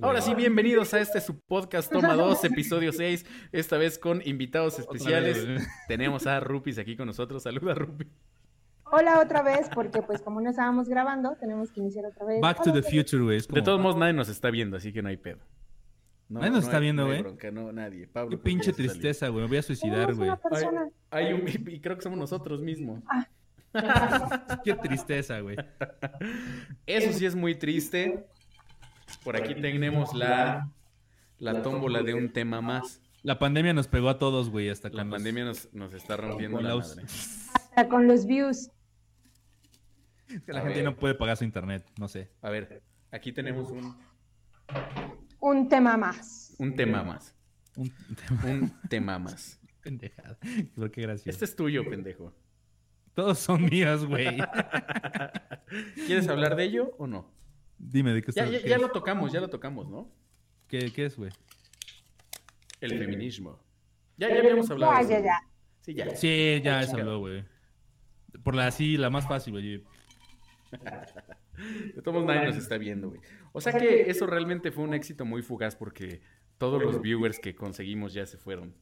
Ahora 0.00 0.20
sí, 0.20 0.34
bienvenidos 0.34 0.94
a 0.94 1.00
este 1.00 1.20
su 1.20 1.40
podcast 1.40 1.90
Toma 1.90 2.14
2, 2.14 2.44
episodio 2.44 2.92
6, 2.92 3.26
esta 3.50 3.78
vez 3.78 3.98
con 3.98 4.22
invitados 4.24 4.78
especiales. 4.78 5.44
vez, 5.44 5.56
güey. 5.56 5.68
Tenemos 5.88 6.26
a 6.28 6.38
Rupis 6.38 6.78
aquí 6.78 6.96
con 6.96 7.06
nosotros. 7.06 7.42
Saluda, 7.42 7.74
Rupi. 7.74 8.06
Hola 8.84 9.18
otra 9.20 9.42
vez, 9.42 9.68
porque 9.74 10.00
pues 10.02 10.20
como 10.22 10.40
no 10.40 10.50
estábamos 10.50 10.88
grabando, 10.88 11.36
tenemos 11.40 11.72
que 11.72 11.80
iniciar 11.80 12.04
otra 12.06 12.26
vez. 12.26 12.40
Back 12.40 12.62
to 12.62 12.72
the 12.72 12.82
future, 12.82 13.22
güey. 13.24 13.38
es 13.38 13.48
De 13.48 13.62
todos 13.62 13.80
modos, 13.80 13.96
nadie 13.96 14.12
nos 14.12 14.28
está 14.28 14.50
viendo, 14.50 14.76
así 14.76 14.92
que 14.92 15.02
no 15.02 15.08
hay 15.08 15.16
pedo. 15.16 15.38
No, 16.28 16.40
Nadie 16.40 16.52
nos 16.52 16.64
está 16.64 16.76
hay- 16.76 16.82
viendo, 16.82 17.02
no 17.02 17.08
güey. 17.08 17.22
bronca, 17.22 17.50
no, 17.50 17.72
nadie. 17.72 18.06
Pablo. 18.06 18.30
Qué 18.30 18.38
pinche 18.38 18.72
tristeza, 18.72 19.28
güey. 19.28 19.42
Me 19.42 19.48
voy 19.48 19.56
a 19.58 19.62
suicidar, 19.62 20.14
güey. 20.14 20.30
Hay, 21.10 21.26
hay 21.26 21.32
un, 21.32 21.48
y 21.48 21.80
creo 21.80 21.96
que 21.96 22.02
somos 22.02 22.18
nosotros 22.18 22.62
mismos. 22.62 23.02
Qué 24.64 24.74
tristeza, 24.74 25.40
güey. 25.40 25.56
Eso 26.86 27.12
sí 27.12 27.26
es 27.26 27.34
muy 27.34 27.54
triste. 27.54 28.26
Por 29.24 29.36
aquí 29.36 29.54
tenemos 29.54 30.14
la, 30.14 30.68
la 31.38 31.62
tómbola 31.62 32.02
de 32.02 32.14
un 32.14 32.32
tema 32.32 32.60
más. 32.60 33.00
La 33.22 33.38
pandemia 33.38 33.72
nos 33.72 33.86
pegó 33.88 34.08
a 34.08 34.18
todos, 34.18 34.50
güey, 34.50 34.68
hasta 34.68 34.88
La 34.88 35.02
con 35.02 35.10
los- 35.10 35.16
pandemia 35.18 35.44
nos, 35.44 35.72
nos 35.72 35.92
está 35.94 36.16
rompiendo 36.16 36.56
con 36.58 36.64
la 36.64 36.74
los- 36.74 36.96
madre. 36.96 37.04
Hasta 37.54 37.88
con 37.88 38.06
los 38.08 38.26
views. 38.26 38.70
que 40.46 40.52
la 40.52 40.60
A 40.60 40.62
gente 40.62 40.76
ver. 40.78 40.84
no 40.84 40.96
puede 40.96 41.14
pagar 41.14 41.36
su 41.36 41.44
internet, 41.44 41.84
no 41.98 42.08
sé. 42.08 42.30
A 42.42 42.50
ver, 42.50 42.82
aquí 43.12 43.32
tenemos 43.32 43.70
un, 43.70 43.96
Un 45.40 45.68
tema 45.68 45.96
más. 45.96 46.54
un 46.58 46.74
tema 46.74 47.02
más. 47.04 47.34
Un 47.76 47.90
tema 48.16 48.44
Un 48.44 48.80
tema 48.88 49.18
más. 49.20 49.60
pendejada. 49.82 50.36
Pero 50.74 50.90
qué 50.90 51.02
gracioso. 51.02 51.30
Este 51.30 51.44
es 51.44 51.54
tuyo, 51.56 51.88
pendejo. 51.88 52.32
Todos 53.14 53.38
son 53.38 53.64
míos, 53.66 54.04
güey. 54.06 54.36
¿Quieres 56.06 56.28
hablar 56.28 56.56
de 56.56 56.64
ello 56.64 56.94
o 56.98 57.06
no? 57.06 57.30
Dime, 57.84 58.12
¿de 58.12 58.22
qué 58.22 58.30
Ya, 58.32 58.44
está- 58.44 58.56
ya, 58.56 58.62
qué 58.62 58.68
ya 58.68 58.76
es? 58.76 58.82
lo 58.82 58.90
tocamos, 58.90 59.32
ya 59.32 59.40
lo 59.40 59.48
tocamos, 59.50 59.88
¿no? 59.90 60.08
¿Qué, 60.68 60.92
qué 60.92 61.06
es, 61.06 61.16
güey? 61.16 61.30
El 62.80 62.96
feminismo. 62.98 63.58
Ya, 64.16 64.28
ya 64.28 64.38
habíamos 64.38 64.70
hablado. 64.70 64.92
Ya, 64.92 64.98
de 64.98 65.04
eso. 65.04 65.12
ya, 65.12 65.20
ya. 65.24 65.38
Sí, 65.80 65.94
ya. 65.94 66.16
Sí, 66.16 66.60
ya 66.62 66.82
se 66.84 66.92
habló, 67.00 67.18
güey. 67.18 67.44
Por 68.44 68.54
la 68.54 68.68
así, 68.68 68.96
la 68.96 69.10
más 69.10 69.26
fácil, 69.26 69.52
güey. 69.54 69.84
De 70.70 72.02
todos 72.02 72.14
modos, 72.14 72.26
nadie 72.26 72.46
nos 72.46 72.56
está 72.56 72.78
viendo, 72.78 73.08
güey. 73.10 73.20
O 73.52 73.60
sea 73.60 73.72
que 73.72 74.10
eso 74.10 74.26
realmente 74.26 74.70
fue 74.72 74.84
un 74.84 74.94
éxito 74.94 75.24
muy 75.24 75.42
fugaz 75.42 75.76
porque 75.76 76.22
todos 76.58 76.82
los 76.82 77.02
viewers 77.02 77.38
que 77.38 77.54
conseguimos 77.54 78.14
ya 78.14 78.24
se 78.26 78.38
fueron. 78.38 78.74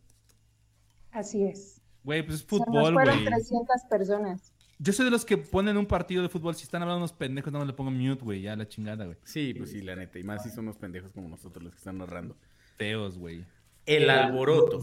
Así 1.10 1.44
es. 1.44 1.80
Güey, 2.04 2.22
pues 2.22 2.36
es 2.40 2.46
Se 2.46 2.56
nos 2.56 2.66
fútbol, 2.66 2.92
fueron 2.94 3.14
güey. 3.16 3.26
300 3.26 3.82
personas. 3.90 4.52
Yo 4.82 4.94
soy 4.94 5.04
de 5.04 5.10
los 5.10 5.26
que 5.26 5.36
ponen 5.36 5.76
un 5.76 5.84
partido 5.84 6.22
de 6.22 6.30
fútbol. 6.30 6.54
Si 6.54 6.62
están 6.62 6.80
hablando 6.80 7.00
unos 7.00 7.12
pendejos, 7.12 7.52
no 7.52 7.62
le 7.66 7.74
pongo 7.74 7.90
mute, 7.90 8.24
güey. 8.24 8.40
Ya 8.40 8.56
la 8.56 8.66
chingada, 8.66 9.04
güey. 9.04 9.18
Sí, 9.24 9.52
pues 9.52 9.70
sí, 9.72 9.82
la 9.82 9.94
neta. 9.94 10.18
Y 10.18 10.22
más 10.24 10.42
si 10.42 10.48
son 10.48 10.64
unos 10.64 10.78
pendejos 10.78 11.12
como 11.12 11.28
nosotros 11.28 11.62
los 11.62 11.72
que 11.74 11.78
están 11.78 11.98
narrando. 11.98 12.34
Feos, 12.78 13.18
güey. 13.18 13.44
El 13.84 14.08
alboroto. 14.08 14.80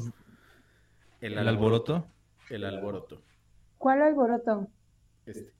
¿El 1.19 1.37
alboroto? 1.39 2.07
El 2.51 2.63
alboroto. 2.63 3.23
¿Cuál 3.79 4.03
alboroto? 4.03 4.67
Este. 5.25 5.51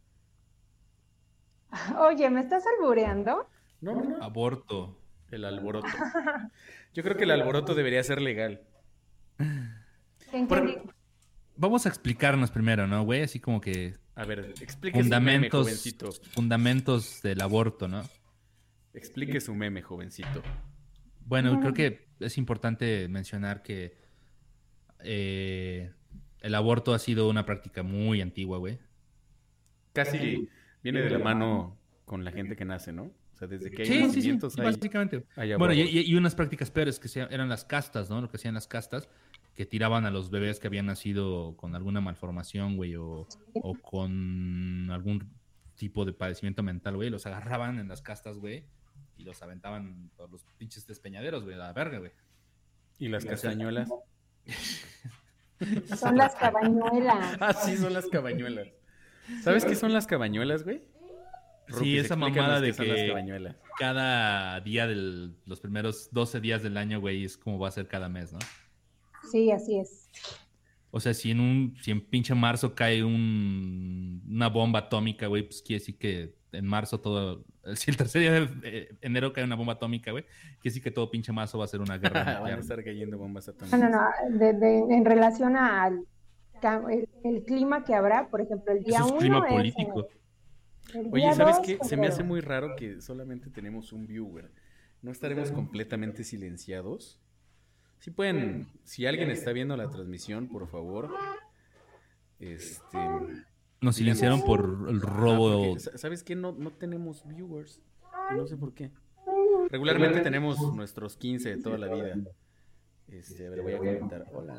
Oye, 1.98 2.30
¿me 2.30 2.42
estás 2.42 2.64
albureando? 2.78 3.50
No, 3.82 3.96
no, 3.96 4.04
no. 4.04 4.24
Aborto. 4.24 5.00
El 5.32 5.46
alboroto. 5.46 5.88
Yo 6.94 7.02
creo 7.04 7.18
que 7.18 7.24
el 7.24 7.32
alboroto 7.32 7.74
debería 7.74 8.04
ser 8.04 8.22
legal. 8.22 8.62
¿En 10.32 10.48
Por- 10.48 10.84
Vamos 11.56 11.88
a 11.88 11.90
explicarnos 11.90 12.52
primero, 12.52 12.86
¿no, 12.86 13.04
güey? 13.04 13.24
Así 13.24 13.40
como 13.40 13.60
que 13.60 13.96
A 14.18 14.26
ver, 14.26 14.54
explique 14.62 14.98
su 15.04 15.10
meme, 15.10 15.22
fundamentos, 15.22 15.62
jovencito. 15.66 16.12
fundamentos 16.32 17.22
del 17.22 17.40
aborto, 17.42 17.88
¿no? 17.88 18.02
Explique 18.94 19.40
su 19.40 19.54
meme, 19.54 19.84
jovencito. 19.84 20.42
Bueno, 21.22 21.60
creo 21.60 21.73
que 21.73 22.08
es 22.20 22.38
importante 22.40 23.08
mencionar 23.10 23.62
que 23.62 23.95
eh, 25.04 25.92
el 26.42 26.56
aborto 26.56 26.94
ha 26.95 27.00
sido 27.00 27.30
una 27.30 27.45
práctica 27.45 27.84
muy 27.84 28.22
antigua, 28.22 28.58
güey. 28.58 28.80
Casi 29.94 30.49
viene 30.84 31.02
de 31.02 31.11
la 31.11 31.20
mano 31.20 31.78
con 32.05 32.23
la 32.26 32.32
gente 32.32 32.55
que 32.55 32.66
nace, 32.66 32.92
¿no? 32.92 33.04
O 33.04 33.38
sea, 33.38 33.48
desde 33.48 33.70
que 33.70 33.84
hay 33.84 33.88
Sí, 33.88 34.10
sí, 34.10 34.22
sí, 34.23 34.30
hay- 34.58 34.66
básicamente. 34.66 35.26
hay 35.36 35.54
Bueno, 35.55 35.76
y, 35.76 35.82
y- 35.82 36.16
unas 36.16 36.34
prácticas 36.34 36.72
peores 36.72 36.99
que 36.99 37.08
eran 37.30 37.49
las 37.49 37.66
castas, 37.66 38.10
¿no? 38.10 38.20
Lo 38.20 38.30
que 38.30 38.38
hacían 38.38 38.55
las 38.55 38.67
castas, 38.67 39.08
que 39.58 39.66
tiraban 39.66 40.06
a 40.06 40.12
los 40.12 40.30
bebés 40.30 40.60
que 40.60 40.68
habían 40.68 40.86
nacido 40.86 41.58
con 41.58 41.73
alguna 41.76 42.00
malformación, 42.00 42.78
güey, 42.78 42.95
o, 42.95 43.28
o 43.56 43.73
con 43.82 44.88
algún 44.92 45.28
tipo 45.76 46.06
de 46.06 46.14
padecimiento 46.14 46.62
mental, 46.62 46.95
güey. 46.95 47.10
Los 47.10 47.26
agarraban 47.26 47.80
en 47.80 47.88
las 47.88 48.04
castas, 48.04 48.38
güey, 48.38 48.66
y 49.17 49.23
los 49.23 49.42
aventaban 49.42 50.12
por 50.16 50.32
los 50.32 50.44
pinches 50.60 50.86
despeñaderos, 50.86 51.44
güey, 51.44 51.56
a 51.56 51.58
la 51.58 51.73
verga, 51.73 51.98
güey. 51.98 52.12
¿Y 53.00 53.08
las 53.10 53.26
castañuelas? 53.26 53.90
Son 56.00 56.16
las 56.17 56.36
cabañuelas. 56.36 57.38
Ah, 57.42 57.54
sí, 57.54 57.78
son 57.78 57.94
las 57.94 58.06
cabañuelas. 58.08 58.67
¿Sabes 59.44 59.66
qué 59.66 59.76
son 59.76 59.92
las 59.92 60.06
cabañuelas, 60.06 60.64
güey? 60.64 60.84
Sí, 61.80 61.98
esa 61.98 62.16
mamada 62.16 62.62
de 62.62 62.73
que- 62.73 63.08
cabañuelas. 63.08 63.56
Cada 63.80 64.60
día 64.62 64.86
de 64.86 65.32
los 65.46 65.60
primeros 65.60 66.10
12 66.12 66.42
días 66.42 66.62
del 66.62 66.78
año, 66.78 67.00
güey, 67.00 67.26
es 67.26 67.38
como 67.38 67.58
va 67.60 67.67
a 67.70 67.72
ser 67.72 67.88
cada 67.88 68.08
mes, 68.08 68.32
¿no? 68.34 68.40
Sí, 69.32 69.52
así 69.52 69.80
es. 69.80 70.10
O 70.92 70.99
sea, 70.99 71.14
si 71.14 71.32
en 71.32 71.39
un, 71.39 71.76
si 71.82 71.92
en 71.92 72.02
pinche 72.02 72.33
marzo 72.33 72.73
cae 72.73 73.04
un, 73.04 74.23
una 74.27 74.48
bomba 74.49 74.80
atómica, 74.80 75.27
güey, 75.27 75.43
pues 75.43 75.61
quiere 75.61 75.80
decir 75.80 75.98
que 75.98 76.36
en 76.54 76.65
marzo 76.65 76.99
todo, 77.02 77.43
si 77.76 77.92
el 77.92 77.98
tercer 77.98 78.21
día 78.21 78.32
de 78.32 78.49
eh, 78.64 78.89
enero 79.02 79.33
cae 79.33 79.43
una 79.43 79.55
bomba 79.55 79.73
atómica, 79.73 80.11
güey, 80.11 80.23
quiere 80.23 80.60
decir 80.64 80.82
que 80.82 80.92
todo 80.92 81.11
pinche 81.11 81.32
marzo 81.33 81.58
va 81.58 81.66
a 81.66 81.67
ser 81.67 81.82
una 81.82 81.98
guerra 81.99 82.39
Van 82.39 82.54
a 82.54 82.60
estar 82.60 82.83
cayendo 82.83 83.17
bombas 83.17 83.48
No, 83.48 83.54
atómicas. 83.54 83.80
no, 83.80 83.89
no. 83.89 84.37
de- 84.39 84.54
de- 84.54 84.95
en 84.95 85.05
relación 85.05 85.55
al 85.58 86.05
el, 86.89 87.08
el 87.23 87.43
clima 87.43 87.83
que 87.83 87.93
habrá, 87.93 88.30
por 88.30 88.42
ejemplo, 88.42 88.73
el 88.73 88.83
día 88.83 88.98
Eso 88.98 89.05
es 89.08 89.11
1 89.11 89.20
clima 89.20 89.48
político. 89.48 90.08
Oye, 91.11 91.33
¿sabes 91.36 91.60
qué? 91.64 91.77
Se 91.83 91.98
me 91.98 92.08
hace 92.08 92.23
muy 92.23 92.39
raro 92.42 92.76
que 92.76 93.02
solamente 93.02 93.49
tenemos 93.52 93.92
un 93.93 94.08
viewer. 94.08 94.52
¿No 95.04 95.11
estaremos 95.11 95.52
completamente 95.52 96.23
silenciados? 96.23 97.21
Si 98.00 98.12
pueden, 98.12 98.68
si 98.84 99.06
alguien 99.06 99.30
está 99.30 99.52
viendo 99.52 99.76
la 99.76 99.90
transmisión, 99.90 100.48
por 100.48 100.68
favor. 100.68 101.10
Este. 102.40 102.98
Nos 103.82 103.96
silenciaron 103.96 104.42
por 104.44 104.88
el 104.90 104.98
ah, 104.98 105.00
robo. 105.02 105.76
porque, 105.76 105.98
¿Sabes 105.98 106.24
qué? 106.24 106.36
No, 106.36 106.52
no 106.52 106.72
tenemos 106.72 107.28
viewers. 107.28 107.82
No 108.36 108.48
sé 108.48 108.58
por 108.58 108.74
qué. 108.74 108.92
Regularmente 109.70 110.22
tenemos 110.22 110.60
nuestros 110.76 111.18
15 111.18 111.50
de 111.56 111.62
toda 111.62 111.78
la 111.78 111.94
vida. 111.94 112.16
Este, 113.08 113.48
a 113.48 113.50
ver, 113.50 113.62
voy 113.62 113.74
a 113.74 113.78
comentar. 113.78 114.26
Hola. 114.34 114.54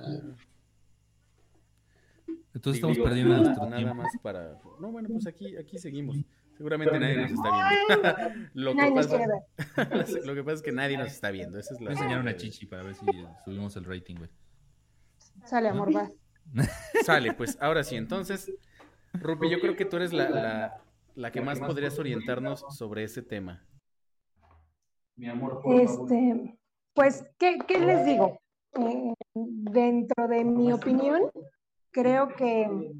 Entonces 2.55 2.83
Digo, 2.83 2.91
estamos 2.91 2.99
perdiendo 2.99 3.35
nada, 3.35 3.45
nuestro 3.45 3.65
nada 3.67 3.77
tiempo. 3.77 3.95
más 3.95 4.13
para. 4.23 4.59
No, 4.81 4.91
bueno, 4.91 5.09
pues 5.11 5.27
aquí, 5.27 5.57
aquí 5.57 5.79
seguimos. 5.79 6.17
Seguramente 6.59 6.99
nadie 6.99 7.17
nos 7.17 7.31
está 7.31 7.51
viendo. 7.51 8.51
lo, 8.55 8.71
que 8.73 8.77
Nadie 8.77 8.95
nos 8.95 9.07
pasa, 9.07 10.21
lo 10.25 10.35
que 10.35 10.43
pasa 10.43 10.55
es 10.57 10.63
que 10.63 10.73
nadie 10.73 10.99
nos 10.99 11.13
está 11.13 11.31
viendo. 11.31 11.57
Esa 11.59 11.75
es 11.75 11.81
la 11.81 11.91
Voy 11.91 11.97
a 11.97 12.01
enseñar 12.01 12.21
una 12.21 12.37
chichi 12.37 12.67
para 12.67 12.83
ver 12.83 12.97
si 12.97 13.07
subimos 13.45 13.77
el 13.77 13.85
rating, 13.85 14.17
güey. 14.17 14.31
Sale, 15.45 15.69
amor, 15.69 15.93
vas. 15.93 16.11
Sale, 17.07 17.33
pues 17.35 17.57
ahora 17.61 17.85
sí. 17.85 17.95
Entonces, 17.95 18.53
Rupi, 19.13 19.49
yo 19.49 19.61
creo 19.61 19.77
que 19.77 19.85
tú 19.85 19.97
eres 19.99 20.13
la, 20.13 20.29
la, 20.29 20.83
la 21.15 21.31
que 21.31 21.41
más 21.41 21.61
podrías 21.61 21.97
orientarnos 21.99 22.65
sobre 22.71 23.05
ese 23.05 23.23
tema. 23.23 23.65
Este, 25.17 26.59
pues, 26.93 27.25
¿qué, 27.39 27.59
qué 27.67 27.79
les 27.79 28.05
digo? 28.05 28.41
Eh, 28.75 29.15
dentro 29.35 30.27
de 30.29 30.45
mi 30.45 30.73
opinión, 30.73 31.23
creo 31.93 32.29
que 32.35 32.93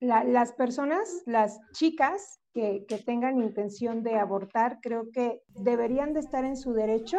la- 0.00 0.24
las 0.24 0.52
personas, 0.52 1.22
las 1.26 1.58
chicas 1.72 2.40
que, 2.56 3.02
tengan 3.04 3.38
intención 3.42 4.02
de 4.02 4.16
abortar, 4.16 4.78
creo 4.80 5.10
que 5.12 5.42
deberían 5.48 6.14
de 6.14 6.20
estar 6.20 6.46
en 6.46 6.56
su 6.56 6.72
derecho 6.72 7.18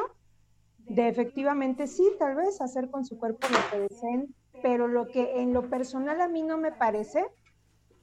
de 0.79 1.09
efectivamente 1.09 1.85
sí, 1.85 2.03
tal 2.17 2.35
vez 2.35 2.59
hacer 2.59 2.89
con 2.89 3.05
su 3.05 3.19
cuerpo 3.19 3.47
lo 3.51 3.59
que 3.69 3.87
deseen, 3.87 4.33
pero 4.63 4.87
lo 4.87 5.07
que 5.09 5.41
en 5.41 5.53
lo 5.53 5.69
personal 5.69 6.21
a 6.21 6.27
mí 6.27 6.41
no 6.41 6.57
me 6.57 6.71
parece 6.71 7.23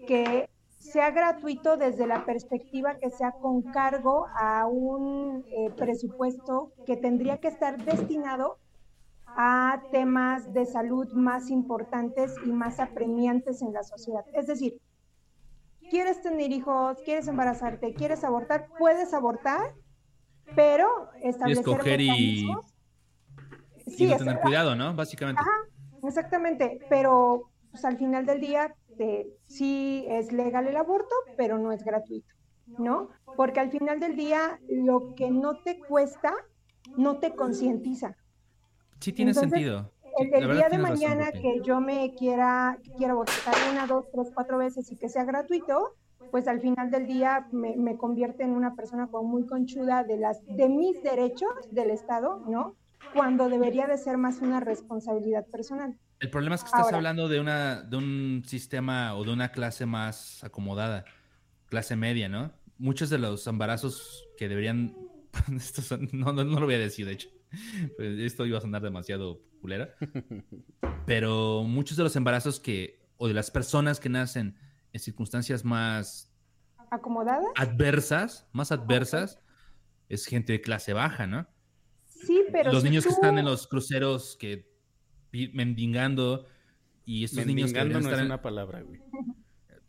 que 0.06 0.48
sea 0.78 1.10
gratuito 1.10 1.76
desde 1.76 2.06
la 2.06 2.24
perspectiva 2.24 2.98
que 2.98 3.10
sea 3.10 3.32
con 3.32 3.62
cargo 3.62 4.26
a 4.38 4.66
un 4.66 5.44
eh, 5.48 5.70
presupuesto 5.76 6.72
que 6.86 6.96
tendría 6.96 7.38
que 7.38 7.48
estar 7.48 7.82
destinado 7.84 8.58
a 9.26 9.82
temas 9.90 10.52
de 10.52 10.66
salud 10.66 11.12
más 11.14 11.50
importantes 11.50 12.34
y 12.46 12.52
más 12.52 12.78
apremiantes 12.78 13.60
en 13.62 13.72
la 13.72 13.82
sociedad. 13.82 14.24
Es 14.34 14.46
decir, 14.46 14.80
quieres 15.90 16.20
tener 16.22 16.50
hijos, 16.52 16.98
quieres 17.04 17.28
embarazarte, 17.28 17.94
quieres 17.94 18.24
abortar, 18.24 18.68
puedes 18.78 19.12
abortar, 19.14 19.60
pero 20.54 21.08
establecer 21.22 21.64
y- 22.12 22.44
mecanismos- 22.44 22.70
Y 23.86 23.90
Sí, 23.90 24.06
no 24.06 24.16
tener 24.16 24.40
cuidado, 24.40 24.74
¿no? 24.74 24.94
Básicamente. 24.94 25.42
Exactamente, 26.02 26.80
pero 26.88 27.50
pues, 27.70 27.84
al 27.84 27.96
final 27.98 28.24
del 28.26 28.40
día 28.40 28.74
eh, 28.98 29.26
sí 29.46 30.04
es 30.08 30.32
legal 30.32 30.66
el 30.68 30.76
aborto, 30.76 31.14
pero 31.36 31.58
no 31.58 31.72
es 31.72 31.82
gratuito, 31.84 32.32
¿no? 32.78 33.10
Porque 33.36 33.60
al 33.60 33.70
final 33.70 33.98
del 34.00 34.16
día 34.16 34.60
lo 34.68 35.14
que 35.14 35.30
no 35.30 35.58
te 35.62 35.78
cuesta 35.80 36.32
no 36.96 37.18
te 37.18 37.34
concientiza. 37.34 38.16
Sí 39.00 39.12
tiene 39.12 39.34
sentido. 39.34 39.90
El, 40.18 40.52
día 40.52 40.68
de 40.68 40.78
mañana 40.78 41.32
que 41.32 41.60
yo 41.62 41.80
me 41.80 42.14
quiera, 42.14 42.78
quiera 42.96 43.14
votar 43.14 43.54
una, 43.72 43.86
dos, 43.86 44.06
tres, 44.12 44.30
cuatro 44.34 44.58
veces 44.58 44.90
y 44.92 44.96
que 44.96 45.08
sea 45.08 45.24
gratuito, 45.24 45.94
pues 46.30 46.48
al 46.48 46.60
final 46.60 46.90
del 46.90 47.06
día 47.06 47.46
me, 47.52 47.76
me 47.76 47.96
convierte 47.96 48.42
en 48.42 48.50
una 48.50 48.74
persona 48.74 49.08
como 49.08 49.28
muy 49.28 49.46
conchuda 49.46 50.04
de, 50.04 50.16
las, 50.16 50.44
de 50.46 50.68
mis 50.68 51.02
derechos 51.02 51.50
del 51.70 51.90
Estado, 51.90 52.42
¿no? 52.48 52.76
Cuando 53.12 53.48
debería 53.48 53.86
de 53.86 53.98
ser 53.98 54.16
más 54.18 54.40
una 54.40 54.60
responsabilidad 54.60 55.46
personal. 55.46 55.96
El 56.20 56.30
problema 56.30 56.54
es 56.54 56.62
que 56.62 56.68
estás 56.68 56.92
hablando 56.92 57.28
de, 57.28 57.40
una, 57.40 57.82
de 57.82 57.96
un 57.96 58.42
sistema 58.46 59.14
o 59.14 59.24
de 59.24 59.32
una 59.32 59.52
clase 59.52 59.84
más 59.84 60.42
acomodada, 60.42 61.04
clase 61.66 61.96
media, 61.96 62.28
¿no? 62.28 62.50
Muchos 62.78 63.10
de 63.10 63.18
los 63.18 63.46
embarazos 63.46 64.26
que 64.36 64.48
deberían... 64.48 64.96
no, 66.12 66.32
no, 66.32 66.44
lo 66.44 66.66
voy 66.66 66.74
a 66.74 66.78
decir, 66.78 67.06
de 67.06 67.12
hecho. 67.12 67.28
Pues, 67.96 68.18
esto 68.20 68.46
iba 68.46 68.58
a 68.58 68.60
sonar 68.60 68.82
demasiado 68.82 69.42
culera. 69.60 69.94
Pero 71.06 71.62
muchos 71.64 71.96
de 71.96 72.02
los 72.02 72.16
embarazos 72.16 72.60
que, 72.60 73.00
o 73.16 73.28
de 73.28 73.34
las 73.34 73.50
personas 73.50 74.00
que 74.00 74.08
nacen 74.08 74.56
en 74.92 75.00
circunstancias 75.00 75.64
más... 75.64 76.32
¿Acomodadas? 76.90 77.46
Adversas, 77.56 78.48
más 78.52 78.70
adversas, 78.72 79.40
es 80.08 80.26
gente 80.26 80.52
de 80.52 80.60
clase 80.60 80.92
baja, 80.92 81.26
¿no? 81.26 81.46
Sí, 82.06 82.44
pero... 82.52 82.72
Los 82.72 82.84
niños 82.84 83.04
que 83.04 83.10
están 83.10 83.38
en 83.38 83.44
los 83.44 83.66
cruceros 83.66 84.36
que 84.38 84.72
mendigando 85.52 86.46
y 87.04 87.24
estos 87.24 87.44
niños 87.44 87.72
que 87.72 87.84
no 87.84 87.98
es 87.98 88.06
una 88.06 88.40
palabra, 88.40 88.82
güey. 88.82 89.00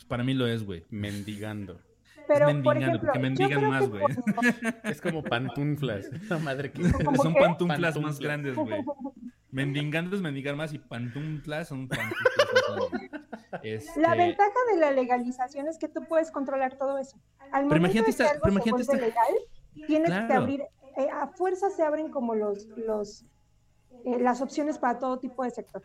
Para 0.08 0.24
mí 0.24 0.34
lo 0.34 0.48
es, 0.48 0.64
güey. 0.64 0.84
Mendigando. 0.90 1.82
Pero, 2.28 2.48
mendigando, 2.48 3.00
porque 3.00 3.20
mendigan 3.20 3.70
más, 3.70 3.90
güey. 3.90 4.04
Es 4.84 5.02
como 5.02 5.24
pantunflas. 5.24 6.10
La 6.30 6.38
madre 6.40 6.72
que... 6.72 6.84
Son 7.22 7.34
pantuflas 7.34 8.00
más 8.00 8.20
grandes, 8.20 8.56
güey. 8.56 8.84
Mendigando 9.52 10.16
es 10.16 10.22
mendigar 10.22 10.56
más 10.56 10.74
y 10.74 10.80
pantuflas 10.80 11.68
son 11.68 11.88
pantuflas 11.88 12.26
este... 13.64 14.02
La 14.02 14.16
ventaja 14.16 14.50
de 14.74 14.80
la 14.80 14.92
legalización 14.92 15.68
es 15.68 15.78
que 15.78 15.88
tú 15.88 16.04
puedes 16.08 16.32
controlar 16.32 16.78
todo 16.78 16.98
eso. 16.98 17.18
Al 17.52 17.68
pero 17.68 17.78
imagínate 17.78 18.12
esta, 18.12 18.34
pero 18.42 18.54
imagínate 18.54 18.82
esta... 18.82 18.98
legal, 18.98 19.34
tienes 19.88 20.10
que 20.10 20.34
abrir, 20.34 20.62
eh, 20.98 21.08
a 21.12 21.28
fuerza 21.28 21.70
se 21.70 21.84
abren 21.84 22.10
como 22.10 22.36
los, 22.36 22.68
los 22.78 23.26
eh, 24.06 24.20
las 24.20 24.42
opciones 24.42 24.78
para 24.78 25.00
todo 25.00 25.20
tipo 25.20 25.44
de 25.44 25.52
sector. 25.52 25.82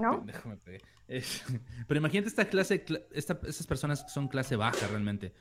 ¿no? 0.00 0.24
pero 1.86 1.98
imagínate 1.98 2.28
esta 2.28 2.44
clase, 2.46 2.84
esta, 3.12 3.38
estas 3.46 3.66
personas 3.66 4.04
que 4.04 4.10
son 4.10 4.28
clase 4.28 4.56
baja 4.56 4.86
realmente, 4.88 5.32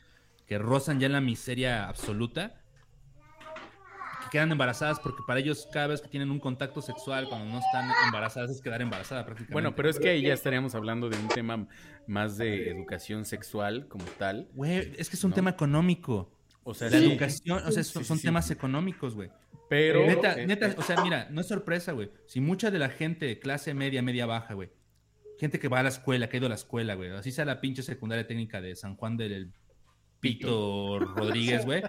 que 0.52 0.58
rozan 0.58 1.00
ya 1.00 1.08
la 1.08 1.22
miseria 1.22 1.88
absoluta, 1.88 2.62
que 4.22 4.30
quedan 4.32 4.52
embarazadas 4.52 5.00
porque 5.00 5.24
para 5.26 5.40
ellos 5.40 5.66
cada 5.72 5.88
vez 5.88 6.02
que 6.02 6.10
tienen 6.10 6.30
un 6.30 6.42
contacto 6.42 6.82
sexual 6.82 7.30
cuando 7.30 7.46
no 7.46 7.60
están 7.60 7.90
embarazadas 8.06 8.52
es 8.52 8.62
quedar 8.62 8.82
embarazada 8.82 9.24
prácticamente. 9.24 9.54
Bueno, 9.54 9.74
pero 9.78 9.90
es 9.90 9.98
que 9.98 10.10
ahí 10.10 10.24
ya 10.24 10.34
estaríamos 10.34 10.76
hablando 10.76 11.08
de 11.10 11.18
un 11.18 11.30
tema 11.30 11.70
más 12.06 12.38
de 12.38 12.70
educación 12.70 13.24
sexual 13.24 13.88
como 13.88 14.04
tal. 14.20 14.50
Güey, 14.54 14.92
es 14.98 15.10
que 15.10 15.16
es 15.16 15.24
un 15.24 15.32
tema 15.32 15.52
económico. 15.52 16.30
O 16.66 16.74
sea, 16.74 16.90
la 16.90 16.98
educación, 16.98 17.62
o 17.66 17.72
sea, 17.72 17.82
son, 17.86 18.20
temas 18.20 18.52
económicos, 18.52 19.16
güey. 19.16 19.32
Pero. 19.70 20.06
Neta, 20.06 20.34
eh, 20.34 20.48
neta, 20.48 20.68
eh, 20.68 20.76
o 20.78 20.82
sea, 20.82 21.02
mira, 21.02 21.30
no 21.32 21.40
es 21.40 21.48
sorpresa, 21.48 21.94
güey. 21.94 22.12
Si 22.26 22.42
mucha 22.42 22.72
de 22.72 22.80
la 22.80 22.90
gente, 22.90 23.40
clase 23.40 23.74
media, 23.74 24.02
media 24.02 24.26
baja, 24.26 24.54
güey. 24.54 24.70
Gente 25.40 25.60
que 25.60 25.70
va 25.70 25.80
a 25.80 25.84
la 25.84 25.90
escuela, 25.90 26.28
que 26.28 26.36
ha 26.36 26.40
ido 26.40 26.48
a 26.48 26.50
la 26.50 26.56
escuela, 26.56 26.96
güey. 26.96 27.10
Así 27.12 27.32
sea 27.32 27.46
la 27.46 27.62
pinche 27.62 27.84
secundaria 27.84 28.28
técnica 28.28 28.60
de 28.60 28.76
San 28.76 28.98
Juan 28.98 29.16
del 29.16 29.54
Pito 30.22 31.00
Rodríguez, 31.00 31.66
güey. 31.66 31.84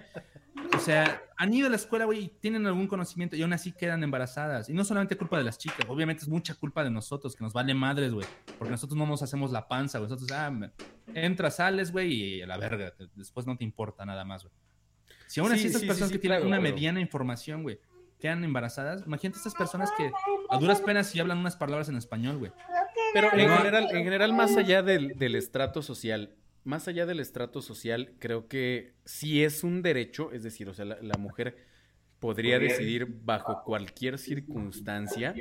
O 0.75 0.79
sea, 0.79 1.23
han 1.37 1.53
ido 1.53 1.67
a 1.67 1.71
la 1.71 1.77
escuela, 1.77 2.05
güey, 2.07 2.25
y 2.25 2.29
tienen 2.29 2.67
algún 2.67 2.87
conocimiento 2.87 3.37
y 3.37 3.43
aún 3.43 3.53
así 3.53 3.73
quedan 3.73 4.03
embarazadas. 4.03 4.69
Y 4.69 4.73
no 4.73 4.85
solamente 4.85 5.17
culpa 5.17 5.39
de 5.39 5.45
las 5.45 5.59
chicas, 5.59 5.87
obviamente 5.89 6.23
es 6.23 6.29
mucha 6.29 6.55
culpa 6.55 6.83
de 6.83 6.91
nosotros, 6.91 7.37
que 7.37 7.45
nos 7.45 7.53
vale 7.53 7.75
madres, 7.75 8.13
güey. 8.13 8.27
Porque 8.59 8.71
nosotros 8.71 8.97
no 8.97 9.07
nos 9.07 9.23
hacemos 9.23 9.53
la 9.53 9.69
panza, 9.69 9.99
güey. 9.99 10.11
Nosotros, 10.11 10.31
ah, 10.33 10.51
entras, 11.15 11.57
sales, 11.57 11.93
güey, 11.93 12.13
y 12.13 12.43
a 12.43 12.47
la 12.47 12.57
verga. 12.57 12.95
Después 13.15 13.47
no 13.47 13.57
te 13.57 13.65
importa 13.65 14.05
nada 14.05 14.25
más, 14.25 14.45
güey. 14.45 14.55
Si 15.27 15.41
aún 15.41 15.53
así 15.53 15.67
estas 15.67 15.83
personas 15.83 16.11
que 16.11 16.19
tienen 16.19 16.47
una 16.47 16.61
mediana 16.61 17.01
información, 17.01 17.63
güey, 17.63 17.81
quedan 18.19 18.45
embarazadas, 18.45 19.03
imagínate 19.07 19.39
estas 19.39 19.55
personas 19.55 19.91
que 19.97 20.13
a 20.51 20.59
duras 20.59 20.81
penas 20.81 21.09
sí 21.09 21.19
hablan 21.21 21.39
unas 21.39 21.57
palabras 21.57 21.89
en 21.89 21.97
español, 21.97 22.39
güey. 22.39 22.53
Pero 23.15 23.33
en 23.33 23.49
general, 23.49 23.89
en 23.91 24.05
general, 24.05 24.33
más 24.33 24.57
allá 24.57 24.83
del, 24.83 25.19
del 25.19 25.35
estrato 25.35 25.83
social, 25.83 26.35
más 26.65 26.89
allá 26.89 27.07
del 27.07 27.21
estrato 27.21 27.63
social, 27.63 28.13
creo 28.19 28.49
que 28.49 28.95
si 29.05 29.45
es 29.45 29.65
un 29.65 29.83
derecho, 29.83 30.33
es 30.33 30.43
decir, 30.43 30.69
o 30.69 30.75
sea, 30.75 30.85
la, 30.85 31.19
mujer 31.19 31.57
podría 32.19 32.59
decidir 32.59 33.07
bajo 33.07 33.63
cualquier 33.65 34.19
circunstancia 34.19 35.35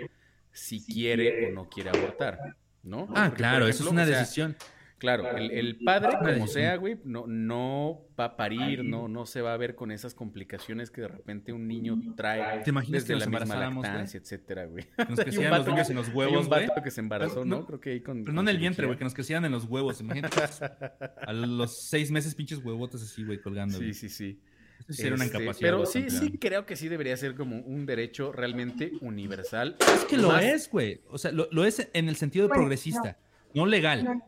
si 0.51 0.83
quiere 0.83 1.47
o 1.47 1.51
no 1.51 1.69
quiere 1.69 1.89
abortar, 1.89 2.56
¿no? 2.83 3.07
Ah, 3.15 3.33
claro, 3.35 3.68
eso 3.68 3.83
es 3.83 3.89
una 3.89 4.06
decisión. 4.06 4.56
Claro, 5.01 5.36
el, 5.36 5.80
padre, 5.83 6.15
como 6.19 6.45
sea, 6.45 6.75
güey, 6.75 7.00
no, 7.06 7.25
no 7.25 8.06
va 8.19 8.25
a 8.25 8.38
parir, 8.38 8.83
no, 8.83 9.07
no 9.07 9.25
se 9.25 9.42
va 9.42 9.51
a 9.51 9.57
ver 9.57 9.74
con 9.74 9.92
esas 9.92 10.13
complicaciones 10.13 10.92
que 10.92 11.01
de 11.01 11.07
repente 11.07 11.51
un 11.53 11.68
niño 11.68 12.00
trae 12.15 12.62
¿Te 12.62 12.69
imaginas 12.69 13.07
desde 13.07 13.15
que 13.15 13.31
la 13.31 13.39
misma 13.39 13.56
lactancia, 13.56 14.19
etcétera, 14.19 14.65
güey. 14.65 14.83
Que 14.95 15.06
nos 15.06 15.19
crecieran 15.24 15.57
los 15.57 15.68
niños 15.68 15.89
en 15.89 15.95
los 15.95 16.09
huevos, 16.09 16.48
güey. 16.48 16.68
un 16.77 16.83
que 16.83 16.92
se 16.92 17.01
embarazó, 17.01 17.44
¿no? 17.44 17.65
Creo 17.65 17.80
que 17.80 17.89
ahí 17.94 18.01
con... 18.01 18.24
Pero 18.24 18.31
no 18.31 18.42
en 18.42 18.50
el 18.50 18.59
vientre, 18.59 18.86
güey, 18.86 18.95
que 18.95 19.03
nos 19.03 19.15
crecieran 19.15 19.44
en 19.44 19.51
los 19.53 19.65
huevos. 19.65 20.00
Imagínate 20.01 20.39
a 21.25 21.33
los 21.33 21.81
seis 21.81 22.12
meses 22.12 22.36
pinches 22.36 22.63
huevotes 22.63 23.01
así, 23.01 23.24
güey, 23.24 23.42
colgando. 23.42 23.80
Sí, 23.80 23.95
sí, 23.95 24.07
sí. 24.07 24.39
Eso 24.88 25.01
sí 25.01 25.07
una 25.07 25.25
este, 25.25 25.38
incapacidad. 25.38 25.68
Pero 25.68 25.86
sí, 25.88 26.12
sí 26.12 26.38
creo 26.38 26.68
que 26.68 26.75
sí 26.75 26.89
debería 26.89 27.18
ser 27.18 27.33
como 27.33 27.57
un 27.57 27.88
derecho 27.88 28.31
realmente 28.31 28.92
universal. 29.01 29.77
Es 29.80 30.06
que 30.06 30.18
lo 30.18 30.38
es, 30.38 30.69
güey. 30.69 31.01
O 31.07 31.18
sea, 31.18 31.31
lo, 31.31 31.65
es 31.65 31.89
en 31.92 32.07
el 32.07 32.18
sentido 32.18 32.47
progresista, 32.50 33.18
no, 33.56 33.65
legal 33.65 34.21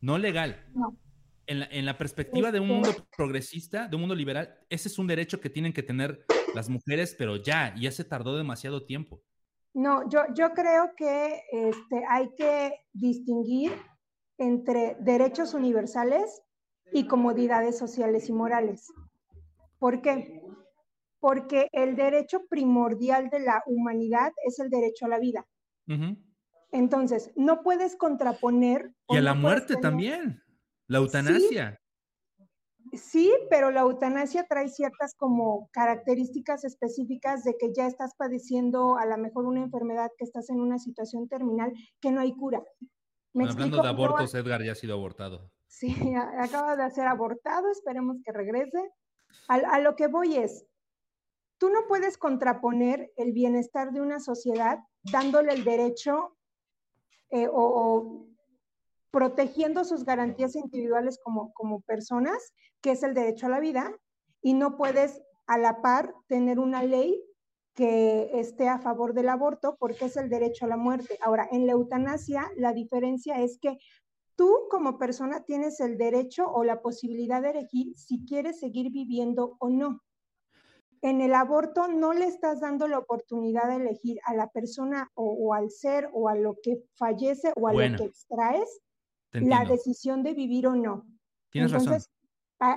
no 0.00 0.18
legal. 0.18 0.64
No. 0.74 0.96
En 1.48 1.60
la, 1.60 1.66
en 1.66 1.86
la 1.86 1.96
perspectiva 1.96 2.50
de 2.50 2.58
un 2.58 2.66
mundo 2.66 2.90
este 2.90 3.02
progresista, 3.16 3.86
de 3.86 3.94
un 3.94 4.00
mundo 4.00 4.16
liberal, 4.16 4.58
ese 4.68 4.88
es 4.88 4.98
un 4.98 5.06
derecho 5.06 5.40
que 5.40 5.48
tienen 5.48 5.72
que 5.72 5.84
tener 5.84 6.26
las 6.54 6.68
mujeres, 6.68 7.14
pero 7.16 7.36
ya, 7.36 7.72
ya 7.78 7.92
se 7.92 8.02
tardó 8.02 8.36
demasiado 8.36 8.84
tiempo. 8.84 9.22
No, 9.72 10.08
yo, 10.08 10.22
yo 10.34 10.52
creo 10.54 10.92
que 10.96 11.42
este, 11.52 12.02
hay 12.08 12.30
que 12.36 12.72
distinguir 12.94 13.72
entre 14.38 14.96
derechos 15.00 15.54
universales 15.54 16.42
y 16.92 17.06
comodidades 17.06 17.78
sociales 17.78 18.28
y 18.28 18.32
morales. 18.32 18.92
¿Por 19.78 20.00
qué? 20.00 20.42
Porque 21.20 21.68
el 21.72 21.96
derecho 21.96 22.46
primordial 22.48 23.28
de 23.28 23.40
la 23.40 23.62
humanidad 23.66 24.32
es 24.46 24.58
el 24.58 24.70
derecho 24.70 25.06
a 25.06 25.08
la 25.08 25.18
vida. 25.18 25.46
Entonces, 26.76 27.32
no 27.36 27.62
puedes 27.62 27.96
contraponer. 27.96 28.92
Y 29.08 29.16
a 29.16 29.22
la 29.22 29.32
muerte 29.32 29.76
también, 29.76 30.42
la 30.88 30.98
eutanasia. 30.98 31.80
Sí, 32.92 33.32
pero 33.50 33.70
la 33.70 33.80
eutanasia 33.80 34.46
trae 34.46 34.68
ciertas 34.68 35.14
como 35.16 35.68
características 35.72 36.64
específicas 36.64 37.44
de 37.44 37.56
que 37.58 37.72
ya 37.74 37.86
estás 37.86 38.14
padeciendo 38.16 38.96
a 38.98 39.06
lo 39.06 39.16
mejor 39.16 39.46
una 39.46 39.60
enfermedad, 39.60 40.10
que 40.18 40.24
estás 40.24 40.50
en 40.50 40.60
una 40.60 40.78
situación 40.78 41.28
terminal, 41.28 41.72
que 42.00 42.12
no 42.12 42.20
hay 42.20 42.32
cura. 42.32 42.62
hablando 43.34 43.82
de 43.82 43.88
abortos, 43.88 44.34
Edgar 44.34 44.62
ya 44.62 44.72
ha 44.72 44.76
sido 44.76 44.94
abortado. 44.94 45.50
Sí, 45.66 45.94
acaba 46.38 46.76
de 46.76 46.90
ser 46.90 47.06
abortado, 47.06 47.70
esperemos 47.70 48.18
que 48.24 48.32
regrese. 48.32 48.90
a 49.48 49.80
lo 49.80 49.96
que 49.96 50.06
voy 50.06 50.36
es, 50.36 50.66
tú 51.58 51.70
no 51.70 51.86
puedes 51.88 52.18
contraponer 52.18 53.12
el 53.16 53.32
bienestar 53.32 53.92
de 53.92 54.00
una 54.02 54.20
sociedad 54.20 54.78
dándole 55.10 55.52
el 55.52 55.64
derecho 55.64 56.35
eh, 57.30 57.48
o, 57.52 58.26
protegiendo 59.10 59.84
sus 59.84 60.04
garantías 60.04 60.56
individuales 60.56 61.18
como, 61.22 61.52
como 61.54 61.80
personas, 61.80 62.52
que 62.82 62.90
es 62.90 63.02
el 63.02 63.14
derecho 63.14 63.46
a 63.46 63.50
la 63.50 63.60
vida, 63.60 63.94
y 64.42 64.54
no 64.54 64.76
puedes 64.76 65.22
a 65.46 65.58
la 65.58 65.80
par 65.80 66.14
tener 66.28 66.58
una 66.58 66.82
ley 66.82 67.22
que 67.74 68.30
esté 68.38 68.68
a 68.68 68.78
favor 68.78 69.12
del 69.14 69.28
aborto 69.28 69.76
porque 69.78 70.06
es 70.06 70.16
el 70.16 70.28
derecho 70.28 70.64
a 70.64 70.68
la 70.68 70.76
muerte. 70.76 71.18
Ahora, 71.22 71.48
en 71.50 71.66
la 71.66 71.72
eutanasia, 71.72 72.50
la 72.56 72.72
diferencia 72.72 73.40
es 73.40 73.58
que 73.58 73.78
tú 74.34 74.66
como 74.70 74.98
persona 74.98 75.44
tienes 75.44 75.80
el 75.80 75.98
derecho 75.98 76.50
o 76.50 76.64
la 76.64 76.80
posibilidad 76.80 77.42
de 77.42 77.50
elegir 77.50 77.96
si 77.96 78.24
quieres 78.24 78.60
seguir 78.60 78.90
viviendo 78.90 79.56
o 79.60 79.70
no 79.70 80.02
en 81.06 81.20
el 81.20 81.34
aborto 81.34 81.86
no 81.86 82.12
le 82.12 82.26
estás 82.26 82.60
dando 82.60 82.88
la 82.88 82.98
oportunidad 82.98 83.68
de 83.68 83.76
elegir 83.76 84.18
a 84.24 84.34
la 84.34 84.50
persona 84.50 85.08
o, 85.14 85.54
al 85.54 85.70
ser 85.70 86.10
o 86.12 86.28
a 86.28 86.34
lo 86.34 86.58
que 86.60 86.82
fallece 86.96 87.52
o 87.54 87.68
a 87.68 87.72
lo 87.72 87.96
que 87.96 88.04
extraes 88.04 88.80
la 89.30 89.64
decisión 89.64 90.24
de 90.24 90.34
vivir 90.34 90.66
o 90.66 90.74
no. 90.74 91.06
Tienes 91.50 91.70
razón. 91.70 92.02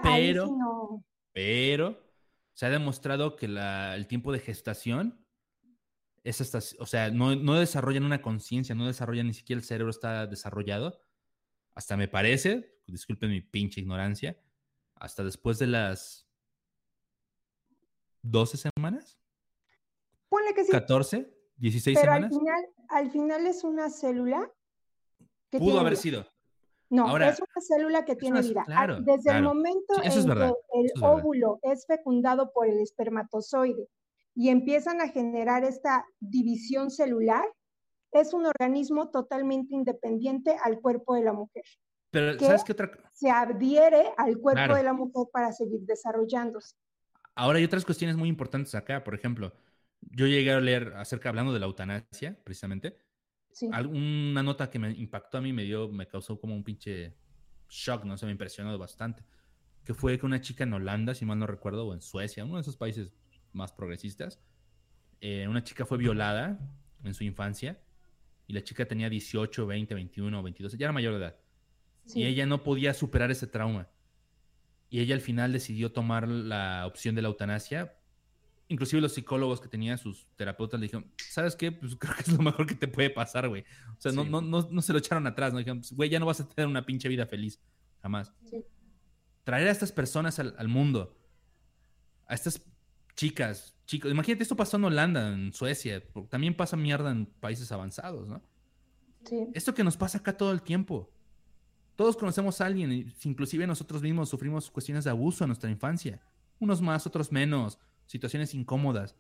pero, 0.03 1.03
pero 1.33 1.97
se 2.53 2.67
ha 2.67 2.69
demostrado 2.69 3.35
que 3.35 3.47
el 3.47 4.07
tiempo 4.07 4.31
de 4.31 4.39
gestación 4.39 5.25
es 6.23 6.39
hasta, 6.39 6.59
o 6.79 6.85
sea, 6.85 7.09
no, 7.09 7.35
no 7.35 7.55
desarrollan 7.55 8.03
una 8.03 8.21
conciencia, 8.21 8.75
no 8.75 8.85
desarrollan 8.85 9.25
ni 9.25 9.33
siquiera 9.33 9.59
el 9.59 9.65
cerebro 9.65 9.89
está 9.89 10.27
desarrollado. 10.27 11.01
Hasta 11.73 11.97
me 11.97 12.07
parece, 12.07 12.79
disculpen 12.85 13.31
mi 13.31 13.41
pinche 13.41 13.81
ignorancia, 13.81 14.37
hasta 14.93 15.23
después 15.23 15.57
de 15.57 15.67
las 15.67 16.28
12 18.21 18.57
semanas. 18.57 19.17
Ponle 20.29 20.53
que 20.53 20.63
sí. 20.63 20.71
14, 20.71 21.33
16 21.57 21.99
pero 21.99 22.13
semanas. 22.13 22.31
Al 22.31 22.39
final, 22.39 22.65
al 22.89 23.11
final 23.11 23.47
es 23.47 23.63
una 23.63 23.89
célula 23.89 24.51
que 25.49 25.59
Pudo 25.59 25.79
haber 25.79 25.97
sido. 25.97 26.25
No, 26.89 27.05
es 27.17 27.39
una 27.39 27.61
célula 27.61 28.05
que 28.05 28.15
tiene 28.15 28.41
vida. 28.41 28.65
Ah, 28.69 28.99
Desde 29.01 29.31
el 29.31 29.43
momento 29.43 29.93
en 30.01 30.11
que 30.11 30.53
el 30.73 31.03
óvulo 31.03 31.59
es 31.61 31.85
fecundado 31.85 32.51
por 32.51 32.67
el 32.67 32.79
espermatozoide 32.79 33.87
y 34.35 34.49
empiezan 34.49 34.99
a 35.01 35.09
generar 35.09 35.63
esta 35.63 36.05
división 36.19 36.89
celular, 36.89 37.45
es 38.11 38.33
un 38.33 38.47
organismo 38.47 39.11
totalmente 39.11 39.75
independiente 39.75 40.57
al 40.63 40.79
cuerpo 40.81 41.13
de 41.13 41.23
la 41.23 41.33
mujer. 41.33 41.63
Pero, 42.09 42.39
¿sabes 42.39 42.63
qué 42.63 42.71
otra? 42.71 42.89
Se 43.13 43.29
adhiere 43.29 44.11
al 44.17 44.39
cuerpo 44.39 44.73
de 44.73 44.83
la 44.83 44.93
mujer 44.93 45.27
para 45.31 45.51
seguir 45.51 45.81
desarrollándose. 45.81 46.75
Ahora 47.39 47.59
hay 47.59 47.63
otras 47.63 47.85
cuestiones 47.85 48.17
muy 48.17 48.27
importantes 48.27 48.75
acá. 48.75 49.01
Por 49.01 49.15
ejemplo, 49.15 49.53
yo 50.01 50.27
llegué 50.27 50.51
a 50.51 50.59
leer 50.59 50.93
acerca, 50.97 51.29
hablando 51.29 51.53
de 51.53 51.59
la 51.61 51.67
eutanasia, 51.67 52.37
precisamente, 52.43 52.97
una 53.61 54.43
nota 54.43 54.69
que 54.69 54.77
me 54.77 54.91
impactó 54.91 55.37
a 55.37 55.41
mí, 55.41 55.53
me 55.53 55.63
dio, 55.63 55.87
me 55.87 56.05
causó 56.05 56.37
como 56.37 56.53
un 56.53 56.65
pinche 56.65 57.15
shock, 57.69 58.03
¿no? 58.03 58.17
Se 58.17 58.25
me 58.25 58.33
impresionó 58.33 58.77
bastante. 58.77 59.23
Que 59.85 59.93
fue 59.93 60.19
que 60.19 60.25
una 60.25 60.41
chica 60.41 60.65
en 60.65 60.73
Holanda, 60.73 61.15
si 61.15 61.23
mal 61.23 61.39
no 61.39 61.47
recuerdo, 61.47 61.87
o 61.87 61.93
en 61.93 62.01
Suecia, 62.01 62.43
uno 62.43 62.55
de 62.55 62.61
esos 62.61 62.75
países 62.75 63.13
más 63.53 63.71
progresistas, 63.71 64.41
eh, 65.21 65.47
una 65.47 65.63
chica 65.63 65.85
fue 65.85 65.97
violada 65.97 66.59
en 67.05 67.13
su 67.13 67.23
infancia 67.23 67.79
y 68.47 68.53
la 68.53 68.63
chica 68.65 68.85
tenía 68.85 69.09
18, 69.09 69.65
20, 69.65 69.95
21, 69.95 70.43
22, 70.43 70.77
ya 70.77 70.87
era 70.87 70.91
mayor 70.91 71.13
de 71.13 71.19
edad. 71.19 71.37
Y 72.13 72.25
ella 72.25 72.45
no 72.45 72.63
podía 72.63 72.93
superar 72.93 73.31
ese 73.31 73.47
trauma. 73.47 73.87
Y 74.89 74.99
ella 74.99 75.15
al 75.15 75.21
final 75.21 75.53
decidió 75.53 75.91
tomar 75.91 76.27
la 76.27 76.85
opción 76.87 77.15
de 77.15 77.21
la 77.21 77.27
eutanasia 77.27 77.99
inclusive 78.69 79.01
los 79.01 79.13
psicólogos 79.13 79.59
que 79.59 79.67
tenían 79.67 79.97
sus 79.97 80.27
terapeutas 80.35 80.79
le 80.79 80.85
dijeron, 80.85 81.11
¿sabes 81.17 81.55
qué? 81.55 81.71
Pues 81.71 81.95
creo 81.99 82.15
que 82.15 82.21
es 82.21 82.31
lo 82.31 82.41
mejor 82.41 82.65
que 82.65 82.75
te 82.75 82.87
puede 82.87 83.09
pasar, 83.09 83.49
güey. 83.49 83.65
O 83.97 84.01
sea, 84.01 84.11
no, 84.13 84.23
no, 84.23 84.41
no, 84.41 84.81
se 84.81 84.93
lo 84.93 84.99
echaron 84.99 85.27
atrás, 85.27 85.51
¿no? 85.51 85.59
Dijeron, 85.59 85.79
pues, 85.79 85.91
güey, 85.91 86.09
ya 86.09 86.19
no 86.19 86.25
vas 86.25 86.39
a 86.39 86.47
tener 86.47 86.67
una 86.67 86.85
pinche 86.85 87.09
vida 87.09 87.25
feliz, 87.25 87.59
jamás. 88.01 88.31
Traer 89.43 89.67
a 89.67 89.71
estas 89.71 89.91
personas 89.91 90.39
al, 90.39 90.67
mundo, 90.67 91.17
a 92.27 92.35
estas 92.35 92.61
chicas, 93.15 93.75
chicos, 93.85 94.11
imagínate, 94.11 94.43
esto 94.43 94.55
pasó 94.55 94.77
en 94.77 94.85
Holanda, 94.85 95.33
en 95.33 95.51
Suecia, 95.51 96.03
también 96.29 96.55
pasa 96.55 96.77
mierda 96.77 97.11
en 97.11 97.25
países 97.25 97.71
avanzados, 97.71 98.27
¿no? 98.27 98.41
Sí. 99.25 99.47
Esto 99.53 99.73
que 99.73 99.83
nos 99.83 99.97
pasa 99.97 100.19
acá 100.19 100.37
todo 100.37 100.51
el 100.51 100.61
tiempo. 100.61 101.11
Todos 101.99 102.15
conocemos 102.15 102.61
a 102.61 102.65
alguien, 102.65 103.13
inclusive 103.25 103.67
nosotros 103.67 104.01
mismos 104.01 104.29
sufrimos 104.29 104.71
cuestiones 104.71 105.03
de 105.03 105.09
abuso 105.09 105.43
en 105.43 105.49
nuestra 105.49 105.69
infancia. 105.69 106.21
Unos 106.57 106.81
más, 106.81 107.05
otros 107.05 107.29
menos 107.29 107.77
situaciones 108.05 108.53
incómodas. 108.53 109.17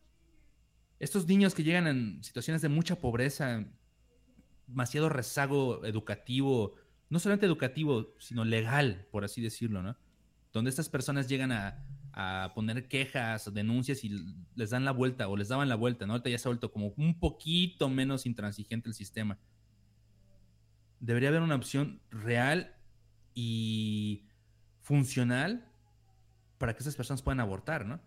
Estos 0.97 1.27
niños 1.27 1.53
que 1.53 1.65
llegan 1.65 1.87
en 1.87 2.23
situaciones 2.23 2.61
de 2.61 2.69
mucha 2.69 2.95
pobreza, 2.95 3.65
demasiado 4.65 5.09
rezago 5.09 5.83
educativo, 5.83 6.75
no 7.09 7.19
solamente 7.19 7.45
educativo, 7.45 8.15
sino 8.17 8.45
legal, 8.45 9.09
por 9.11 9.25
así 9.25 9.41
decirlo, 9.41 9.83
¿no? 9.83 9.97
Donde 10.53 10.69
estas 10.69 10.87
personas 10.87 11.27
llegan 11.27 11.51
a, 11.51 11.83
poner 12.55 12.87
quejas, 12.87 13.53
denuncias 13.53 14.05
y 14.05 14.25
les 14.55 14.69
dan 14.69 14.85
la 14.85 14.91
vuelta 14.91 15.27
o 15.27 15.35
les 15.35 15.49
daban 15.49 15.67
la 15.67 15.75
vuelta, 15.75 16.05
¿no? 16.05 16.13
Ahorita 16.13 16.29
ya 16.29 16.37
se 16.37 16.47
ha 16.47 16.51
vuelto 16.51 16.71
como 16.71 16.93
un 16.95 17.19
poquito 17.19 17.89
menos 17.89 18.25
intransigente 18.25 18.87
el 18.87 18.95
sistema. 18.95 19.37
Debería 20.99 21.29
haber 21.29 21.41
una 21.41 21.55
opción 21.55 22.01
real 22.11 22.75
y 23.33 24.27
funcional 24.81 25.65
para 26.57 26.73
que 26.73 26.79
esas 26.79 26.95
personas 26.95 27.21
puedan 27.21 27.39
abortar, 27.39 27.85
¿no? 27.85 27.99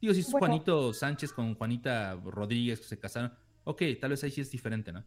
Digo, 0.00 0.14
si 0.14 0.20
es 0.20 0.32
Juanito 0.32 0.92
Sánchez 0.92 1.32
con 1.32 1.54
Juanita 1.54 2.14
Rodríguez 2.24 2.80
que 2.80 2.86
se 2.86 2.98
casaron, 2.98 3.32
ok, 3.64 3.82
tal 4.00 4.10
vez 4.10 4.24
ahí 4.24 4.30
sí 4.30 4.40
es 4.40 4.50
diferente, 4.50 4.92
¿no? 4.92 5.04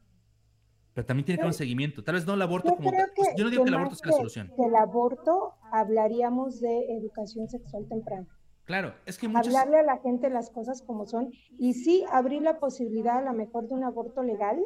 Pero 0.94 1.06
también 1.06 1.26
tiene 1.26 1.38
que 1.38 1.42
haber 1.42 1.54
un 1.54 1.58
seguimiento. 1.58 2.04
Tal 2.04 2.16
vez 2.16 2.26
no 2.28 2.36
el 2.36 2.42
aborto 2.44 2.70
yo 2.70 2.76
como 2.76 2.92
yo 2.92 3.44
no 3.44 3.50
digo 3.50 3.64
que, 3.64 3.70
el 3.70 3.76
aborto 3.76 3.96
sea 3.96 4.12
la 4.12 4.18
solución. 4.18 4.54
el 4.58 4.76
aborto 4.76 5.56
hablaríamos 5.72 6.60
de 6.60 6.96
educación 6.96 7.50
sexual 7.50 7.88
temprana. 7.90 8.28
Claro, 8.66 8.94
es 9.06 9.18
que 9.18 9.28
muchos... 9.28 9.48
Hablarle 9.48 9.80
a 9.80 9.84
la 9.84 9.98
gente 9.98 10.30
las 10.30 10.52
cosas 10.52 10.84
como 10.84 11.06
son 11.06 11.32
y 11.58 11.74
sí 11.74 12.06
abrir 12.12 12.44
la 12.44 12.60
posibilidad 12.60 13.18
a 13.18 13.22
lo 13.22 13.34
mejor 13.34 13.68
de 13.68 13.74
un 13.74 13.84
aborto 13.84 14.22
legal, 14.22 14.64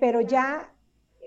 pero 0.00 0.20
ya 0.20 0.74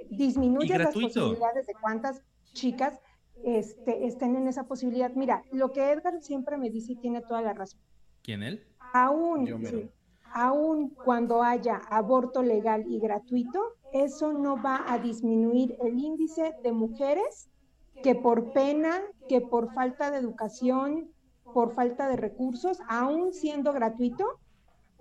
disminuye 0.10 0.78
las 0.78 0.94
posibilidades 0.94 1.68
de 1.68 1.74
cuántas 1.82 2.22
chicas 2.54 3.00
este, 3.44 4.06
estén 4.06 4.36
en 4.36 4.48
esa 4.48 4.66
posibilidad. 4.68 5.12
Mira, 5.14 5.44
lo 5.52 5.72
que 5.72 5.92
Edgar 5.92 6.22
siempre 6.22 6.58
me 6.58 6.70
dice 6.70 6.94
y 6.94 6.96
tiene 6.98 7.22
toda 7.22 7.42
la 7.42 7.54
razón. 7.54 7.80
¿Quién 8.22 8.44
él? 8.44 8.66
Aún, 8.94 9.92
aún 10.34 10.90
cuando 10.90 11.42
haya 11.42 11.78
aborto 11.90 12.44
legal 12.44 12.86
y 12.88 13.00
gratuito, 13.00 13.62
eso 13.94 14.34
no 14.34 14.62
va 14.62 14.84
a 14.88 15.00
disminuir 15.00 15.76
el 15.82 15.98
índice 15.98 16.54
de 16.64 16.72
mujeres 16.72 17.50
que 18.04 18.16
por 18.16 18.54
pena, 18.54 19.02
que 19.28 19.42
por 19.42 19.74
falta 19.74 20.12
de 20.12 20.18
educación, 20.18 21.12
por 21.54 21.74
falta 21.74 22.08
de 22.08 22.16
recursos, 22.16 22.80
aún 22.88 23.34
siendo 23.34 23.74
gratuito, 23.74 24.26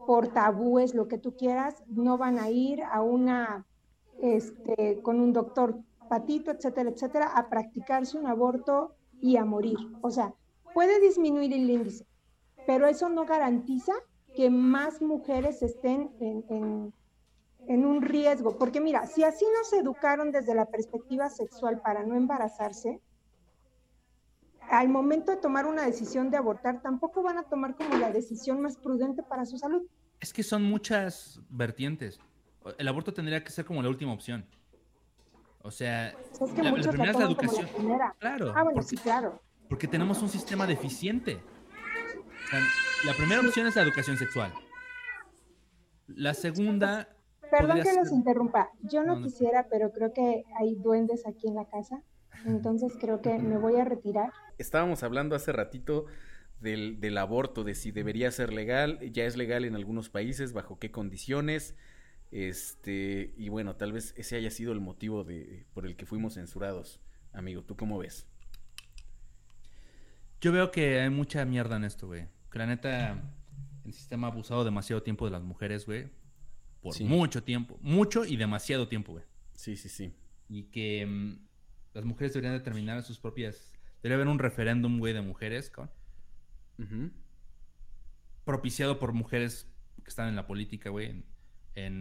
por 0.07 0.29
tabúes, 0.29 0.95
lo 0.95 1.09
que 1.09 1.19
tú 1.19 1.37
quieras, 1.37 1.83
no 1.89 2.17
van 2.19 2.39
a 2.39 2.51
ir 2.51 2.83
a 2.83 3.03
una, 3.03 3.67
este, 4.23 5.01
con 5.03 5.21
un 5.21 5.33
doctor 5.33 5.79
patito, 6.09 6.51
etcétera, 6.51 6.91
etcétera, 6.91 7.27
a 7.27 7.49
practicarse 7.49 8.19
un 8.19 8.27
aborto 8.27 8.95
y 9.21 9.37
a 9.37 9.45
morir. 9.45 9.79
O 10.01 10.11
sea, 10.11 10.35
puede 10.75 11.01
disminuir 11.01 11.53
el 11.53 11.69
índice, 11.69 12.07
pero 12.67 12.87
eso 12.87 13.09
no 13.09 13.25
garantiza 13.25 13.93
que 14.35 14.51
más 14.51 15.03
mujeres 15.03 15.63
estén 15.63 16.11
en, 16.21 16.93
un 17.85 18.03
riesgo. 18.03 18.57
Porque 18.59 18.81
mira, 18.81 19.07
si 19.07 19.25
así 19.25 19.45
nos 19.57 19.73
educaron 19.73 20.33
desde 20.33 20.55
la 20.55 20.67
perspectiva 20.67 21.29
sexual 21.29 21.81
para 21.81 22.05
no 22.05 22.15
embarazarse, 22.15 23.01
al 24.71 24.89
momento 24.89 25.33
de 25.33 25.39
tomar 25.39 25.67
una 25.67 25.85
decisión 25.85 26.31
de 26.31 26.37
abortar, 26.37 26.83
tampoco 26.83 27.23
van 27.23 27.39
a 27.39 27.45
tomar 27.45 27.75
como 27.75 27.97
la 27.97 28.13
decisión 28.13 28.61
más 28.61 28.77
prudente 28.77 29.23
para 29.23 29.47
su 29.47 29.59
salud. 29.59 29.83
Es 30.21 30.33
que 30.33 30.43
son 30.43 30.63
muchas 30.63 31.41
vertientes. 31.49 32.21
El 32.77 32.89
aborto 32.89 33.13
tendría 33.13 33.43
que 33.43 33.51
ser 33.51 33.65
como 33.65 33.83
la 33.83 33.89
última 33.89 34.13
opción. 34.13 34.47
O 35.63 35.71
sea, 35.71 36.09
es 36.09 36.53
que 36.55 36.63
la, 36.63 36.73
primera 36.73 37.11
es 37.11 37.19
la 37.19 37.25
educación. 37.25 37.69
Claro. 38.19 38.53
Ah, 38.57 38.63
bueno, 38.63 38.83
sí, 38.83 38.97
claro. 38.97 39.41
Porque 39.69 39.87
tenemos 39.87 40.23
un 40.23 40.29
sistema 40.29 40.67
deficiente 40.67 41.41
la 43.05 43.13
primera 43.15 43.41
opción 43.41 43.67
es 43.67 43.77
la 43.77 43.83
educación 43.83 44.17
sexual. 44.17 44.53
La 46.07 46.35
segunda. 46.35 47.09
Perdón 47.51 47.83
que 47.83 47.95
los 47.95 48.11
interrumpa. 48.13 48.71
Yo 48.83 49.03
no, 49.05 49.23
quisiera, 49.23 49.67
pero 49.71 49.93
creo 49.93 50.13
que 50.13 50.45
hay 50.59 50.75
duendes 50.77 51.27
aquí 51.27 51.49
en 51.49 51.55
la 51.55 51.67
casa. 51.67 52.03
Entonces 52.47 52.93
creo 53.01 53.21
que 53.21 53.39
me 53.39 53.59
voy 53.59 53.77
a 53.77 53.85
retirar. 53.85 54.33
Estábamos 54.59 55.03
hablando 55.03 55.35
hace 55.35 55.53
ratito 55.53 56.07
del, 56.61 57.19
aborto, 57.19 57.65
de 57.65 57.75
si 57.75 57.91
debería 57.91 58.31
ser 58.31 58.53
legal. 58.53 58.99
Ya 59.13 59.25
es 59.25 59.37
legal 59.37 59.65
en 59.65 59.75
algunos 59.75 60.09
países, 60.09 60.53
bajo 60.53 60.79
qué 60.79 60.91
condiciones. 60.91 61.75
Este, 62.31 63.33
y 63.37 63.49
bueno, 63.49 63.77
tal 63.77 63.93
vez 63.93 64.15
ese 64.17 64.37
haya 64.37 64.51
sido 64.51 64.73
el 64.73 64.81
motivo 64.81 65.25
de, 65.25 65.65
por 65.73 65.87
el 65.87 65.97
que 65.97 66.07
fuimos 66.07 66.35
censurados. 66.35 67.01
Amigo, 67.33 67.63
¿tú 67.63 67.77
cómo 67.77 67.99
ves? 67.99 68.27
Yo 70.41 70.53
veo 70.53 70.71
que 70.71 71.01
hay 71.01 71.11
mucha 71.11 71.45
mierda 71.45 71.77
en 71.77 71.85
esto, 71.85 72.07
güey. 72.07 72.27
Que 72.51 72.59
la 72.59 72.67
neta, 72.67 73.23
el 73.85 73.93
sistema 73.93 74.29
ha 74.29 74.31
abusado 74.31 74.65
demasiado 74.65 75.03
tiempo 75.03 75.25
de 75.25 75.33
las 75.33 75.43
mujeres, 75.43 75.87
güey. 75.87 76.09
Por 76.81 77.01
mucho 77.03 77.43
tiempo. 77.43 77.79
Mucho 77.81 78.25
y 78.25 78.37
demasiado 78.37 78.89
tiempo, 78.89 79.13
güey. 79.13 79.25
Sí, 79.55 79.77
sí, 79.77 79.89
sí. 79.89 80.13
Y 80.49 80.65
que 80.65 81.05
mm, 81.07 81.39
las 81.95 82.05
mujeres 82.05 82.33
deberían 82.35 82.57
determinar 82.57 83.03
sus 83.03 83.19
propias... 83.19 83.73
Debería 84.03 84.17
haber 84.17 84.29
un 84.29 84.39
referéndum, 84.39 84.99
güey, 84.99 85.13
de 85.13 85.23
mujeres, 85.23 85.71
cabrón. 85.71 85.93
Propiciado 88.45 89.01
por 89.01 89.13
mujeres 89.13 89.67
que 90.05 90.09
están 90.09 90.29
en 90.29 90.37
la 90.37 90.47
política, 90.47 90.91
güey 90.91 91.11
en 91.11 91.25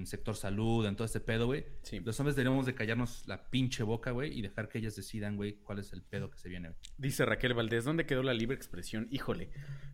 sector 0.05 0.35
salud, 0.35 0.85
en 0.85 0.95
todo 0.95 1.05
este 1.05 1.19
pedo, 1.19 1.45
güey. 1.45 1.65
Los 2.03 2.19
hombres 2.19 2.35
deberíamos 2.35 2.65
de 2.65 2.73
callarnos 2.73 3.27
la 3.27 3.49
pinche 3.49 3.83
boca, 3.83 4.11
güey, 4.11 4.37
y 4.37 4.41
dejar 4.41 4.69
que 4.69 4.79
ellas 4.79 4.95
decidan, 4.95 5.35
güey, 5.35 5.53
cuál 5.63 5.79
es 5.79 5.93
el 5.93 6.01
pedo 6.01 6.29
que 6.29 6.37
se 6.37 6.49
viene, 6.49 6.73
Dice 6.97 7.25
Raquel 7.25 7.53
Valdés, 7.53 7.85
¿dónde 7.85 8.05
quedó 8.05 8.23
la 8.23 8.33
libre 8.33 8.55
expresión? 8.55 9.07
Híjole, 9.11 9.49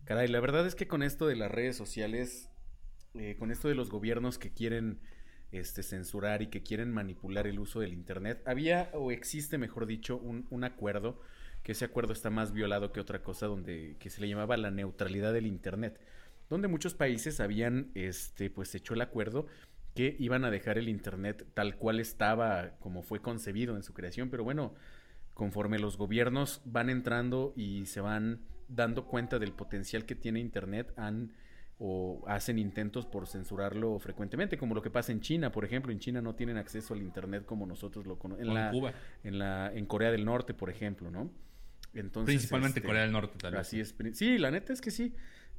caray, 0.05 0.27
la 0.27 0.39
verdad 0.39 0.65
es 0.65 0.75
que 0.75 0.87
con 0.87 1.03
esto 1.03 1.27
de 1.27 1.35
las 1.35 1.51
redes 1.51 1.75
sociales, 1.75 2.49
eh, 3.15 3.35
con 3.37 3.51
esto 3.51 3.67
de 3.67 3.75
los 3.75 3.89
gobiernos 3.89 4.37
que 4.37 4.53
quieren 4.53 5.01
este, 5.51 5.83
censurar 5.83 6.41
y 6.41 6.47
que 6.47 6.63
quieren 6.63 6.91
manipular 6.91 7.47
el 7.47 7.59
uso 7.59 7.79
del 7.79 7.93
Internet, 7.93 8.41
había 8.45 8.89
o 8.93 9.11
existe, 9.11 9.57
mejor 9.57 9.85
dicho, 9.85 10.17
un, 10.17 10.47
un 10.49 10.63
acuerdo, 10.63 11.21
que 11.61 11.73
ese 11.73 11.85
acuerdo 11.85 12.13
está 12.13 12.29
más 12.29 12.51
violado 12.53 12.91
que 12.91 12.99
otra 12.99 13.21
cosa, 13.21 13.47
donde 13.47 13.97
que 13.99 14.09
se 14.09 14.21
le 14.21 14.29
llamaba 14.29 14.57
la 14.57 14.71
neutralidad 14.71 15.33
del 15.33 15.45
Internet 15.45 15.99
donde 16.49 16.67
muchos 16.67 16.93
países 16.93 17.39
habían 17.39 17.91
este 17.95 18.49
pues 18.49 18.73
hecho 18.75 18.93
el 18.93 19.01
acuerdo 19.01 19.47
que 19.93 20.15
iban 20.19 20.45
a 20.45 20.51
dejar 20.51 20.77
el 20.77 20.89
Internet 20.89 21.45
tal 21.53 21.75
cual 21.77 21.99
estaba, 21.99 22.71
como 22.79 23.03
fue 23.03 23.21
concebido 23.21 23.75
en 23.75 23.83
su 23.83 23.93
creación, 23.93 24.29
pero 24.29 24.43
bueno, 24.43 24.73
conforme 25.33 25.79
los 25.79 25.97
gobiernos 25.97 26.61
van 26.65 26.89
entrando 26.89 27.53
y 27.55 27.85
se 27.85 28.01
van 28.01 28.41
dando 28.67 29.05
cuenta 29.05 29.39
del 29.39 29.51
potencial 29.51 30.05
que 30.05 30.15
tiene 30.15 30.39
Internet, 30.39 30.93
han 30.97 31.33
o 31.79 32.23
hacen 32.27 32.59
intentos 32.59 33.05
por 33.05 33.27
censurarlo 33.27 33.99
frecuentemente, 33.99 34.57
como 34.57 34.75
lo 34.75 34.81
que 34.81 34.89
pasa 34.89 35.11
en 35.11 35.21
China, 35.21 35.51
por 35.51 35.65
ejemplo. 35.65 35.91
En 35.91 35.99
China 35.99 36.21
no 36.21 36.35
tienen 36.35 36.57
acceso 36.57 36.93
al 36.93 37.01
internet 37.01 37.45
como 37.45 37.65
nosotros 37.65 38.05
lo 38.05 38.17
conocemos. 38.17 38.47
En, 38.47 38.53
la, 38.53 38.71
Cuba. 38.71 38.93
En, 39.23 39.39
la, 39.39 39.71
en 39.73 39.85
Corea 39.85 40.11
del 40.11 40.23
Norte, 40.23 40.53
por 40.53 40.69
ejemplo, 40.69 41.11
¿no? 41.11 41.31
Entonces, 41.93 42.35
Principalmente 42.35 42.79
este, 42.79 42.87
Corea 42.87 43.03
del 43.03 43.11
Norte, 43.11 43.37
tal 43.37 43.51
vez. 43.51 43.61
Así 43.61 43.79
es. 43.79 43.93
Sí, 44.13 44.37
la 44.37 44.49
neta 44.51 44.71
es 44.71 44.81
que 44.81 44.91
sí. 44.91 45.13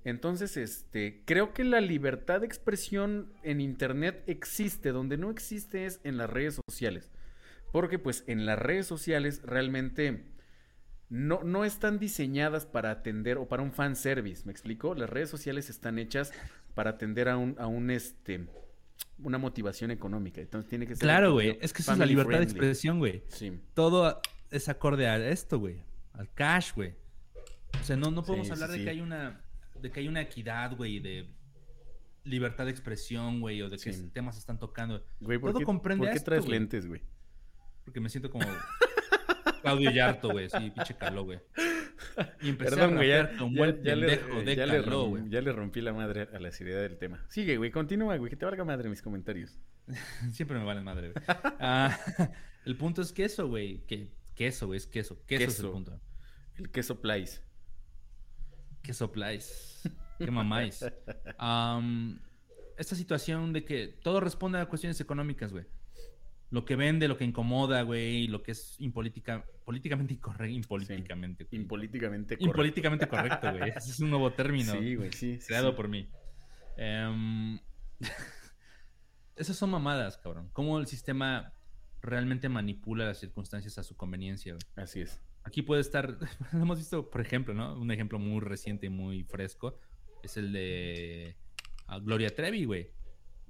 Entonces, 0.04 0.56
este, 0.56 1.22
creo 1.24 1.54
que 1.54 1.64
la 1.64 1.80
libertad 1.80 2.40
de 2.40 2.46
expresión 2.46 3.32
en 3.42 3.60
internet 3.60 4.22
existe, 4.26 4.90
donde 4.90 5.16
no 5.16 5.30
existe 5.30 5.86
es 5.86 6.00
en 6.04 6.18
las 6.18 6.28
redes 6.28 6.60
sociales. 6.68 7.10
Porque 7.72 7.98
pues 7.98 8.22
en 8.26 8.46
las 8.46 8.58
redes 8.58 8.86
sociales 8.86 9.40
realmente 9.42 10.26
no, 11.08 11.42
no 11.42 11.64
están 11.64 11.98
diseñadas 11.98 12.66
para 12.66 12.90
atender 12.90 13.38
o 13.38 13.48
para 13.48 13.62
un 13.62 13.72
fan 13.72 13.96
service, 13.96 14.42
¿me 14.44 14.52
explico? 14.52 14.94
Las 14.94 15.08
redes 15.08 15.30
sociales 15.30 15.70
están 15.70 15.98
hechas 15.98 16.32
para 16.74 16.90
atender 16.90 17.28
a 17.28 17.36
un, 17.36 17.56
a 17.58 17.66
un 17.66 17.90
este 17.90 18.46
una 19.22 19.38
motivación 19.38 19.90
económica. 19.90 20.40
Entonces 20.40 20.68
tiene 20.68 20.86
que 20.86 20.94
ser. 20.94 21.02
Claro, 21.02 21.32
güey. 21.32 21.58
Es 21.60 21.72
que 21.72 21.82
eso 21.82 21.92
es 21.92 21.98
la 21.98 22.06
libertad 22.06 22.38
de 22.38 22.44
expresión, 22.44 22.98
güey. 22.98 23.22
Sí. 23.28 23.58
Todo 23.74 24.20
es 24.50 24.68
acorde 24.68 25.08
a 25.08 25.16
esto, 25.16 25.58
güey. 25.58 25.82
Al 26.12 26.32
cash, 26.32 26.72
güey. 26.74 26.94
O 27.80 27.84
sea, 27.84 27.96
no, 27.96 28.10
no 28.10 28.22
podemos 28.22 28.50
hablar 28.50 28.70
de 28.70 28.84
que 28.84 28.90
hay 28.90 29.00
una. 29.00 29.43
De 29.84 29.90
que 29.90 30.00
hay 30.00 30.08
una 30.08 30.22
equidad, 30.22 30.74
güey, 30.74 30.98
de 30.98 31.28
libertad 32.24 32.64
de 32.64 32.70
expresión, 32.70 33.42
güey, 33.42 33.60
o 33.60 33.68
de 33.68 33.76
que 33.76 33.92
temas 34.14 34.34
se 34.34 34.38
están 34.38 34.58
tocando. 34.58 35.04
Güey, 35.20 35.38
¿por 35.38 35.50
Todo 35.50 35.58
qué, 35.58 35.64
comprende 35.66 36.06
¿por 36.06 36.14
qué 36.14 36.20
traes 36.20 36.48
lentes, 36.48 36.86
güey? 36.86 37.02
Porque 37.84 38.00
me 38.00 38.08
siento 38.08 38.30
como 38.30 38.46
Claudio 39.60 39.90
Yarto, 39.90 40.30
güey. 40.30 40.48
Sí, 40.48 40.70
pinche 40.70 40.96
caló, 40.96 41.24
güey. 41.24 41.38
Y 42.40 42.48
empecé 42.48 42.70
Perdón, 42.70 42.94
a 42.94 42.96
güey, 42.96 43.08
ya, 43.10 43.30
buen 43.38 43.82
ya, 43.82 43.92
pendejo 43.92 44.38
le, 44.38 44.44
de 44.44 44.56
ya 44.56 44.66
caló. 44.66 45.18
Ya 45.28 45.42
le 45.42 45.52
rompí 45.52 45.82
la 45.82 45.92
madre 45.92 46.28
a 46.32 46.40
la 46.40 46.50
seriedad 46.50 46.80
del 46.80 46.96
tema. 46.96 47.22
Sigue, 47.28 47.58
güey, 47.58 47.70
continúa, 47.70 48.16
güey, 48.16 48.30
que 48.30 48.36
te 48.36 48.46
valga 48.46 48.64
madre 48.64 48.88
mis 48.88 49.02
comentarios. 49.02 49.58
Siempre 50.32 50.58
me 50.58 50.64
valen 50.64 50.84
madre, 50.84 51.12
güey. 51.12 51.24
Ah, 51.60 51.94
el 52.64 52.74
punto 52.78 53.02
es 53.02 53.12
queso, 53.12 53.48
güey. 53.48 53.84
Que, 53.86 54.08
queso, 54.34 54.66
güey, 54.66 54.78
es 54.78 54.86
queso. 54.86 55.22
Queso, 55.26 55.44
es 55.44 55.60
el 55.60 55.68
punto. 55.68 56.00
El 56.56 56.70
queso 56.70 57.02
plais. 57.02 57.42
Queso 58.84 59.10
plais. 59.10 59.82
Qué 60.18 60.30
mamáis. 60.30 60.84
Um, 61.40 62.20
esta 62.78 62.94
situación 62.94 63.52
de 63.52 63.64
que 63.64 63.88
todo 63.88 64.20
responde 64.20 64.60
a 64.60 64.66
cuestiones 64.66 65.00
económicas, 65.00 65.52
güey 65.52 65.66
lo 66.54 66.64
que 66.64 66.76
vende, 66.76 67.08
lo 67.08 67.16
que 67.16 67.24
incomoda, 67.24 67.82
güey, 67.82 68.28
lo 68.28 68.44
que 68.44 68.52
es 68.52 68.76
impolítica, 68.78 69.44
políticamente 69.64 70.14
incorrecto, 70.14 70.54
impolíticamente. 70.54 71.48
impolíticamente 71.50 72.36
correcto. 72.36 72.46
Impolíticamente 72.46 73.08
correcto, 73.08 73.50
güey. 73.50 73.70
Ese 73.70 73.90
es 73.90 73.98
un 73.98 74.10
nuevo 74.10 74.32
término. 74.32 74.72
Sí, 74.72 74.94
güey, 74.94 75.12
sí. 75.12 75.40
Creado 75.44 75.74
por 75.74 75.88
mí. 75.88 76.08
Em, 76.76 77.58
esas 79.36 79.56
son 79.56 79.70
mamadas, 79.70 80.16
cabrón. 80.18 80.48
Cómo 80.52 80.78
el 80.78 80.86
sistema 80.86 81.52
realmente 82.00 82.48
manipula 82.48 83.04
las 83.04 83.18
circunstancias 83.18 83.76
a 83.78 83.82
su 83.82 83.96
conveniencia, 83.96 84.52
güey. 84.52 84.62
Así 84.76 85.00
es. 85.00 85.20
Aquí 85.44 85.62
puede 85.62 85.80
estar, 85.80 86.18
hemos 86.52 86.78
visto, 86.78 87.10
por 87.10 87.20
ejemplo, 87.20 87.54
¿no? 87.54 87.78
Un 87.78 87.90
ejemplo 87.90 88.18
muy 88.18 88.40
reciente 88.40 88.86
y 88.86 88.90
muy 88.90 89.24
fresco 89.24 89.78
es 90.22 90.36
el 90.36 90.52
de 90.52 91.36
ah, 91.86 91.98
Gloria 91.98 92.34
Trevi, 92.34 92.64
güey 92.64 92.90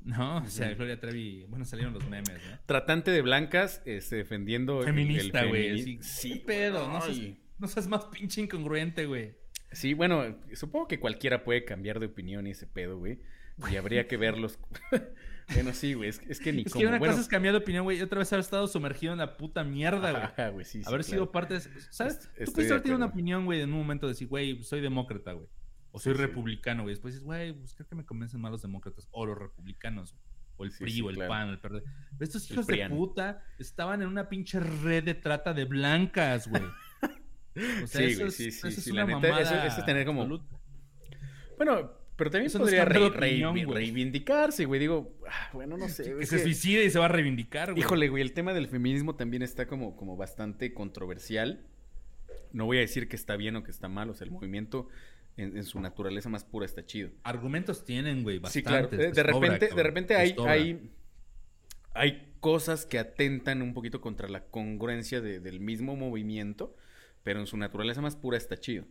no, 0.05 0.39
o 0.39 0.47
sea, 0.49 0.75
Gloria 0.75 1.01
Trevi, 1.01 1.47
bueno, 1.49 1.65
salieron 1.65 1.95
los 1.95 2.07
memes, 2.09 2.29
¿no? 2.29 2.59
Tratante 2.67 3.11
de 3.11 3.23
blancas, 3.23 3.81
este, 3.87 4.17
defendiendo 4.17 4.83
Feminista, 4.83 5.45
güey. 5.45 5.99
Sí, 6.03 6.43
pedo, 6.47 6.87
no 6.89 7.01
seas, 7.01 7.19
no 7.59 7.69
seas 7.69 7.89
más 7.89 8.05
pinche 8.07 8.43
incongruente, 8.43 9.07
güey. 9.07 9.35
Sí, 9.73 9.95
bueno, 9.95 10.39
supongo 10.53 10.89
que 10.89 11.01
cualquiera 11.01 11.43
puede 11.43 11.65
cambiar 11.65 12.01
de 12.01 12.07
opinión 12.07 12.47
y 12.47 12.51
ese 12.51 12.67
pedo, 12.67 12.99
güey. 12.99 13.19
Y 13.71 13.77
habría 13.77 14.07
que 14.07 14.17
verlos. 14.19 14.59
bueno, 15.53 15.73
sí, 15.73 15.95
güey, 15.95 16.09
es, 16.09 16.19
que 16.19 16.53
ni 16.53 16.63
Es 16.63 16.73
que 16.73 16.87
una 16.87 16.99
cosa 16.99 17.21
es 17.21 17.29
cambiar 17.29 17.53
de 17.53 17.59
opinión, 17.59 17.85
güey, 17.85 17.99
y 17.99 18.03
otra 18.03 18.19
vez 18.19 18.33
haber 18.33 18.45
estado 18.45 18.67
sumergido 18.67 19.13
en 19.13 19.19
la 19.19 19.37
puta 19.37 19.65
mierda, 19.65 20.11
güey. 20.11 20.23
Ajá, 20.23 20.49
güey, 20.49 20.65
sí, 20.65 20.83
sí 20.83 20.89
Haber 20.89 21.05
sido 21.05 21.31
parte 21.31 21.55
de... 21.55 21.61
¿Sabes? 21.91 22.31
Tú 22.45 22.53
puedes 22.53 22.71
haber 22.71 22.83
tenido 22.83 22.97
una 22.97 23.07
opinión, 23.07 23.45
güey, 23.45 23.61
en 23.61 23.73
un 23.73 23.79
momento 23.79 24.07
de 24.07 24.13
decir, 24.13 24.29
güey, 24.29 24.63
soy 24.63 24.81
demócrata, 24.81 25.33
güey. 25.33 25.49
O 25.93 26.01
soy 26.01 26.15
republicano, 26.15 26.83
güey. 26.83 26.95
Después 26.95 27.15
dices, 27.15 27.25
güey, 27.25 27.53
pues 27.53 27.73
creo 27.75 27.87
que 27.87 27.95
me 27.95 28.05
convencen 28.05 28.41
más 28.41 28.51
los 28.51 28.63
demócratas. 28.63 29.07
O 29.13 29.27
los 29.27 29.39
republicanos. 29.39 30.17
O 30.57 30.65
el 30.65 30.73
PRI, 30.73 31.01
o 31.03 31.11
el 31.11 31.17
PAN, 31.19 31.51
el 31.51 31.61
PRD. 31.61 31.83
estos 32.19 32.51
hijos 32.51 32.67
de 32.67 32.89
puta 32.89 33.45
estaban 33.59 34.03
en 34.03 34.09
una 34.09 34.29
pinche 34.29 34.59
red 34.59 35.05
de 35.05 35.15
trata 35.15 35.55
de 35.55 35.65
blancas, 35.65 36.49
güey. 36.49 36.63
O 37.85 37.87
sea, 37.87 38.01
sí, 38.01 38.17
güey, 38.17 38.31
sí, 38.33 38.51
sí, 38.51 38.73
sí. 38.73 38.91
la 38.91 39.05
neta, 39.05 39.41
eso, 39.41 39.55
es 39.55 39.85
tener 39.85 40.05
como... 40.05 40.27
Bueno, 41.57 41.93
pero 42.17 42.31
también 42.31 42.53
podría 42.53 42.85
reivindicarse, 42.85 44.65
güey. 44.67 44.81
Digo, 44.81 45.17
ah, 45.29 45.51
bueno, 45.53 45.77
no 45.77 45.89
sé. 45.89 46.17
Que 46.17 46.27
se 46.27 46.39
suicide 46.43 46.85
y 46.85 46.91
se 46.91 46.99
va 46.99 47.07
a 47.07 47.09
reivindicar, 47.09 47.73
güey. 47.73 47.81
Híjole, 47.81 48.09
güey, 48.09 48.23
el 48.23 48.33
tema 48.33 48.55
del 48.55 48.69
feminismo 48.69 49.17
también 49.17 49.43
está 49.43 49.67
como, 49.67 49.97
como 49.97 50.17
bastante 50.17 50.73
controversial. 50.73 51.67
No 52.53 52.67
voy 52.67 52.77
a 52.77 52.81
decir 52.81 53.09
que 53.09 53.17
está 53.17 53.37
bien 53.37 53.57
o 53.57 53.65
que 53.65 53.73
está 53.73 53.89
mal. 53.89 54.11
O 54.11 54.15
sea, 54.15 54.27
el 54.27 54.31
movimiento 54.31 54.89
en, 55.37 55.65
su 55.65 55.81
naturaleza 55.81 56.29
más 56.29 56.45
pura 56.45 56.67
está 56.67 56.87
chido. 56.87 57.11
Argumentos 57.25 57.85
tienen, 57.85 58.23
güey, 58.23 58.41
Sí, 58.49 58.63
claro. 58.63 58.89
De, 58.89 59.23
repente, 59.23 59.69
de 59.75 59.83
repente 59.83 60.15
hay, 60.15 60.37
hay, 60.47 60.91
hay 61.95 62.33
cosas 62.39 62.87
que 62.87 63.01
atentan 63.01 63.61
un 63.61 63.75
poquito 63.75 64.01
contra 64.01 64.29
la 64.29 64.45
congruencia 64.45 65.21
del 65.21 65.59
mismo 65.59 65.97
movimiento, 65.97 66.77
pero 67.25 67.41
en 67.41 67.47
su 67.47 67.57
naturaleza 67.57 68.01
más 68.01 68.15
pura 68.15 68.39
está 68.39 68.57
chido. 68.57 68.85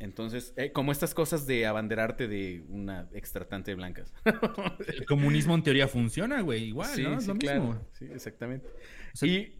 Entonces, 0.00 0.54
eh, 0.56 0.70
como 0.72 0.92
estas 0.92 1.12
cosas 1.12 1.46
de 1.46 1.66
abanderarte 1.66 2.28
de 2.28 2.64
una 2.68 3.08
extratante 3.12 3.72
de 3.72 3.74
blancas. 3.74 4.12
El 4.86 5.04
comunismo 5.06 5.54
en 5.54 5.62
teoría 5.62 5.88
funciona, 5.88 6.40
güey, 6.40 6.64
igual, 6.64 7.02
¿no? 7.02 7.18
Es 7.18 7.26
lo 7.26 7.34
mismo. 7.34 7.80
Sí, 7.92 8.06
exactamente. 8.12 8.68
y 9.22 9.54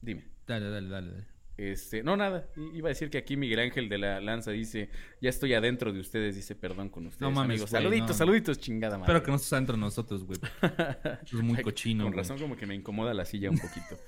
dime. 0.00 0.24
Dale, 0.46 0.68
dale, 0.70 0.88
dale. 0.88 1.10
dale. 1.12 1.40
Este, 1.60 2.02
no, 2.02 2.16
nada. 2.16 2.48
Iba 2.72 2.88
a 2.88 2.92
decir 2.92 3.10
que 3.10 3.18
aquí 3.18 3.36
Miguel 3.36 3.58
Ángel 3.60 3.90
de 3.90 3.98
la 3.98 4.18
Lanza 4.18 4.50
dice, 4.50 4.88
ya 5.20 5.28
estoy 5.28 5.52
adentro 5.52 5.92
de 5.92 6.00
ustedes, 6.00 6.34
dice 6.34 6.54
perdón 6.56 6.88
con 6.88 7.06
ustedes. 7.06 7.20
No 7.20 7.30
mames, 7.30 7.56
amigos. 7.56 7.70
saluditos, 7.70 8.16
saluditos, 8.16 8.58
chingada 8.58 8.96
madre. 8.96 9.12
Espero 9.12 9.24
que 9.24 9.30
no 9.30 9.36
estés 9.36 9.52
adentro 9.52 9.76
de 9.76 9.80
nosotros, 9.80 10.24
güey. 10.24 10.38
es 11.22 11.32
muy 11.34 11.62
cochino. 11.62 12.04
Con 12.04 12.14
razón 12.14 12.38
como 12.38 12.56
que 12.56 12.64
me 12.64 12.74
incomoda 12.74 13.12
la 13.12 13.26
silla 13.26 13.50
un 13.50 13.58
poquito. 13.58 13.98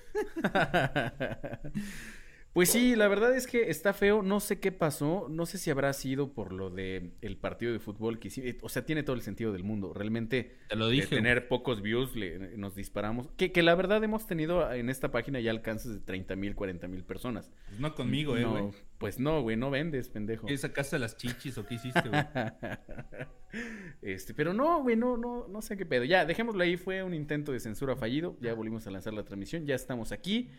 Pues 2.53 2.69
sí, 2.69 2.97
la 2.97 3.09
verdad 3.09 3.35
es 3.35 3.47
que 3.47 3.71
está 3.71 3.95
feo. 3.95 4.23
No 4.23 4.39
sé 4.39 4.61
qué 4.61 4.73
pasó. 4.73 5.27
No 5.31 5.47
sé 5.47 5.57
si 5.57 5.71
habrá 5.71 5.91
sido 5.95 6.35
por 6.35 6.53
lo 6.53 6.69
de 6.69 7.13
el 7.23 7.39
partido 7.39 7.73
de 7.73 7.79
fútbol 7.79 8.19
que 8.19 8.29
sí. 8.29 8.59
O 8.61 8.69
sea, 8.69 8.85
tiene 8.85 9.03
todo 9.03 9.17
el 9.17 9.23
sentido 9.23 9.53
del 9.53 9.65
mundo. 9.65 9.95
Realmente, 9.95 10.59
Te 10.69 10.77
lo 10.77 10.89
dije, 10.89 11.07
de 11.07 11.17
tener 11.17 11.49
pocos 11.49 11.81
views, 11.81 12.15
le, 12.15 12.57
nos 12.59 12.75
disparamos. 12.75 13.31
Que, 13.39 13.53
que 13.53 13.63
la 13.63 13.75
verdad 13.75 14.05
hemos 14.05 14.27
tenido 14.27 14.71
en 14.71 14.91
esta 14.91 15.11
página 15.11 15.41
ya 15.41 15.51
alcances 15.51 15.95
de 15.95 16.01
30 16.01 16.37
mil, 16.37 16.55
40 16.55 16.89
mil 16.89 17.05
personas. 17.05 17.51
Pues 17.69 17.81
no 17.81 17.95
conmigo, 17.95 18.37
eh, 18.37 18.45
güey. 18.45 18.65
pues 18.99 19.19
no, 19.19 19.41
güey, 19.41 19.57
no 19.57 19.71
vendes, 19.71 20.11
pendejo. 20.11 20.47
¿Qué 20.47 20.59
sacaste 20.59 20.99
las 20.99 21.17
chichis 21.17 21.57
o 21.57 21.65
qué 21.65 21.77
hiciste, 21.77 22.07
güey? 22.07 22.23
este, 24.03 24.35
pero 24.35 24.53
no, 24.53 24.83
güey, 24.83 24.97
no, 24.97 25.17
no, 25.17 25.49
no 25.49 25.63
sé 25.63 25.79
qué 25.79 25.87
pedo. 25.87 26.05
Ya, 26.05 26.27
dejémoslo 26.27 26.63
ahí. 26.63 26.77
Fue 26.77 27.03
un 27.03 27.15
intento 27.15 27.51
de 27.53 27.61
censura 27.61 27.97
fallido. 27.97 28.37
Ya 28.43 28.53
volvimos 28.53 28.87
a 28.87 28.91
lanzar 28.91 29.15
la 29.15 29.25
transmisión. 29.25 29.65
Ya 29.65 29.75
estamos 29.75 30.13
aquí. 30.13 30.51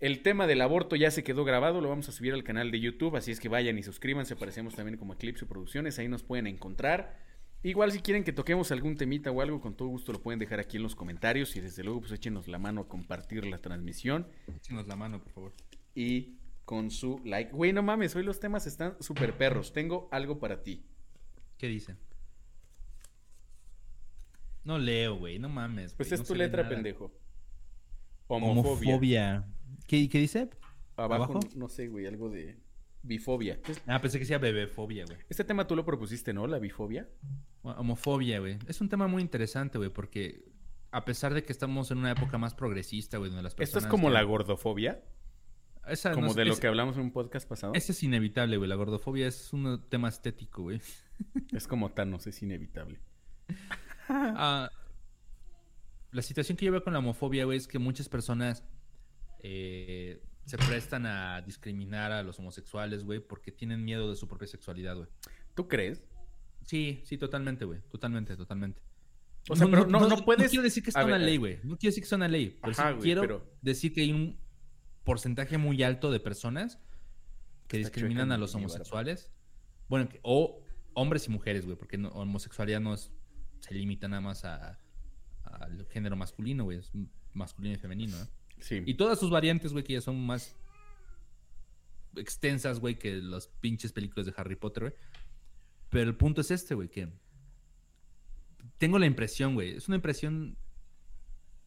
El 0.00 0.22
tema 0.22 0.46
del 0.46 0.60
aborto 0.60 0.96
ya 0.96 1.10
se 1.10 1.24
quedó 1.24 1.44
grabado, 1.44 1.80
lo 1.80 1.88
vamos 1.88 2.08
a 2.08 2.12
subir 2.12 2.34
al 2.34 2.44
canal 2.44 2.70
de 2.70 2.80
YouTube, 2.80 3.16
así 3.16 3.30
es 3.30 3.40
que 3.40 3.48
vayan 3.48 3.78
y 3.78 3.82
suscríbanse, 3.82 4.34
aparecemos 4.34 4.74
también 4.74 4.98
como 4.98 5.14
Eclipse 5.14 5.46
Producciones, 5.46 5.98
ahí 5.98 6.08
nos 6.08 6.22
pueden 6.22 6.46
encontrar. 6.46 7.18
Igual 7.62 7.92
si 7.92 8.00
quieren 8.00 8.24
que 8.24 8.32
toquemos 8.32 8.70
algún 8.72 8.96
temita 8.96 9.30
o 9.30 9.40
algo, 9.40 9.60
con 9.60 9.74
todo 9.74 9.88
gusto 9.88 10.12
lo 10.12 10.20
pueden 10.20 10.38
dejar 10.38 10.60
aquí 10.60 10.76
en 10.76 10.82
los 10.82 10.94
comentarios 10.94 11.56
y 11.56 11.60
desde 11.60 11.82
luego 11.82 12.00
pues 12.00 12.12
échenos 12.12 12.46
la 12.46 12.58
mano 12.58 12.82
a 12.82 12.88
compartir 12.88 13.46
la 13.46 13.58
transmisión. 13.58 14.28
Échenos 14.54 14.86
la 14.86 14.96
mano, 14.96 15.22
por 15.22 15.32
favor. 15.32 15.54
Y 15.94 16.36
con 16.66 16.90
su 16.90 17.22
like. 17.24 17.52
Güey, 17.52 17.72
no 17.72 17.82
mames, 17.82 18.14
hoy 18.16 18.22
los 18.22 18.38
temas 18.38 18.66
están 18.66 18.96
súper 19.00 19.38
perros. 19.38 19.72
Tengo 19.72 20.08
algo 20.12 20.38
para 20.38 20.62
ti. 20.62 20.84
¿Qué 21.56 21.68
dicen? 21.68 21.96
No 24.64 24.78
leo, 24.78 25.16
güey, 25.16 25.38
no 25.38 25.48
mames. 25.48 25.94
Pues 25.94 26.12
es 26.12 26.22
tu 26.22 26.34
letra, 26.34 26.68
pendejo. 26.68 27.12
Homofobia. 28.26 29.46
¿Qué, 29.86 30.08
dice? 30.08 30.50
Abajo, 30.96 31.40
no 31.56 31.68
sé, 31.68 31.88
güey, 31.88 32.06
algo 32.06 32.28
de 32.28 32.56
bifobia. 33.02 33.60
Ah, 33.86 34.00
pensé 34.00 34.18
que 34.18 34.24
decía 34.24 34.38
bebefobia, 34.38 35.04
güey. 35.04 35.18
Este 35.28 35.44
tema 35.44 35.66
tú 35.66 35.76
lo 35.76 35.84
propusiste, 35.84 36.32
¿no? 36.32 36.46
La 36.46 36.58
bifobia. 36.58 37.08
Homofobia, 37.62 38.40
güey. 38.40 38.58
Es 38.66 38.80
un 38.80 38.88
tema 38.88 39.06
muy 39.06 39.22
interesante, 39.22 39.78
güey, 39.78 39.90
porque 39.90 40.44
a 40.90 41.04
pesar 41.04 41.34
de 41.34 41.42
que 41.42 41.52
estamos 41.52 41.90
en 41.90 41.98
una 41.98 42.12
época 42.12 42.38
más 42.38 42.54
progresista, 42.54 43.18
güey, 43.18 43.30
donde 43.30 43.42
las 43.42 43.54
personas... 43.54 43.84
¿Esto 43.84 43.86
es 43.86 43.90
como 43.90 44.10
la 44.10 44.22
gordofobia? 44.22 45.02
como 46.14 46.34
de 46.34 46.44
lo 46.44 46.56
que 46.56 46.66
hablamos 46.66 46.96
en 46.96 47.02
un 47.02 47.10
podcast 47.10 47.48
pasado. 47.48 47.74
Ese 47.74 47.92
es 47.92 48.02
inevitable, 48.02 48.56
güey. 48.56 48.68
La 48.68 48.74
gordofobia 48.74 49.26
es 49.26 49.52
un 49.52 49.84
tema 49.88 50.08
estético, 50.08 50.62
güey. 50.62 50.80
Es 51.52 51.68
como 51.68 51.92
Thanos, 51.92 52.26
es 52.26 52.42
inevitable. 52.42 53.00
Ah, 54.06 54.70
la 56.10 56.20
situación 56.20 56.58
que 56.58 56.66
yo 56.66 56.72
veo 56.72 56.84
con 56.84 56.92
la 56.92 56.98
homofobia, 56.98 57.46
güey, 57.46 57.56
es 57.56 57.66
que 57.66 57.78
muchas 57.78 58.10
personas 58.10 58.62
eh, 59.46 60.22
se 60.46 60.56
prestan 60.56 61.04
a 61.04 61.42
discriminar 61.42 62.12
a 62.12 62.22
los 62.22 62.38
homosexuales, 62.38 63.04
güey, 63.04 63.20
porque 63.20 63.52
tienen 63.52 63.84
miedo 63.84 64.08
de 64.08 64.16
su 64.16 64.26
propia 64.26 64.48
sexualidad, 64.48 64.96
güey. 64.96 65.08
¿Tú 65.54 65.68
crees? 65.68 66.02
Sí, 66.64 67.02
sí, 67.04 67.18
totalmente, 67.18 67.66
güey. 67.66 67.80
Totalmente, 67.90 68.36
totalmente. 68.38 68.80
O 69.50 69.54
sea, 69.54 69.66
pero 69.66 69.86
no, 69.86 70.08
no, 70.08 70.24
puedes. 70.24 70.44
No 70.44 70.48
quiero 70.48 70.62
decir 70.62 70.82
que 70.82 70.88
es 70.88 70.96
una 70.96 71.18
ley, 71.18 71.36
güey. 71.36 71.56
No 71.62 71.76
quiero 71.76 71.90
decir 71.90 72.02
que 72.02 72.06
es 72.06 72.12
una 72.12 72.28
ley. 72.28 72.58
Pero 72.62 72.74
sí 72.74 72.82
quiero 73.02 73.54
decir 73.60 73.92
que 73.92 74.00
hay 74.00 74.12
un 74.12 74.38
porcentaje 75.04 75.58
muy 75.58 75.82
alto 75.82 76.10
de 76.10 76.20
personas 76.20 76.78
que 77.68 77.76
discriminan 77.76 78.32
a 78.32 78.38
los 78.38 78.54
homosexuales. 78.54 79.30
Bueno, 79.90 80.08
o 80.22 80.62
hombres 80.94 81.26
y 81.26 81.30
mujeres, 81.30 81.66
güey, 81.66 81.76
porque 81.76 81.98
homosexualidad 81.98 82.80
no 82.80 82.94
es, 82.94 83.12
se 83.60 83.74
limita 83.74 84.08
nada 84.08 84.22
más 84.22 84.46
a, 84.46 84.78
al 85.42 85.86
género 85.90 86.16
masculino, 86.16 86.64
güey, 86.64 86.78
es 86.78 86.90
masculino 87.34 87.74
y 87.74 87.78
femenino, 87.78 88.16
¿no? 88.16 88.26
Sí. 88.60 88.82
Y 88.86 88.94
todas 88.94 89.18
sus 89.18 89.30
variantes, 89.30 89.72
güey, 89.72 89.84
que 89.84 89.94
ya 89.94 90.00
son 90.00 90.24
más 90.24 90.56
extensas, 92.16 92.80
güey, 92.80 92.98
que 92.98 93.16
las 93.16 93.48
pinches 93.48 93.92
películas 93.92 94.26
de 94.26 94.34
Harry 94.36 94.56
Potter, 94.56 94.84
güey. 94.84 94.94
Pero 95.90 96.10
el 96.10 96.16
punto 96.16 96.40
es 96.40 96.50
este, 96.50 96.74
güey, 96.74 96.88
que 96.88 97.08
tengo 98.78 98.98
la 98.98 99.06
impresión, 99.06 99.54
güey, 99.54 99.76
es 99.76 99.88
una 99.88 99.96
impresión 99.96 100.56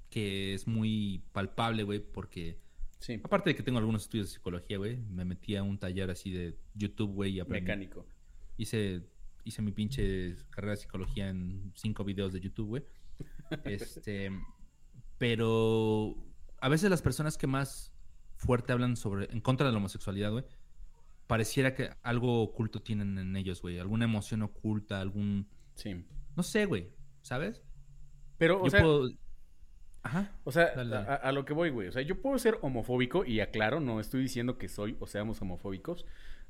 que 0.10 0.54
es 0.54 0.68
muy 0.68 1.24
palpable, 1.32 1.84
güey, 1.84 2.00
porque 2.00 2.60
sí. 3.00 3.20
aparte 3.24 3.52
de 3.52 3.56
que 3.56 3.64
tengo 3.64 3.80
algunos 3.80 4.04
estudios 4.04 4.28
de 4.28 4.34
psicología, 4.34 4.78
güey, 4.78 4.98
me 4.98 5.26
metí 5.26 5.56
a 5.56 5.64
un 5.64 5.78
taller 5.78 6.10
así 6.10 6.32
de 6.32 6.58
YouTube, 6.74 7.14
güey, 7.14 7.40
y 7.40 7.44
Mecánico. 7.44 8.06
Hice, 8.58 9.02
hice 9.44 9.62
mi 9.62 9.72
pinche 9.72 10.36
carrera 10.50 10.72
de 10.72 10.78
psicología 10.78 11.30
en 11.30 11.72
cinco 11.76 12.04
videos 12.04 12.34
de 12.34 12.40
YouTube, 12.40 12.68
güey. 12.68 12.84
Este, 13.64 14.30
pero 15.18 16.16
a 16.60 16.70
veces 16.70 16.90
las 16.90 17.02
personas 17.02 17.38
que 17.38 17.48
más 17.48 17.92
fuerte 18.36 18.74
hablan 18.74 18.96
sobre 18.98 19.32
en 19.32 19.42
contra 19.42 19.66
de 19.66 19.72
la 19.72 19.78
homosexualidad, 19.78 20.32
güey, 20.32 20.46
pareciera 21.28 21.74
que 21.74 21.92
algo 22.04 22.42
oculto 22.42 22.82
tienen 22.82 23.18
en 23.18 23.36
ellos, 23.36 23.62
güey, 23.62 23.80
alguna 23.80 24.06
emoción 24.06 24.42
oculta, 24.42 25.02
algún 25.02 25.48
sí. 25.76 26.06
No 26.36 26.44
sé, 26.44 26.66
güey, 26.66 26.92
¿sabes? 27.22 27.64
Pero 28.38 28.62
o 28.62 28.70
sea, 28.70 28.84
Ajá. 30.04 30.32
O 30.46 30.52
sea, 30.52 30.68
A, 31.22 31.32
lo 31.34 31.44
que 31.44 31.54
voy, 31.54 31.70
güey. 31.70 31.90
O 31.90 31.92
sea, 31.92 32.02
yo 32.02 32.22
puedo 32.22 32.40
ser 32.40 32.58
homofóbico 32.62 33.26
y 33.26 33.42
aclaro, 33.42 33.82
no 33.82 34.00
estoy 34.00 34.22
diciendo 34.22 34.58
que 34.58 34.70
soy 34.70 34.96
o 35.00 35.08
seamos 35.08 35.42
homofóbicos. 35.42 36.06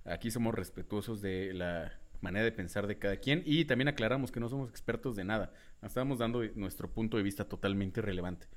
Aquí 0.05 0.29
somos 0.29 0.53
respetuosos 0.53 1.21
de 1.21 1.53
la 1.53 1.91
manera 2.21 2.45
de 2.45 2.51
pensar 2.51 2.85
de 2.85 2.97
cada 2.97 3.17
quien 3.17 3.41
y 3.45 3.65
también 3.65 3.87
aclaramos 3.87 4.31
que 4.31 4.39
no 4.39 4.47
somos 4.47 4.69
expertos 4.69 5.15
de 5.15 5.23
nada. 5.23 5.53
Estamos 5.81 6.19
dando 6.19 6.43
nuestro 6.55 6.91
punto 6.91 7.17
de 7.17 7.23
vista 7.23 7.45
totalmente 7.45 7.99
irrelevante. 7.99 8.47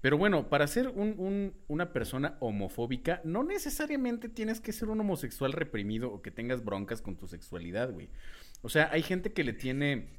Pero 0.00 0.16
bueno, 0.16 0.48
para 0.48 0.66
ser 0.66 0.88
un, 0.88 1.54
una 1.66 1.92
persona 1.92 2.36
homofóbica, 2.40 3.20
no 3.24 3.42
necesariamente 3.42 4.28
tienes 4.28 4.60
que 4.60 4.72
ser 4.72 4.88
un 4.88 5.00
homosexual 5.00 5.52
reprimido 5.52 6.12
o 6.12 6.22
que 6.22 6.30
tengas 6.30 6.64
broncas 6.64 7.02
con 7.02 7.16
tu 7.16 7.26
sexualidad, 7.26 7.90
güey. 7.90 8.08
O 8.62 8.68
sea, 8.68 8.90
hay 8.92 9.02
gente 9.02 9.32
que 9.32 9.42
le 9.42 9.52
tiene 9.52 10.18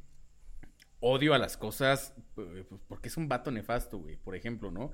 odio 0.99 1.33
a 1.33 1.37
las 1.37 1.55
cosas 1.55 2.13
eh, 2.37 2.65
pues, 2.67 2.81
porque 2.87 3.07
es 3.07 3.15
un 3.15 3.29
vato 3.29 3.51
nefasto, 3.51 3.99
güey, 3.99 4.17
por 4.17 4.35
ejemplo, 4.35 4.69
¿no? 4.69 4.91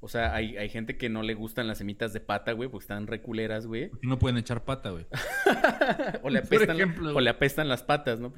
O 0.00 0.08
sea, 0.08 0.34
hay, 0.34 0.58
hay 0.58 0.68
gente 0.68 0.98
que 0.98 1.08
no 1.08 1.22
le 1.22 1.32
gustan 1.32 1.66
las 1.66 1.78
semitas 1.78 2.12
de 2.12 2.20
pata, 2.20 2.52
güey, 2.52 2.68
porque 2.68 2.84
están 2.84 3.06
reculeras, 3.06 3.66
güey. 3.66 3.88
Porque 3.88 4.06
no 4.06 4.18
pueden 4.18 4.36
echar 4.36 4.64
pata, 4.64 4.90
güey. 4.90 5.06
o, 6.22 6.28
le 6.28 6.40
apestan, 6.40 6.78
o 7.14 7.20
le 7.20 7.30
apestan 7.30 7.68
las 7.68 7.82
patas, 7.82 8.20
¿no? 8.20 8.30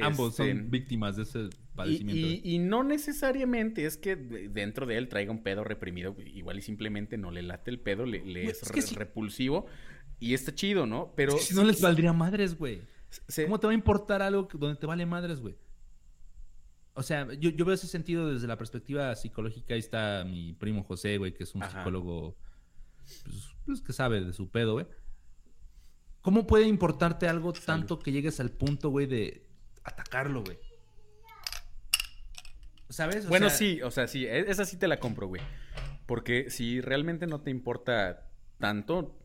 Ambos 0.00 0.36
son 0.36 0.48
este, 0.48 0.62
víctimas 0.62 1.16
de 1.16 1.22
ese 1.22 1.48
padecimiento. 1.74 2.40
Y, 2.44 2.58
no 2.58 2.82
necesariamente 2.82 3.86
es 3.86 3.96
que 3.96 4.16
dentro 4.16 4.86
de 4.86 4.98
él 4.98 5.08
traiga 5.08 5.32
un 5.32 5.42
pedo 5.42 5.64
reprimido. 5.64 6.16
Igual 6.24 6.58
y 6.58 6.62
simplemente 6.62 7.16
no 7.18 7.30
le 7.30 7.42
late 7.42 7.70
el 7.70 7.80
pedo, 7.80 8.04
le, 8.06 8.46
es, 8.46 8.94
repulsivo. 8.94 9.66
Y 10.18 10.34
está 10.34 10.54
chido, 10.54 10.86
¿no? 10.86 11.12
Pero. 11.16 11.36
si 11.38 11.54
no 11.54 11.64
les 11.64 11.80
valdría 11.80 12.12
madres, 12.12 12.56
güey. 12.56 12.82
¿Cómo 13.44 13.60
te 13.60 13.66
va 13.66 13.72
a 13.72 13.74
importar 13.74 14.22
algo 14.22 14.48
donde 14.52 14.78
te 14.78 14.86
vale 14.86 15.06
madres, 15.06 15.40
güey? 15.40 15.56
O 16.94 17.02
sea, 17.02 17.30
yo, 17.34 17.52
veo 17.64 17.74
ese 17.74 17.86
sentido 17.86 18.32
desde 18.32 18.46
la 18.46 18.56
perspectiva 18.56 19.14
psicológica. 19.14 19.74
Ahí 19.74 19.80
está 19.80 20.24
mi 20.24 20.54
primo 20.54 20.82
José, 20.82 21.18
güey, 21.18 21.34
que 21.34 21.44
es 21.44 21.54
un 21.54 21.62
psicólogo 21.62 22.36
pues, 23.24 23.54
pues, 23.64 23.80
que 23.82 23.92
sabe 23.92 24.22
de 24.22 24.32
su 24.32 24.50
pedo, 24.50 24.74
güey. 24.74 24.86
¿Cómo 26.22 26.46
puede 26.46 26.66
importarte 26.66 27.28
algo 27.28 27.52
tanto 27.52 27.98
que 27.98 28.12
llegues 28.12 28.40
al 28.40 28.50
punto, 28.50 28.88
güey, 28.88 29.06
de 29.06 29.45
atacarlo, 29.86 30.42
güey. 30.42 30.58
¿Sabes? 32.88 33.28
bueno, 33.28 33.50
sí, 33.50 33.82
o 33.82 33.90
sea, 33.90 34.06
sí, 34.06 34.26
e-, 34.26 34.50
esa 34.50 34.64
sí 34.64 34.76
te 34.76 34.88
la 34.88 34.98
compro, 34.98 35.26
güey. 35.26 35.42
Porque 36.06 36.50
si 36.50 36.80
realmente 36.80 37.26
no 37.26 37.40
te 37.40 37.50
importa 37.50 38.28
tanto, 38.58 39.18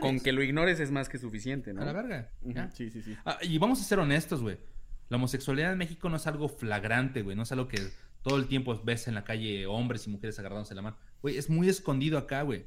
con, 0.00 0.20
que 0.20 0.32
lo 0.32 0.42
ignores 0.42 0.80
es 0.80 0.90
más 0.90 1.08
que 1.08 1.18
suficiente, 1.18 1.72
¿no? 1.72 1.82
A 1.82 1.84
la 1.84 1.92
verga. 1.92 2.30
Sí, 2.72 2.90
sí, 2.90 3.02
sí. 3.02 3.16
Ah, 3.24 3.38
y 3.42 3.58
vamos 3.58 3.80
a 3.80 3.84
ser 3.84 3.98
honestos, 3.98 4.42
güey. 4.42 4.58
La 5.08 5.16
homosexualidad 5.16 5.72
en 5.72 5.78
México 5.78 6.08
no 6.08 6.16
es 6.16 6.26
algo 6.26 6.48
flagrante, 6.48 7.22
güey. 7.22 7.36
No 7.36 7.42
es 7.42 7.52
algo 7.52 7.66
que 7.66 7.80
todo 8.22 8.36
el 8.36 8.46
tiempo 8.46 8.80
ves 8.84 9.08
en 9.08 9.14
la 9.14 9.24
calle 9.24 9.66
hombres 9.66 10.06
y 10.06 10.10
mujeres 10.10 10.38
agarrándose 10.38 10.74
la 10.74 10.82
mano. 10.82 10.96
Güey, 11.22 11.36
es 11.36 11.50
muy 11.50 11.68
escondido 11.68 12.18
acá, 12.18 12.42
güey. 12.42 12.66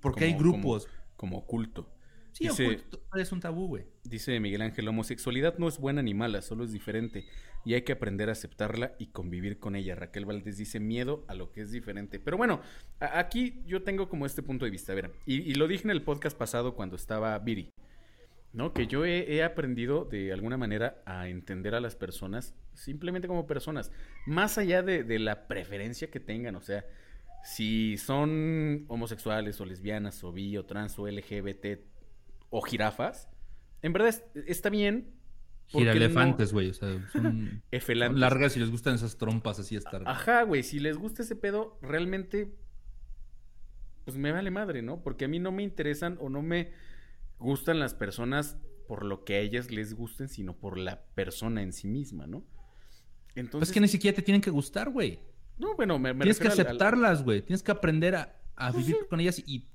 Porque 0.00 0.24
hay 0.24 0.34
grupos. 0.34 0.88
como 1.16 1.38
oculto. 1.38 1.93
Sí, 2.34 2.48
es 3.16 3.32
un 3.32 3.40
tabú, 3.40 3.68
güey. 3.68 3.84
Dice 4.02 4.38
Miguel 4.40 4.62
Ángel, 4.62 4.86
la 4.86 4.90
homosexualidad 4.90 5.56
no 5.58 5.68
es 5.68 5.78
buena 5.78 6.02
ni 6.02 6.14
mala, 6.14 6.42
solo 6.42 6.64
es 6.64 6.72
diferente 6.72 7.26
y 7.64 7.74
hay 7.74 7.82
que 7.82 7.92
aprender 7.92 8.28
a 8.28 8.32
aceptarla 8.32 8.94
y 8.98 9.06
convivir 9.06 9.58
con 9.60 9.76
ella. 9.76 9.94
Raquel 9.94 10.24
Valdés 10.24 10.56
dice 10.58 10.80
miedo 10.80 11.24
a 11.28 11.34
lo 11.34 11.52
que 11.52 11.62
es 11.62 11.70
diferente. 11.70 12.18
Pero 12.18 12.36
bueno, 12.36 12.60
aquí 12.98 13.62
yo 13.66 13.82
tengo 13.84 14.08
como 14.08 14.26
este 14.26 14.42
punto 14.42 14.64
de 14.64 14.72
vista, 14.72 14.92
a 14.92 14.96
ver, 14.96 15.12
y, 15.26 15.54
lo 15.54 15.68
dije 15.68 15.84
en 15.84 15.90
el 15.90 16.02
podcast 16.02 16.36
pasado 16.36 16.74
cuando 16.74 16.96
estaba 16.96 17.38
Viri, 17.38 17.70
¿no? 18.52 18.72
Que 18.72 18.88
yo 18.88 19.04
he, 19.04 19.42
aprendido 19.44 20.04
de 20.04 20.32
alguna 20.32 20.56
manera 20.56 21.02
a 21.06 21.28
entender 21.28 21.76
a 21.76 21.80
las 21.80 21.94
personas 21.94 22.54
simplemente 22.74 23.28
como 23.28 23.46
personas, 23.46 23.92
más 24.26 24.58
allá 24.58 24.82
de, 24.82 25.04
de 25.04 25.20
la 25.20 25.46
preferencia 25.46 26.10
que 26.10 26.18
tengan, 26.18 26.56
o 26.56 26.60
sea, 26.60 26.84
si 27.44 27.98
son 27.98 28.84
homosexuales 28.88 29.60
o 29.60 29.64
lesbianas 29.66 30.24
o 30.24 30.32
bi 30.32 30.56
o 30.56 30.64
trans 30.64 30.98
o 30.98 31.06
LGBT, 31.06 31.78
o 32.56 32.62
jirafas, 32.62 33.28
en 33.82 33.92
verdad 33.92 34.14
está 34.46 34.70
bien. 34.70 35.12
Giralefantes, 35.66 36.52
güey. 36.52 36.70
O 36.70 36.74
sea, 36.74 36.88
son, 37.12 37.62
largas 38.20 38.56
y 38.56 38.60
les 38.60 38.70
gustan 38.70 38.94
esas 38.94 39.16
trompas 39.16 39.58
así 39.58 39.74
estar. 39.74 40.04
Ajá, 40.06 40.44
güey. 40.44 40.62
Si 40.62 40.78
les 40.78 40.96
gusta 40.96 41.22
ese 41.22 41.34
pedo, 41.34 41.78
realmente. 41.82 42.54
Pues 44.04 44.16
me 44.16 44.30
vale 44.30 44.52
madre, 44.52 44.82
¿no? 44.82 45.02
Porque 45.02 45.24
a 45.24 45.28
mí 45.28 45.40
no 45.40 45.50
me 45.50 45.64
interesan 45.64 46.16
o 46.20 46.28
no 46.28 46.42
me 46.42 46.70
gustan 47.40 47.80
las 47.80 47.92
personas 47.92 48.56
por 48.86 49.04
lo 49.04 49.24
que 49.24 49.34
a 49.34 49.38
ellas 49.40 49.72
les 49.72 49.94
gusten, 49.94 50.28
sino 50.28 50.56
por 50.56 50.78
la 50.78 51.06
persona 51.14 51.60
en 51.62 51.72
sí 51.72 51.88
misma, 51.88 52.28
¿no? 52.28 52.44
Entonces. 53.34 53.70
Es 53.70 53.74
que 53.74 53.80
ni 53.80 53.88
siquiera 53.88 54.14
te 54.14 54.22
tienen 54.22 54.42
que 54.42 54.50
gustar, 54.50 54.90
güey. 54.90 55.18
No, 55.58 55.74
bueno, 55.74 55.98
me, 55.98 56.14
Tienes 56.14 56.38
que 56.38 56.48
aceptarlas, 56.48 57.24
güey. 57.24 57.42
Tienes 57.42 57.64
que 57.64 57.72
aprender 57.72 58.14
a, 58.14 58.38
pues 58.70 58.86
vivir 58.86 59.08
con 59.08 59.18
ellas 59.18 59.42
y 59.44 59.66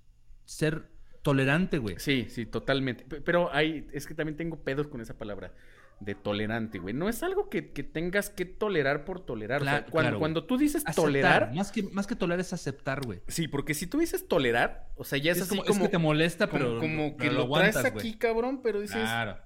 ser 0.46 0.90
tolerante, 1.30 1.78
güey. 1.78 1.96
Sí, 2.00 2.28
sí, 2.30 2.46
totalmente. 2.46 3.04
Pero 3.22 3.54
hay, 3.54 3.88
es 3.92 4.08
que 4.08 4.14
también 4.14 4.36
tengo 4.36 4.58
pedos 4.64 4.88
con 4.88 5.00
esa 5.00 5.18
palabra 5.18 5.54
de 6.00 6.16
tolerante, 6.16 6.80
güey. 6.80 6.94
No 6.94 7.08
es 7.10 7.22
algo 7.24 7.50
que, 7.50 7.62
tengas 7.62 8.30
que 8.30 8.46
tolerar 8.46 9.06
por 9.06 9.20
tolerar. 9.20 9.86
cuando, 9.92 10.18
cuando, 10.18 10.46
tú 10.46 10.58
dices 10.58 10.84
tolerar. 10.96 11.54
Más 11.54 11.72
que, 11.72 11.84
más 11.84 12.08
que 12.08 12.16
tolerar 12.16 12.40
es 12.40 12.54
aceptar, 12.54 13.06
güey. 13.06 13.22
Sí, 13.28 13.48
porque 13.48 13.74
si 13.74 13.86
tú 13.86 14.00
dices 14.00 14.28
tolerar, 14.28 14.90
o 14.96 15.04
sea, 15.04 15.20
ya 15.20 15.32
es, 15.32 15.42
así 15.42 15.58
como, 15.58 15.70
Es 15.70 15.78
que 15.78 15.90
te 15.90 15.98
molesta, 15.98 16.50
pero. 16.50 16.80
Como, 16.80 17.16
que 17.18 17.32
lo, 17.32 17.50
traes 17.52 17.78
aquí, 17.78 18.16
cabrón, 18.16 18.62
pero 18.64 18.80
dices. 18.80 18.98
Claro. 18.98 19.38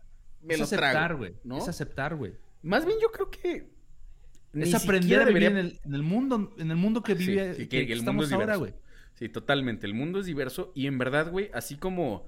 Me 0.42 0.54
es 0.54 0.60
lo 0.60 0.66
aceptar, 0.66 1.16
güey. 1.16 1.36
¿no? 1.44 1.58
Es 1.58 1.68
aceptar, 1.68 2.16
güey. 2.16 2.34
Más 2.62 2.86
bien 2.86 2.98
yo 3.02 3.12
creo 3.12 3.30
que. 3.30 3.74
Es 4.54 4.76
aprender 4.76 5.22
a 5.22 5.26
vivir 5.26 5.44
en, 5.44 5.58
el, 5.58 6.04
mundo, 6.04 6.54
en 6.60 6.70
el 6.70 6.78
mundo 6.78 7.02
que 7.02 7.16
vive, 7.16 7.68
que, 7.68 7.92
estamos 7.92 8.32
ahora, 8.32 8.56
güey. 8.56 8.74
Sí, 9.16 9.30
totalmente. 9.30 9.86
El 9.86 9.94
mundo 9.94 10.20
es 10.20 10.26
diverso 10.26 10.72
y 10.76 10.88
en 10.88 10.98
verdad, 10.98 11.32
güey, 11.32 11.50
así 11.54 11.78
como 11.78 12.26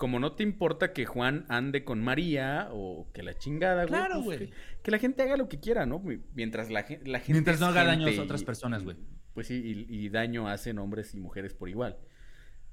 como 0.00 0.18
no 0.18 0.32
te 0.32 0.42
importa 0.42 0.94
que 0.94 1.04
Juan 1.04 1.44
ande 1.50 1.84
con 1.84 2.02
María 2.02 2.70
o 2.72 3.10
que 3.12 3.22
la 3.22 3.36
chingada, 3.36 3.84
güey. 3.84 4.00
Claro, 4.00 4.22
pues, 4.24 4.38
güey. 4.38 4.50
que, 4.82 4.90
la 4.90 4.98
gente 4.98 5.22
haga 5.22 5.36
lo 5.36 5.46
que 5.46 5.60
quiera, 5.60 5.84
¿no? 5.84 6.02
Mientras 6.32 6.70
la, 6.70 6.86
la 7.04 7.18
gente. 7.18 7.32
Mientras 7.34 7.60
no 7.60 7.66
haga 7.66 7.84
daño 7.84 8.08
a 8.08 8.22
otras 8.22 8.42
personas, 8.42 8.82
güey. 8.82 8.96
Pues 9.34 9.48
sí, 9.48 9.86
y, 9.88 10.08
daño 10.08 10.48
hacen 10.48 10.78
hombres 10.78 11.14
y 11.14 11.20
mujeres 11.20 11.52
por 11.52 11.68
igual. 11.68 11.98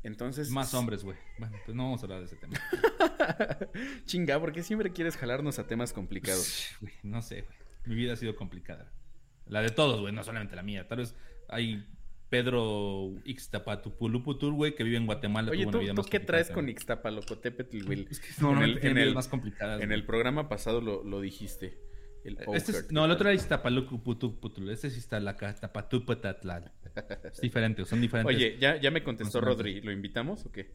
Entonces. 0.04 0.50
Más 0.52 0.74
hombres, 0.74 1.04
güey. 1.04 1.18
Bueno, 1.38 1.58
pues 1.66 1.76
no 1.76 1.84
vamos 1.84 2.02
a 2.02 2.06
hablar 2.06 2.20
de 2.20 2.28
ese 2.28 2.38
tema. 2.38 2.58
Chinga, 4.06 4.40
¿por 4.40 4.54
qué 4.54 4.64
siempre 4.64 4.94
quieres 4.94 5.18
jalarnos 5.18 5.60
a 5.60 5.68
temas 5.68 5.92
complicados? 5.92 6.70
no 7.04 7.22
sé, 7.22 7.42
güey. 7.42 7.58
Mi 7.86 7.96
vida 7.96 8.14
ha 8.14 8.16
sido 8.16 8.38
complicada. 8.38 8.90
La 9.48 9.62
de 9.62 9.70
todos, 9.70 10.00
güey, 10.00 10.14
no 10.14 10.24
solamente 10.24 10.56
la 10.56 10.64
mía. 10.64 10.88
Tal 10.88 11.00
vez 11.00 11.14
hay 11.50 11.86
Pedro 12.30 13.14
Ixtapatupuluputur, 13.26 14.54
güey, 14.54 14.76
que 14.76 14.84
vive 14.84 14.98
en 14.98 15.06
Guatemala. 15.06 15.52
Oye, 15.52 15.66
¿tú, 15.66 15.80
¿tú 15.96 16.04
qué 16.10 16.20
traes 16.20 16.50
con 16.50 16.68
Ixtapalocotepetl, 16.70 17.86
güey? 17.86 18.08
Es 18.10 18.20
que 18.20 18.30
no, 18.42 18.52
en 18.52 18.64
el, 18.64 18.86
en 18.86 18.98
el, 18.98 19.14
más 19.14 19.28
complicadas. 19.28 19.82
En 19.82 19.92
el 19.92 20.06
programa 20.06 20.50
pasado 20.50 20.82
lo, 20.82 21.04
lo 21.04 21.22
dijiste. 21.22 21.78
El 22.24 22.38
este 22.54 22.72
es, 22.72 22.92
no, 22.92 23.06
el 23.06 23.12
otro 23.12 23.30
era 23.30 23.36
Ixtapalucuputuputul. 23.36 24.70
Este 24.70 24.90
sí 24.90 25.00
está 25.00 25.20
la 25.20 25.38
Tapatupatatlan. 25.38 26.72
Es 27.32 27.40
diferente, 27.40 27.86
son 27.86 28.02
diferentes. 28.02 28.36
Oye, 28.36 28.58
ya, 28.60 28.76
ya 28.76 28.92
me 28.92 29.04
contestó 29.04 29.40
Rodri. 29.40 29.82
¿Lo 29.82 29.92
invitamos 29.92 30.46
o 30.46 30.52
qué? 30.52 30.74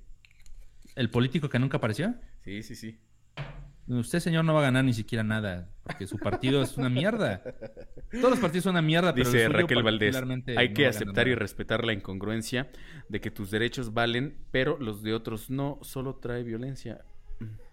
¿El 0.95 1.11
político 1.11 1.49
que 1.49 1.59
nunca 1.59 1.77
apareció? 1.77 2.15
Sí, 2.45 2.62
sí, 2.62 2.75
sí. 2.75 2.99
Usted, 3.99 4.21
señor, 4.21 4.45
no 4.45 4.55
va 4.55 4.61
a 4.61 4.65
ganar 4.65 4.85
ni 4.85 4.95
siquiera 4.95 5.23
nada, 5.23 5.69
porque 5.83 6.07
su 6.07 6.19
partido 6.19 6.63
es 6.63 6.77
una 6.77 6.89
mierda. 6.89 7.43
Todos 8.11 8.31
los 8.31 8.39
partidos 8.39 8.65
son 8.65 8.73
una 8.73 8.83
mierda, 8.83 9.13
pero 9.15 9.31
Dice 9.31 9.49
Raquel 9.49 9.83
Valdés, 9.83 10.17
hay 10.57 10.73
que 10.73 10.87
aceptar 10.87 11.29
y 11.29 11.35
respetar 11.35 11.85
la 11.85 11.93
incongruencia 11.93 12.71
de 13.09 13.21
que 13.21 13.31
tus 13.31 13.51
derechos 13.51 13.93
valen, 13.93 14.37
pero 14.51 14.79
los 14.79 15.03
de 15.03 15.15
otros 15.15 15.51
no, 15.51 15.79
solo 15.83 16.17
trae 16.17 16.43
violencia. 16.43 17.05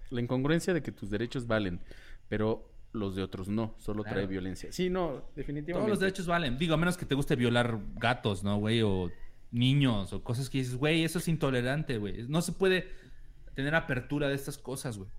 La 0.10 0.22
incongruencia 0.22 0.74
de 0.74 0.82
que 0.82 0.92
tus 0.92 1.10
derechos 1.10 1.48
valen, 1.48 1.80
pero 2.28 2.70
los 2.92 3.16
de 3.16 3.24
otros 3.24 3.48
no, 3.48 3.76
solo 3.78 4.04
trae 4.04 4.26
violencia. 4.26 4.72
Sí, 4.72 4.90
no, 4.90 5.24
definitivamente. 5.36 5.74
Todos 5.74 5.90
los 5.90 6.00
derechos 6.00 6.26
valen. 6.26 6.58
Digo, 6.58 6.74
a 6.74 6.78
menos 6.78 6.98
que 6.98 7.06
te 7.06 7.16
guste 7.16 7.36
violar 7.36 7.80
gatos, 7.96 8.44
¿no, 8.44 8.58
güey? 8.58 8.82
O 8.82 9.12
niños, 9.52 10.12
o 10.14 10.24
cosas 10.24 10.50
que 10.50 10.60
dices, 10.60 10.76
güey, 10.76 11.04
eso 11.04 11.20
es 11.20 11.28
intolerante, 11.28 11.98
güey. 11.98 12.26
No 12.28 12.42
se 12.42 12.52
puede 12.52 12.92
tener 13.54 13.76
apertura 13.76 14.28
de 14.28 14.36
estas 14.36 14.58
cosas, 14.58 14.98
güey. 14.98 15.10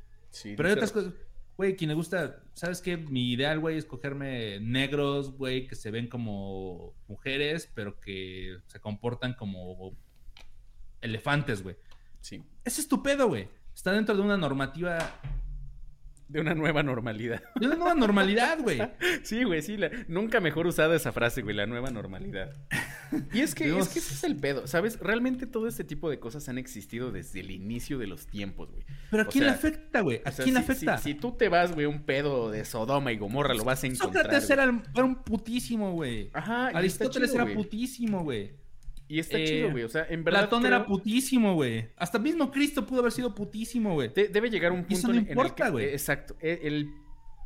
Pero 0.43 0.69
hay 0.69 0.75
otras 0.75 0.93
cosas. 0.93 1.13
Güey, 1.57 1.77
quien 1.77 1.89
le 1.89 1.95
gusta, 1.95 2.43
¿sabes 2.55 2.81
qué? 2.81 2.97
Mi 2.97 3.33
ideal, 3.33 3.61
güey, 3.61 3.77
es 3.77 3.85
cogerme 3.85 4.61
negros, 4.61 5.37
güey, 5.37 5.67
que 5.67 5.75
se 5.75 5.91
ven 5.91 6.09
como 6.09 6.95
mujeres, 7.07 7.71
pero 7.75 8.01
que 8.01 8.59
se 8.67 8.81
comportan 8.81 9.35
como 9.35 9.95
elefantes, 11.03 11.63
güey. 11.63 11.77
Sí. 12.21 12.43
Ese 12.65 12.81
es 12.81 12.89
tu 12.89 13.03
pedo, 13.03 13.29
güey. 13.29 13.49
Está 13.75 13.93
dentro 13.93 14.17
de 14.17 14.23
una 14.23 14.39
normativa 14.39 14.99
de 16.31 16.41
una 16.41 16.55
nueva 16.55 16.83
normalidad. 16.83 17.43
De 17.57 17.67
una 17.67 17.77
nueva 17.77 17.95
normalidad, 17.95 18.61
güey. 18.61 18.81
sí, 19.25 19.43
güey, 19.43 19.63
sí. 19.63 19.77
Nunca 20.07 20.41
mejor 20.41 20.67
usada 20.67 20.95
esa 20.95 21.13
frase, 21.13 21.43
güey, 21.43 21.57
la 21.57 21.67
nueva 21.67 21.91
normalidad. 21.91 22.53
Y 23.33 23.41
es 23.41 23.55
que, 23.55 23.77
es 23.77 23.89
que 23.89 23.99
ese 23.99 24.15
es 24.15 24.25
el 24.25 24.37
pedo, 24.37 24.69
¿sabes? 24.69 25.01
Realmente 25.01 25.47
todo 25.47 25.67
este 25.67 25.83
tipo 25.83 26.09
de 26.09 26.21
cosas 26.21 26.49
han 26.49 26.59
existido 26.59 27.11
desde 27.11 27.41
el 27.41 27.51
inicio 27.51 27.99
de 27.99 28.07
los 28.07 28.29
tiempos, 28.29 28.71
güey. 28.71 28.85
Pero 29.11 29.25
¿a 29.25 29.27
quién 29.27 29.45
le 29.45 29.51
afecta, 29.51 30.01
güey? 30.01 30.23
¿A 30.25 30.31
quién 30.31 30.55
le 30.55 30.61
afecta? 30.61 30.99
Si, 30.99 31.15
tú 31.15 31.33
te 31.33 31.49
vas, 31.49 31.75
güey, 31.75 31.87
un 31.87 32.05
pedo 32.05 32.51
de 32.51 32.65
Sodoma 32.65 33.11
y 33.11 33.19
Gomorra, 33.19 33.55
lo 33.55 33.65
vas 33.65 33.83
a 33.83 33.89
encontrar. 33.89 34.25
Sócrates 34.25 34.51
era, 34.51 34.69
un 34.69 35.17
putísimo, 35.25 35.93
güey. 35.93 36.31
Ajá. 36.33 36.69
Aristóteles 36.69 37.35
era 37.35 37.47
putísimo, 37.47 38.23
güey. 38.23 38.53
Y 39.11 39.19
está 39.19 39.39
chido, 39.39 39.67
eh, 39.67 39.71
güey. 39.73 39.83
O 39.83 39.89
sea, 39.89 40.07
en 40.09 40.23
verdad. 40.23 40.43
Platón 40.43 40.65
era 40.67 40.87
putísimo, 40.87 41.55
güey. 41.55 41.89
Hasta 41.97 42.21
mismo 42.21 42.53
Cristo 42.53 42.87
pudo 42.87 43.01
haber 43.01 43.11
sido 43.11 43.35
putísimo, 43.35 43.95
güey. 43.95 44.13
debe 44.15 44.49
llegar 44.49 44.71
un 44.71 44.85
punto 44.85 45.11
en, 45.11 45.27
el 45.27 45.55
que. 45.55 45.93
exacto. 45.93 46.37
E, 46.41 46.61
el, 46.63 46.95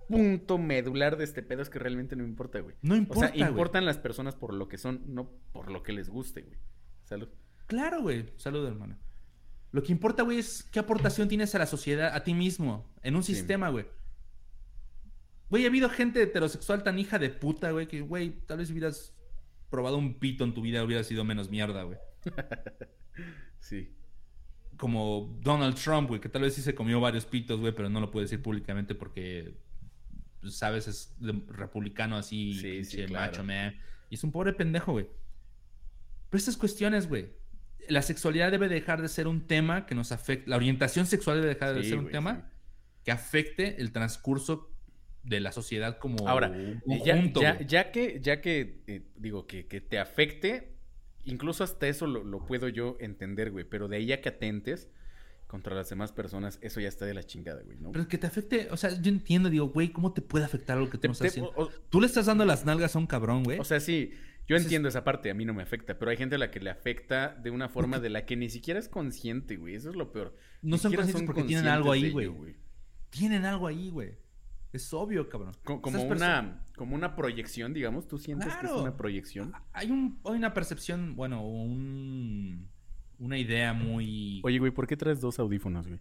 punto 0.06 0.58
medular 0.58 1.16
de 1.16 1.24
este 1.24 1.42
pedo 1.42 1.62
es 1.62 1.70
que 1.70 1.78
realmente 1.78 2.16
no 2.16 2.24
importa, 2.24 2.60
güey. 2.60 2.76
No 2.82 2.94
importa. 2.94 3.30
O 3.30 3.34
sea, 3.34 3.48
importan 3.48 3.86
las 3.86 3.96
personas 3.96 4.34
por 4.34 4.52
lo 4.52 4.68
que 4.68 4.76
son, 4.76 5.02
no 5.06 5.30
por 5.54 5.70
lo 5.70 5.82
que 5.82 5.94
les 5.94 6.10
guste, 6.10 6.42
güey. 6.42 6.58
Salud. 7.04 7.28
Claro, 7.66 8.02
güey. 8.02 8.26
Salud, 8.36 8.66
hermano. 8.66 8.98
Lo 9.72 9.82
que 9.82 9.90
importa, 9.90 10.22
güey, 10.22 10.40
es 10.40 10.64
qué 10.64 10.80
aportación 10.80 11.28
tienes 11.28 11.54
a 11.54 11.58
la 11.58 11.66
sociedad, 11.66 12.14
a 12.14 12.22
ti 12.22 12.34
mismo, 12.34 12.92
en 13.02 13.16
un 13.16 13.22
sistema, 13.22 13.70
güey. 13.70 13.86
Güey, 15.48 15.64
ha 15.64 15.68
habido 15.68 15.88
gente 15.88 16.20
heterosexual 16.20 16.82
tan 16.82 16.98
hija 16.98 17.18
de 17.18 17.30
puta, 17.30 17.70
güey, 17.70 17.88
que, 17.88 18.02
güey, 18.02 18.32
tal 18.46 18.58
vez 18.58 18.70
hubieras 18.70 19.14
probado 19.70 19.98
un 19.98 20.18
pito 20.18 20.44
en 20.44 20.54
tu 20.54 20.62
vida 20.62 20.84
hubiera 20.84 21.04
sido 21.04 21.24
menos 21.24 21.50
mierda, 21.50 21.82
güey. 21.82 21.98
sí. 23.58 23.94
Como 24.76 25.38
Donald 25.40 25.76
Trump, 25.76 26.08
güey, 26.08 26.20
que 26.20 26.28
tal 26.28 26.42
vez 26.42 26.54
sí 26.54 26.62
se 26.62 26.74
comió 26.74 27.00
varios 27.00 27.26
pitos, 27.26 27.60
güey, 27.60 27.74
pero 27.74 27.88
no 27.88 28.00
lo 28.00 28.10
puede 28.10 28.24
decir 28.24 28.42
públicamente 28.42 28.94
porque, 28.94 29.56
pues, 30.40 30.56
sabes, 30.56 30.88
es 30.88 31.14
republicano 31.48 32.16
así, 32.16 32.84
sí, 32.84 33.06
macho, 33.10 33.44
man. 33.44 33.76
Y 34.10 34.16
es 34.16 34.24
un 34.24 34.32
pobre 34.32 34.52
pendejo, 34.52 34.92
güey. 34.92 35.06
Pero 36.30 36.38
estas 36.38 36.56
cuestiones, 36.56 37.08
güey. 37.08 37.28
La 37.88 38.02
sexualidad 38.02 38.50
debe 38.50 38.68
dejar 38.68 39.02
de 39.02 39.08
ser 39.08 39.28
un 39.28 39.46
tema 39.46 39.86
que 39.86 39.94
nos 39.94 40.10
afecte. 40.10 40.48
La 40.48 40.56
orientación 40.56 41.06
sexual 41.06 41.36
debe 41.36 41.54
dejar 41.54 41.74
de 41.74 41.84
ser 41.84 41.98
un 41.98 42.08
tema 42.10 42.50
que 43.04 43.12
afecte 43.12 43.80
el 43.80 43.92
transcurso 43.92 44.73
de 45.24 45.40
la 45.40 45.52
sociedad 45.52 45.98
como 45.98 46.28
Ahora, 46.28 46.52
ya, 46.86 47.58
ya, 47.60 47.90
que, 47.90 48.20
ya 48.20 48.40
que 48.40 48.82
eh, 48.86 49.02
digo, 49.16 49.46
que, 49.46 49.64
te 49.64 49.98
afecte, 49.98 50.76
incluso 51.24 51.64
hasta 51.64 51.88
eso 51.88 52.06
lo, 52.06 52.46
puedo 52.46 52.68
yo 52.68 52.96
entender, 53.00 53.50
güey, 53.50 53.64
pero 53.64 53.88
de 53.88 53.96
ahí 53.96 54.12
a 54.12 54.20
que 54.20 54.28
atentes 54.28 54.90
contra 55.46 55.74
las 55.74 55.88
demás 55.88 56.12
personas, 56.12 56.58
eso 56.62 56.80
ya 56.80 56.88
está 56.88 57.06
de 57.06 57.14
la 57.14 57.22
chingada, 57.22 57.62
güey, 57.62 57.78
¿no? 57.78 57.92
Pero 57.92 58.08
que 58.08 58.18
te 58.18 58.26
afecte, 58.26 58.68
o 58.70 58.76
sea, 58.76 59.00
yo 59.00 59.10
entiendo, 59.10 59.48
digo, 59.50 59.68
güey, 59.68 59.90
¿cómo 59.90 60.12
te 60.12 60.20
puede 60.20 60.44
afectar 60.44 60.76
algo 60.76 60.90
que 60.90 60.98
te, 60.98 61.08
no 61.08 61.12
estás 61.12 61.28
haciendo? 61.28 61.70
Tú 61.90 62.00
le 62.00 62.06
estás 62.06 62.26
dando 62.26 62.44
las 62.44 62.64
nalgas 62.64 62.96
a 62.96 62.98
un 62.98 63.06
cabrón, 63.06 63.44
güey. 63.44 63.58
O 63.58 63.64
sea, 63.64 63.80
sí, 63.80 64.12
yo 64.46 64.56
entiendo 64.56 64.88
esa 64.88 65.04
parte, 65.04 65.30
a 65.30 65.34
mí 65.34 65.44
no 65.44 65.54
me 65.54 65.62
afecta, 65.62 65.98
pero 65.98 66.10
hay 66.10 66.16
gente 66.16 66.34
a 66.34 66.38
la 66.38 66.50
que 66.50 66.60
le 66.60 66.70
afecta 66.70 67.34
de 67.34 67.50
una 67.50 67.68
forma 67.68 67.98
de 67.98 68.10
la 68.10 68.26
que 68.26 68.36
ni 68.36 68.50
siquiera 68.50 68.78
es 68.78 68.88
consciente, 68.88 69.56
güey, 69.56 69.74
eso 69.74 69.90
es 69.90 69.96
lo 69.96 70.12
peor. 70.12 70.36
No 70.60 70.76
son 70.76 70.92
conscientes 70.92 71.24
porque 71.24 71.44
tienen 71.44 71.68
algo 71.68 71.92
ahí, 71.92 72.10
güey. 72.10 72.56
Tienen 73.10 73.44
algo 73.44 73.68
ahí, 73.68 73.90
güey. 73.90 74.23
Es 74.74 74.92
obvio, 74.92 75.28
cabrón. 75.28 75.52
Como, 75.62 76.02
una, 76.02 76.64
como 76.76 76.96
una 76.96 77.14
proyección, 77.14 77.72
digamos. 77.72 78.08
¿Tú 78.08 78.18
sientes 78.18 78.52
que 78.56 78.66
es 78.66 78.72
una 78.72 78.96
proyección? 78.96 79.52
Hay, 79.72 79.92
un, 79.92 80.18
hay 80.24 80.34
una 80.34 80.52
percepción, 80.52 81.14
bueno, 81.14 81.46
un, 81.46 82.68
una 83.20 83.38
idea 83.38 83.72
muy... 83.72 84.40
Oye, 84.42 84.58
güey, 84.58 84.72
¿por 84.72 84.88
qué 84.88 84.96
traes 84.96 85.20
dos 85.20 85.38
audífonos, 85.38 85.86
güey? 85.86 86.00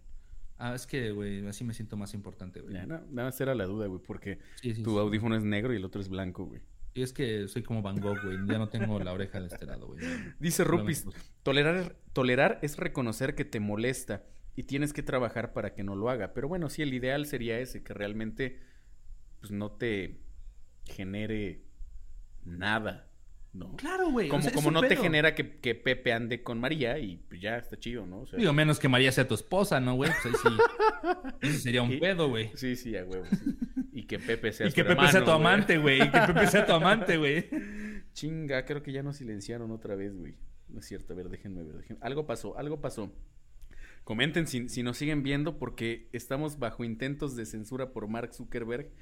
Ah, 0.58 0.74
es 0.74 0.88
que, 0.88 1.12
güey, 1.12 1.46
así 1.46 1.62
me 1.62 1.72
siento 1.72 1.96
más 1.96 2.14
importante, 2.14 2.60
güey. 2.62 2.74
nada 2.74 3.06
más 3.12 3.40
era 3.40 3.54
la 3.54 3.64
duda, 3.64 3.86
güey, 3.86 4.02
porque 4.04 4.40
tu 4.82 4.98
audífono 4.98 5.36
es 5.36 5.44
negro 5.44 5.72
y 5.72 5.76
el 5.76 5.84
otro 5.84 6.00
es 6.00 6.08
blanco, 6.08 6.44
güey. 6.44 6.60
Y 6.94 7.02
es 7.02 7.12
que 7.12 7.46
soy 7.46 7.62
como 7.62 7.80
Van 7.80 8.00
Gogh, 8.00 8.20
güey. 8.24 8.38
Ya 8.46 8.58
no 8.58 8.68
tengo 8.68 8.98
la 8.98 9.12
oreja 9.12 9.40
de 9.40 9.46
este 9.46 9.66
lado, 9.66 9.86
güey. 9.86 10.00
Dice 10.40 10.64
Rupis, 10.64 11.06
tolerar, 11.44 11.96
tolerar 12.12 12.58
es 12.62 12.76
reconocer 12.76 13.36
que 13.36 13.44
te 13.44 13.60
molesta 13.60 14.24
y 14.56 14.64
tienes 14.64 14.92
que 14.92 15.02
trabajar 15.02 15.52
para 15.52 15.74
que 15.74 15.82
no 15.82 15.96
lo 15.96 16.08
haga. 16.10 16.32
Pero 16.32 16.48
bueno, 16.48 16.70
sí, 16.70 16.82
el 16.82 16.94
ideal 16.94 17.26
sería 17.26 17.58
ese, 17.58 17.82
que 17.82 17.94
realmente 17.94 18.60
pues 19.40 19.50
no 19.50 19.72
te 19.72 20.20
genere 20.84 21.62
nada, 22.44 23.08
¿no? 23.52 23.76
Claro, 23.76 24.10
güey. 24.10 24.28
Como, 24.28 24.50
como 24.52 24.70
no 24.70 24.82
te 24.82 24.96
genera 24.96 25.34
que, 25.34 25.58
que, 25.58 25.74
Pepe 25.74 26.12
ande 26.12 26.42
con 26.42 26.60
María 26.60 26.98
y 26.98 27.16
pues 27.16 27.40
ya 27.40 27.56
está 27.56 27.78
chido, 27.78 28.06
¿no? 28.06 28.24
Digo, 28.36 28.52
menos 28.52 28.78
que 28.78 28.88
María 28.88 29.12
sea 29.12 29.26
tu 29.26 29.34
esposa, 29.34 29.80
¿no, 29.80 29.94
güey? 29.94 30.10
Pues 30.22 30.34
ahí 30.34 30.50
sí. 31.42 31.58
sería 31.62 31.82
un 31.82 31.98
pedo, 31.98 32.28
güey. 32.28 32.50
Sí, 32.54 32.76
sí, 32.76 32.96
a 32.96 33.04
huevo. 33.04 33.26
Y 33.92 34.04
que 34.04 34.18
Pepe 34.18 34.52
sea 34.52 34.68
Y 34.68 34.72
que 34.72 34.84
Pepe 34.84 35.08
sea 35.08 35.24
tu 35.24 35.30
amante, 35.30 35.78
güey. 35.78 36.02
Y 36.02 36.10
que 36.10 36.20
Pepe 36.20 36.46
sea 36.46 36.66
tu 36.66 36.72
amante, 36.72 37.16
güey. 37.16 37.48
Chinga, 38.12 38.64
creo 38.64 38.82
que 38.82 38.92
ya 38.92 39.02
nos 39.02 39.16
silenciaron 39.16 39.70
otra 39.70 39.94
vez, 39.94 40.16
güey. 40.16 40.36
No 40.68 40.80
es 40.80 40.86
cierto, 40.86 41.12
a 41.12 41.16
ver, 41.16 41.28
déjenme 41.28 41.62
ver. 41.62 41.96
Algo 42.00 42.26
pasó, 42.26 42.56
algo 42.58 42.80
pasó. 42.80 43.12
Comenten 44.04 44.46
si, 44.46 44.82
nos 44.82 44.98
siguen 44.98 45.22
viendo 45.22 45.58
porque 45.58 46.08
estamos 46.12 46.58
bajo 46.58 46.84
intentos 46.84 47.36
de 47.36 47.46
censura 47.46 47.92
por 47.92 48.06
Mark 48.06 48.34
Zuckerberg. 48.34 48.92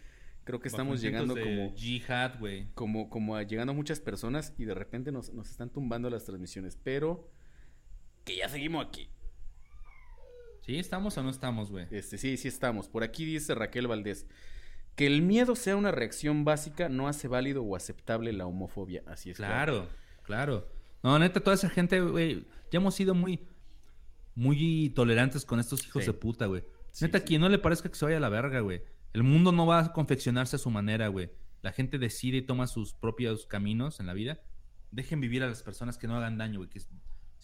Creo 0.44 0.60
que 0.60 0.68
estamos 0.68 1.00
llegando 1.00 1.34
como 1.34 1.74
jihad, 1.74 2.38
güey. 2.38 2.68
Como, 2.74 3.10
como 3.10 3.40
llegando 3.42 3.72
a 3.72 3.74
muchas 3.74 4.00
personas 4.00 4.54
y 4.58 4.64
de 4.64 4.74
repente 4.74 5.10
nos, 5.12 5.32
nos 5.32 5.50
están 5.50 5.70
tumbando 5.70 6.08
las 6.08 6.24
transmisiones. 6.24 6.78
Pero 6.82 7.28
que 8.24 8.36
ya 8.36 8.48
seguimos 8.48 8.86
aquí. 8.86 9.08
¿Sí 10.64 10.78
estamos 10.78 11.18
o 11.18 11.22
no 11.22 11.30
estamos, 11.30 11.70
güey? 11.70 11.86
Este, 11.90 12.16
sí, 12.18 12.36
sí 12.36 12.46
estamos. 12.46 12.88
Por 12.88 13.02
aquí 13.02 13.24
dice 13.24 13.54
Raquel 13.54 13.88
Valdés. 13.88 14.26
Que 14.94 15.06
el 15.06 15.22
miedo 15.22 15.56
sea 15.56 15.74
una 15.74 15.90
reacción 15.90 16.44
básica 16.44 16.88
no 16.88 17.08
hace 17.08 17.26
válido 17.26 17.64
o 17.64 17.74
aceptable 17.74 18.32
la 18.32 18.46
homofobia. 18.46 19.02
Así 19.06 19.30
es. 19.30 19.36
Claro, 19.36 19.88
claro. 20.22 20.68
No, 21.02 21.18
neta, 21.18 21.40
toda 21.40 21.54
esa 21.54 21.68
gente, 21.68 22.00
güey, 22.00 22.46
ya 22.70 22.78
hemos 22.78 22.94
sido 22.94 23.14
muy 23.14 23.40
muy 24.34 24.90
tolerantes 24.94 25.44
con 25.44 25.60
estos 25.60 25.86
hijos 25.86 26.06
de 26.06 26.12
puta, 26.12 26.46
güey. 26.46 26.64
Neta, 27.00 27.20
quien 27.20 27.40
no 27.40 27.48
le 27.48 27.58
parezca 27.58 27.88
que 27.88 27.94
se 27.94 28.04
vaya 28.04 28.18
a 28.18 28.20
la 28.20 28.28
verga, 28.28 28.60
güey. 28.60 28.82
El 29.12 29.22
mundo 29.22 29.52
no 29.52 29.66
va 29.66 29.80
a 29.80 29.92
confeccionarse 29.92 30.56
a 30.56 30.58
su 30.58 30.70
manera, 30.70 31.08
güey. 31.08 31.30
La 31.62 31.72
gente 31.72 31.98
decide 31.98 32.38
y 32.38 32.42
toma 32.42 32.66
sus 32.66 32.94
propios 32.94 33.46
caminos 33.46 34.00
en 34.00 34.06
la 34.06 34.14
vida. 34.14 34.40
Dejen 34.90 35.20
vivir 35.20 35.42
a 35.42 35.48
las 35.48 35.62
personas 35.62 35.96
que 35.96 36.06
no 36.06 36.16
hagan 36.16 36.38
daño, 36.38 36.58
güey. 36.58 36.68
Que 36.68 36.80
si 36.80 36.88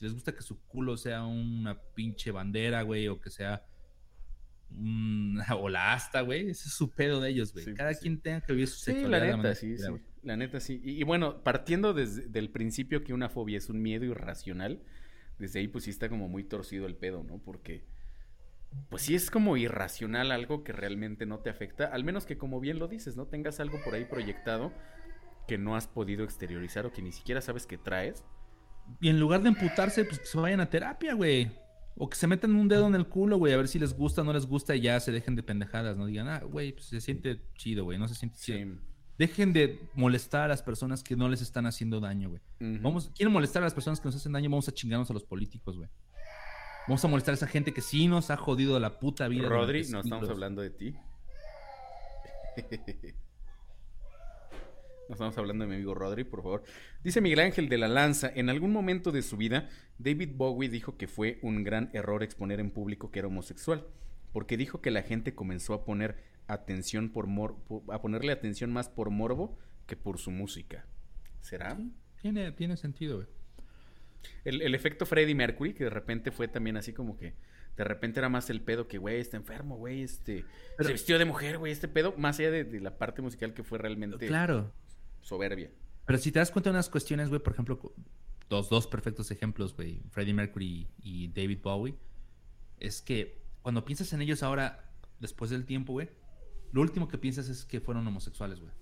les 0.01 0.13
gusta 0.13 0.35
que 0.35 0.43
su 0.43 0.61
culo 0.67 0.97
sea 0.97 1.25
una 1.25 1.81
pinche 1.95 2.31
bandera, 2.31 2.83
güey, 2.83 3.09
o 3.09 3.21
que 3.21 3.31
sea 3.31 3.65
una 4.71 5.45
o 5.57 5.69
la 5.69 5.93
asta, 5.93 6.23
güey. 6.23 6.51
Ese 6.51 6.69
es 6.69 6.75
su 6.75 6.91
pedo 6.91 7.21
de 7.21 7.31
ellos, 7.31 7.53
güey. 7.53 7.75
Cada 7.75 7.95
quien 7.95 8.21
tenga 8.21 8.41
que 8.41 8.53
vivir 8.53 8.69
su 8.69 8.79
sexualidad. 8.79 9.21
Sí, 9.21 9.31
la 9.31 9.37
neta, 9.37 9.55
sí, 9.55 9.79
sí. 9.79 9.93
La 10.23 10.37
neta, 10.37 10.61
sí. 10.61 10.81
Y, 10.83 11.01
y, 11.01 11.03
bueno, 11.05 11.43
partiendo 11.43 11.95
desde 11.95 12.39
el 12.39 12.51
principio 12.51 13.05
que 13.05 13.15
una 13.15 13.29
fobia 13.29 13.59
es 13.59 13.69
un 13.69 13.81
miedo 13.81 14.05
irracional, 14.05 14.83
desde 15.39 15.61
ahí 15.61 15.69
pues 15.69 15.85
sí 15.85 15.91
está 15.91 16.09
como 16.09 16.29
muy 16.29 16.45
torcido 16.45 16.87
el 16.87 16.97
pedo, 16.97 17.23
¿no? 17.23 17.39
Porque 17.39 17.85
pues 18.91 19.03
sí 19.03 19.15
es 19.15 19.31
como 19.31 19.57
irracional 19.57 20.31
algo 20.31 20.63
que 20.63 20.73
realmente 20.73 21.27
no 21.27 21.39
te 21.41 21.51
afecta, 21.51 21.87
al 21.87 22.05
menos 22.05 22.27
que 22.27 22.39
como 22.39 22.61
bien 22.61 22.79
lo 22.79 22.89
dices, 22.89 23.17
¿no? 23.17 23.27
Tengas 23.27 23.61
algo 23.61 23.79
por 23.83 23.95
ahí 23.95 24.05
proyectado 24.05 24.73
que 25.47 25.59
no 25.59 25.77
has 25.77 25.87
podido 25.87 26.25
exteriorizar 26.25 26.87
o 26.87 26.93
que 26.93 27.03
ni 27.03 27.13
siquiera 27.13 27.41
sabes 27.41 27.67
que 27.67 27.79
traes. 27.79 28.25
Y 29.01 29.09
en 29.09 29.19
lugar 29.19 29.43
de 29.43 29.49
emputarse, 29.49 30.05
pues 30.05 30.19
que 30.21 30.27
se 30.27 30.39
vayan 30.39 30.61
a 30.61 30.71
terapia, 30.71 31.15
güey. 31.15 31.51
O 31.97 32.09
que 32.09 32.17
se 32.17 32.27
metan 32.27 32.55
un 32.55 32.69
dedo 32.69 32.87
en 32.87 32.95
el 32.95 33.09
culo, 33.09 33.39
güey, 33.39 33.53
a 33.53 33.57
ver 33.57 33.67
si 33.67 33.79
les 33.79 33.95
gusta 33.95 34.21
o 34.21 34.25
no 34.25 34.33
les 34.33 34.47
gusta 34.47 34.77
y 34.77 34.83
ya 34.83 35.01
se 35.01 35.11
dejen 35.11 35.35
de 35.35 35.43
pendejadas, 35.43 35.97
¿no? 35.97 36.07
Digan, 36.07 36.29
ah, 36.29 36.41
güey, 36.41 36.73
pues 36.73 36.87
se 36.87 37.01
siente 37.01 37.43
chido, 37.55 37.85
güey, 37.85 37.99
no 37.99 38.07
se 38.07 38.15
siente 38.15 38.39
chido. 38.39 38.77
Dejen 39.19 39.53
de 39.53 39.81
molestar 39.95 40.43
a 40.43 40.49
las 40.49 40.63
personas 40.63 41.03
que 41.03 41.17
no 41.17 41.29
les 41.29 41.43
están 41.43 41.67
haciendo 41.67 41.99
daño, 41.99 42.31
güey. 42.31 42.41
Vamos, 42.61 43.11
quieren 43.17 43.33
molestar 43.33 43.63
a 43.63 43.67
las 43.67 43.75
personas 43.75 43.99
que 43.99 44.07
nos 44.07 44.15
hacen 44.15 44.33
daño, 44.33 44.49
vamos 44.49 44.69
a 44.69 44.73
chingarnos 44.73 45.11
a 45.11 45.13
los 45.13 45.25
políticos, 45.25 45.77
güey. 45.77 45.89
Vamos 46.87 47.05
a 47.05 47.09
molestar 47.09 47.33
a 47.33 47.35
esa 47.35 47.49
gente 47.49 47.75
que 47.75 47.81
sí 47.81 48.07
nos 48.07 48.31
ha 48.31 48.37
jodido 48.37 48.79
la 48.79 49.01
puta 49.01 49.27
vida. 49.27 49.49
Rodri, 49.49 49.85
no 49.89 50.01
estamos 50.01 50.31
hablando 50.31 50.63
de 50.63 50.71
ti. 50.71 50.95
No 55.09 55.15
estamos 55.15 55.39
hablando 55.39 55.65
de 55.65 55.71
mi 55.71 55.77
amigo 55.77 55.95
Rodri, 55.95 56.25
por 56.25 56.43
favor. 56.43 56.63
Dice 57.03 57.21
Miguel 57.21 57.41
Ángel 57.41 57.69
de 57.69 57.79
la 57.79 57.89
Lanza, 57.89 58.31
en 58.35 58.51
algún 58.51 58.73
momento 58.73 59.11
de 59.11 59.23
su 59.23 59.37
vida, 59.37 59.69
David 59.99 60.33
Bowie 60.37 60.69
dijo 60.69 60.97
que 60.97 61.09
fue 61.09 61.39
un 61.43 61.65
gran 61.65 61.91
error 61.95 62.23
exponer 62.23 62.61
en 62.61 62.71
público 62.71 63.11
que 63.11 63.19
era 63.21 63.29
homosexual, 63.29 63.87
porque 64.33 64.57
dijo 64.57 64.83
que 64.83 64.91
la 64.91 65.03
gente 65.03 65.35
comenzó 65.35 65.73
a 65.75 65.85
poner 65.85 66.17
atención 66.49 67.11
por 67.11 67.27
mor 67.27 67.57
a 67.91 68.01
ponerle 68.01 68.33
atención 68.33 68.73
más 68.73 68.89
por 68.89 69.11
morbo 69.11 69.57
que 69.87 69.97
por 69.97 70.19
su 70.19 70.31
música. 70.31 70.87
¿Será? 71.41 71.79
Tiene, 72.21 72.51
tiene 72.53 72.77
sentido, 72.77 73.17
güey. 73.17 73.29
El, 74.45 74.63
el, 74.63 74.75
efecto 74.75 75.07
Freddie 75.07 75.35
Mercury, 75.35 75.75
que 75.75 75.85
de 75.85 75.91
repente 75.91 76.33
fue 76.33 76.49
también 76.49 76.77
así 76.77 76.93
como 76.93 77.17
que 77.17 77.35
de 77.79 77.85
repente 77.85 78.19
era 78.19 78.29
más 78.29 78.51
el 78.51 78.61
pedo 78.61 78.89
que, 78.89 78.99
güey, 78.99 79.21
está 79.21 79.37
enfermo, 79.37 79.77
güey, 79.77 80.03
este, 80.03 80.45
se 80.81 80.93
vistió 80.93 81.17
de 81.17 81.25
mujer, 81.25 81.59
güey, 81.59 81.71
este 81.71 81.87
pedo, 81.87 82.13
más 82.17 82.41
allá 82.41 82.51
de, 82.51 82.81
la 82.81 82.99
parte 82.99 83.23
musical 83.23 83.55
que 83.55 83.63
fue 83.63 83.79
realmente 83.79 84.27
claro. 84.27 84.73
soberbia. 85.21 85.71
Pero 86.05 86.19
si 86.19 86.33
te 86.33 86.41
das 86.41 86.51
cuenta 86.51 86.71
de 86.71 86.75
unas 86.75 86.91
cuestiones, 86.91 87.29
güey, 87.29 87.41
por 87.41 87.53
ejemplo, 87.53 87.81
dos, 88.49 88.69
dos 88.69 88.89
perfectos 88.89 89.31
ejemplos, 89.31 89.77
güey, 89.77 90.03
Freddie 90.11 90.35
Mercury 90.35 90.89
y 90.99 91.29
David 91.29 91.61
Bowie, 91.63 91.95
es 92.81 93.01
que 93.01 93.41
cuando 93.63 93.85
piensas 93.85 94.13
en 94.13 94.23
ellos 94.23 94.43
ahora, 94.43 94.91
después 95.21 95.53
del 95.53 95.65
tiempo, 95.65 95.93
güey, 95.93 96.09
lo 96.73 96.81
último 96.81 97.09
que 97.09 97.19
piensas 97.19 97.49
es 97.49 97.65
que 97.65 97.81
fueron 97.81 98.07
homosexuales, 98.07 98.61
güey. 98.61 98.73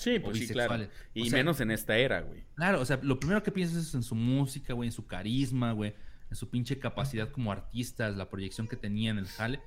Sí, 0.00 0.18
pues 0.18 0.38
sí, 0.38 0.48
claro. 0.48 0.86
Y 1.12 1.28
menos 1.28 1.60
en 1.60 1.70
esta 1.70 1.96
era, 1.98 2.22
güey. 2.22 2.44
Claro, 2.54 2.80
o 2.80 2.84
sea, 2.86 2.98
lo 3.02 3.20
primero 3.20 3.42
que 3.42 3.52
piensas 3.52 3.86
es 3.86 3.94
en 3.94 4.02
su 4.02 4.14
música, 4.14 4.72
güey, 4.72 4.88
en 4.88 4.92
su 4.92 5.06
carisma, 5.06 5.72
güey, 5.72 5.94
en 6.30 6.36
su 6.36 6.48
pinche 6.48 6.78
capacidad 6.78 7.30
como 7.30 7.52
artistas, 7.52 8.16
la 8.16 8.30
proyección 8.30 8.66
que 8.66 8.76
tenía 8.76 9.10
en 9.10 9.18
el 9.18 9.26
jale. 9.26 9.60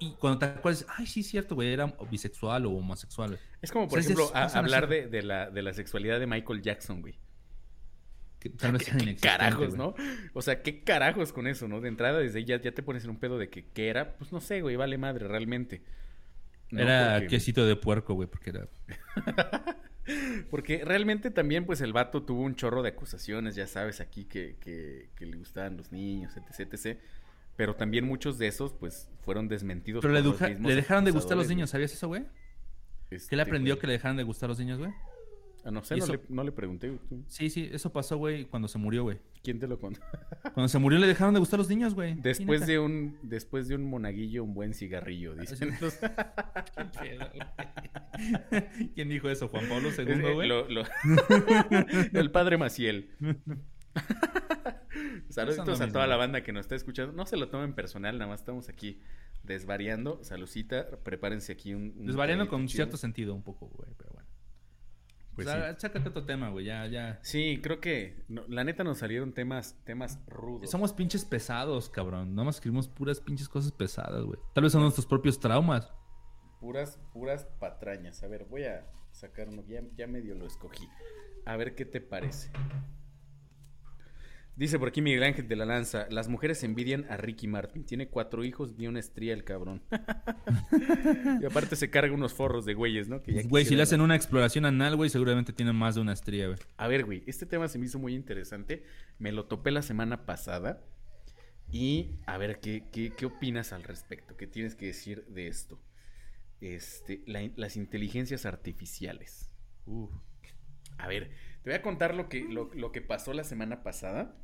Y 0.00 0.14
cuando 0.18 0.40
te 0.40 0.46
acuerdas, 0.46 0.84
ay, 0.88 1.06
sí, 1.06 1.22
cierto, 1.22 1.54
güey, 1.54 1.72
era 1.72 1.94
bisexual 2.10 2.66
o 2.66 2.72
homosexual. 2.72 3.38
Es 3.60 3.70
como, 3.70 3.86
por 3.86 4.00
ejemplo, 4.00 4.32
hablar 4.34 4.88
de, 4.88 5.22
la, 5.22 5.48
de 5.48 5.62
la 5.62 5.72
sexualidad 5.72 6.18
de 6.18 6.26
Michael 6.26 6.60
Jackson, 6.60 7.00
güey. 7.00 7.14
¿Qué, 8.40 8.50
carajos, 9.20 9.76
¿no? 9.76 9.94
O 10.32 10.42
sea, 10.42 10.60
¿qué 10.60 10.82
carajos 10.82 11.32
con 11.32 11.46
eso, 11.46 11.68
no? 11.68 11.80
De 11.80 11.86
entrada, 11.86 12.18
desde 12.18 12.44
ya, 12.44 12.60
ya 12.60 12.72
te 12.72 12.82
pones 12.82 13.04
en 13.04 13.10
un 13.10 13.20
pedo 13.20 13.38
de 13.38 13.48
que 13.48 13.66
qué 13.66 13.88
era. 13.88 14.16
Pues 14.16 14.32
no 14.32 14.40
sé, 14.40 14.60
güey, 14.60 14.74
vale 14.74 14.98
madre, 14.98 15.28
realmente 15.28 15.84
era 16.72 17.26
quesito 17.26 17.66
de 17.66 17.76
puerco, 17.76 18.14
güey, 18.14 18.28
porque 18.28 18.50
era... 18.50 18.68
porque 20.50 20.84
realmente 20.84 21.30
también, 21.30 21.64
pues, 21.66 21.80
el 21.80 21.92
vato 21.92 22.22
tuvo 22.22 22.42
un 22.42 22.54
chorro 22.54 22.82
de 22.82 22.90
acusaciones, 22.90 23.54
ya 23.54 23.66
sabes, 23.66 24.00
aquí 24.00 24.24
que, 24.24 24.56
que, 24.60 25.26
le 25.26 25.36
gustaban 25.36 25.76
los 25.76 25.92
niños, 25.92 26.36
etc, 26.36 26.72
etc. 26.72 26.98
Pero 27.56 27.76
también 27.76 28.04
muchos 28.04 28.38
de 28.38 28.48
esos, 28.48 28.72
pues, 28.72 29.10
fueron 29.20 29.48
desmentidos 29.48 30.02
Pero 30.02 30.14
le, 30.14 30.58
le 30.58 30.74
dejaron 30.74 31.04
de 31.04 31.10
gustar 31.10 31.36
los 31.36 31.48
niños, 31.48 31.70
¿sabías 31.70 31.92
eso, 31.92 32.08
güey? 32.08 32.24
¿Qué 33.08 33.16
le 33.16 33.16
este, 33.16 33.40
aprendió 33.40 33.78
que 33.78 33.86
le 33.86 33.94
dejaron 33.94 34.16
de 34.16 34.22
gustar 34.22 34.48
los 34.48 34.58
niños, 34.58 34.78
güey? 34.78 34.90
Ah, 35.64 35.70
no 35.70 35.84
sé, 35.84 35.96
no, 36.28 36.42
le, 36.42 36.50
pregunté. 36.50 36.98
Sí, 37.28 37.48
sí, 37.48 37.70
eso 37.72 37.92
pasó, 37.92 38.16
güey, 38.16 38.46
cuando 38.46 38.66
se 38.66 38.78
murió, 38.78 39.04
güey. 39.04 39.18
¿Quién 39.44 39.60
te 39.60 39.68
lo 39.68 39.78
contó? 39.78 40.00
cuando 40.54 40.68
se 40.68 40.78
murió 40.78 40.98
le 40.98 41.06
dejaron 41.06 41.34
de 41.34 41.40
gustar 41.40 41.58
los 41.58 41.68
niños, 41.68 41.94
güey. 41.94 42.14
Después 42.14 42.66
de 42.66 42.80
un 42.80 43.16
después 43.22 43.68
de 43.68 43.76
un 43.76 43.84
monaguillo, 43.84 44.42
un 44.42 44.54
buen 44.54 44.74
cigarrillo, 44.74 45.36
dicen. 45.36 45.70
¿Quién 48.94 49.08
dijo 49.08 49.28
eso? 49.28 49.48
¿Juan 49.48 49.68
Pablo 49.68 49.90
II, 49.96 50.34
güey? 50.34 50.50
El 52.12 52.30
padre 52.32 52.58
Maciel. 52.58 53.10
Saludos 55.28 55.80
a 55.80 55.88
toda 55.88 56.06
la 56.06 56.16
banda 56.16 56.42
que 56.42 56.52
nos 56.52 56.62
está 56.62 56.74
escuchando. 56.74 57.12
No 57.12 57.24
se 57.24 57.36
lo 57.36 57.48
tomen 57.48 57.74
personal, 57.74 58.18
nada 58.18 58.30
más 58.30 58.40
estamos 58.40 58.68
aquí 58.68 59.00
desvariando. 59.42 60.22
Salucita, 60.22 60.88
prepárense 61.02 61.52
aquí 61.52 61.74
un... 61.74 62.06
desvariando 62.06 62.48
con 62.48 62.68
cierto 62.68 62.96
sentido 62.96 63.34
un 63.34 63.42
poco, 63.42 63.68
güey, 63.68 63.90
pero 63.96 64.11
bueno. 65.44 65.76
Pues 65.80 66.06
otro 66.06 66.24
tema, 66.24 66.50
güey, 66.50 66.66
ya, 66.66 66.86
ya. 66.86 67.18
Sí, 67.22 67.60
creo 67.62 67.80
que 67.80 68.22
la 68.28 68.64
neta 68.64 68.84
nos 68.84 68.98
salieron 68.98 69.32
temas, 69.32 69.76
temas 69.84 70.18
rudos. 70.26 70.70
Somos 70.70 70.92
pinches 70.92 71.24
pesados, 71.24 71.88
cabrón. 71.88 72.34
No 72.34 72.44
más 72.44 72.56
escribimos 72.56 72.88
puras 72.88 73.20
pinches 73.20 73.48
cosas 73.48 73.72
pesadas, 73.72 74.22
güey. 74.24 74.38
Tal 74.54 74.64
vez 74.64 74.72
son 74.72 74.82
nuestros 74.82 75.06
propios 75.06 75.38
traumas. 75.38 75.92
Puras, 76.60 76.98
puras 77.12 77.44
patrañas. 77.58 78.22
A 78.22 78.28
ver, 78.28 78.44
voy 78.44 78.64
a 78.64 78.86
sacar 79.10 79.48
uno. 79.48 79.62
Ya, 79.66 79.82
ya 79.96 80.06
medio 80.06 80.34
lo 80.34 80.46
escogí. 80.46 80.88
A 81.44 81.56
ver 81.56 81.74
qué 81.74 81.84
te 81.84 82.00
parece. 82.00 82.50
Dice 84.62 84.78
por 84.78 84.90
aquí 84.90 85.02
Miguel 85.02 85.24
Ángel 85.24 85.48
de 85.48 85.56
la 85.56 85.64
Lanza, 85.64 86.06
las 86.08 86.28
mujeres 86.28 86.62
envidian 86.62 87.04
a 87.10 87.16
Ricky 87.16 87.48
Martin. 87.48 87.84
Tiene 87.84 88.06
cuatro 88.06 88.44
hijos 88.44 88.78
ni 88.78 88.86
una 88.86 89.00
estría 89.00 89.32
el 89.32 89.42
cabrón. 89.42 89.82
y 91.42 91.44
aparte 91.44 91.74
se 91.74 91.90
carga 91.90 92.14
unos 92.14 92.32
forros 92.32 92.64
de 92.64 92.74
güeyes, 92.74 93.08
¿no? 93.08 93.20
güey, 93.48 93.64
si 93.64 93.74
le 93.74 93.82
hacen 93.82 94.00
una 94.00 94.14
exploración 94.14 94.64
anal, 94.64 94.94
güey, 94.94 95.10
seguramente 95.10 95.52
tiene 95.52 95.72
más 95.72 95.96
de 95.96 96.02
una 96.02 96.12
estría, 96.12 96.46
güey. 96.46 96.60
A 96.76 96.86
ver, 96.86 97.04
güey, 97.04 97.24
este 97.26 97.44
tema 97.44 97.66
se 97.66 97.80
me 97.80 97.86
hizo 97.86 97.98
muy 97.98 98.14
interesante. 98.14 98.84
Me 99.18 99.32
lo 99.32 99.46
topé 99.46 99.72
la 99.72 99.82
semana 99.82 100.26
pasada. 100.26 100.80
Y 101.72 102.20
a 102.26 102.38
ver, 102.38 102.60
¿qué, 102.60 102.84
qué, 102.92 103.26
opinas 103.26 103.72
al 103.72 103.82
respecto? 103.82 104.36
¿Qué 104.36 104.46
tienes 104.46 104.76
que 104.76 104.86
decir 104.86 105.24
de 105.26 105.48
esto? 105.48 105.80
Este, 106.60 107.24
las 107.26 107.76
inteligencias 107.76 108.46
artificiales. 108.46 109.50
A 110.98 111.08
ver, 111.08 111.32
te 111.62 111.70
voy 111.70 111.74
a 111.74 111.82
contar 111.82 112.14
lo 112.14 112.28
que, 112.28 112.44
lo, 112.44 112.92
que 112.92 113.00
pasó 113.00 113.32
la 113.32 113.42
semana 113.42 113.82
pasada. 113.82 114.36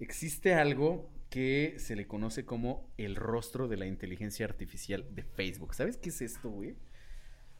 Existe 0.00 0.54
algo 0.54 1.10
que 1.30 1.74
se 1.78 1.96
le 1.96 2.06
conoce 2.06 2.44
como 2.44 2.88
el 2.96 3.16
rostro 3.16 3.66
de 3.66 3.76
la 3.76 3.86
inteligencia 3.86 4.46
artificial 4.46 5.04
de 5.14 5.22
Facebook. 5.22 5.74
¿Sabes 5.74 5.96
qué 5.96 6.10
es 6.10 6.20
esto, 6.22 6.48
güey? 6.48 6.76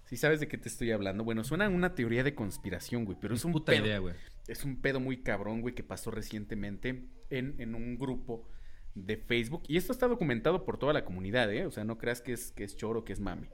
Si 0.04 0.16
sabes 0.16 0.38
de 0.38 0.48
qué 0.48 0.58
te 0.58 0.68
estoy 0.68 0.92
hablando. 0.92 1.24
Bueno, 1.24 1.44
suena 1.44 1.68
una 1.68 1.94
teoría 1.94 2.22
de 2.22 2.34
conspiración, 2.34 3.04
güey, 3.04 3.16
pero 3.20 3.34
es 3.34 3.44
un 3.44 3.52
puta 3.52 3.72
pedo, 3.72 3.86
idea, 3.86 3.98
güey. 3.98 4.14
Es 4.46 4.64
un 4.64 4.80
pedo 4.80 5.00
muy 5.00 5.22
cabrón, 5.22 5.60
güey, 5.60 5.74
que 5.74 5.82
pasó 5.82 6.10
recientemente 6.10 7.08
en, 7.30 7.54
en, 7.58 7.74
un 7.74 7.98
grupo 7.98 8.48
de 8.94 9.16
Facebook. 9.16 9.62
Y 9.66 9.76
esto 9.76 9.92
está 9.92 10.06
documentado 10.06 10.64
por 10.64 10.78
toda 10.78 10.92
la 10.92 11.04
comunidad, 11.04 11.52
¿eh? 11.52 11.66
O 11.66 11.70
sea, 11.70 11.84
no 11.84 11.98
creas 11.98 12.20
que 12.20 12.32
es, 12.32 12.52
que 12.52 12.64
es 12.64 12.76
choro, 12.76 13.04
que 13.04 13.12
es 13.14 13.20
mame. 13.20 13.48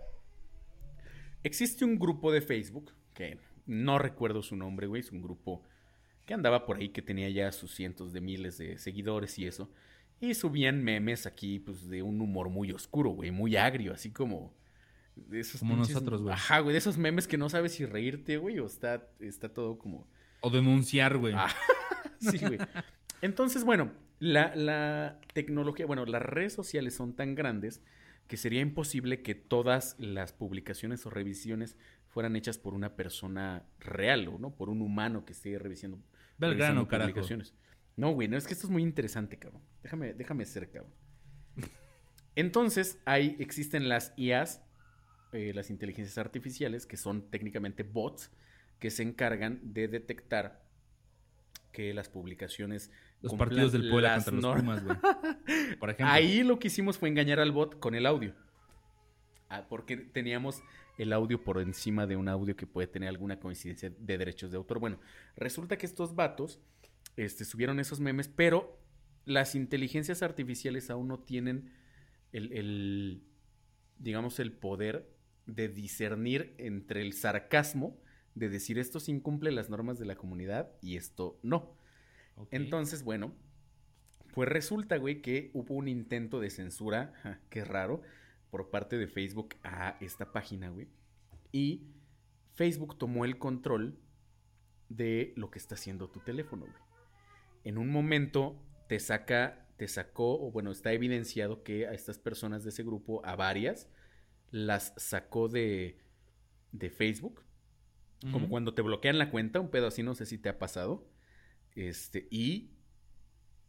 Existe 1.44 1.84
un 1.84 1.98
grupo 1.98 2.32
de 2.32 2.42
Facebook 2.42 2.92
que 3.14 3.38
no 3.64 3.98
recuerdo 3.98 4.42
su 4.42 4.56
nombre, 4.56 4.86
güey. 4.86 5.00
Es 5.00 5.12
un 5.12 5.22
grupo 5.22 5.62
que 6.30 6.34
andaba 6.34 6.64
por 6.64 6.76
ahí, 6.76 6.90
que 6.90 7.02
tenía 7.02 7.28
ya 7.28 7.50
sus 7.50 7.74
cientos 7.74 8.12
de 8.12 8.20
miles 8.20 8.56
de 8.56 8.78
seguidores 8.78 9.36
y 9.40 9.48
eso. 9.48 9.68
Y 10.20 10.34
subían 10.34 10.80
memes 10.80 11.26
aquí, 11.26 11.58
pues, 11.58 11.88
de 11.88 12.02
un 12.04 12.20
humor 12.20 12.50
muy 12.50 12.70
oscuro, 12.70 13.10
güey, 13.10 13.32
muy 13.32 13.56
agrio, 13.56 13.92
así 13.92 14.12
como... 14.12 14.54
De 15.16 15.40
esos 15.40 15.58
como 15.58 15.74
nosotros, 15.74 16.22
güey. 16.22 16.32
Ajá, 16.32 16.60
güey, 16.60 16.72
de 16.72 16.78
esos 16.78 16.98
memes 16.98 17.26
que 17.26 17.36
no 17.36 17.48
sabes 17.48 17.72
si 17.72 17.84
reírte, 17.84 18.36
güey, 18.36 18.60
o 18.60 18.66
está, 18.66 19.08
está 19.18 19.52
todo 19.52 19.76
como... 19.76 20.06
O 20.40 20.50
denunciar, 20.50 21.18
güey. 21.18 21.34
Ah, 21.36 21.52
sí, 22.20 22.38
güey. 22.38 22.60
Entonces, 23.22 23.64
bueno, 23.64 23.90
la, 24.20 24.54
la 24.54 25.18
tecnología, 25.34 25.84
bueno, 25.84 26.06
las 26.06 26.22
redes 26.22 26.52
sociales 26.52 26.94
son 26.94 27.16
tan 27.16 27.34
grandes 27.34 27.82
que 28.28 28.36
sería 28.36 28.60
imposible 28.60 29.22
que 29.22 29.34
todas 29.34 29.96
las 29.98 30.32
publicaciones 30.32 31.04
o 31.06 31.10
revisiones 31.10 31.76
fueran 32.06 32.36
hechas 32.36 32.56
por 32.56 32.74
una 32.74 32.94
persona 32.94 33.64
real, 33.80 34.30
¿no? 34.40 34.54
Por 34.54 34.68
un 34.68 34.80
humano 34.80 35.24
que 35.24 35.32
esté 35.32 35.58
revisando, 35.58 35.98
Belgrano, 36.40 36.88
publicaciones. 36.88 37.54
No, 37.96 38.12
güey, 38.12 38.26
no, 38.26 38.36
es 38.36 38.46
que 38.46 38.54
esto 38.54 38.66
es 38.66 38.72
muy 38.72 38.82
interesante, 38.82 39.38
cabrón. 39.38 39.62
Déjame, 39.82 40.14
déjame 40.14 40.46
ser, 40.46 40.70
cabrón. 40.70 40.92
Entonces, 42.34 42.98
hay, 43.04 43.36
existen 43.38 43.88
las 43.88 44.14
IAs, 44.16 44.62
eh, 45.32 45.52
las 45.54 45.68
inteligencias 45.68 46.16
artificiales, 46.16 46.86
que 46.86 46.96
son 46.96 47.30
técnicamente 47.30 47.82
bots, 47.82 48.30
que 48.78 48.90
se 48.90 49.02
encargan 49.02 49.60
de 49.62 49.88
detectar 49.88 50.64
que 51.72 51.92
las 51.92 52.08
publicaciones... 52.08 52.90
Los 53.20 53.34
partidos 53.34 53.72
del 53.72 53.90
pueblo 53.90 54.08
contra 54.14 54.32
los 54.32 54.56
Pumas, 54.56 54.82
güey. 54.82 54.96
Por 55.78 55.90
ejemplo. 55.90 56.06
Ahí 56.14 56.42
lo 56.42 56.58
que 56.58 56.68
hicimos 56.68 56.96
fue 56.96 57.10
engañar 57.10 57.38
al 57.38 57.52
bot 57.52 57.78
con 57.78 57.94
el 57.94 58.06
audio. 58.06 58.34
Porque 59.68 59.96
teníamos 59.96 60.62
el 60.98 61.12
audio 61.12 61.42
por 61.42 61.60
encima 61.60 62.06
de 62.06 62.16
un 62.16 62.28
audio 62.28 62.56
que 62.56 62.66
puede 62.66 62.86
tener 62.86 63.08
alguna 63.08 63.40
coincidencia 63.40 63.90
de 63.90 64.18
derechos 64.18 64.50
de 64.50 64.56
autor. 64.56 64.78
Bueno, 64.78 65.00
resulta 65.36 65.76
que 65.76 65.86
estos 65.86 66.14
vatos 66.14 66.60
este, 67.16 67.44
subieron 67.44 67.80
esos 67.80 68.00
memes, 68.00 68.28
pero 68.28 68.78
las 69.24 69.54
inteligencias 69.54 70.22
artificiales 70.22 70.90
aún 70.90 71.08
no 71.08 71.18
tienen 71.18 71.72
el, 72.32 73.22
digamos, 73.98 74.38
el 74.38 74.52
poder 74.52 75.10
de 75.46 75.68
discernir 75.68 76.54
entre 76.58 77.02
el 77.02 77.12
sarcasmo 77.12 78.00
de 78.34 78.48
decir 78.48 78.78
esto 78.78 79.00
sí 79.00 79.10
incumple 79.10 79.50
las 79.50 79.68
normas 79.70 79.98
de 79.98 80.06
la 80.06 80.14
comunidad 80.14 80.70
y 80.80 80.96
esto 80.96 81.38
no. 81.42 81.76
Entonces, 82.50 83.02
bueno, 83.02 83.34
pues 84.32 84.48
resulta, 84.48 84.96
güey, 84.96 85.20
que 85.20 85.50
hubo 85.52 85.74
un 85.74 85.88
intento 85.88 86.40
de 86.40 86.50
censura, 86.50 87.40
qué 87.50 87.64
raro, 87.64 88.02
por 88.50 88.70
parte 88.70 88.98
de 88.98 89.06
Facebook 89.06 89.56
a 89.62 89.96
esta 90.00 90.32
página, 90.32 90.70
güey. 90.70 90.88
Y 91.52 91.86
Facebook 92.54 92.98
tomó 92.98 93.24
el 93.24 93.38
control 93.38 93.98
de 94.88 95.32
lo 95.36 95.50
que 95.50 95.58
está 95.58 95.76
haciendo 95.76 96.10
tu 96.10 96.20
teléfono, 96.20 96.66
güey. 96.66 96.82
En 97.64 97.78
un 97.78 97.90
momento 97.90 98.60
te 98.88 98.98
saca, 98.98 99.68
te 99.76 99.86
sacó, 99.88 100.40
o 100.44 100.50
bueno, 100.50 100.70
está 100.70 100.92
evidenciado 100.92 101.62
que 101.62 101.86
a 101.86 101.92
estas 101.92 102.18
personas 102.18 102.64
de 102.64 102.70
ese 102.70 102.82
grupo, 102.82 103.24
a 103.24 103.36
varias, 103.36 103.88
las 104.50 104.92
sacó 104.96 105.48
de, 105.48 106.00
de 106.72 106.90
Facebook. 106.90 107.44
Como 108.32 108.50
cuando 108.50 108.74
te 108.74 108.82
bloquean 108.82 109.16
la 109.16 109.30
cuenta, 109.30 109.60
un 109.60 109.70
pedo 109.70 109.86
así, 109.86 110.02
no 110.02 110.14
sé 110.14 110.26
si 110.26 110.36
te 110.36 110.50
ha 110.50 110.58
pasado. 110.58 111.08
Este, 111.74 112.28
y 112.30 112.72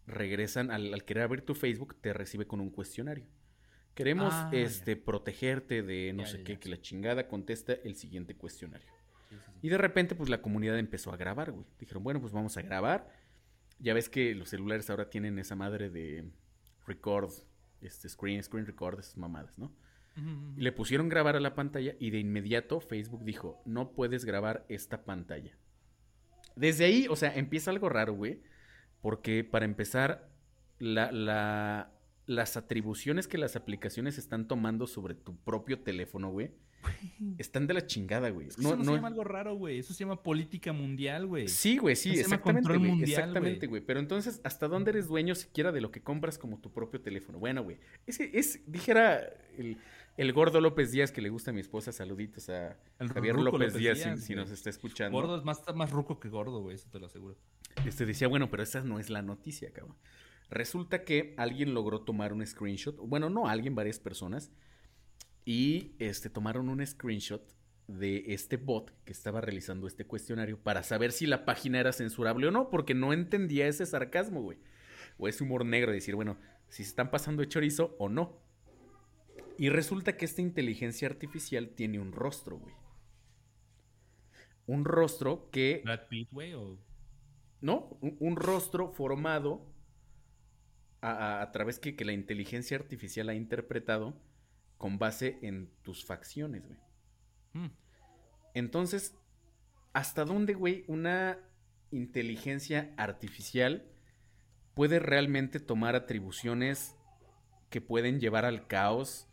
regresan, 0.06 0.72
al, 0.72 1.06
querer 1.06 1.24
abrir 1.24 1.46
tu 1.46 1.56
Facebook, 1.56 1.96
te 2.02 2.12
recibe 2.12 2.48
con 2.48 2.60
un 2.60 2.70
cuestionario. 2.70 3.26
Queremos 3.96 4.34
ah, 4.34 4.50
este, 4.54 4.96
protegerte 4.96 5.84
de 5.84 6.14
no 6.14 6.26
sé 6.26 6.44
qué, 6.44 6.58
que 6.58 6.70
la 6.70 6.80
chingada 6.80 7.28
contesta 7.28 7.74
el 7.74 7.96
siguiente 7.96 8.36
cuestionario. 8.36 8.88
Y 9.62 9.70
de 9.70 9.78
repente, 9.78 10.16
pues 10.16 10.30
la 10.30 10.42
comunidad 10.42 10.80
empezó 10.80 11.12
a 11.12 11.18
grabar, 11.18 11.52
güey. 11.52 11.66
Dijeron, 11.80 12.04
bueno, 12.04 12.20
pues 12.20 12.34
vamos 12.34 12.58
a 12.58 12.62
grabar. 12.62 13.10
Ya 13.80 13.94
ves 13.94 14.10
que 14.10 14.34
los 14.34 14.50
celulares 14.50 14.90
ahora 14.90 15.10
tienen 15.10 15.38
esa 15.40 15.56
madre 15.56 15.90
de 15.90 16.26
record, 16.88 17.32
este 17.82 18.10
screen, 18.10 18.44
screen 18.44 18.66
record, 18.66 19.00
esas 19.00 19.18
mamadas, 19.18 19.58
¿no? 19.58 19.72
Y 20.58 20.62
le 20.62 20.72
pusieron 20.74 21.08
grabar 21.08 21.38
a 21.38 21.40
la 21.40 21.56
pantalla 21.56 21.96
y 21.98 22.10
de 22.10 22.20
inmediato 22.20 22.82
Facebook 22.82 23.24
dijo, 23.24 23.62
no 23.66 23.92
puedes 23.94 24.26
grabar 24.26 24.66
esta 24.68 25.06
pantalla. 25.06 25.58
Desde 26.56 26.84
ahí, 26.84 27.08
o 27.10 27.16
sea, 27.16 27.34
empieza 27.34 27.72
algo 27.72 27.88
raro, 27.88 28.14
güey. 28.14 28.42
Porque 29.02 29.44
para 29.44 29.66
empezar, 29.66 30.30
la, 30.80 31.12
la, 31.12 31.92
las 32.26 32.58
atribuciones 32.58 33.28
que 33.28 33.38
las 33.38 33.56
aplicaciones 33.56 34.18
están 34.18 34.48
tomando 34.48 34.88
sobre 34.88 35.16
tu 35.16 35.36
propio 35.38 35.80
teléfono, 35.80 36.30
güey, 36.30 36.52
están 37.38 37.68
de 37.68 37.74
la 37.74 37.86
chingada, 37.86 38.30
güey. 38.30 38.48
no, 38.58 38.70
eso 38.70 38.76
no, 38.78 38.84
se 38.84 38.92
llama 38.94 39.08
algo 39.08 39.24
raro, 39.24 39.56
güey. 39.56 39.80
Eso 39.80 39.94
se 39.94 40.00
llama 40.04 40.22
política 40.24 40.74
mundial, 40.74 41.28
güey. 41.28 41.48
Sí, 41.48 41.78
güey, 41.78 41.96
sí, 41.96 42.12
exactamente, 42.12 42.78
güey. 42.78 43.04
Exactamente, 43.04 43.68
güey. 43.68 43.82
Pero 43.82 44.00
entonces, 44.00 44.42
¿hasta 44.44 44.68
dónde 44.68 44.92
eres 44.92 45.08
dueño 45.08 45.36
siquiera 45.36 45.72
de 45.72 45.82
lo 45.82 45.92
que 45.92 46.02
compras 46.02 46.38
como 46.38 46.60
tu 46.60 46.72
propio 46.72 47.02
teléfono? 47.02 47.40
Bueno, 47.40 47.64
güey. 47.64 47.78
Es, 48.06 48.20
es, 48.20 48.62
dijera 48.66 49.22
el, 49.58 49.78
el, 50.18 50.34
gordo 50.34 50.60
López 50.62 50.92
Díaz 50.92 51.12
que 51.12 51.22
le 51.22 51.30
gusta 51.30 51.52
a 51.52 51.54
mi 51.54 51.62
esposa. 51.62 51.92
Saluditos 51.92 52.50
a 52.50 52.78
Javier 53.14 53.36
López, 53.36 53.74
Díaz, 53.74 54.24
si, 54.24 54.36
nos 54.36 54.52
está 54.52 54.70
escuchando. 54.70 55.18
Gordo 55.18 55.38
es 55.38 55.44
más, 55.44 55.62
más 55.76 55.92
ruco 55.92 56.20
que 56.20 56.30
gordo, 56.30 56.62
güey. 56.62 56.76
Eso 56.76 56.90
te 56.90 57.00
lo 57.00 57.08
aseguro. 57.08 57.38
Este 57.86 58.06
decía, 58.06 58.28
bueno, 58.28 58.50
pero 58.50 58.64
esa 58.64 58.82
no 58.82 59.00
es 59.00 59.10
la 59.10 59.22
noticia, 59.22 59.72
cabrón. 59.72 59.98
Resulta 60.52 61.04
que 61.04 61.34
alguien 61.38 61.74
logró 61.74 62.02
tomar 62.02 62.34
un 62.34 62.46
screenshot. 62.46 62.98
Bueno, 62.98 63.30
no 63.30 63.48
alguien, 63.48 63.74
varias 63.74 64.00
personas 64.00 64.52
y 65.46 65.96
este, 66.00 66.30
tomaron 66.30 66.70
un 66.70 66.86
screenshot 66.86 67.42
de 67.88 68.26
este 68.28 68.58
bot 68.58 68.94
que 69.04 69.12
estaba 69.12 69.42
realizando 69.42 69.88
este 69.88 70.06
cuestionario 70.06 70.62
para 70.62 70.84
saber 70.84 71.12
si 71.12 71.26
la 71.26 71.46
página 71.46 71.80
era 71.80 71.92
censurable 71.92 72.48
o 72.48 72.52
no, 72.52 72.70
porque 72.70 72.94
no 72.94 73.14
entendía 73.14 73.68
ese 73.68 73.86
sarcasmo, 73.86 74.42
güey. 74.42 74.60
O 75.18 75.28
ese 75.28 75.44
humor 75.44 75.66
negro 75.66 75.92
de 75.92 75.96
decir, 75.96 76.16
bueno, 76.16 76.38
si 76.70 76.84
se 76.84 76.90
están 76.90 77.12
pasando 77.12 77.42
de 77.42 77.48
chorizo 77.48 77.96
o 77.98 78.10
no. 78.10 78.40
Y 79.58 79.70
resulta 79.70 80.16
que 80.16 80.26
esta 80.26 80.42
inteligencia 80.42 81.08
artificial 81.08 81.70
tiene 81.70 82.00
un 82.00 82.12
rostro, 82.12 82.58
güey. 82.58 82.74
Un 84.66 84.86
rostro 84.86 85.50
que... 85.52 85.82
Brad 85.84 86.08
Pitt, 86.08 86.30
güey, 86.32 86.54
o... 86.54 86.78
No, 87.62 88.00
un, 88.02 88.36
rostro 88.38 88.90
formado 88.90 89.71
a, 91.02 91.50
través 91.52 91.80
que, 91.80 91.96
que 91.96 92.06
la 92.06 92.14
inteligencia 92.14 92.78
artificial 92.78 93.30
ha 93.30 93.34
interpretado 93.34 94.16
con 94.78 95.00
base 95.00 95.40
en 95.42 95.70
tus 95.82 96.06
facciones, 96.06 96.66
güey. 96.68 96.80
Hmm. 97.54 97.72
Entonces, 98.54 99.16
¿hasta 99.94 100.26
dónde, 100.26 100.54
güey, 100.54 100.86
una 100.88 101.40
inteligencia 101.92 102.94
artificial 102.98 103.86
puede 104.74 105.00
realmente 105.00 105.60
tomar 105.60 105.96
atribuciones 105.96 106.96
que 107.70 107.82
pueden 107.82 108.20
llevar 108.20 108.46
al 108.46 108.68
caos 108.68 109.28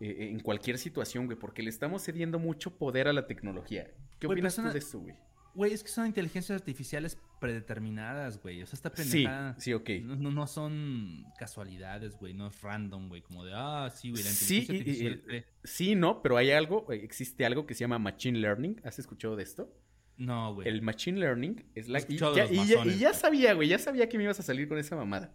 eh, 0.00 0.28
en 0.30 0.40
cualquier 0.40 0.78
situación, 0.78 1.26
güey? 1.26 1.38
Porque 1.38 1.62
le 1.62 1.70
estamos 1.70 2.04
cediendo 2.04 2.38
mucho 2.38 2.78
poder 2.78 3.08
a 3.08 3.12
la 3.12 3.26
tecnología. 3.26 3.90
¿Qué 4.18 4.26
opinas 4.26 4.56
tú 4.56 4.62
de 4.62 4.78
eso, 4.78 5.00
güey? 5.00 5.16
Güey, 5.54 5.72
es 5.72 5.82
que 5.82 5.90
son 5.90 6.06
inteligencias 6.06 6.58
artificiales 6.58 7.18
predeterminadas, 7.38 8.40
güey. 8.40 8.62
O 8.62 8.66
sea, 8.66 8.76
esta 8.76 8.90
pendejada. 8.90 9.54
Sí, 9.54 9.60
sí, 9.60 9.74
ok. 9.74 9.90
No, 10.02 10.30
no, 10.30 10.46
son 10.46 11.24
casualidades, 11.38 12.16
güey. 12.16 12.32
No 12.32 12.46
es 12.46 12.60
random, 12.62 13.08
güey. 13.08 13.20
Como 13.20 13.44
de, 13.44 13.52
ah, 13.54 13.92
sí, 13.94 14.10
güey, 14.10 14.22
la 14.22 14.30
inteligencia 14.30 14.74
sí, 14.74 14.78
artificial. 14.78 15.46
sí, 15.64 15.94
no, 15.94 16.22
pero 16.22 16.38
hay 16.38 16.52
algo, 16.52 16.90
existe 16.92 17.44
algo 17.44 17.66
que 17.66 17.74
se 17.74 17.80
llama 17.80 17.98
Machine 17.98 18.38
Learning. 18.38 18.80
¿Has 18.84 18.98
escuchado 18.98 19.36
de 19.36 19.42
esto? 19.42 19.70
No, 20.16 20.54
güey. 20.54 20.68
El 20.68 20.82
Machine 20.82 21.18
Learning 21.18 21.64
es 21.74 21.88
la. 21.88 22.00
Y 22.00 22.16
ya, 22.16 22.46
y, 22.46 22.98
ya, 22.98 23.12
sabía, 23.12 23.54
güey. 23.54 23.68
Ya 23.68 23.78
sabía 23.78 24.08
que 24.08 24.16
me 24.16 24.24
ibas 24.24 24.40
a 24.40 24.42
salir 24.42 24.68
con 24.68 24.78
esa 24.78 24.96
mamada. 24.96 25.34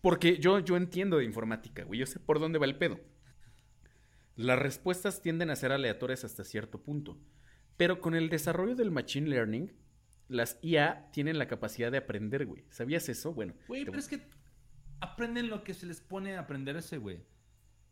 Porque 0.00 0.38
yo, 0.38 0.58
yo 0.58 0.76
entiendo 0.76 1.18
de 1.18 1.24
informática, 1.24 1.84
güey. 1.84 2.00
Yo 2.00 2.06
sé 2.06 2.18
por 2.20 2.40
dónde 2.40 2.58
va 2.58 2.66
el 2.66 2.76
pedo. 2.76 3.00
Las 4.36 4.58
respuestas 4.58 5.22
tienden 5.22 5.50
a 5.50 5.56
ser 5.56 5.72
aleatorias 5.72 6.24
hasta 6.24 6.44
cierto 6.44 6.82
punto. 6.82 7.18
Pero 7.78 8.00
con 8.00 8.14
el 8.14 8.28
desarrollo 8.28 8.74
del 8.74 8.90
Machine 8.90 9.28
Learning, 9.28 9.72
las 10.26 10.58
IA 10.62 11.10
tienen 11.12 11.38
la 11.38 11.46
capacidad 11.46 11.90
de 11.90 11.98
aprender, 11.98 12.44
güey. 12.44 12.64
¿Sabías 12.70 13.08
eso? 13.08 13.32
Bueno. 13.32 13.54
Güey, 13.68 13.86
pero 13.86 13.98
es 13.98 14.08
que 14.08 14.28
aprenden 15.00 15.48
lo 15.48 15.62
que 15.64 15.72
se 15.72 15.86
les 15.86 16.00
pone 16.00 16.36
a 16.36 16.40
aprenderse, 16.40 16.98
güey. 16.98 17.24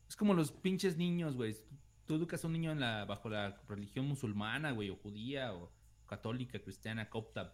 Es 0.09 0.17
como 0.17 0.35
los 0.35 0.51
pinches 0.51 0.97
niños, 0.97 1.37
güey. 1.37 1.57
Tú 2.05 2.17
educas 2.17 2.45
a 2.45 2.49
un 2.49 2.53
niño 2.53 2.73
en 2.73 2.81
la, 2.81 3.05
bajo 3.05 3.29
la 3.29 3.61
religión 3.69 4.07
musulmana, 4.07 4.73
güey, 4.73 4.91
o 4.91 4.97
judía, 4.97 5.55
o 5.55 5.73
católica, 6.07 6.59
cristiana, 6.59 7.09
copta, 7.09 7.53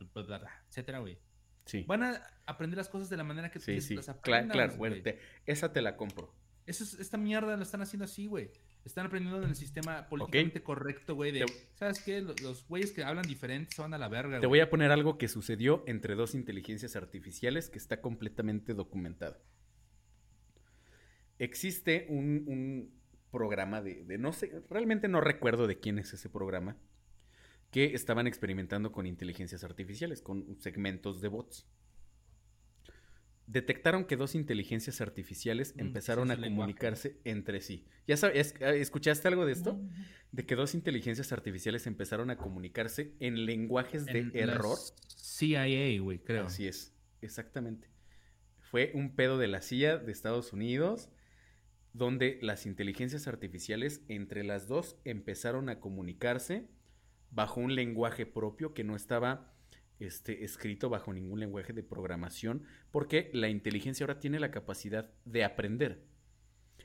etcétera, 0.68 1.00
güey. 1.00 1.18
Sí. 1.66 1.84
Van 1.86 2.02
a 2.02 2.22
aprender 2.46 2.78
las 2.78 2.88
cosas 2.88 3.10
de 3.10 3.18
la 3.18 3.24
manera 3.24 3.50
que 3.50 3.60
tú 3.60 3.70
las 3.70 4.08
aprendas. 4.08 4.22
Claro, 4.22 4.48
claro. 4.48 4.76
Bueno, 4.78 4.96
esa 5.46 5.72
te 5.72 5.82
la 5.82 5.96
compro. 5.96 6.34
Eso 6.64 6.82
es, 6.82 6.94
esta 6.94 7.18
mierda 7.18 7.56
lo 7.56 7.62
están 7.62 7.82
haciendo 7.82 8.04
así, 8.04 8.26
güey. 8.26 8.50
Están 8.84 9.06
aprendiendo 9.06 9.42
en 9.42 9.48
el 9.48 9.54
sistema 9.54 10.08
políticamente 10.08 10.62
correcto, 10.62 11.14
güey. 11.14 11.30
De, 11.30 11.46
¿Sabes 11.74 12.00
qué? 12.00 12.20
Los 12.20 12.66
güeyes 12.66 12.92
que 12.92 13.04
hablan 13.04 13.24
diferente 13.24 13.74
van 13.78 13.94
a 13.94 13.98
la 13.98 14.08
verga. 14.08 14.40
Te 14.40 14.46
voy 14.46 14.60
a 14.60 14.70
poner 14.70 14.90
algo 14.90 15.18
que 15.18 15.28
sucedió 15.28 15.84
entre 15.86 16.14
dos 16.16 16.34
inteligencias 16.34 16.96
artificiales 16.96 17.68
que 17.68 17.78
está 17.78 18.00
completamente 18.00 18.74
documentado. 18.74 19.40
Existe 21.38 22.06
un, 22.08 23.00
programa 23.30 23.80
de, 23.80 24.04
de, 24.04 24.18
no 24.18 24.34
sé, 24.34 24.62
realmente 24.68 25.08
no 25.08 25.22
recuerdo 25.22 25.66
de 25.66 25.80
quién 25.80 25.98
es 25.98 26.12
ese 26.12 26.28
programa, 26.28 26.76
que 27.70 27.94
estaban 27.94 28.26
experimentando 28.26 28.92
con 28.92 29.06
inteligencias 29.06 29.64
artificiales, 29.64 30.20
con 30.20 30.60
segmentos 30.60 31.22
de 31.22 31.28
bots 31.28 31.66
detectaron 33.46 34.04
que 34.04 34.16
dos 34.16 34.34
inteligencias 34.34 35.00
artificiales 35.00 35.74
mm, 35.76 35.80
empezaron 35.80 36.30
a 36.30 36.36
comunicarse 36.36 37.20
entre 37.24 37.60
sí. 37.60 37.86
¿Ya 38.06 38.16
sabes, 38.16 38.54
ah, 38.60 38.70
escuchaste 38.70 39.28
algo 39.28 39.46
de 39.46 39.52
esto? 39.52 39.80
De 40.30 40.46
que 40.46 40.54
dos 40.54 40.74
inteligencias 40.74 41.32
artificiales 41.32 41.86
empezaron 41.86 42.30
a 42.30 42.36
comunicarse 42.36 43.14
en 43.20 43.44
lenguajes 43.46 44.06
de 44.06 44.30
error. 44.34 44.78
CIA, 45.16 46.00
güey, 46.00 46.18
creo. 46.18 46.46
Así 46.46 46.66
es, 46.66 46.94
exactamente. 47.20 47.88
Fue 48.60 48.90
un 48.94 49.14
pedo 49.14 49.38
de 49.38 49.48
la 49.48 49.60
CIA 49.60 49.98
de 49.98 50.12
Estados 50.12 50.52
Unidos, 50.52 51.10
donde 51.92 52.38
las 52.40 52.64
inteligencias 52.64 53.28
artificiales 53.28 54.02
entre 54.08 54.44
las 54.44 54.66
dos 54.66 54.96
empezaron 55.04 55.68
a 55.68 55.78
comunicarse 55.78 56.68
bajo 57.30 57.60
un 57.60 57.74
lenguaje 57.74 58.24
propio 58.24 58.72
que 58.72 58.84
no 58.84 58.96
estaba 58.96 59.51
este, 60.00 60.44
escrito 60.44 60.88
bajo 60.88 61.12
ningún 61.12 61.40
lenguaje 61.40 61.72
de 61.72 61.82
programación, 61.82 62.64
porque 62.90 63.30
la 63.32 63.48
inteligencia 63.48 64.04
ahora 64.04 64.20
tiene 64.20 64.40
la 64.40 64.50
capacidad 64.50 65.10
de 65.24 65.44
aprender. 65.44 66.02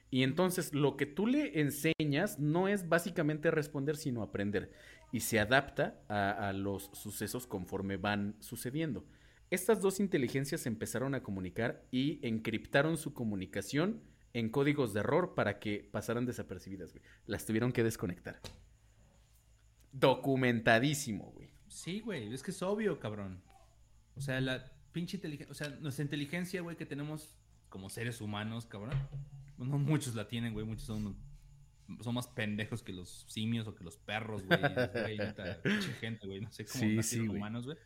Y 0.10 0.24
entonces 0.24 0.74
lo 0.74 0.95
que 0.95 1.05
tú 1.05 1.28
le 1.28 1.60
enseñas 1.60 2.39
no 2.39 2.68
es 2.68 2.88
básicamente 2.88 3.51
responder, 3.51 3.97
sino 3.97 4.24
aprender. 4.24 4.72
Y 5.12 5.22
se 5.22 5.39
adapta 5.39 5.99
a, 6.08 6.53
los 6.53 6.89
sucesos 6.93 7.47
conforme 7.47 7.97
van 7.97 8.36
sucediendo. 8.39 9.05
Estas 9.49 9.82
dos 9.82 9.99
inteligencias 9.99 10.66
empezaron 10.66 11.16
a 11.16 11.24
comunicar 11.24 11.86
y 11.91 12.26
encriptaron 12.26 12.97
su 12.97 13.14
comunicación 13.14 14.01
en 14.34 14.49
códigos 14.49 14.93
de 14.93 14.99
error 14.99 15.34
para 15.36 15.60
que 15.60 15.89
pasaran 15.91 16.26
desapercibidas, 16.26 16.93
Las 17.26 17.45
tuvieron 17.45 17.72
que 17.72 17.84
desconectar. 17.84 18.39
Documentadísimo, 19.93 21.32
güey. 21.32 21.57
Sí, 21.78 21.99
güey, 21.99 22.34
es 22.34 22.41
que 22.41 22.49
es 22.49 22.63
obvio, 22.63 22.99
cabrón. 22.99 23.39
O 24.15 24.21
sea, 24.21 24.41
la 24.41 24.73
pinche 24.93 25.17
inteligencia, 25.17 25.51
o 25.51 25.53
sea, 25.53 25.69
nuestra 25.80 26.03
inteligencia, 26.03 26.61
güey, 26.61 26.75
que 26.75 26.88
tenemos 26.88 27.38
como 27.69 27.88
seres 27.88 28.19
humanos, 28.19 28.65
cabrón. 28.65 28.95
No 29.59 29.78
muchos 29.78 30.15
la 30.15 30.28
tienen, 30.28 30.53
güey, 30.53 30.65
muchos 30.65 30.86
son, 30.86 31.15
son 32.01 32.15
más 32.15 32.25
pendejos 32.30 32.82
que 32.82 32.93
los 32.93 33.25
simios 33.28 33.67
o 33.67 33.75
que 33.75 33.84
los 33.84 33.95
perros, 33.95 34.43
güey. 34.43 34.59
pinche 35.63 35.93
gente, 35.99 36.25
güey, 36.25 36.41
no 36.41 36.51
sé 36.51 36.65
cómo 36.65 36.84
sí, 36.84 37.03
sí, 37.03 37.19
humanos, 37.19 37.65
güey. 37.65 37.78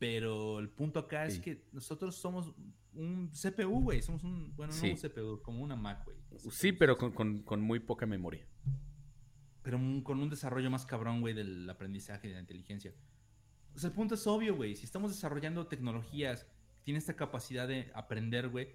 Pero 0.00 0.58
el 0.58 0.68
punto 0.68 0.98
acá 0.98 1.26
es 1.26 1.38
que 1.38 1.68
nosotros 1.70 2.16
somos 2.16 2.52
un 2.92 3.30
CPU, 3.30 3.82
güey. 3.82 4.02
Somos 4.02 4.24
un, 4.24 4.52
bueno, 4.56 4.74
no 4.74 4.82
un 4.82 4.96
CPU, 4.96 5.40
como 5.42 5.62
una 5.62 5.76
Mac, 5.76 6.04
güey. 6.04 6.16
Sí, 6.50 6.72
pero 6.72 6.98
con, 6.98 7.12
con, 7.12 7.42
con 7.44 7.60
muy 7.60 7.78
poca 7.78 8.04
memoria 8.04 8.44
pero 9.64 9.80
con 10.04 10.20
un 10.20 10.28
desarrollo 10.28 10.70
más 10.70 10.84
cabrón, 10.84 11.22
güey, 11.22 11.32
del 11.32 11.68
aprendizaje 11.68 12.26
y 12.26 12.30
de 12.30 12.34
la 12.34 12.42
inteligencia. 12.42 12.92
O 13.74 13.78
sea, 13.78 13.88
el 13.88 13.94
punto 13.94 14.14
es 14.14 14.26
obvio, 14.26 14.54
güey. 14.54 14.76
Si 14.76 14.84
estamos 14.84 15.10
desarrollando 15.10 15.66
tecnologías 15.66 16.46
tiene 16.84 16.98
esta 16.98 17.16
capacidad 17.16 17.66
de 17.66 17.90
aprender, 17.94 18.50
güey. 18.50 18.68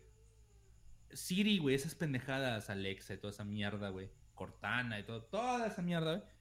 Siri, 1.14 1.60
güey, 1.60 1.76
esas 1.76 1.94
pendejadas, 1.94 2.72
Alexa 2.72 3.14
y 3.14 3.18
toda 3.18 3.32
esa 3.32 3.46
mierda, 3.46 3.90
güey. 3.90 4.10
Cortana 4.34 5.00
y 5.00 5.04
todo, 5.04 5.22
toda 5.22 5.68
esa 5.68 5.84
mierda, 5.84 6.18
güey. 6.18 6.40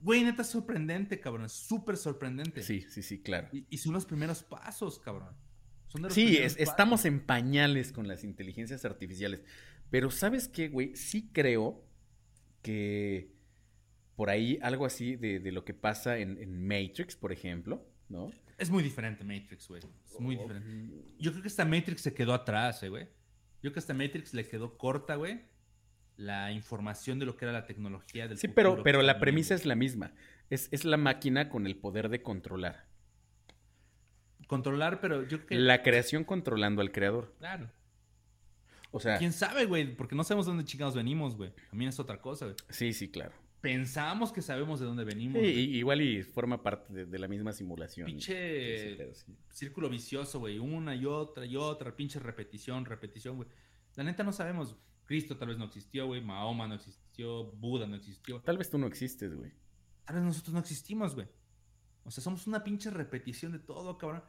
Güey, 0.00 0.24
neta 0.24 0.42
es 0.42 0.48
sorprendente, 0.48 1.18
cabrón. 1.18 1.48
Súper 1.48 1.96
sorprendente. 1.96 2.62
Sí, 2.62 2.82
sí, 2.82 3.02
sí, 3.02 3.22
claro. 3.22 3.48
Y, 3.50 3.78
son 3.78 3.94
los 3.94 4.04
primeros 4.04 4.42
pasos, 4.42 4.98
cabrón. 4.98 5.34
sí, 6.10 6.36
estamos 6.36 7.06
en 7.06 7.24
pañales 7.24 7.92
con 7.92 8.06
las 8.06 8.24
inteligencias 8.24 8.84
artificiales. 8.84 9.42
Pero 9.88 10.10
¿sabes 10.10 10.48
qué, 10.48 10.68
güey? 10.68 10.94
Sí 10.94 11.30
creo 11.32 11.82
que 12.64 13.30
por 14.16 14.30
ahí 14.30 14.58
algo 14.62 14.86
así 14.86 15.16
de, 15.16 15.52
lo 15.52 15.64
que 15.64 15.74
pasa 15.74 16.18
en, 16.18 16.66
Matrix, 16.66 17.14
por 17.14 17.30
ejemplo, 17.30 17.86
¿no? 18.08 18.32
Es 18.58 18.70
muy 18.70 18.82
diferente 18.82 19.22
Matrix, 19.22 19.68
güey. 19.68 19.82
Es 20.10 20.18
muy 20.18 20.36
diferente. 20.36 21.04
Yo 21.18 21.30
creo 21.30 21.42
que 21.42 21.48
esta 21.48 21.64
Matrix 21.64 22.00
se 22.00 22.14
quedó 22.14 22.32
atrás, 22.32 22.82
eh, 22.82 22.88
güey. 22.88 23.04
Yo 23.04 23.70
creo 23.70 23.74
que 23.74 23.80
esta 23.80 23.94
Matrix 23.94 24.32
le 24.32 24.48
quedó 24.48 24.78
corta, 24.78 25.16
güey. 25.16 25.42
La 26.16 26.52
información 26.52 27.18
de 27.18 27.26
lo 27.26 27.36
que 27.36 27.44
era 27.44 27.52
la 27.52 27.66
tecnología 27.66 28.28
del 28.28 28.38
Sí, 28.38 28.48
pero, 28.48 28.82
pero 28.82 29.02
la 29.02 29.18
premisa 29.18 29.54
es 29.54 29.66
la 29.66 29.74
misma. 29.74 30.12
Es, 30.48 30.68
es 30.70 30.84
la 30.84 30.96
máquina 30.96 31.48
con 31.48 31.66
el 31.66 31.76
poder 31.76 32.08
de 32.08 32.22
controlar. 32.22 32.86
Controlar, 34.46 35.00
pero 35.00 35.22
yo 35.22 35.38
creo 35.38 35.46
que... 35.46 35.54
La 35.56 35.82
creación 35.82 36.24
controlando 36.24 36.80
al 36.80 36.92
creador. 36.92 37.34
Claro. 37.38 37.68
O 38.94 39.00
sea... 39.00 39.18
¿Quién 39.18 39.32
sabe, 39.32 39.66
güey? 39.66 39.94
Porque 39.96 40.14
no 40.14 40.24
sabemos 40.24 40.46
de 40.46 40.52
dónde 40.52 40.64
chingados 40.64 40.94
venimos, 40.94 41.36
güey. 41.36 41.52
También 41.70 41.88
es 41.88 41.98
otra 41.98 42.20
cosa, 42.20 42.46
güey. 42.46 42.56
Sí, 42.70 42.92
sí, 42.92 43.10
claro 43.10 43.34
pensamos 43.64 44.30
que 44.30 44.42
sabemos 44.42 44.78
de 44.78 44.84
dónde 44.84 45.04
venimos. 45.04 45.40
Sí, 45.40 45.48
igual 45.48 46.02
y 46.02 46.22
forma 46.22 46.62
parte 46.62 47.06
de, 47.06 47.18
la 47.18 47.26
misma 47.26 47.54
simulación. 47.54 48.04
Pinche 48.04 49.10
círculo 49.48 49.88
vicioso, 49.88 50.38
güey. 50.38 50.58
Una 50.58 50.94
y 50.94 51.06
otra 51.06 51.46
y 51.46 51.56
otra. 51.56 51.96
Pinche 51.96 52.18
repetición, 52.18 52.84
repetición, 52.84 53.36
güey. 53.36 53.48
La 53.94 54.04
neta 54.04 54.22
no 54.22 54.32
sabemos. 54.32 54.76
Cristo 55.06 55.38
tal 55.38 55.48
vez 55.48 55.56
no 55.56 55.64
existió, 55.64 56.06
güey. 56.06 56.20
Mahoma 56.20 56.68
no 56.68 56.74
existió. 56.74 57.44
Buda 57.52 57.86
no 57.86 57.96
existió. 57.96 58.42
Tal 58.42 58.58
vez 58.58 58.68
tú 58.68 58.76
no 58.76 58.86
existes, 58.86 59.34
güey. 59.34 59.50
Tal 60.04 60.16
vez 60.16 60.24
nosotros 60.26 60.52
no 60.52 60.60
existimos, 60.60 61.14
güey. 61.14 61.26
O 62.04 62.10
sea, 62.10 62.22
somos 62.22 62.46
una 62.46 62.62
pinche 62.64 62.90
repetición 62.90 63.52
de 63.52 63.60
todo, 63.60 63.96
cabrón. 63.96 64.24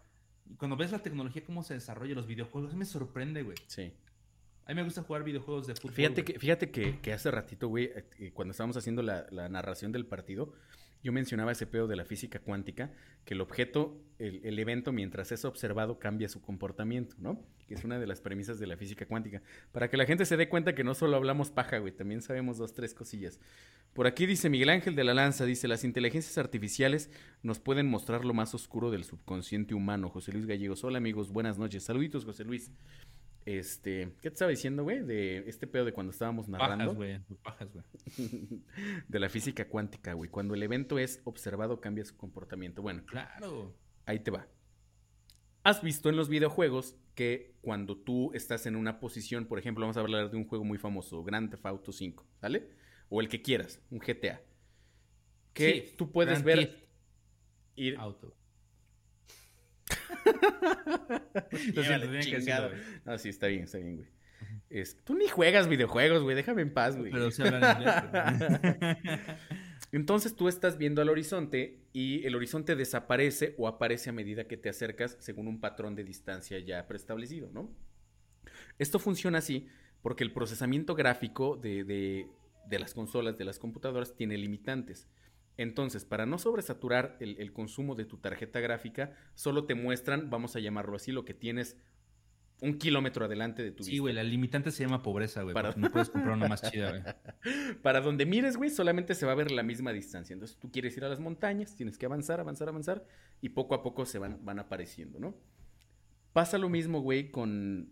Y 0.49 0.55
cuando 0.55 0.77
ves 0.77 0.93
la 0.93 0.99
tecnología, 0.99 1.43
cómo 1.43 1.61
se 1.61 1.73
desarrolla, 1.73 2.15
los 2.15 2.25
videojuegos, 2.25 2.73
me 2.73 2.85
sorprende, 2.85 3.43
güey. 3.43 3.57
Sí. 3.67 3.91
A 4.65 4.69
mí 4.69 4.75
me 4.75 4.83
gusta 4.83 5.03
jugar 5.03 5.23
videojuegos 5.23 5.67
de 5.67 5.75
fútbol. 5.75 5.93
Fíjate, 5.93 6.23
que, 6.23 6.39
fíjate 6.39 6.71
que, 6.71 7.13
hace 7.13 7.29
ratito, 7.29 7.67
güey, 7.67 7.91
eh, 8.19 8.31
cuando 8.33 8.51
estábamos 8.51 8.75
haciendo 8.75 9.03
la, 9.03 9.27
narración 9.47 9.91
del 9.91 10.07
partido, 10.07 10.53
yo 11.03 11.11
mencionaba 11.11 11.51
ese 11.51 11.67
pedo 11.67 11.85
de 11.85 11.95
la 11.95 12.03
física 12.03 12.39
cuántica, 12.39 12.91
que 13.25 13.35
el 13.35 13.41
objeto, 13.41 14.01
el, 14.17 14.57
evento, 14.57 14.91
mientras 14.91 15.31
es 15.31 15.45
observado, 15.45 15.99
cambia 15.99 16.29
su 16.29 16.41
comportamiento, 16.41 17.15
¿no? 17.19 17.39
Que 17.67 17.75
es 17.75 17.83
una 17.83 17.99
de 17.99 18.07
las 18.07 18.21
premisas 18.21 18.57
de 18.57 18.65
la 18.65 18.75
física 18.75 19.05
cuántica. 19.05 19.43
Para 19.71 19.87
que 19.87 19.97
la 19.97 20.07
gente 20.07 20.25
se 20.25 20.35
dé 20.35 20.49
cuenta 20.49 20.73
que 20.73 20.83
no 20.83 20.95
solo 20.95 21.15
hablamos 21.15 21.51
paja, 21.51 21.77
güey, 21.77 21.93
también 21.95 22.23
sabemos 22.23 22.57
dos, 22.57 22.73
tres 22.73 22.95
cosillas. 22.95 23.39
Por 23.93 24.07
aquí 24.07 24.25
dice 24.25 24.49
Miguel 24.49 24.69
Ángel 24.69 24.95
de 24.95 25.03
la 25.03 25.13
Lanza, 25.13 25.45
dice, 25.45 25.67
las 25.67 25.83
inteligencias 25.83 26.39
artificiales 26.39 27.11
nos 27.43 27.59
pueden 27.59 27.85
mostrar 27.85 28.25
lo 28.25 28.33
más 28.33 28.55
oscuro 28.55 28.89
del 28.89 29.03
subconsciente 29.03 29.75
humano. 29.75 30.09
José 30.09 30.33
Luis 30.33 30.47
Gallegos, 30.47 30.83
hola 30.83 30.97
amigos, 30.97 31.31
buenas 31.31 31.59
noches. 31.59 31.83
Saluditos, 31.83 32.25
José 32.25 32.45
Luis. 32.45 32.71
Este, 33.45 34.11
¿qué 34.21 34.29
te 34.29 34.33
estaba 34.33 34.49
diciendo, 34.49 34.83
güey? 34.83 35.03
De 35.03 35.47
este 35.47 35.67
pedo 35.67 35.85
de 35.85 35.93
cuando 35.93 36.11
estábamos 36.11 36.47
narrando. 36.49 36.85
Pajas, 36.85 36.95
güey. 36.95 37.19
Pajas, 37.43 37.69
güey. 37.71 37.85
de 39.07 39.19
la 39.19 39.29
física 39.29 39.69
cuántica, 39.69 40.13
güey. 40.13 40.31
Cuando 40.31 40.55
el 40.55 40.63
evento 40.63 40.97
es 40.97 41.21
observado, 41.25 41.79
cambia 41.79 42.03
su 42.05 42.17
comportamiento. 42.17 42.81
Bueno, 42.81 43.03
claro. 43.05 43.75
Ahí 44.05 44.19
te 44.19 44.31
va. 44.31 44.47
Has 45.63 45.83
visto 45.83 46.09
en 46.09 46.15
los 46.15 46.27
videojuegos 46.27 46.95
que 47.13 47.55
cuando 47.61 47.97
tú 47.97 48.31
estás 48.33 48.65
en 48.65 48.75
una 48.75 48.99
posición, 48.99 49.45
por 49.45 49.59
ejemplo, 49.59 49.83
vamos 49.83 49.97
a 49.97 50.01
hablar 50.01 50.29
de 50.29 50.37
un 50.37 50.47
juego 50.47 50.63
muy 50.63 50.77
famoso, 50.77 51.23
Grand 51.23 51.49
Theft 51.49 51.65
Auto 51.65 51.91
5, 51.91 52.25
¿sale? 52.41 52.69
O 53.09 53.21
el 53.21 53.29
que 53.29 53.41
quieras, 53.41 53.81
un 53.91 53.99
GTA. 53.99 54.41
Que 55.53 55.93
tú 55.97 56.11
puedes 56.11 56.43
ver. 56.43 56.87
Ir, 57.75 57.95
Auto. 57.97 58.35
no, 63.05 63.17
sí, 63.17 63.29
está 63.29 63.47
bien, 63.47 63.63
está 63.63 63.77
bien, 63.77 63.97
güey. 63.97 64.07
tú 65.03 65.15
ni 65.15 65.27
juegas 65.27 65.67
videojuegos, 65.67 66.23
güey. 66.23 66.35
Déjame 66.35 66.61
en 66.61 66.73
paz, 66.73 66.97
güey. 66.97 67.11
Pero 67.11 67.29
Entonces 69.91 70.35
tú 70.35 70.47
estás 70.47 70.77
viendo 70.77 71.01
al 71.01 71.09
horizonte 71.09 71.79
y 71.93 72.25
el 72.25 72.35
horizonte 72.35 72.75
desaparece 72.75 73.55
o 73.57 73.67
aparece 73.67 74.09
a 74.09 74.13
medida 74.13 74.47
que 74.47 74.57
te 74.57 74.69
acercas 74.69 75.17
según 75.19 75.47
un 75.47 75.61
patrón 75.61 75.95
de 75.95 76.03
distancia 76.03 76.59
ya 76.59 76.87
preestablecido, 76.87 77.49
¿no? 77.53 77.71
Esto 78.77 78.99
funciona 78.99 79.37
así 79.37 79.67
porque 80.01 80.23
el 80.23 80.33
procesamiento 80.33 80.95
gráfico 80.95 81.55
de, 81.55 81.83
de 81.83 82.79
las 82.79 82.93
consolas, 82.93 83.37
de 83.37 83.45
las 83.45 83.59
computadoras, 83.59 84.15
tiene 84.15 84.37
limitantes. 84.37 85.07
Entonces, 85.57 86.03
para 86.05 86.25
no 86.25 86.37
sobresaturar 86.37 87.15
el, 87.19 87.53
consumo 87.53 87.95
de 87.95 88.05
tu 88.05 88.17
tarjeta 88.17 88.59
gráfica, 88.59 89.13
solo 89.35 89.65
te 89.65 89.75
muestran, 89.75 90.29
vamos 90.29 90.55
a 90.55 90.59
llamarlo 90.59 90.97
así, 90.97 91.11
lo 91.11 91.23
que 91.23 91.33
tienes 91.33 91.77
un 92.61 92.77
kilómetro 92.77 93.25
adelante 93.25 93.63
de 93.63 93.71
tu 93.71 93.83
Sí, 93.83 93.97
güey, 93.99 94.13
la 94.13 94.23
limitante 94.23 94.71
se 94.71 94.83
llama 94.83 95.03
pobreza, 95.03 95.43
güey. 95.43 95.53
Para... 95.53 95.73
No 95.75 95.91
puedes 95.91 96.09
comprar 96.09 96.35
una 96.35 96.47
más 96.47 96.61
chida, 96.61 96.89
güey. 96.89 97.03
Para 97.81 98.01
donde 98.01 98.25
mires, 98.25 98.57
güey, 98.57 98.69
solamente 98.69 99.13
se 99.13 99.25
va 99.25 99.33
a 99.33 99.35
ver 99.35 99.51
la 99.51 99.63
misma 99.63 99.91
distancia. 99.91 100.33
Entonces, 100.33 100.57
tú 100.57 100.71
quieres 100.71 100.95
ir 100.97 101.03
a 101.03 101.09
las 101.09 101.19
montañas, 101.19 101.75
tienes 101.75 101.97
que 101.97 102.05
avanzar, 102.05 102.39
avanzar, 102.39 102.69
avanzar, 102.69 103.05
y 103.41 103.49
poco 103.49 103.75
a 103.75 103.83
poco 103.83 104.05
se 104.05 104.19
van, 104.19 104.43
van 104.43 104.59
apareciendo, 104.59 105.19
¿no? 105.19 105.35
Pasa 106.33 106.57
lo 106.57 106.69
mismo, 106.69 107.01
güey, 107.01 107.31
con, 107.31 107.91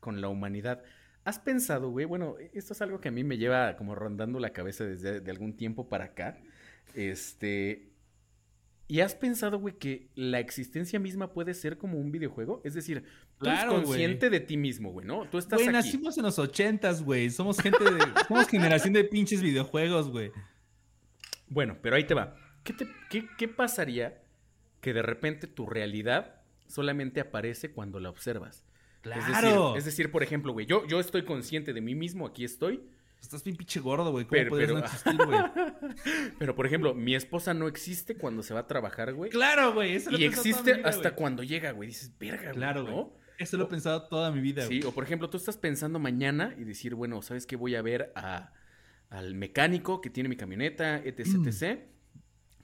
con 0.00 0.20
la 0.20 0.28
humanidad. 0.28 0.82
¿Has 1.24 1.38
pensado, 1.38 1.90
güey? 1.90 2.06
Bueno, 2.06 2.36
esto 2.52 2.72
es 2.72 2.82
algo 2.82 3.00
que 3.00 3.08
a 3.08 3.12
mí 3.12 3.22
me 3.22 3.38
lleva 3.38 3.76
como 3.76 3.94
rondando 3.94 4.40
la 4.40 4.50
cabeza 4.50 4.84
desde 4.84 5.20
de 5.20 5.30
algún 5.30 5.56
tiempo 5.56 5.88
para 5.88 6.06
acá. 6.06 6.38
Este. 6.94 7.90
¿Y 8.90 9.00
has 9.02 9.14
pensado, 9.14 9.60
güey, 9.60 9.78
que 9.78 10.08
la 10.16 10.40
existencia 10.40 10.98
misma 10.98 11.32
puede 11.32 11.54
ser 11.54 11.78
como 11.78 11.98
un 11.98 12.10
videojuego? 12.10 12.60
Es 12.64 12.74
decir, 12.74 13.04
tú 13.38 13.46
eres 13.46 13.64
consciente 13.66 14.30
de 14.30 14.40
ti 14.40 14.56
mismo, 14.56 14.90
güey, 14.90 15.06
¿no? 15.06 15.28
Tú 15.28 15.38
estás 15.38 15.60
güey, 15.60 15.72
nacimos 15.72 16.18
en 16.18 16.24
los 16.24 16.40
ochentas, 16.40 17.00
güey. 17.04 17.30
Somos 17.30 17.60
gente 17.60 17.84
de... 17.84 18.00
somos 18.26 18.48
generación 18.48 18.92
de 18.92 19.04
pinches 19.04 19.42
videojuegos, 19.42 20.10
güey. 20.10 20.32
Bueno, 21.46 21.78
pero 21.80 21.94
ahí 21.94 22.04
te 22.04 22.14
va. 22.14 22.36
¿Qué, 22.64 23.28
qué, 23.38 23.48
pasaría 23.48 24.22
que 24.80 24.92
de 24.92 25.02
repente 25.02 25.46
tu 25.46 25.66
realidad 25.66 26.42
solamente 26.66 27.20
aparece 27.20 27.70
cuando 27.70 28.00
la 28.00 28.10
observas? 28.10 28.64
Claro. 29.02 29.20
Es 29.20 29.28
decir, 29.28 29.58
es 29.76 29.84
decir 29.84 30.10
por 30.10 30.24
ejemplo, 30.24 30.52
güey, 30.52 30.66
yo, 30.66 30.84
yo 30.88 30.98
estoy 30.98 31.24
consciente 31.24 31.72
de 31.72 31.80
mí 31.80 31.94
mismo, 31.94 32.26
aquí 32.26 32.44
estoy, 32.44 32.82
Estás 33.20 33.44
bien 33.44 33.56
pinche 33.56 33.80
gordo, 33.80 34.10
güey. 34.10 34.24
¿Cómo 34.24 34.38
pero, 34.38 34.56
pero... 34.56 34.74
no 34.74 34.80
existir, 34.80 35.16
güey? 35.16 35.38
pero, 36.38 36.54
por 36.54 36.66
ejemplo, 36.66 36.94
mi 36.94 37.14
esposa 37.14 37.54
no 37.54 37.68
existe 37.68 38.16
cuando 38.16 38.42
se 38.42 38.54
va 38.54 38.60
a 38.60 38.66
trabajar, 38.66 39.12
güey. 39.12 39.30
Claro, 39.30 39.74
güey. 39.74 39.94
Eso 39.94 40.10
y 40.10 40.24
existe 40.24 40.82
hasta 40.84 41.14
cuando 41.14 41.42
llega, 41.42 41.72
güey. 41.72 41.88
Dices, 41.88 42.12
verga, 42.18 42.52
Claro, 42.52 42.84
güey. 42.84 43.20
Eso 43.38 43.56
lo 43.56 43.64
he 43.64 43.68
pensado 43.68 44.06
toda 44.08 44.30
mi 44.30 44.40
vida, 44.40 44.66
güey. 44.66 44.82
Sí, 44.82 44.86
o 44.86 44.92
por 44.92 45.04
ejemplo, 45.04 45.30
tú 45.30 45.38
estás 45.38 45.56
pensando 45.56 45.98
mañana 45.98 46.54
y 46.58 46.64
decir, 46.64 46.94
bueno, 46.94 47.22
¿sabes 47.22 47.46
qué? 47.46 47.56
Voy 47.56 47.74
a 47.74 47.80
ver 47.80 48.12
a, 48.14 48.52
al 49.08 49.34
mecánico 49.34 50.00
que 50.00 50.10
tiene 50.10 50.28
mi 50.28 50.36
camioneta, 50.36 50.96
etc, 50.96 51.26
mm. 51.26 51.48
etc. 51.48 51.80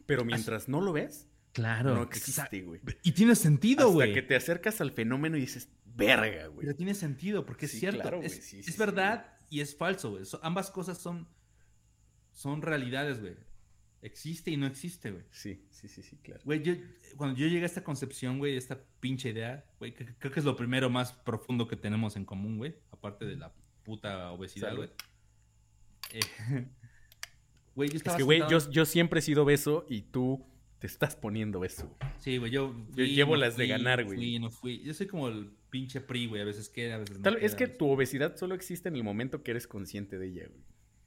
Pero 0.05 0.25
mientras 0.25 0.69
no 0.69 0.83
lo 0.83 0.93
ves, 0.93 1.29
claro, 1.53 1.95
no 1.95 2.03
existe, 2.03 2.61
güey. 2.63 2.81
Y 3.03 3.13
tiene 3.13 3.35
sentido, 3.37 3.91
güey. 3.91 4.11
Hasta 4.11 4.21
que 4.21 4.27
te 4.27 4.37
acercas 4.37 4.81
al 4.83 4.93
fenómeno 4.93 5.39
y 5.39 5.41
dices, 5.41 5.71
verga, 5.85 6.49
güey. 6.49 6.67
Pero 6.67 6.77
tiene 6.77 6.95
sentido, 6.95 7.47
porque 7.47 7.67
es 7.67 7.73
cierto. 7.73 8.03
Claro, 8.03 8.23
es, 8.23 8.53
es 8.53 8.77
verdad 8.77 9.36
y 9.49 9.61
es 9.61 9.77
falso, 9.77 10.11
güey. 10.11 10.25
ambas 10.43 10.71
cosas 10.71 10.99
son, 10.99 11.29
son 12.33 12.63
realidades, 12.63 13.21
güey. 13.21 13.37
Existe 14.03 14.51
y 14.51 14.57
no 14.57 14.67
existe, 14.67 15.11
güey. 15.11 15.25
Sí, 15.31 15.67
sí, 15.71 15.89
sí, 15.89 16.03
sí, 16.03 16.17
claro. 16.19 16.41
Güey, 16.45 16.63
yo, 16.63 16.75
cuando 17.17 17.39
yo 17.39 17.47
llegué 17.47 17.63
a 17.63 17.67
esta 17.67 17.83
concepción, 17.83 18.39
güey, 18.39 18.57
esta 18.57 18.79
pinche 19.01 19.31
idea, 19.31 19.65
güey, 19.79 19.95
creo 19.95 20.33
que 20.33 20.41
es 20.41 20.47
lo 20.47 20.55
primero 20.55 20.91
más 20.91 21.13
profundo 21.13 21.67
que 21.67 21.77
tenemos 21.77 22.17
en 22.17 22.25
común, 22.25 22.59
güey. 22.59 22.77
Aparte 22.91 23.25
de 23.25 23.37
la 23.37 23.53
puta 23.83 24.31
obesidad, 24.33 24.77
güey. 24.77 24.91
Eh, 26.13 26.21
güey, 27.75 27.89
yo 27.89 27.97
estaba 27.97 28.17
Es 28.17 28.19
que, 28.19 28.25
güey, 28.25 28.43
yo, 28.49 28.71
yo 28.71 28.85
siempre 28.85 29.21
he 29.21 29.23
sido 29.23 29.45
beso 29.45 29.87
y 29.89 30.03
tú 30.03 30.47
te 30.79 30.87
estás 30.87 31.17
poniendo 31.17 31.59
beso. 31.61 31.97
Sí, 32.19 32.37
güey, 32.37 32.51
yo... 32.51 32.77
yo 32.95 33.05
llevo 33.05 33.37
las 33.37 33.57
de 33.57 33.67
ganar, 33.67 34.05
güey. 34.05 34.19
Fui, 34.19 34.39
no 34.39 34.51
fui. 34.51 34.83
Yo 34.83 34.93
soy 34.93 35.07
como 35.07 35.29
el 35.29 35.51
pinche 35.77 36.01
PRI, 36.01 36.27
güey. 36.27 36.41
A 36.41 36.45
veces 36.47 36.71
queda, 36.71 36.95
a 36.95 36.99
veces 36.99 37.19
no. 37.19 37.23
Tal, 37.23 37.37
es 37.37 37.55
que 37.55 37.67
tu 37.67 37.91
obesidad 37.91 38.35
solo 38.37 38.55
existe 38.55 38.89
en 38.89 38.97
el 38.97 39.05
momento 39.05 39.43
que 39.43 39.51
eres 39.51 39.67
consciente 39.67 40.19
de 40.19 40.29
ella, 40.29 40.49
güey. 40.49 40.65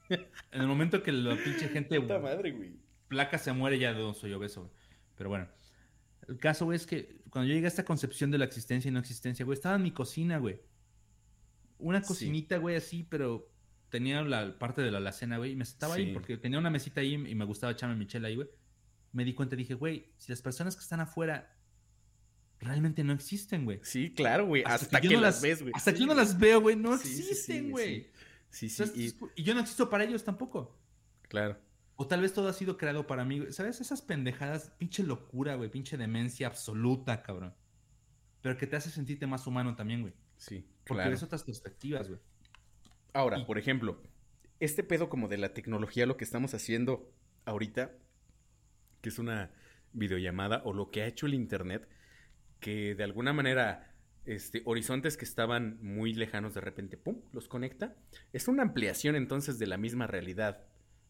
En 0.52 0.62
el 0.62 0.68
momento 0.68 1.02
que 1.02 1.12
la 1.12 1.36
pinche 1.36 1.70
gente. 1.70 2.00
Puta 2.00 2.20
madre, 2.20 2.52
güey. 2.52 2.74
Placa 3.08 3.40
se 3.40 3.52
muere, 3.52 3.80
ya 3.80 3.94
no 3.94 4.14
soy 4.14 4.32
obeso, 4.34 4.62
güey. 4.62 4.74
Pero 5.16 5.30
bueno. 5.32 5.48
El 6.28 6.38
caso, 6.38 6.66
güey, 6.66 6.76
es 6.76 6.86
que 6.86 7.24
cuando 7.32 7.48
yo 7.48 7.56
llegué 7.56 7.66
a 7.66 7.70
esta 7.70 7.84
concepción 7.84 8.30
de 8.30 8.38
la 8.38 8.46
existencia 8.46 8.90
y 8.90 8.92
no 8.92 9.00
existencia, 9.00 9.44
güey, 9.44 9.56
estaba 9.56 9.76
en 9.76 9.82
mi 9.82 9.92
cocina, 9.92 10.38
güey. 10.38 10.62
Una 11.80 12.04
cocinita, 12.04 12.58
güey, 12.58 12.76
así, 12.76 13.04
pero 13.10 13.52
tenía 13.90 14.22
la 14.22 14.60
parte 14.60 14.84
de 14.84 14.92
la 14.92 15.00
alacena, 15.00 15.40
güey, 15.40 15.54
y 15.54 15.56
me 15.56 15.64
estaba 15.64 15.96
ahí 15.96 16.14
porque 16.14 16.38
tenía 16.38 16.60
una 16.60 16.70
mesita 16.70 17.02
ahí 17.02 17.16
y 17.16 17.34
me 17.34 17.46
gustaba 17.46 17.72
echarme 17.72 17.96
mi 17.96 18.06
chela 18.06 18.28
ahí, 18.28 18.36
güey. 18.36 18.50
Me 19.12 19.26
di 19.26 19.34
cuenta 19.34 19.56
y 19.56 19.60
dije, 19.60 19.74
güey, 19.74 20.14
si 20.18 20.32
las 20.32 20.44
personas 20.44 20.76
que 20.76 20.84
están 20.84 21.00
afuera 21.00 21.59
realmente 22.60 23.04
no 23.04 23.14
existen, 23.14 23.66
güey. 23.66 23.80
Sí, 23.84 24.12
claro, 24.14 24.46
güey. 24.46 24.64
Hasta, 24.66 25.00
que, 25.02 25.18
las 25.18 25.42
ves, 25.42 25.62
güey. 25.62 25.74
Hasta 25.76 25.94
que 25.94 26.00
yo 26.00 26.06
no 26.08 26.14
las 26.14 26.38
veo, 26.38 26.62
güey. 26.62 26.76
No 26.76 26.94
existen, 26.94 27.72
güey. 27.72 28.10
Sí, 28.50 28.70
sí. 28.70 29.16
y... 29.36 29.44
yo 29.44 29.54
no 29.54 29.62
existo 29.62 29.90
para 29.90 30.04
ellos 30.04 30.24
tampoco. 30.24 30.78
Claro. 31.28 31.58
O 31.96 32.08
tal 32.08 32.22
vez 32.22 32.34
todo 32.34 32.48
ha 32.48 32.54
sido 32.54 32.78
creado 32.78 33.08
para 33.08 33.26
mí, 33.26 33.52
¿Sabes? 33.52 33.82
Esas 33.82 34.02
pendejadas, 34.02 34.72
pinche 34.78 35.04
locura, 35.04 35.56
güey. 35.56 35.70
Pinche 35.70 35.98
demencia 35.98 36.48
absoluta, 36.48 37.22
cabrón. 37.22 37.54
Pero 38.42 38.58
que 38.58 38.68
te 38.68 38.76
hace 38.76 38.90
sentirte 38.90 39.28
más 39.28 39.46
humano 39.48 39.76
también, 39.76 40.02
güey. 40.02 40.14
Sí, 40.38 40.66
Porque 40.86 41.02
claro. 41.02 41.12
ves 41.12 41.24
otras 41.24 41.44
perspectivas, 41.44 42.08
güey. 42.08 42.20
Ahora, 43.14 43.46
por 43.46 43.58
ejemplo, 43.58 44.02
este 44.60 44.84
pedo 44.84 45.10
como 45.10 45.28
de 45.28 45.38
la 45.38 45.54
tecnología, 45.54 46.06
lo 46.06 46.16
que 46.16 46.24
estamos 46.24 46.54
haciendo 46.54 47.12
ahorita, 47.46 47.92
que 49.02 49.10
es 49.10 49.20
una 49.20 49.52
videollamada, 49.92 50.62
o 50.64 50.74
lo 50.74 50.92
que 50.92 51.02
ha 51.02 51.08
hecho 51.08 51.26
el 51.26 51.34
Internet, 51.34 51.88
que 52.60 52.96
de 52.96 53.04
alguna 53.04 53.34
manera 53.34 53.94
este, 54.26 54.62
horizontes 54.66 55.18
que 55.18 55.26
estaban 55.26 55.80
muy 55.82 56.14
lejanos 56.14 56.54
de 56.54 56.62
repente, 56.62 56.98
¡pum!, 56.98 57.22
los 57.32 57.48
conecta. 57.48 57.96
Es 58.34 58.48
una 58.48 58.64
ampliación 58.64 59.16
entonces 59.16 59.60
de 59.60 59.68
la 59.68 59.78
misma 59.78 60.08
realidad, 60.08 60.66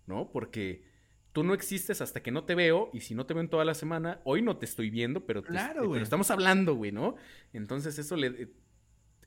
¿no? 0.05 0.31
Porque 0.31 0.83
tú 1.31 1.43
no 1.43 1.53
existes 1.53 2.01
hasta 2.01 2.21
que 2.21 2.31
no 2.31 2.45
te 2.45 2.55
veo 2.55 2.89
y 2.93 3.01
si 3.01 3.15
no 3.15 3.25
te 3.25 3.33
veo 3.33 3.41
en 3.41 3.49
toda 3.49 3.65
la 3.65 3.73
semana, 3.73 4.21
hoy 4.23 4.41
no 4.41 4.57
te 4.57 4.65
estoy 4.65 4.89
viendo, 4.89 5.25
pero, 5.25 5.43
claro, 5.43 5.91
pero 5.91 6.03
estamos 6.03 6.31
hablando, 6.31 6.75
güey, 6.75 6.91
¿no? 6.91 7.15
Entonces 7.53 7.99
eso 7.99 8.15
le 8.15 8.49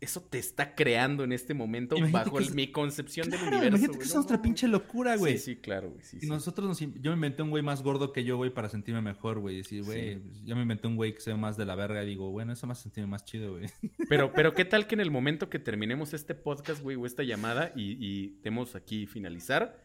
eso 0.03 0.21
te 0.21 0.41
está 0.41 0.75
creando 0.75 1.23
en 1.23 1.31
este 1.31 1.55
momento 1.55 1.95
bajo 2.11 2.41
mi 2.55 2.73
concepción 2.73 3.31
del 3.31 3.41
universo. 3.41 3.69
Imagínate 3.69 3.99
que 3.99 4.05
es 4.05 4.15
nuestra 4.15 4.43
pinche 4.43 4.67
locura, 4.67 5.17
güey. 5.17 5.39
Sí, 5.39 5.55
sí, 5.55 5.57
claro, 5.57 5.91
güey. 5.91 6.03
Sí, 6.05 6.19
y 6.21 6.27
nosotros 6.27 6.67
nos, 6.67 6.81
yo 6.81 7.11
me 7.13 7.15
inventé 7.15 7.45
un 7.45 7.51
güey 7.51 7.63
más 7.63 7.85
gordo 7.85 8.13
que 8.13 8.25
yo, 8.25 8.37
güey, 8.37 8.53
para 8.53 8.69
sentirme 8.69 9.01
mejor, 9.01 9.39
güey. 9.39 9.59
Decir, 9.59 9.85
güey, 9.85 10.21
yo 10.45 10.57
me 10.57 10.63
inventé 10.63 10.89
un 10.89 10.97
güey 10.97 11.15
que 11.15 11.21
se 11.21 11.31
ve 11.31 11.37
más 11.37 11.57
de 11.57 11.67
la 11.67 11.77
verga 11.77 12.03
y 12.03 12.07
digo, 12.07 12.33
bueno, 12.33 12.53
eso 12.53 12.67
me 12.67 12.73
hace 12.73 12.83
sentirme 12.83 13.11
más 13.11 13.25
chido, 13.25 13.53
güey. 13.53 13.67
Pero, 14.09 14.33
pero, 14.33 14.53
¿qué 14.55 14.65
tal 14.65 14.87
que 14.87 14.97
en 14.97 15.01
el 15.01 15.11
momento 15.11 15.49
que 15.49 15.59
terminemos 15.59 16.13
este 16.13 16.35
podcast, 16.35 16.83
güey, 16.83 16.97
o 16.97 17.07
esta 17.07 17.23
llamada 17.23 17.73
y, 17.77 17.97
y 18.05 18.41
demos 18.43 18.75
aquí 18.75 19.07
finalizar, 19.07 19.81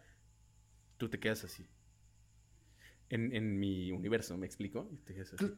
tú 0.97 1.09
te 1.09 1.19
quedas 1.19 1.43
así? 1.43 1.65
En, 3.09 3.33
en, 3.33 3.57
mi 3.59 3.91
universo, 3.91 4.35
¿me 4.35 4.45
explico? 4.45 4.89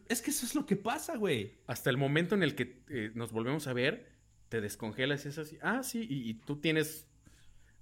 Es 0.07 0.22
que 0.22 0.30
eso 0.30 0.45
es 0.45 0.53
lo 0.53 0.66
que 0.68 0.76
pasa, 0.76 1.18
güey. 1.18 1.62
Hasta 1.66 1.89
el 1.89 1.97
momento 1.97 2.36
en 2.36 2.43
el 2.43 2.53
que 2.53 2.84
eh, 2.89 3.12
nos 3.16 3.32
volvemos 3.32 3.66
a 3.68 3.74
ver, 3.74 4.19
te 4.50 4.62
descongelas 4.62 5.26
y 5.26 5.30
es 5.30 5.38
así. 5.38 5.58
Ah, 5.62 5.84
sí, 5.84 6.06
y, 6.10 6.34
tú 6.34 6.58
tienes 6.58 7.08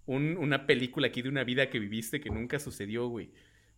una 0.06 0.66
película 0.66 1.08
aquí 1.08 1.22
de 1.22 1.30
una 1.30 1.44
vida 1.44 1.70
que 1.70 1.80
viviste 1.80 2.22
que 2.22 2.30
nunca 2.30 2.60
sucedió, 2.60 3.08
güey. 3.08 3.32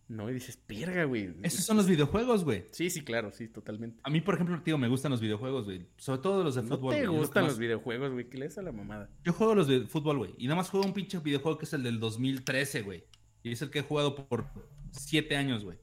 No, 0.06 0.28
y 0.28 0.34
dices, 0.34 0.56
perga, 0.56 1.04
güey. 1.04 1.32
Esos 1.42 1.64
son 1.64 1.76
los 1.76 1.86
videojuegos, 1.86 2.44
güey. 2.44 2.64
Sí, 2.72 2.90
sí, 2.90 3.02
claro, 3.02 3.30
sí, 3.30 3.46
totalmente. 3.46 4.00
A 4.02 4.10
mí, 4.10 4.20
por 4.20 4.34
ejemplo, 4.34 4.60
tío, 4.60 4.76
me 4.76 4.88
gustan 4.88 5.12
los 5.12 5.20
videojuegos, 5.20 5.66
güey. 5.66 5.86
Sobre 5.98 6.20
todo 6.20 6.42
los 6.42 6.56
de 6.56 6.62
fútbol. 6.62 6.96
¿No 6.96 7.00
te 7.00 7.06
gustan 7.06 7.44
los 7.44 7.58
videojuegos, 7.58 8.12
güey? 8.12 8.28
¿Qué 8.28 8.38
le 8.38 8.46
a 8.46 8.62
la 8.62 8.72
mamada? 8.72 9.08
Yo 9.22 9.32
juego 9.32 9.54
los 9.54 9.68
de 9.68 9.86
fútbol, 9.86 10.18
güey. 10.18 10.34
Y 10.36 10.46
nada 10.46 10.56
más 10.56 10.68
juego 10.68 10.84
un 10.84 10.92
pinche 10.92 11.20
videojuego 11.20 11.58
que 11.58 11.64
es 11.64 11.72
el 11.74 11.84
del 11.84 12.00
2013, 12.00 12.82
güey. 12.82 13.04
Y 13.44 13.52
es 13.52 13.62
el 13.62 13.70
que 13.70 13.78
he 13.78 13.82
jugado 13.82 14.16
por 14.16 14.46
siete 14.90 15.36
años, 15.36 15.64
güey. 15.64 15.78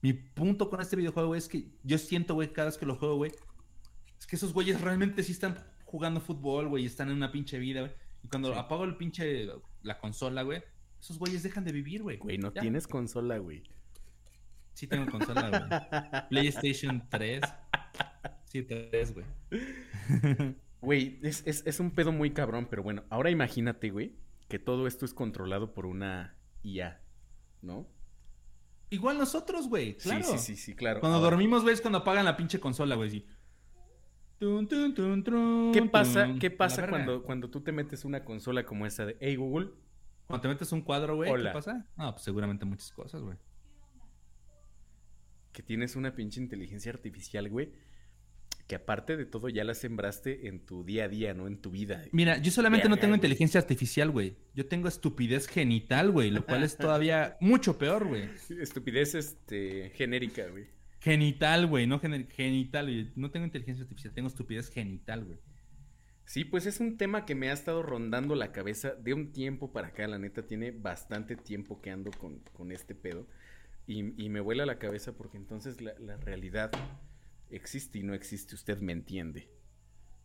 Mi 0.00 0.12
punto 0.12 0.70
con 0.70 0.80
este 0.80 0.94
videojuego, 0.94 1.28
güey, 1.28 1.38
es 1.38 1.48
que 1.48 1.72
yo 1.82 1.98
siento, 1.98 2.34
güey, 2.34 2.52
cada 2.52 2.66
vez 2.66 2.78
que 2.78 2.86
lo 2.86 2.94
juego, 2.94 3.16
güey, 3.16 3.32
es 4.16 4.26
que 4.28 4.36
esos 4.36 4.52
güeyes 4.52 4.80
realmente 4.80 5.24
sí 5.24 5.32
están 5.32 5.58
jugando 5.88 6.20
fútbol, 6.20 6.68
güey, 6.68 6.84
y 6.84 6.86
están 6.86 7.08
en 7.08 7.16
una 7.16 7.32
pinche 7.32 7.58
vida, 7.58 7.80
güey. 7.80 7.92
Y 8.22 8.28
cuando 8.28 8.54
apago 8.54 8.84
el 8.84 8.96
pinche, 8.96 9.48
la 9.82 9.98
consola, 9.98 10.42
güey, 10.42 10.62
esos 11.00 11.18
güeyes 11.18 11.42
dejan 11.42 11.64
de 11.64 11.72
vivir, 11.72 12.02
güey. 12.02 12.18
Güey, 12.18 12.38
no 12.38 12.52
tienes 12.52 12.86
consola, 12.86 13.38
güey. 13.38 13.62
Sí 14.74 14.86
tengo 14.86 15.10
consola, 15.10 15.48
güey. 15.48 16.28
PlayStation 16.28 17.08
3. 17.08 17.40
Sí, 18.44 18.62
3, 18.62 19.14
güey. 19.14 19.26
Güey, 20.80 21.18
es, 21.24 21.42
es, 21.44 21.64
es 21.66 21.80
un 21.80 21.90
pedo 21.90 22.12
muy 22.12 22.30
cabrón, 22.30 22.68
pero 22.70 22.84
bueno, 22.84 23.02
ahora 23.10 23.30
imagínate, 23.30 23.90
güey, 23.90 24.14
que 24.46 24.60
todo 24.60 24.86
esto 24.86 25.04
es 25.04 25.12
controlado 25.12 25.74
por 25.74 25.86
una 25.86 26.36
IA, 26.62 27.02
¿no? 27.62 27.88
Igual 28.90 29.18
nosotros, 29.18 29.68
güey, 29.68 29.96
claro. 29.96 30.24
Sí, 30.24 30.38
sí, 30.38 30.56
sí, 30.56 30.74
claro. 30.76 31.00
Cuando 31.00 31.18
dormimos, 31.18 31.62
güey, 31.62 31.74
es 31.74 31.80
cuando 31.80 31.98
apagan 31.98 32.24
la 32.24 32.36
pinche 32.36 32.60
consola, 32.60 32.94
güey, 32.94 33.10
sí. 33.10 33.26
¿Qué 35.72 35.82
pasa, 35.90 36.34
¿qué 36.38 36.50
pasa 36.50 36.88
cuando, 36.88 37.22
cuando 37.22 37.50
tú 37.50 37.60
te 37.60 37.72
metes 37.72 38.04
una 38.04 38.24
consola 38.24 38.64
como 38.64 38.86
esa 38.86 39.04
de 39.04 39.16
Hey 39.20 39.36
Google? 39.36 39.70
Cuando 40.26 40.42
te 40.42 40.48
metes 40.48 40.70
un 40.72 40.82
cuadro, 40.82 41.16
güey, 41.16 41.34
¿qué 41.34 41.50
pasa? 41.50 41.86
No, 41.96 42.12
pues 42.12 42.22
seguramente 42.22 42.64
muchas 42.64 42.92
cosas, 42.92 43.22
güey. 43.22 43.36
Que 45.52 45.62
tienes 45.62 45.96
una 45.96 46.14
pinche 46.14 46.40
inteligencia 46.40 46.92
artificial, 46.92 47.48
güey. 47.48 47.72
Que 48.68 48.76
aparte 48.76 49.16
de 49.16 49.24
todo 49.24 49.48
ya 49.48 49.64
la 49.64 49.74
sembraste 49.74 50.46
en 50.46 50.64
tu 50.64 50.84
día 50.84 51.04
a 51.04 51.08
día, 51.08 51.32
¿no? 51.32 51.46
En 51.46 51.60
tu 51.60 51.70
vida. 51.70 52.04
Mira, 52.12 52.36
yo 52.36 52.50
solamente 52.50 52.88
no 52.88 52.98
tengo 52.98 53.14
inteligencia 53.14 53.58
artificial, 53.58 54.10
güey. 54.10 54.36
Yo 54.54 54.66
tengo 54.66 54.86
estupidez 54.86 55.48
genital, 55.48 56.10
güey, 56.10 56.30
lo 56.30 56.44
cual 56.44 56.62
es 56.62 56.76
todavía 56.76 57.38
mucho 57.40 57.78
peor, 57.78 58.06
güey. 58.06 58.28
Estupidez 58.60 59.14
este 59.14 59.90
genérica, 59.94 60.46
güey. 60.48 60.66
Genital, 61.08 61.66
güey, 61.66 61.86
no 61.86 62.00
genital, 62.00 62.84
güey. 62.84 63.12
No 63.16 63.30
tengo 63.30 63.46
inteligencia 63.46 63.82
artificial, 63.82 64.12
tengo 64.12 64.28
estupidez 64.28 64.68
genital, 64.68 65.24
güey. 65.24 65.38
Sí, 66.26 66.44
pues 66.44 66.66
es 66.66 66.80
un 66.80 66.98
tema 66.98 67.24
que 67.24 67.34
me 67.34 67.48
ha 67.48 67.54
estado 67.54 67.82
rondando 67.82 68.34
la 68.34 68.52
cabeza 68.52 68.90
de 68.90 69.14
un 69.14 69.32
tiempo 69.32 69.72
para 69.72 69.88
acá, 69.88 70.06
la 70.06 70.18
neta, 70.18 70.46
tiene 70.46 70.70
bastante 70.70 71.34
tiempo 71.34 71.80
que 71.80 71.90
ando 71.90 72.10
con, 72.10 72.72
este 72.72 72.94
pedo. 72.94 73.26
Y, 73.86 74.02
me 74.02 74.40
vuela 74.40 74.66
la 74.66 74.78
cabeza 74.78 75.16
porque 75.16 75.38
entonces 75.38 75.80
la, 75.80 75.94
la 75.98 76.18
realidad 76.18 76.70
existe 77.48 78.00
y 78.00 78.02
no 78.02 78.12
existe, 78.12 78.54
usted 78.54 78.78
me 78.80 78.92
entiende. 78.92 79.48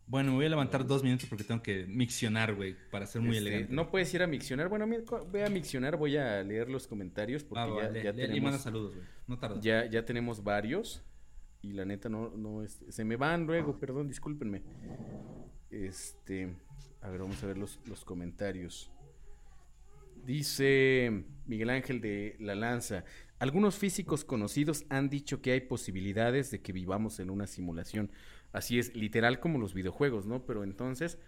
Bueno, 0.06 0.32
me 0.32 0.36
voy 0.36 0.46
a 0.46 0.50
levantar 0.50 0.86
dos 0.86 1.02
minutos 1.02 1.28
porque 1.28 1.44
tengo 1.44 1.62
que 1.62 1.86
miccionar, 1.86 2.54
güey, 2.54 2.76
para 2.90 3.06
ser 3.06 3.22
muy 3.22 3.36
este, 3.36 3.48
elegante. 3.48 3.74
No 3.74 3.90
puedes 3.90 4.12
ir 4.12 4.22
a 4.22 4.26
miccionar. 4.26 4.68
Bueno, 4.68 4.86
voy 4.86 5.40
a 5.40 5.48
miccionar, 5.48 5.96
voy 5.96 6.16
a 6.16 6.42
leer 6.42 6.68
los 6.68 6.86
comentarios 6.86 7.42
porque 7.42 7.62
ah, 7.62 7.90
ya, 7.92 8.02
ya 8.02 8.12
tenemos. 8.12 8.36
Y 8.36 8.40
manda 8.40 8.58
saludos, 8.58 8.94
güey. 8.94 9.06
No 9.26 9.38
tarda. 9.38 9.60
Ya, 9.60 9.86
ya 9.86 10.04
tenemos 10.04 10.44
varios. 10.44 11.02
Y 11.62 11.72
la 11.72 11.86
neta 11.86 12.10
no, 12.10 12.28
no, 12.36 12.62
este, 12.62 12.92
se 12.92 13.04
me 13.04 13.16
van 13.16 13.46
luego, 13.46 13.78
perdón, 13.78 14.06
discúlpenme. 14.06 14.62
Este, 15.70 16.54
a 17.00 17.08
ver, 17.08 17.20
vamos 17.20 17.42
a 17.42 17.46
ver 17.46 17.56
los, 17.56 17.80
los 17.86 18.04
comentarios. 18.04 18.90
Dice 20.26 21.24
Miguel 21.46 21.70
Ángel 21.70 22.02
de 22.02 22.36
La 22.38 22.54
Lanza, 22.54 23.04
algunos 23.38 23.76
físicos 23.76 24.24
conocidos 24.24 24.84
han 24.88 25.08
dicho 25.08 25.42
que 25.42 25.52
hay 25.52 25.60
posibilidades 25.60 26.50
de 26.50 26.60
que 26.60 26.72
vivamos 26.72 27.18
en 27.18 27.30
una 27.30 27.46
simulación. 27.46 28.10
Así 28.54 28.78
es, 28.78 28.94
literal 28.94 29.40
como 29.40 29.58
los 29.58 29.74
videojuegos, 29.74 30.26
¿no? 30.26 30.46
Pero 30.46 30.62
entonces 30.62 31.18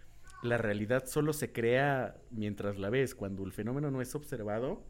la 0.41 0.57
realidad 0.57 1.07
solo 1.07 1.33
se 1.33 1.51
crea 1.51 2.15
mientras 2.31 2.77
la 2.77 2.89
ves. 2.89 3.15
Cuando 3.15 3.43
el 3.43 3.51
fenómeno 3.51 3.91
no 3.91 4.01
es 4.01 4.15
observado, 4.15 4.87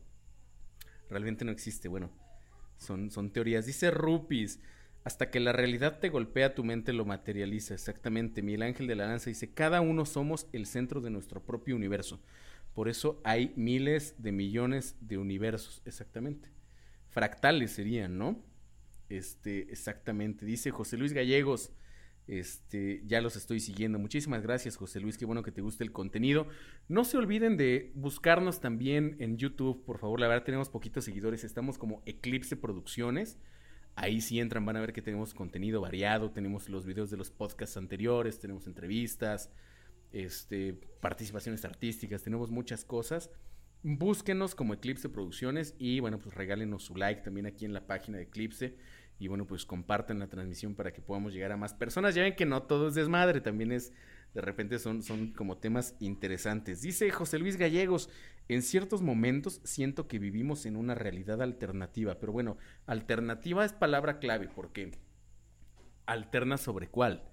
realmente 1.09 1.45
no 1.45 1.51
existe. 1.51 1.87
Bueno, 1.87 2.11
son, 2.77 3.09
son 3.09 3.31
teorías. 3.31 3.65
Dice 3.65 3.89
Rupis, 3.89 4.59
hasta 5.03 5.31
que 5.31 5.39
la 5.39 5.51
realidad 5.51 5.97
te 5.99 6.09
golpea, 6.09 6.53
tu 6.53 6.63
mente 6.63 6.93
lo 6.93 7.05
materializa. 7.05 7.73
Exactamente. 7.73 8.43
Miguel 8.43 8.61
Ángel 8.61 8.85
de 8.85 8.95
la 8.95 9.07
Lanza 9.07 9.31
dice, 9.31 9.51
cada 9.51 9.81
uno 9.81 10.05
somos 10.05 10.47
el 10.53 10.67
centro 10.67 11.01
de 11.01 11.09
nuestro 11.09 11.43
propio 11.43 11.75
universo. 11.75 12.21
Por 12.75 12.87
eso 12.87 13.19
hay 13.23 13.51
miles 13.55 14.13
de 14.19 14.31
millones 14.31 14.95
de 15.01 15.17
universos. 15.17 15.81
Exactamente. 15.85 16.51
Fractales 17.09 17.71
serían, 17.71 18.19
¿no? 18.19 18.45
Este, 19.09 19.71
exactamente. 19.71 20.45
Dice 20.45 20.69
José 20.69 20.97
Luis 20.97 21.13
Gallegos. 21.13 21.71
Este, 22.27 23.01
ya 23.05 23.21
los 23.21 23.37
estoy 23.37 23.59
siguiendo. 23.61 23.99
Muchísimas 23.99 24.43
gracias, 24.43 24.75
José 24.75 24.99
Luis. 24.99 25.17
Qué 25.17 25.25
bueno 25.25 25.43
que 25.43 25.51
te 25.51 25.61
guste 25.61 25.83
el 25.83 25.93
contenido. 25.93 26.47
No 26.89 27.05
se 27.05 27.17
olviden 27.17 27.55
de 27.55 27.91
buscarnos 27.95 28.59
también 28.59 29.15
en 29.19 29.37
YouTube, 29.37 29.83
por 29.85 29.97
favor. 29.97 30.19
La 30.19 30.27
verdad, 30.27 30.43
tenemos 30.43 30.69
poquitos 30.69 31.05
seguidores. 31.05 31.43
Estamos 31.43 31.77
como 31.77 32.03
Eclipse 32.05 32.57
Producciones. 32.57 33.39
Ahí 33.95 34.21
si 34.21 34.39
entran, 34.39 34.65
van 34.65 34.75
a 34.75 34.81
ver 34.81 34.93
que 34.93 35.01
tenemos 35.01 35.33
contenido 35.33 35.81
variado. 35.81 36.31
Tenemos 36.31 36.69
los 36.69 36.85
videos 36.85 37.09
de 37.09 37.17
los 37.17 37.31
podcasts 37.31 37.77
anteriores, 37.77 38.39
tenemos 38.39 38.67
entrevistas, 38.67 39.51
este, 40.11 40.73
participaciones 41.01 41.65
artísticas, 41.65 42.21
tenemos 42.23 42.51
muchas 42.51 42.83
cosas. 42.83 43.31
Búsquenos 43.81 44.53
como 44.53 44.73
Eclipse 44.73 45.09
Producciones 45.09 45.75
y 45.79 45.99
bueno, 45.99 46.19
pues 46.19 46.35
regálenos 46.35 46.83
su 46.83 46.95
like 46.95 47.21
también 47.21 47.45
aquí 47.45 47.65
en 47.65 47.73
la 47.73 47.87
página 47.87 48.17
de 48.17 48.25
Eclipse 48.25 48.75
y 49.19 49.27
bueno, 49.27 49.47
pues 49.47 49.65
compartan 49.65 50.19
la 50.19 50.27
transmisión 50.27 50.75
para 50.75 50.93
que 50.93 51.01
podamos 51.01 51.33
llegar 51.33 51.51
a 51.51 51.57
más 51.57 51.73
personas. 51.73 52.13
Ya 52.13 52.23
ven 52.23 52.35
que 52.35 52.45
no 52.45 52.63
todo 52.63 52.87
es 52.87 52.95
desmadre, 52.95 53.41
también 53.41 53.71
es, 53.71 53.93
de 54.33 54.41
repente 54.41 54.77
son, 54.77 55.01
son 55.01 55.33
como 55.33 55.57
temas 55.57 55.95
interesantes. 55.99 56.81
Dice 56.81 57.09
José 57.09 57.39
Luis 57.39 57.57
Gallegos, 57.57 58.09
en 58.47 58.61
ciertos 58.61 59.01
momentos 59.01 59.59
siento 59.63 60.07
que 60.07 60.19
vivimos 60.19 60.65
en 60.65 60.75
una 60.75 60.93
realidad 60.93 61.41
alternativa, 61.41 62.19
pero 62.19 62.31
bueno, 62.31 62.57
alternativa 62.85 63.65
es 63.65 63.73
palabra 63.73 64.19
clave 64.19 64.49
porque 64.53 64.91
alterna 66.05 66.57
sobre 66.57 66.87
cuál, 66.87 67.27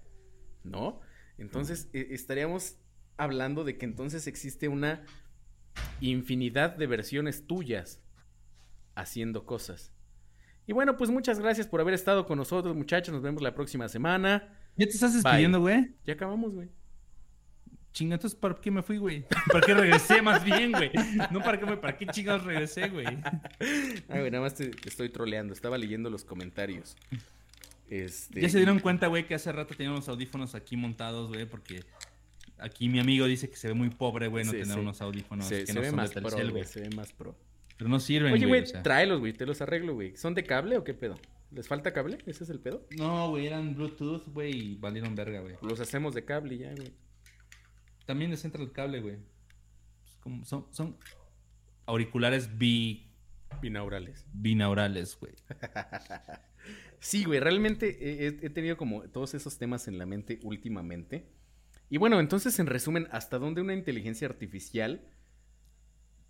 ¿no? 0.63 1.01
Entonces 1.37 1.89
e, 1.93 2.07
estaríamos 2.11 2.79
hablando 3.17 3.63
de 3.63 3.77
que 3.77 3.85
entonces 3.85 4.25
existe 4.27 4.67
una 4.67 5.05
infinidad 6.01 6.75
de 6.75 6.87
versiones 6.87 7.45
tuyas 7.45 8.01
haciendo 8.95 9.45
cosas 9.45 9.94
Y 10.67 10.73
bueno, 10.73 10.97
pues 10.97 11.09
muchas 11.09 11.39
gracias 11.39 11.67
por 11.67 11.81
haber 11.81 11.93
estado 11.93 12.25
con 12.25 12.37
nosotros, 12.37 12.75
muchachos. 12.75 13.13
Nos 13.13 13.21
vemos 13.21 13.41
la 13.41 13.53
próxima 13.53 13.87
semana. 13.87 14.49
¿Ya 14.75 14.85
te 14.85 14.91
estás 14.91 15.13
despidiendo, 15.13 15.59
güey? 15.59 15.93
Ya 16.05 16.13
acabamos, 16.13 16.53
güey. 16.53 16.69
Chinga, 17.93 18.15
entonces, 18.15 18.37
¿para 18.37 18.55
qué 18.55 18.71
me 18.71 18.83
fui, 18.83 18.97
güey? 18.97 19.25
¿Para 19.51 19.65
qué 19.65 19.73
regresé 19.73 20.21
más 20.21 20.43
bien, 20.43 20.73
güey? 20.73 20.91
No, 21.31 21.41
¿para 21.41 21.57
qué, 21.57 21.65
me, 21.65 21.77
¿para 21.77 21.97
qué 21.97 22.05
chingados 22.07 22.43
regresé, 22.43 22.89
güey? 22.89 23.05
Ay, 23.07 24.19
güey, 24.19 24.31
nada 24.31 24.43
más 24.43 24.55
te, 24.55 24.71
estoy 24.85 25.07
troleando. 25.09 25.53
Estaba 25.53 25.77
leyendo 25.77 26.09
los 26.09 26.25
comentarios. 26.25 26.97
Este... 27.89 28.41
Ya 28.41 28.49
se 28.49 28.57
dieron 28.57 28.79
cuenta, 28.79 29.07
güey, 29.07 29.25
que 29.27 29.35
hace 29.35 29.49
rato 29.51 29.75
teníamos 29.75 30.01
los 30.01 30.09
audífonos 30.09 30.55
aquí 30.55 30.75
montados, 30.75 31.29
güey, 31.29 31.45
porque 31.45 31.85
aquí 32.57 32.89
mi 32.89 32.99
amigo 32.99 33.27
dice 33.27 33.49
que 33.49 33.55
se 33.55 33.69
ve 33.69 33.73
muy 33.73 33.89
pobre, 33.89 34.27
güey, 34.27 34.43
no 34.43 34.51
tener 34.51 34.77
unos 34.77 34.99
audífonos 35.01 35.45
se, 35.45 35.63
que 35.63 35.71
se 35.71 35.79
ve 35.79 35.93
más 35.93 36.11
pro, 36.11 36.49
güey. 36.49 36.65
Se 36.65 36.81
ve 36.81 36.89
más 36.89 37.13
pro. 37.13 37.37
Pero 37.77 37.89
no 37.89 37.99
sirven, 37.99 38.33
Oye, 38.33 38.45
güey, 38.45 38.63
tráelos, 38.83 39.19
güey, 39.19 39.33
te 39.33 39.45
los 39.45 39.61
arreglo, 39.61 39.93
güey. 39.93 40.15
¿Son 40.15 40.33
de 40.33 40.43
cable 40.43 40.77
o 40.77 40.83
qué 40.83 40.93
pedo? 40.93 41.19
¿Les 41.51 41.67
falta 41.67 41.93
cable? 41.93 42.17
¿Ese 42.25 42.43
es 42.43 42.49
el 42.49 42.59
pedo? 42.59 42.87
No, 42.97 43.29
güey, 43.29 43.47
eran 43.47 43.75
Bluetooth, 43.75 44.27
güey, 44.27 44.51
y 44.55 44.75
valieron 44.75 45.15
verga, 45.15 45.41
güey. 45.41 45.55
Los 45.61 45.79
hacemos 45.79 46.13
de 46.13 46.23
cable 46.25 46.57
ya, 46.57 46.73
güey. 46.73 46.93
También 48.05 48.31
les 48.31 48.43
entra 48.45 48.61
el 48.61 48.71
cable, 48.71 49.01
güey. 49.01 49.17
Son, 50.43 50.67
son 50.71 50.97
auriculares 51.85 52.57
bi... 52.57 53.11
Binaurales. 53.61 54.25
Binaurales, 54.33 55.17
güey. 55.19 55.33
sí, 56.99 57.23
güey, 57.23 57.39
realmente 57.39 58.27
he, 58.27 58.49
tenido 58.49 58.75
como 58.75 59.03
todos 59.03 59.33
esos 59.33 59.57
temas 59.57 59.87
en 59.87 59.97
la 59.97 60.05
mente 60.05 60.39
últimamente. 60.43 61.29
Y 61.89 61.97
bueno, 61.97 62.19
entonces, 62.19 62.57
en 62.59 62.67
resumen, 62.67 63.07
¿hasta 63.11 63.37
dónde 63.37 63.61
una 63.61 63.73
inteligencia 63.73 64.27
artificial 64.27 65.01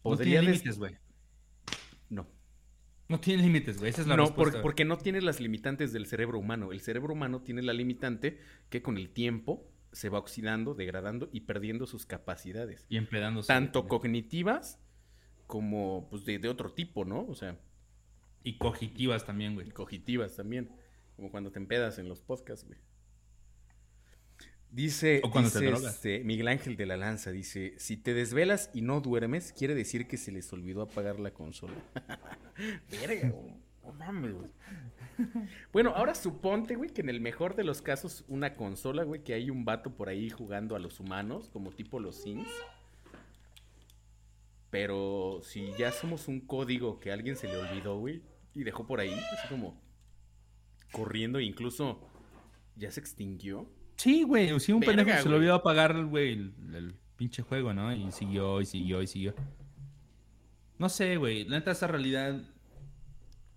podría... 0.01 0.35
No 0.35 0.41
tiene 0.41 0.53
límites, 0.53 0.77
güey. 0.77 0.97
No. 3.07 3.15
No 3.15 3.19
tiene 3.19 3.43
límites, 3.43 3.77
güey. 3.77 3.91
Esa 3.91 4.01
es 4.01 4.07
la 4.07 4.17
no, 4.17 4.33
porque 4.33 4.85
no 4.85 4.97
tiene 4.97 5.21
las 5.21 5.39
limitantes 5.39 5.93
del 5.93 6.07
cerebro 6.07 6.39
humano. 6.39 6.71
El 6.71 6.81
cerebro 6.81 7.13
humano 7.13 7.41
tiene 7.41 7.61
la 7.61 7.73
limitante 7.73 8.39
que 8.69 8.81
con 8.81 8.97
el 8.97 9.09
tiempo 9.09 9.69
se 9.91 10.09
va 10.09 10.19
oxidando, 10.19 10.73
degradando 10.73 11.29
y 11.31 11.41
perdiendo 11.41 11.85
sus 11.85 12.05
capacidades. 12.05 12.85
Y 12.89 12.97
empleándose. 12.97 13.47
Tanto 13.47 13.87
cognitivas 13.87 14.79
como 15.47 16.07
pues 16.09 16.25
de, 16.25 16.49
otro 16.49 16.73
tipo, 16.73 17.05
¿no? 17.05 17.25
O 17.27 17.35
sea. 17.35 17.59
Y 18.43 18.57
cogitivas 18.57 19.25
también, 19.25 19.55
güey. 19.55 19.69
Cogitivas 19.69 20.35
también. 20.35 20.71
Como 21.15 21.31
cuando 21.31 21.51
te 21.51 21.59
empedas 21.59 21.97
en 21.97 22.09
los 22.09 22.21
podcasts, 22.21 22.67
güey. 22.67 22.79
Dice, 24.71 25.21
este, 25.85 26.23
Miguel 26.25 26.49
Ángel 26.49 26.75
de 26.75 26.85
la 26.85 26.97
Lanza, 26.97 27.31
dice, 27.31 27.75
si 27.77 27.95
te 27.95 28.13
desvelas 28.13 28.69
y 28.73 28.81
no 28.81 28.99
duermes, 28.99 29.53
quiere 29.53 29.73
decir 29.73 30.05
que 30.05 30.17
se 30.17 30.33
les 30.33 30.51
olvidó 30.51 30.81
apagar 30.81 31.19
la 31.19 31.31
consola. 31.31 31.75
Verga, 32.91 33.33
mames, 33.97 34.33
güey. 34.33 34.49
Bueno, 35.71 35.91
ahora 35.95 36.13
suponte, 36.13 36.75
güey, 36.75 36.89
que 36.89 37.01
en 37.01 37.09
el 37.09 37.21
mejor 37.21 37.55
de 37.55 37.63
los 37.63 37.81
casos, 37.81 38.25
una 38.27 38.55
consola, 38.55 39.03
güey, 39.03 39.23
que 39.23 39.33
hay 39.33 39.49
un 39.49 39.63
vato 39.63 39.95
por 39.95 40.09
ahí 40.09 40.29
jugando 40.29 40.75
a 40.75 40.79
los 40.79 40.99
humanos, 40.99 41.49
como 41.51 41.71
tipo 41.71 41.99
los 41.99 42.21
Sims. 42.21 42.49
Pero 44.69 45.39
si 45.41 45.71
ya 45.77 45.91
somos 45.91 46.27
un 46.27 46.41
código 46.41 46.99
que 46.99 47.11
a 47.11 47.13
alguien 47.13 47.37
se 47.37 47.47
le 47.47 47.57
olvidó, 47.57 47.97
güey, 47.97 48.23
y 48.53 48.63
dejó 48.63 48.85
por 48.85 48.99
ahí, 48.99 49.13
así 49.13 49.47
como 49.47 49.81
corriendo, 50.91 51.39
incluso 51.39 52.01
ya 52.75 52.91
se 52.91 52.99
extinguió. 52.99 53.69
Sí, 53.95 54.23
güey, 54.23 54.59
si 54.59 54.71
un 54.71 54.81
pendejo 54.81 55.21
se 55.21 55.29
le 55.29 55.35
olvidó 55.35 55.55
apagar, 55.55 56.05
güey, 56.05 56.33
el, 56.33 56.95
pinche 57.15 57.41
juego, 57.41 57.73
¿no? 57.73 57.93
Y 57.93 58.11
siguió, 58.11 58.59
y 58.61 58.65
siguió, 58.65 59.01
y 59.01 59.07
siguió. 59.07 59.35
No 60.77 60.89
sé, 60.89 61.15
güey, 61.15 61.45
la 61.45 61.59
neta, 61.59 61.71
esa 61.71 61.87
realidad 61.87 62.41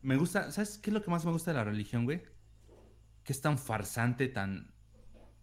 me 0.02 0.16
gusta, 0.16 0.50
¿sabes 0.52 0.78
qué 0.78 0.90
es 0.90 0.94
lo 0.94 1.02
que 1.02 1.10
más 1.10 1.24
me 1.24 1.32
gusta 1.32 1.50
de 1.50 1.56
la 1.56 1.64
religión, 1.64 2.04
güey? 2.04 2.22
Que 3.24 3.32
es 3.32 3.40
tan 3.40 3.58
farsante, 3.58 4.28
tan 4.28 4.72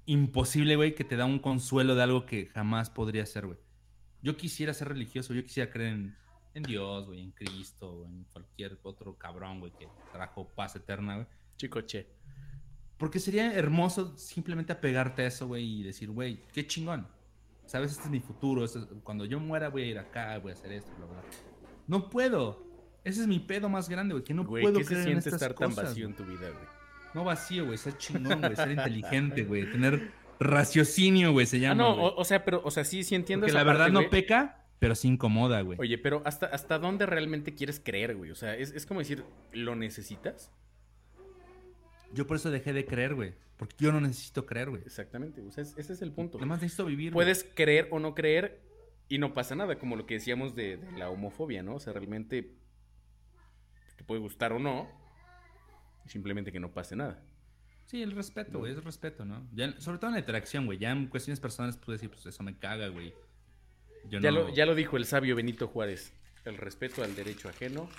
imposible, 0.06 0.76
güey, 0.76 0.96
que 0.96 1.04
te 1.04 1.18
da 1.18 1.26
un 1.26 1.40
consuelo 1.40 1.96
de 1.96 2.04
algo 2.04 2.26
que 2.26 2.48
jamás 2.48 2.90
podría 2.90 3.26
ser, 3.26 3.48
güey. 3.48 3.60
Yo 4.22 4.38
quisiera 4.38 4.74
ser 4.74 4.88
religioso, 4.90 5.34
yo 5.34 5.44
quisiera 5.44 5.70
creer 5.70 6.14
en, 6.54 6.64
Dios, 6.64 7.06
güey, 7.06 7.22
en 7.22 7.32
Cristo, 7.32 8.06
en 8.06 8.24
cualquier 8.32 8.80
otro 8.84 9.18
cabrón, 9.18 9.60
güey, 9.60 9.74
que 9.74 9.88
trajo 10.14 10.48
paz 10.48 10.76
eterna, 10.76 11.16
güey. 11.16 11.28
Chico, 11.58 11.82
che. 11.82 12.08
Porque 12.98 13.20
sería 13.20 13.54
hermoso 13.54 14.18
simplemente 14.18 14.72
apegarte 14.74 15.24
a 15.24 15.28
eso, 15.28 15.48
güey, 15.48 15.82
y 15.82 15.84
decir, 15.84 16.10
güey, 16.10 16.42
qué 16.54 16.66
chingón. 16.66 17.08
¿Sabes? 17.66 17.92
Este 17.92 18.04
es 18.04 18.10
mi 18.10 18.20
futuro. 18.20 18.66
cuando 19.04 19.26
yo 19.26 19.40
muera 19.40 19.70
voy 19.70 19.84
a 19.84 19.86
ir 19.88 20.00
acá, 20.00 20.38
voy 20.40 20.52
a 20.52 20.54
hacer 20.54 20.72
esto, 20.72 20.92
bla, 20.98 21.08
bla. 21.08 21.24
No 21.88 22.10
puedo. 22.10 22.64
Ese 23.04 23.22
es 23.22 23.28
mi 23.28 23.40
pedo 23.40 23.70
más 23.70 23.90
grande, 23.90 24.14
güey, 24.14 24.24
que 24.24 24.34
no 24.34 24.46
puedo 24.46 24.80
¿qué 24.80 24.84
se 24.84 25.04
siente 25.04 25.30
estar 25.30 25.54
tan 25.54 25.76
vacío 25.76 26.06
en 26.06 26.16
tu 26.16 26.24
vida, 26.24 26.50
güey? 26.50 26.66
No 27.14 27.24
vacío, 27.24 27.66
güey, 27.66 27.78
ser 27.78 27.98
chingón, 27.98 28.42
güey, 28.42 28.56
ser 28.56 28.72
inteligente, 28.72 29.44
güey, 29.44 29.72
tener 29.72 30.12
raciocinio, 30.40 31.32
güey, 31.32 31.46
se 31.46 31.60
llama. 31.60 31.84
Ah, 31.84 31.96
no, 31.96 32.04
o, 32.16 32.26
sea, 32.26 32.44
pero, 32.44 32.62
o 32.64 32.72
sea, 32.72 32.84
sí, 32.84 33.04
sí 33.04 33.16
entiendo 33.16 33.46
Porque 33.46 33.54
la 33.54 33.64
verdad 33.64 33.90
no 33.90 34.10
peca, 34.10 34.66
pero 34.80 34.96
sí 34.96 35.08
incomoda, 35.08 35.62
güey. 35.62 35.78
Oye, 35.80 35.98
pero 35.98 36.24
¿hasta, 36.26 36.48
hasta 36.48 36.80
dónde 36.80 37.06
realmente 37.06 37.54
quieres 37.54 37.80
creer, 37.80 38.16
güey? 38.16 38.32
O 38.32 38.36
sea, 38.36 38.56
es, 38.56 38.72
es 38.72 38.86
como 38.86 39.00
decir, 39.00 39.24
¿lo 39.54 39.76
necesitas? 39.76 40.52
Yo 42.14 42.28
por 42.28 42.38
eso 42.38 42.52
dejé 42.52 42.74
de 42.74 42.86
creer, 42.86 43.16
güey. 43.16 43.34
Porque 43.58 43.76
yo 43.80 43.92
no 43.92 44.02
necesito 44.02 44.46
creer, 44.46 44.70
güey. 44.70 44.82
Exactamente, 44.86 45.42
o 45.42 45.52
sea, 45.52 45.64
ese 45.64 45.94
es 45.94 46.02
el 46.02 46.12
punto. 46.12 46.38
Además 46.38 46.62
necesito 46.62 46.86
vivir. 46.86 47.14
Puedes 47.14 47.44
creer 47.56 47.88
o 47.92 48.00
no 48.00 48.14
creer 48.14 48.62
y 49.08 49.18
no 49.18 49.34
pasa 49.34 49.56
nada, 49.56 49.78
como 49.80 49.96
lo 49.96 50.06
que 50.06 50.16
decíamos 50.16 50.56
de, 50.56 50.78
de 50.78 50.92
la 50.98 51.10
homofobia, 51.10 51.64
¿no? 51.64 51.76
O 51.76 51.80
sea, 51.80 51.94
realmente 51.94 52.52
te 53.96 54.04
puede 54.04 54.20
gustar 54.20 54.52
o 54.52 54.60
no, 54.60 54.90
simplemente 56.06 56.52
que 56.52 56.60
no 56.60 56.74
pase 56.74 56.96
nada. 56.96 57.24
Sí, 57.86 58.02
el 58.02 58.12
respeto, 58.12 58.60
güey, 58.60 58.74
es 58.74 58.84
respeto, 58.84 59.26
¿no? 59.26 59.48
sobre 59.78 60.00
todo 60.00 60.08
en 60.08 60.16
la 60.16 60.20
interacción, 60.20 60.66
güey. 60.66 60.80
Ya 60.80 60.92
en 60.92 61.08
cuestiones 61.08 61.40
personales 61.40 61.78
puedes 61.78 62.02
decir, 62.02 62.12
pues 62.14 62.26
eso 62.26 62.44
me 62.44 62.58
caga, 62.58 62.88
güey. 62.88 63.14
ya, 64.10 64.32
lo, 64.32 64.54
ya 64.54 64.66
lo 64.66 64.74
dijo 64.74 64.98
el 64.98 65.06
sabio 65.06 65.36
Benito 65.36 65.68
Juárez. 65.68 66.14
El 66.46 66.58
respeto 66.58 67.04
al 67.04 67.16
derecho 67.16 67.48
ajeno 67.48 67.90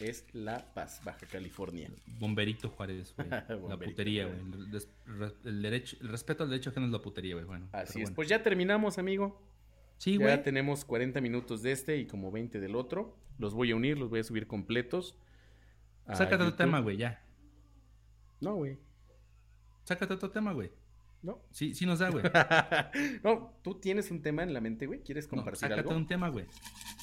es 0.00 0.26
la 0.32 0.72
paz, 0.74 1.00
Baja 1.04 1.26
California. 1.26 1.90
Bomberito 2.18 2.68
Juárez, 2.68 3.14
güey. 3.16 3.28
la 3.68 3.78
putería, 3.78 4.26
güey. 4.26 4.38
El, 5.44 5.62
derecho, 5.62 5.96
el 6.00 6.08
respeto 6.08 6.44
al 6.44 6.50
derecho 6.50 6.70
ajeno 6.70 6.86
es 6.86 6.92
la 6.92 7.02
putería, 7.02 7.34
güey. 7.34 7.46
Bueno, 7.46 7.68
Así 7.72 8.02
es. 8.02 8.10
Pues 8.10 8.28
ya 8.28 8.42
terminamos, 8.42 8.98
amigo. 8.98 9.40
Sí, 9.98 10.16
güey. 10.16 10.28
Ya 10.28 10.42
tenemos 10.42 10.84
40 10.84 11.20
minutos 11.20 11.62
de 11.62 11.72
este 11.72 11.98
y 11.98 12.06
como 12.06 12.30
20 12.30 12.60
del 12.60 12.74
otro. 12.74 13.16
Los 13.38 13.54
voy 13.54 13.70
a 13.70 13.76
unir, 13.76 13.98
los 13.98 14.10
voy 14.10 14.20
a 14.20 14.24
subir 14.24 14.46
completos. 14.46 15.16
Sácate 16.12 16.42
otro 16.42 16.54
tema, 16.54 16.80
güey, 16.80 16.96
ya. 16.96 17.22
No, 18.40 18.54
güey. 18.56 18.78
Sácate 19.84 20.14
otro 20.14 20.30
tema, 20.30 20.52
güey. 20.52 20.70
No. 21.22 21.42
Sí, 21.50 21.74
sí 21.74 21.84
nos 21.84 21.98
da, 21.98 22.08
güey. 22.08 22.24
no, 23.22 23.52
tú 23.62 23.74
tienes 23.74 24.10
un 24.10 24.22
tema 24.22 24.42
en 24.42 24.54
la 24.54 24.60
mente, 24.60 24.86
güey. 24.86 25.00
¿Quieres 25.00 25.26
compartir 25.26 25.68
no, 25.68 25.76
sácate 25.76 25.94
un 25.94 26.06
tema, 26.06 26.28
güey. 26.30 26.46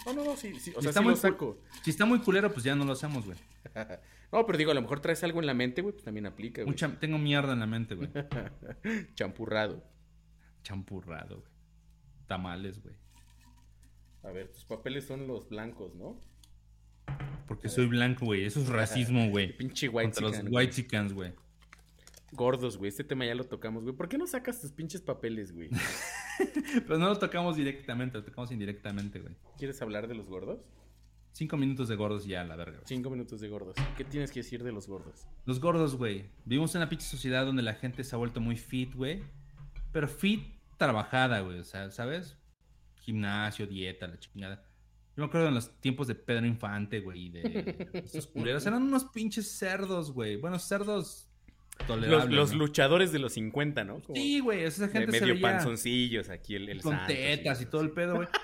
No, 0.05 0.13
no, 0.13 0.24
no, 0.24 0.36
sí, 0.36 0.59
sí. 0.59 0.72
O 0.72 0.80
si 0.80 0.82
sea, 0.82 0.89
está 0.89 1.01
muy 1.01 1.15
saco. 1.15 1.61
Si 1.84 1.91
está 1.91 2.05
muy 2.05 2.20
culero, 2.20 2.51
pues 2.51 2.63
ya 2.63 2.76
no 2.76 2.84
lo 2.84 2.93
hacemos, 2.93 3.26
güey. 3.26 3.38
no, 4.32 4.45
pero 4.45 4.57
digo, 4.57 4.72
a 4.72 4.74
lo 4.74 4.82
mejor 4.82 5.01
traes 5.01 5.24
algo 5.24 5.39
en 5.39 5.45
la 5.45 5.53
mente, 5.53 5.84
güey, 5.84 5.93
pues 5.93 6.03
también 6.03 6.26
aplica, 6.26 6.63
güey. 6.63 6.76
Tengo 6.99 7.20
mierda 7.20 7.53
en 7.53 7.59
la 7.59 7.68
mente, 7.68 7.93
güey. 7.93 8.09
Champurrado. 9.13 9.84
Champurrado, 10.63 11.41
güey. 11.41 11.51
Tamales, 12.26 12.82
güey. 12.82 12.95
A 14.24 14.32
ver, 14.32 14.51
tus 14.51 14.65
papeles 14.65 15.05
son 15.05 15.28
los 15.28 15.47
blancos, 15.47 15.93
¿no? 15.93 16.20
Porque 17.47 17.70
soy 17.70 17.86
blanco, 17.86 18.26
güey. 18.26 18.45
Eso 18.45 18.61
es 18.61 18.68
racismo, 18.68 19.30
güey. 19.30 19.55
Pinche 19.55 19.88
white 19.88 20.11
Contra 20.11 20.41
los 20.41 20.51
white 20.51 20.74
chickens, 20.74 21.13
güey. 21.13 21.34
Gordos, 22.32 22.78
güey. 22.78 22.89
Este 22.89 23.03
tema 23.03 23.25
ya 23.25 23.36
lo 23.36 23.45
tocamos, 23.45 23.84
güey. 23.84 23.95
¿Por 23.95 24.09
qué 24.09 24.17
no 24.17 24.28
sacas 24.28 24.59
tus 24.59 24.71
pinches 24.71 25.01
papeles, 25.01 25.53
güey? 25.53 25.69
pues 26.88 26.99
no 26.99 27.07
lo 27.07 27.17
tocamos 27.17 27.55
directamente, 27.55 28.17
lo 28.17 28.23
tocamos 28.23 28.51
indirectamente, 28.51 29.19
güey. 29.19 29.36
¿Quieres 29.57 29.82
hablar 29.82 30.07
de 30.07 30.15
los 30.15 30.28
gordos? 30.28 30.59
Cinco 31.32 31.55
minutos 31.55 31.88
de 31.88 31.95
gordos 31.95 32.25
ya, 32.25 32.43
la 32.43 32.55
verga. 32.55 32.82
Cinco 32.84 33.09
minutos 33.09 33.39
de 33.39 33.47
gordos. 33.47 33.75
¿Qué 33.95 34.03
tienes 34.03 34.32
que 34.32 34.39
decir 34.39 34.63
de 34.63 34.71
los 34.71 34.88
gordos? 34.88 35.28
Los 35.45 35.61
gordos, 35.61 35.95
güey. 35.95 36.25
Vivimos 36.45 36.73
en 36.73 36.82
una 36.82 36.89
pinche 36.89 37.05
sociedad 37.05 37.45
donde 37.45 37.61
la 37.61 37.75
gente 37.75 38.03
se 38.03 38.15
ha 38.15 38.17
vuelto 38.17 38.41
muy 38.41 38.57
fit, 38.57 38.93
güey. 38.95 39.23
Pero 39.91 40.07
fit 40.07 40.59
trabajada, 40.78 41.39
güey. 41.41 41.59
O 41.59 41.63
sea, 41.63 41.91
¿sabes? 41.91 42.36
Gimnasio, 42.95 43.67
dieta, 43.67 44.07
la 44.07 44.19
chingada. 44.19 44.65
Yo 45.15 45.23
me 45.23 45.25
acuerdo 45.25 45.47
en 45.47 45.55
los 45.55 45.80
tiempos 45.80 46.07
de 46.07 46.15
Pedro 46.15 46.45
Infante, 46.45 46.99
güey, 46.99 47.30
de 47.30 48.01
esos 48.03 48.28
culeros. 48.28 48.65
Eran 48.65 48.84
unos 48.84 49.05
pinches 49.05 49.49
cerdos, 49.49 50.11
güey. 50.11 50.36
Bueno, 50.36 50.59
cerdos 50.59 51.26
Los, 51.88 52.53
luchadores 52.53 53.11
de 53.11 53.19
los 53.19 53.34
50, 53.34 53.84
¿no? 53.84 54.01
sí, 54.13 54.39
güey. 54.39 54.63
Esa 54.63 54.88
gente 54.89 55.11
de 55.11 55.21
medio 55.21 55.41
panzoncillos 55.41 56.30
aquí, 56.30 56.55
el, 56.55 56.69
el 56.69 56.82
Con 56.82 56.99
tetas 57.07 57.61
y 57.61 57.65
todo 57.65 57.82
el 57.82 57.91
pedo, 57.91 58.15
güey. 58.15 58.28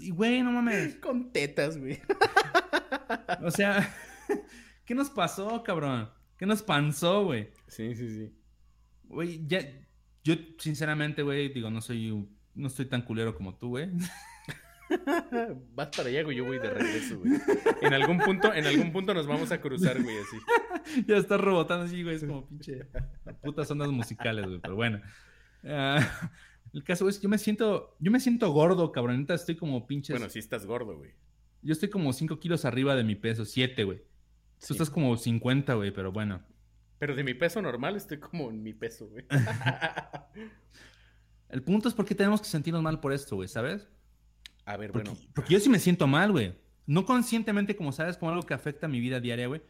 Y, 0.00 0.10
güey, 0.10 0.42
no 0.42 0.52
mames. 0.52 0.96
Con 1.02 1.32
tetas, 1.32 1.78
güey. 1.78 2.00
O 3.42 3.50
sea, 3.50 3.94
¿qué 4.84 4.94
nos 4.94 5.10
pasó, 5.10 5.62
cabrón? 5.62 6.10
¿Qué 6.36 6.44
nos 6.44 6.62
panzó, 6.62 7.24
güey? 7.24 7.50
Sí, 7.66 7.94
sí, 7.94 8.10
sí. 8.10 8.32
Güey, 9.04 9.46
ya... 9.46 9.60
Yo, 10.24 10.34
sinceramente, 10.58 11.22
güey, 11.22 11.48
digo, 11.48 11.70
no 11.70 11.80
soy... 11.80 12.28
No 12.54 12.68
estoy 12.68 12.86
tan 12.86 13.02
culero 13.02 13.34
como 13.34 13.56
tú, 13.56 13.70
güey. 13.70 13.88
Vas 15.74 15.88
para 15.96 16.08
allá, 16.08 16.22
güey, 16.22 16.36
yo 16.36 16.44
voy 16.44 16.58
de 16.58 16.70
regreso, 16.70 17.18
güey. 17.18 17.32
En 17.82 17.92
algún 17.92 18.18
punto, 18.18 18.52
en 18.52 18.66
algún 18.66 18.92
punto 18.92 19.14
nos 19.14 19.26
vamos 19.26 19.52
a 19.52 19.60
cruzar, 19.60 20.02
güey, 20.02 20.16
así. 20.18 20.36
ya 21.06 21.16
estás 21.16 21.40
rebotando 21.40 21.84
así, 21.84 22.02
güey, 22.02 22.16
es 22.16 22.24
como 22.24 22.46
pinche 22.46 22.86
putas 23.42 23.70
ondas 23.70 23.88
musicales, 23.88 24.46
güey, 24.46 24.60
pero 24.60 24.76
bueno. 24.76 25.00
Ah, 25.64 26.30
el 26.72 26.84
caso 26.84 27.08
es 27.08 27.18
que 27.18 27.24
yo 27.24 27.28
me 27.28 27.38
siento, 27.38 27.96
yo 27.98 28.10
me 28.10 28.20
siento 28.20 28.50
gordo, 28.50 28.92
cabronita, 28.92 29.34
estoy 29.34 29.56
como 29.56 29.86
pinche. 29.86 30.12
Bueno, 30.12 30.28
sí 30.28 30.38
estás 30.38 30.66
gordo, 30.66 30.96
güey. 30.96 31.12
Yo 31.62 31.72
estoy 31.72 31.90
como 31.90 32.12
5 32.12 32.38
kilos 32.38 32.64
arriba 32.64 32.94
de 32.94 33.04
mi 33.04 33.16
peso, 33.16 33.44
7, 33.44 33.84
güey. 33.84 34.02
Tú 34.66 34.74
estás 34.74 34.90
como 34.90 35.16
50, 35.16 35.74
güey, 35.74 35.92
pero 35.92 36.12
bueno. 36.12 36.42
Pero 36.98 37.14
de 37.14 37.24
mi 37.24 37.34
peso 37.34 37.62
normal 37.62 37.96
estoy 37.96 38.18
como 38.18 38.50
en 38.50 38.62
mi 38.62 38.72
peso, 38.72 39.08
güey. 39.08 39.24
El 41.48 41.62
punto 41.62 41.88
es 41.88 41.94
por 41.94 42.04
qué 42.04 42.14
tenemos 42.14 42.40
que 42.40 42.48
sentirnos 42.48 42.82
mal 42.82 43.00
por 43.00 43.12
esto, 43.12 43.36
güey, 43.36 43.48
¿sabes? 43.48 43.88
A 44.68 44.76
ver, 44.76 44.92
porque, 44.92 45.08
bueno. 45.08 45.24
Porque 45.34 45.54
yo 45.54 45.60
sí 45.60 45.70
me 45.70 45.78
siento 45.78 46.06
mal, 46.06 46.30
güey. 46.30 46.54
No 46.86 47.06
conscientemente, 47.06 47.74
como 47.74 47.90
sabes, 47.90 48.18
como 48.18 48.30
algo 48.30 48.44
que 48.44 48.52
afecta 48.52 48.84
a 48.84 48.88
mi 48.90 49.00
vida 49.00 49.18
diaria, 49.18 49.46
güey. 49.46 49.62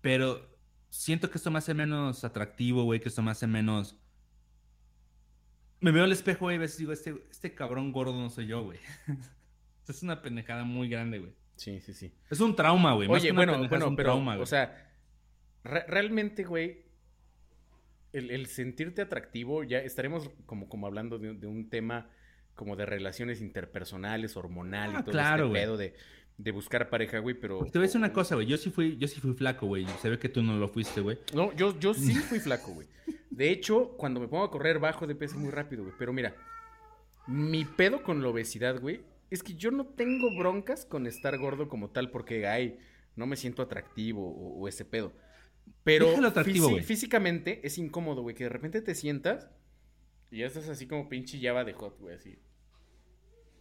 Pero 0.00 0.58
siento 0.90 1.30
que 1.30 1.38
esto 1.38 1.52
me 1.52 1.58
hace 1.58 1.74
menos 1.74 2.24
atractivo, 2.24 2.82
güey, 2.82 2.98
que 2.98 3.08
esto 3.08 3.22
me 3.22 3.30
hace 3.30 3.46
menos... 3.46 3.96
Me 5.80 5.92
veo 5.92 6.02
al 6.02 6.10
espejo, 6.10 6.46
güey, 6.46 6.56
y 6.56 6.58
a 6.58 6.60
veces 6.62 6.78
digo, 6.78 6.92
este, 6.92 7.14
este 7.30 7.54
cabrón 7.54 7.92
gordo 7.92 8.20
no 8.20 8.30
soy 8.30 8.48
yo, 8.48 8.64
güey. 8.64 8.80
es 9.88 10.02
una 10.02 10.22
pendejada 10.22 10.64
muy 10.64 10.88
grande, 10.88 11.20
güey. 11.20 11.32
Sí, 11.54 11.80
sí, 11.80 11.94
sí. 11.94 12.12
Es 12.28 12.40
un 12.40 12.56
trauma, 12.56 12.94
güey. 12.94 13.08
Oye, 13.08 13.30
bueno, 13.30 13.56
bueno, 13.68 13.94
pero, 13.94 14.16
o 14.40 14.46
sea, 14.46 14.92
realmente, 15.62 16.42
güey, 16.42 16.84
el, 18.12 18.46
sentirte 18.46 19.02
atractivo, 19.02 19.62
ya 19.62 19.78
estaremos 19.78 20.30
como, 20.46 20.68
como 20.68 20.88
hablando 20.88 21.18
de, 21.20 21.46
un 21.46 21.70
tema 21.70 22.10
como 22.58 22.74
de 22.74 22.84
relaciones 22.84 23.40
interpersonales, 23.40 24.36
hormonal 24.36 24.92
y 24.92 24.96
ah, 24.96 25.02
todo 25.04 25.12
claro, 25.12 25.46
este 25.46 25.60
pedo 25.60 25.76
de, 25.76 25.94
de, 26.36 26.50
buscar 26.50 26.90
pareja, 26.90 27.20
güey, 27.20 27.36
pero... 27.36 27.60
Te 27.64 27.78
voy 27.78 27.84
a 27.84 27.86
decir 27.86 27.98
una 28.00 28.12
cosa, 28.12 28.34
güey, 28.34 28.48
yo 28.48 28.56
sí 28.56 28.70
fui, 28.70 28.96
yo 28.98 29.06
sí 29.06 29.20
fui 29.20 29.32
flaco, 29.32 29.66
güey, 29.66 29.86
se 30.02 30.10
ve 30.10 30.18
que 30.18 30.28
tú 30.28 30.42
no 30.42 30.58
lo 30.58 30.68
fuiste, 30.68 31.00
güey. 31.00 31.18
No, 31.32 31.54
yo, 31.54 31.78
yo 31.78 31.94
sí 31.94 32.14
fui 32.28 32.40
flaco, 32.40 32.72
güey. 32.74 32.88
De 33.30 33.50
hecho, 33.50 33.96
cuando 33.96 34.18
me 34.18 34.26
pongo 34.26 34.42
a 34.42 34.50
correr 34.50 34.80
bajo 34.80 35.06
de 35.06 35.14
peso 35.14 35.38
muy 35.38 35.50
rápido, 35.52 35.84
güey, 35.84 35.94
pero 35.96 36.12
mira, 36.12 36.34
mi 37.28 37.64
pedo 37.64 38.02
con 38.02 38.20
la 38.20 38.28
obesidad, 38.28 38.80
güey, 38.80 39.02
es 39.30 39.44
que 39.44 39.54
yo 39.54 39.70
no 39.70 39.86
tengo 39.86 40.36
broncas 40.36 40.84
con 40.84 41.06
estar 41.06 41.38
gordo 41.38 41.68
como 41.68 41.90
tal 41.90 42.10
porque, 42.10 42.48
ay, 42.48 42.80
no 43.14 43.26
me 43.26 43.36
siento 43.36 43.62
atractivo 43.62 44.28
o 44.28 44.66
ese 44.66 44.84
pedo. 44.84 45.12
Pero 45.84 46.08
físicamente 46.82 47.60
es 47.64 47.78
incómodo, 47.78 48.22
güey, 48.22 48.34
que 48.34 48.44
de 48.44 48.50
repente 48.50 48.82
te 48.82 48.96
sientas 48.96 49.48
y 50.30 50.38
ya 50.38 50.46
estás 50.46 50.68
así 50.68 50.86
como 50.86 51.08
pinche 51.08 51.38
llava 51.38 51.64
de 51.64 51.72
hot, 51.72 51.98
güey, 52.00 52.16
así. 52.16 52.38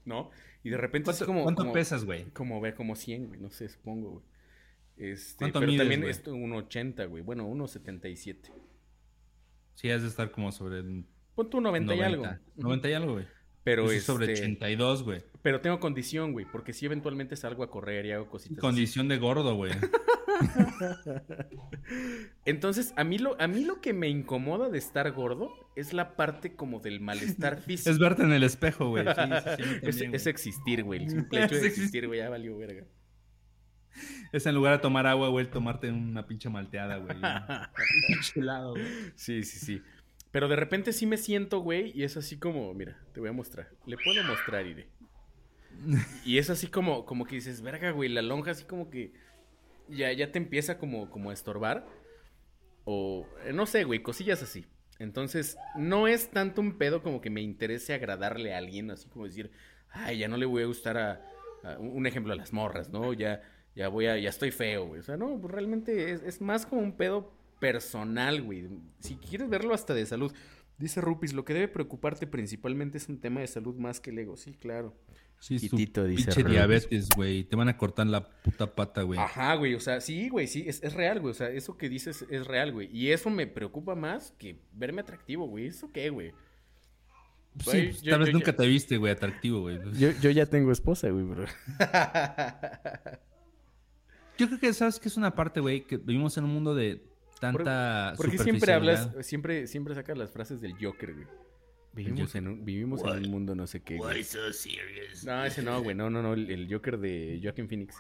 ¿No? 0.08 0.32
Y 0.64 0.70
de 0.70 0.78
repente 0.78 1.12
es 1.12 1.22
como... 1.24 1.44
¿Cuánto 1.44 1.72
pesas, 1.74 2.06
güey? 2.06 2.24
Como, 2.32 2.62
ve, 2.62 2.74
como 2.74 2.96
100, 2.96 3.28
güey, 3.28 3.40
no 3.40 3.52
sé, 3.52 3.68
supongo, 3.68 4.10
güey. 4.12 4.26
Este, 4.96 5.38
¿Cuánto 5.38 5.60
pero 5.60 5.76
también 5.76 6.04
es 6.06 6.26
un 6.26 6.54
80, 6.54 7.06
güey. 7.06 7.22
Bueno, 7.22 7.48
1.77. 7.48 8.50
Sí, 9.76 9.92
has 9.92 10.02
de 10.02 10.08
estar 10.08 10.32
como 10.32 10.52
sobre 10.52 10.80
el... 10.80 11.06
Pon 11.36 11.50
tu 11.50 11.62
90, 11.62 11.94
y 11.94 12.02
algo. 12.02 12.26
90 12.56 12.90
y 12.90 12.94
algo, 12.94 13.14
güey. 13.14 13.26
Pero 13.64 13.92
es 13.92 14.04
sobre 14.06 14.32
82, 14.32 15.00
este, 15.00 15.06
güey. 15.06 15.24
Pero 15.48 15.62
tengo 15.62 15.80
condición, 15.80 16.34
güey, 16.34 16.46
porque 16.46 16.74
si 16.74 16.86
eventualmente 16.86 17.38
salgo 17.38 17.64
a 17.64 17.72
correr 17.72 18.06
y 18.06 18.12
hago 18.12 18.28
cositas. 18.28 18.60
Condición 18.60 19.08
de 19.08 19.18
gordo, 19.18 19.56
güey. 19.56 19.72
Entonces, 22.46 22.94
a 22.98 23.06
mí, 23.06 23.18
lo, 23.18 23.40
a 23.40 23.48
mí 23.48 23.64
lo 23.64 23.80
que 23.80 23.94
me 23.94 24.10
incomoda 24.10 24.68
de 24.68 24.78
estar 24.78 25.10
gordo 25.14 25.54
es 25.78 25.94
la 25.94 26.18
parte 26.18 26.58
como 26.58 26.82
del 26.82 27.00
malestar 27.00 27.62
físico. 27.66 27.90
Es 27.90 27.98
verte 27.98 28.24
en 28.24 28.34
el 28.34 28.44
espejo, 28.44 28.90
güey. 28.90 29.06
es, 29.84 30.28
existir, 30.28 30.84
güey. 30.84 31.04
El 31.04 31.12
simple 31.12 31.46
hecho 31.46 31.56
de 31.56 31.68
existir, 31.68 32.08
güey, 32.08 32.20
ya 32.20 32.30
valió 32.30 32.58
verga. 32.58 32.84
Es 34.34 34.46
en 34.48 34.54
lugar 34.54 34.74
de 34.74 34.80
tomar 34.80 35.08
agua, 35.08 35.30
güey, 35.30 35.50
tomarte 35.50 35.90
una 35.90 36.28
pinche 36.28 36.50
malteada, 36.50 36.98
güey. 36.98 37.16
pinche 38.10 38.42
helado, 38.42 38.72
güey. 38.72 38.86
Sí, 39.16 39.44
sí, 39.44 39.60
sí. 39.60 39.82
Pero 40.32 40.50
de 40.50 40.58
repente 40.58 40.92
sí 40.92 41.06
me 41.06 41.18
siento, 41.18 41.62
güey, 41.62 41.94
y 41.96 42.04
es 42.04 42.18
así 42.18 42.38
como, 42.38 42.74
mira, 42.74 43.00
te 43.14 43.22
voy 43.22 43.30
a 43.30 43.34
mostrar. 43.34 43.70
Le 43.86 43.96
puedo 43.98 44.22
mostrar, 44.26 44.68
Ire. 44.68 44.97
Y 46.26 46.38
es 46.38 46.50
así 46.50 46.68
como, 46.68 47.06
como 47.06 47.26
que 47.26 47.36
dices, 47.36 47.62
verga, 47.62 47.92
güey, 47.92 48.10
la 48.10 48.22
lonja 48.22 48.52
así 48.52 48.66
como 48.66 48.90
que 48.90 49.14
ya, 49.90 50.12
ya 50.12 50.32
te 50.32 50.38
empieza 50.38 50.78
como, 50.78 51.10
como 51.10 51.30
a 51.30 51.34
estorbar. 51.34 51.88
O, 52.86 53.28
eh, 53.46 53.54
no 53.54 53.66
sé, 53.66 53.84
güey, 53.84 54.02
cosillas 54.02 54.42
así. 54.42 54.66
Entonces, 55.00 55.58
no 55.76 56.08
es 56.08 56.30
tanto 56.32 56.62
un 56.62 56.78
pedo 56.78 57.04
como 57.04 57.22
que 57.22 57.30
me 57.30 57.42
interese 57.42 57.94
agradarle 57.94 58.54
a 58.54 58.58
alguien, 58.58 58.90
así 58.92 59.08
como 59.10 59.26
decir, 59.26 59.52
ay, 59.90 60.20
ya 60.20 60.28
no 60.28 60.38
le 60.38 60.46
voy 60.46 60.64
a 60.64 60.68
gustar 60.68 60.98
a, 60.98 61.22
un 61.80 62.08
ejemplo, 62.08 62.34
a 62.34 62.36
las 62.36 62.54
morras, 62.54 62.90
¿no? 62.90 63.14
Ya, 63.14 63.42
ya 63.76 63.90
voy 63.90 64.08
a, 64.08 64.18
ya 64.18 64.30
estoy 64.30 64.52
feo, 64.52 64.88
güey. 64.88 65.02
O 65.02 65.04
sea, 65.04 65.18
no, 65.18 65.40
pues 65.40 65.54
realmente 65.54 66.14
es, 66.14 66.42
más 66.42 66.66
como 66.66 66.82
un 66.82 66.94
pedo 66.94 67.34
personal, 67.60 68.42
güey. 68.42 68.70
Si 69.00 69.16
quieres 69.18 69.50
verlo 69.50 69.74
hasta 69.74 69.94
de 69.94 70.06
salud. 70.06 70.34
Dice 70.78 71.02
Rupis, 71.02 71.34
lo 71.34 71.44
que 71.44 71.56
debe 71.56 71.68
preocuparte 71.68 72.28
principalmente 72.28 73.00
es 73.00 73.10
un 73.10 73.20
tema 73.20 73.42
de 73.42 73.48
salud 73.48 73.76
más 73.76 74.00
que 74.00 74.12
el 74.12 74.20
ego. 74.20 74.38
Sí, 74.38 74.54
claro. 74.54 74.96
Sí, 75.40 75.60
Quitito, 75.60 76.04
dice 76.04 76.32
pinche 76.32 76.50
diabetes, 76.50 77.10
güey. 77.16 77.44
Te 77.44 77.56
van 77.56 77.70
a 77.70 77.78
cortar 77.78 78.08
la 78.08 78.28
puta 78.28 78.74
pata, 78.74 79.04
güey. 79.04 79.20
Ajá, 79.20 79.56
güey. 79.56 79.76
O 79.76 79.80
sea, 79.80 80.02
sí, 80.02 80.30
güey, 80.30 80.48
sí, 80.48 80.66
es, 80.68 80.94
real, 80.94 81.20
güey. 81.20 81.32
O 81.32 81.36
sea, 81.36 81.50
eso 81.50 81.78
que 81.78 81.90
dices 81.90 82.26
es 82.30 82.48
real, 82.48 82.72
güey. 82.72 82.90
Y 82.92 83.12
eso 83.12 83.30
me 83.30 83.46
preocupa 83.46 83.96
más 83.96 84.34
que 84.40 84.60
verme 84.74 85.02
atractivo, 85.02 85.48
güey. 85.48 85.68
¿Eso 85.68 85.92
qué, 85.92 86.10
güey? 86.10 86.34
Sí, 87.64 87.92
tal 88.10 88.20
vez 88.20 88.34
nunca 88.34 88.56
te 88.56 88.68
viste, 88.68 88.98
güey, 88.98 89.12
atractivo, 89.12 89.62
güey. 89.62 89.80
Yo, 89.98 90.12
yo 90.22 90.30
ya 90.30 90.46
tengo 90.46 90.72
esposa, 90.72 91.10
güey, 91.10 91.24
bro. 91.24 91.46
yo 94.38 94.48
creo 94.48 94.60
que, 94.60 94.74
¿sabes 94.74 95.00
que 95.00 95.08
Es 95.08 95.18
una 95.18 95.34
parte, 95.34 95.60
güey, 95.60 95.86
que 95.86 95.98
vivimos 95.98 96.38
en 96.38 96.44
un 96.44 96.52
mundo 96.52 96.76
de 96.76 97.04
tanta 97.40 98.14
¿Por, 98.18 98.30
qué 98.30 98.38
siempre 98.38 98.74
hablas, 98.74 99.10
siempre, 99.22 99.68
siempre 99.68 99.96
sacas 99.96 100.18
las 100.18 100.32
frases 100.32 100.62
del 100.62 100.74
Joker, 100.74 101.14
güey? 101.14 101.28
Vivimos, 101.98 102.36
en 102.36 102.48
un, 102.48 102.64
vivimos 102.64 103.02
en 103.02 103.26
un 103.26 103.32
mundo 103.32 103.56
no 103.56 103.66
sé 103.66 103.82
qué. 103.82 103.98
Why 103.98 104.24
so 104.24 104.54
serious? 104.54 105.26
No, 105.26 105.44
ese 105.44 105.64
no, 105.64 105.82
güey. 105.82 105.96
No, 105.96 106.12
no, 106.12 106.22
no. 106.22 106.34
El, 106.34 106.68
Joker 106.72 107.00
de 107.00 107.40
Joaquin 107.42 107.68
Phoenix. 107.68 107.96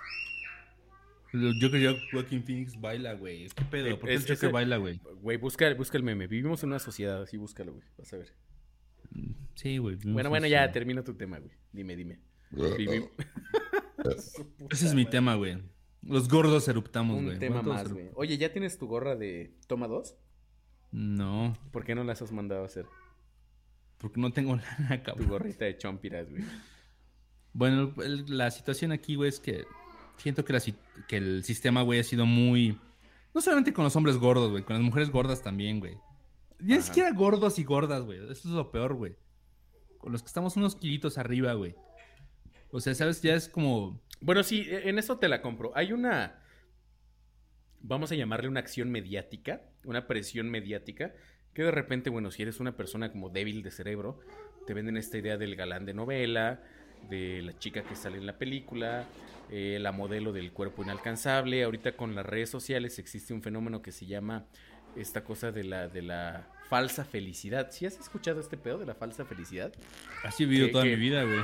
El 1.34 1.60
Joker 1.60 1.80
de 1.80 2.00
Joaquin 2.12 2.44
Phoenix 2.44 2.80
baila, 2.80 3.14
güey. 3.14 3.48
¿Qué 3.50 3.66
pedo? 3.66 4.00
¿Por 4.00 4.10
qué 4.10 4.16
el 4.16 4.28
Joker 4.28 4.52
baila, 4.52 4.78
güey? 4.78 5.02
Güey, 5.22 5.38
busca, 5.38 5.74
busca 5.74 5.98
el 5.98 6.04
meme. 6.04 6.28
Vivimos 6.28 6.62
en 6.62 6.70
una 6.70 6.80
sociedad. 6.80 7.24
así, 7.24 7.38
búscalo, 7.38 7.74
güey. 7.74 7.86
Vas 7.98 8.14
a 8.14 8.18
ver. 8.18 8.34
Sí, 9.56 9.80
güey. 9.80 9.98
Bueno, 10.06 10.30
bueno, 10.30 10.46
ya 10.46 10.72
termina 10.72 11.04
tu 11.04 11.16
tema, 11.16 11.40
güey. 11.40 11.52
Dime, 11.72 11.96
dime. 11.96 12.20
Ese 14.70 14.86
es 14.86 14.94
mi 14.94 15.06
tema, 15.06 15.36
güey. 15.36 15.58
Los 16.04 16.30
gordos 16.30 16.68
eruptamos, 16.68 17.22
güey. 17.22 17.34
Un 17.34 17.40
tema 17.40 17.62
más, 17.62 17.92
güey. 17.92 18.10
Oye, 18.14 18.38
¿ya 18.38 18.54
tienes 18.54 18.78
tu 18.78 18.88
gorra 18.88 19.16
de 19.16 19.56
toma 19.68 19.88
2? 19.88 20.16
No. 20.92 21.58
¿Por 21.72 21.84
qué 21.84 21.96
no 21.96 22.04
las 22.04 22.22
has 22.22 22.32
mandado 22.32 22.64
a 22.64 22.66
hacer? 22.66 22.86
Porque 23.98 24.20
no 24.20 24.32
tengo 24.32 24.56
nada, 24.80 25.04
cabrón. 25.04 25.26
Tu 25.26 25.32
gorrita 25.32 25.66
de 25.66 25.78
chompiras, 25.78 26.30
güey. 26.30 26.44
Bueno, 27.54 27.94
la 28.28 28.52
situación 28.52 28.92
aquí, 28.92 29.16
güey, 29.16 29.30
es 29.30 29.40
que 29.40 29.66
siento 30.18 30.46
que, 30.46 30.58
que 31.08 31.18
el 31.18 31.44
sistema, 31.44 31.82
güey, 31.82 32.00
ha 32.00 32.04
sido 32.04 32.26
muy... 32.26 32.80
No 33.34 33.42
solamente 33.42 33.74
con 33.74 33.84
los 33.84 33.96
hombres 33.96 34.18
gordos, 34.18 34.52
güey, 34.52 34.64
con 34.64 34.76
las 34.76 34.84
mujeres 34.84 35.10
gordas 35.10 35.42
también, 35.42 35.80
güey. 35.80 35.98
Ni 36.60 36.82
siquiera 36.82 37.12
gordos 37.12 37.60
y 37.60 37.64
gordas, 37.64 38.04
güey. 38.04 38.20
Eso 38.20 38.32
es 38.32 38.46
lo 38.46 38.72
peor, 38.72 38.96
güey. 38.96 39.16
Con 39.98 40.12
los 40.12 40.22
que 40.22 40.28
estamos 40.28 40.56
unos 40.56 40.76
kilitos 40.76 41.18
arriba, 41.18 41.54
güey. 41.54 41.76
O 42.72 42.80
sea, 42.80 42.94
¿sabes? 42.96 43.22
Ya 43.22 43.36
es 43.36 43.48
como... 43.48 44.02
Bueno, 44.22 44.44
sí, 44.44 44.62
e, 44.62 44.90
en 44.90 44.98
eso 44.98 45.18
te 45.18 45.28
la 45.28 45.42
compro. 45.42 45.72
Hay 45.76 45.94
una... 45.94 46.44
Vamos 47.80 48.12
a 48.12 48.16
llamarle 48.16 48.50
una 48.50 48.60
acción 48.60 48.92
mediática, 48.92 49.62
una 49.84 50.08
presión 50.08 50.50
mediática, 50.50 51.14
que 51.58 51.64
de 51.64 51.72
repente, 51.72 52.12
bueno, 52.12 52.30
si 52.30 52.44
eres 52.44 52.60
una 52.60 52.78
persona 52.78 53.12
como 53.12 53.32
débil 53.32 53.64
de 53.64 53.72
cerebro, 53.72 54.20
te 54.68 54.76
venden 54.76 54.96
esta 54.96 55.18
idea 55.18 55.38
del 55.38 55.56
galán 55.56 55.88
de 55.88 55.94
novela, 55.96 56.62
de 57.10 57.42
la 57.42 57.58
chica 57.58 57.82
que 57.82 57.96
sale 57.96 58.20
en 58.20 58.28
la 58.28 58.38
película, 58.38 59.06
eh, 59.50 59.80
la 59.82 59.92
modelo 59.92 60.34
del 60.34 60.52
cuerpo 60.52 60.84
inalcanzable. 60.84 61.64
Ahorita 61.64 61.94
con 61.94 62.14
las 62.14 62.28
redes 62.28 62.52
sociales 62.52 63.00
existe 63.00 63.34
un 63.34 63.42
fenómeno 63.42 63.82
que 63.82 63.92
se 63.92 64.06
llama 64.06 64.46
esta 64.96 65.24
cosa 65.24 65.52
de 65.52 65.64
la, 65.64 65.88
de 65.88 66.04
la 66.04 66.48
falsa 66.70 67.04
felicidad. 67.04 67.72
¿Sí 67.72 67.88
has 67.88 68.00
escuchado 68.00 68.40
este 68.40 68.56
pedo 68.56 68.78
de 68.78 68.86
la 68.86 68.94
falsa 68.94 69.26
felicidad? 69.26 69.74
Así 70.24 70.44
he 70.44 70.46
vivido 70.46 70.70
toda 70.70 70.86
mi 70.86 70.96
vida, 70.96 71.24
güey. 71.24 71.40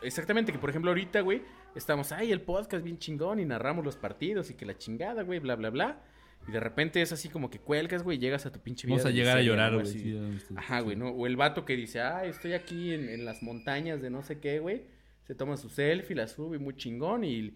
Exactamente, 0.00 0.50
que 0.50 0.58
por 0.58 0.70
ejemplo 0.70 0.92
ahorita, 0.92 1.20
güey, 1.20 1.42
estamos, 1.74 2.10
ay, 2.10 2.32
el 2.32 2.40
podcast 2.40 2.82
bien 2.82 2.98
chingón 2.98 3.38
y 3.38 3.44
narramos 3.44 3.84
los 3.84 3.96
partidos 3.96 4.48
y 4.48 4.54
que 4.54 4.64
la 4.64 4.78
chingada, 4.78 5.24
güey, 5.24 5.40
bla, 5.40 5.56
bla, 5.56 5.68
bla. 5.68 6.02
Y 6.48 6.52
de 6.52 6.60
repente 6.60 7.00
es 7.00 7.12
así 7.12 7.28
como 7.28 7.50
que 7.50 7.58
cuelgas, 7.58 8.02
güey, 8.02 8.18
llegas 8.18 8.46
a 8.46 8.52
tu 8.52 8.60
pinche 8.60 8.86
vida. 8.86 8.96
Vamos 8.96 9.12
a 9.12 9.14
llegar 9.14 9.38
a 9.38 9.42
llorar, 9.42 9.74
güey. 9.74 10.16
Ajá, 10.56 10.80
güey, 10.80 10.96
¿no? 10.96 11.10
O 11.10 11.26
el 11.26 11.36
vato 11.36 11.64
que 11.64 11.76
dice, 11.76 12.00
ay, 12.00 12.30
estoy 12.30 12.54
aquí 12.54 12.92
en, 12.92 13.24
las 13.24 13.42
montañas 13.42 14.02
de 14.02 14.10
no 14.10 14.22
sé 14.22 14.40
qué, 14.40 14.58
güey. 14.58 14.82
Se 15.26 15.34
toma 15.34 15.56
su 15.56 15.68
selfie, 15.68 16.16
la 16.16 16.28
sube 16.28 16.58
muy 16.58 16.76
chingón 16.76 17.24
y... 17.24 17.54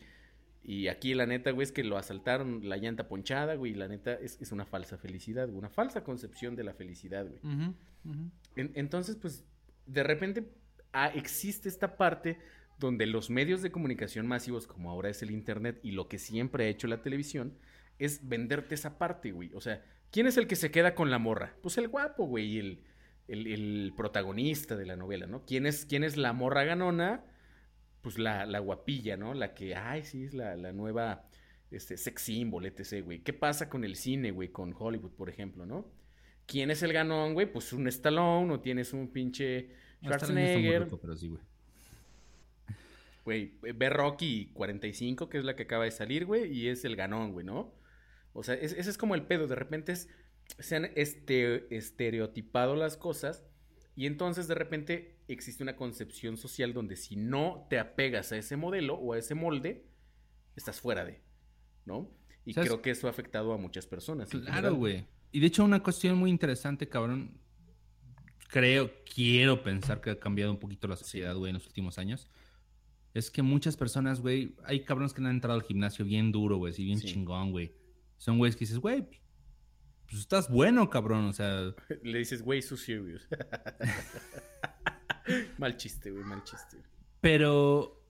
Y 0.68 0.88
aquí 0.88 1.14
la 1.14 1.26
neta, 1.26 1.52
güey, 1.52 1.64
es 1.64 1.70
que 1.70 1.84
lo 1.84 1.96
asaltaron 1.96 2.68
la 2.68 2.76
llanta 2.76 3.06
ponchada, 3.06 3.54
güey, 3.54 3.70
y 3.70 3.74
la 3.76 3.86
neta 3.86 4.14
es, 4.14 4.36
es 4.42 4.50
una 4.50 4.66
falsa 4.66 4.98
felicidad, 4.98 5.48
una 5.48 5.68
falsa 5.68 6.02
concepción 6.02 6.56
de 6.56 6.64
la 6.64 6.74
felicidad, 6.74 7.24
güey. 7.24 7.72
entonces, 8.56 9.14
pues, 9.14 9.44
de 9.86 10.02
repente 10.02 10.48
ah, 10.92 11.12
existe 11.14 11.68
esta 11.68 11.96
parte 11.96 12.38
donde 12.78 13.06
los 13.06 13.30
medios 13.30 13.62
de 13.62 13.70
comunicación 13.70 14.26
masivos, 14.26 14.66
como 14.66 14.90
ahora 14.90 15.08
es 15.08 15.22
el 15.22 15.30
Internet 15.30 15.78
y 15.82 15.92
lo 15.92 16.08
que 16.08 16.18
siempre 16.18 16.64
ha 16.64 16.68
hecho 16.68 16.88
la 16.88 17.02
televisión, 17.02 17.54
es 17.98 18.28
venderte 18.28 18.74
esa 18.74 18.98
parte, 18.98 19.32
güey. 19.32 19.50
O 19.54 19.60
sea, 19.60 19.84
¿quién 20.10 20.26
es 20.26 20.36
el 20.36 20.46
que 20.46 20.56
se 20.56 20.70
queda 20.70 20.94
con 20.94 21.10
la 21.10 21.18
morra? 21.18 21.56
Pues 21.62 21.78
el 21.78 21.88
guapo, 21.88 22.26
güey, 22.26 22.58
el, 22.58 22.84
el, 23.28 23.92
protagonista 23.96 24.76
de 24.76 24.86
la 24.86 24.96
novela, 24.96 25.26
¿no? 25.26 25.44
¿Quién 25.44 25.66
es, 25.66 25.86
quién 25.86 26.04
es 26.04 26.16
la 26.16 26.32
morra 26.32 26.64
ganona? 26.64 27.24
Pues 28.02 28.18
la, 28.18 28.46
la 28.46 28.60
guapilla, 28.60 29.16
¿no? 29.16 29.34
La 29.34 29.54
que, 29.54 29.74
ay, 29.74 30.04
sí, 30.04 30.24
es 30.24 30.34
la, 30.34 30.56
la 30.56 30.72
nueva 30.72 31.26
este, 31.70 31.96
sex 31.96 32.22
symbol, 32.22 32.66
etc., 32.66 33.04
güey. 33.04 33.20
¿Qué 33.20 33.32
pasa 33.32 33.68
con 33.68 33.84
el 33.84 33.96
cine, 33.96 34.30
güey? 34.30 34.50
Con 34.50 34.74
Hollywood, 34.78 35.12
por 35.12 35.28
ejemplo, 35.28 35.66
¿no? 35.66 35.90
¿Quién 36.46 36.70
es 36.70 36.82
el 36.82 36.92
ganón, 36.92 37.34
güey? 37.34 37.50
Pues 37.50 37.72
un 37.72 37.88
Stallone 37.88 38.52
o 38.52 38.60
tienes 38.60 38.92
un 38.92 39.08
pinche 39.08 39.70
Schwarzenegger. 40.02 40.86
pero 41.00 41.16
sí, 41.16 41.28
güey. 41.28 41.42
Güey, 43.24 43.58
ve 43.74 43.90
Rocky 43.90 44.52
45, 44.54 45.28
que 45.28 45.38
es 45.38 45.44
la 45.44 45.56
que 45.56 45.64
acaba 45.64 45.82
de 45.82 45.90
salir, 45.90 46.26
güey, 46.26 46.52
y 46.52 46.68
es 46.68 46.84
el 46.84 46.94
ganón, 46.94 47.32
güey, 47.32 47.44
¿no? 47.44 47.74
O 48.36 48.42
sea, 48.42 48.54
ese 48.54 48.78
es 48.78 48.98
como 48.98 49.14
el 49.14 49.22
pedo. 49.22 49.46
De 49.46 49.54
repente 49.54 49.92
es, 49.92 50.08
se 50.58 50.76
han 50.76 50.90
este, 50.94 51.74
estereotipado 51.74 52.76
las 52.76 52.96
cosas 52.96 53.44
y 53.94 54.06
entonces 54.06 54.46
de 54.46 54.54
repente 54.54 55.18
existe 55.28 55.62
una 55.62 55.76
concepción 55.76 56.36
social 56.36 56.72
donde 56.72 56.96
si 56.96 57.16
no 57.16 57.66
te 57.70 57.78
apegas 57.78 58.32
a 58.32 58.36
ese 58.36 58.56
modelo 58.56 58.94
o 58.94 59.14
a 59.14 59.18
ese 59.18 59.34
molde, 59.34 59.86
estás 60.54 60.80
fuera 60.80 61.04
de, 61.04 61.22
¿no? 61.84 62.10
Y 62.44 62.54
creo 62.54 62.80
que 62.82 62.90
eso 62.90 63.06
ha 63.06 63.10
afectado 63.10 63.52
a 63.52 63.58
muchas 63.58 63.86
personas. 63.86 64.28
Claro, 64.28 64.74
güey. 64.74 65.06
Y 65.32 65.40
de 65.40 65.46
hecho 65.46 65.64
una 65.64 65.82
cuestión 65.82 66.16
muy 66.16 66.30
interesante, 66.30 66.88
cabrón. 66.88 67.40
Creo, 68.48 68.92
quiero 69.12 69.64
pensar 69.64 70.00
que 70.00 70.10
ha 70.10 70.20
cambiado 70.20 70.52
un 70.52 70.58
poquito 70.58 70.86
la 70.86 70.96
sociedad, 70.96 71.34
güey, 71.34 71.50
en 71.50 71.54
los 71.54 71.66
últimos 71.66 71.98
años 71.98 72.30
es 73.16 73.30
que 73.30 73.40
muchas 73.40 73.78
personas, 73.78 74.20
güey, 74.20 74.54
hay 74.64 74.84
cabrones 74.84 75.14
que 75.14 75.22
han 75.22 75.28
entrado 75.28 75.58
al 75.58 75.64
gimnasio 75.64 76.04
bien 76.04 76.32
duro, 76.32 76.58
güey, 76.58 76.74
así 76.74 76.84
bien 76.84 77.00
chingón, 77.00 77.50
güey. 77.50 77.72
Son 78.16 78.38
güeyes 78.38 78.56
que 78.56 78.60
dices, 78.60 78.78
güey, 78.78 79.06
pues 80.06 80.20
estás 80.20 80.48
bueno, 80.48 80.88
cabrón, 80.88 81.26
o 81.26 81.32
sea. 81.32 81.74
Le 82.02 82.18
dices, 82.18 82.42
güey, 82.42 82.62
so 82.62 82.76
serious. 82.76 83.28
mal 85.58 85.76
chiste, 85.76 86.10
güey, 86.10 86.24
mal 86.24 86.42
chiste. 86.44 86.78
Pero 87.20 88.02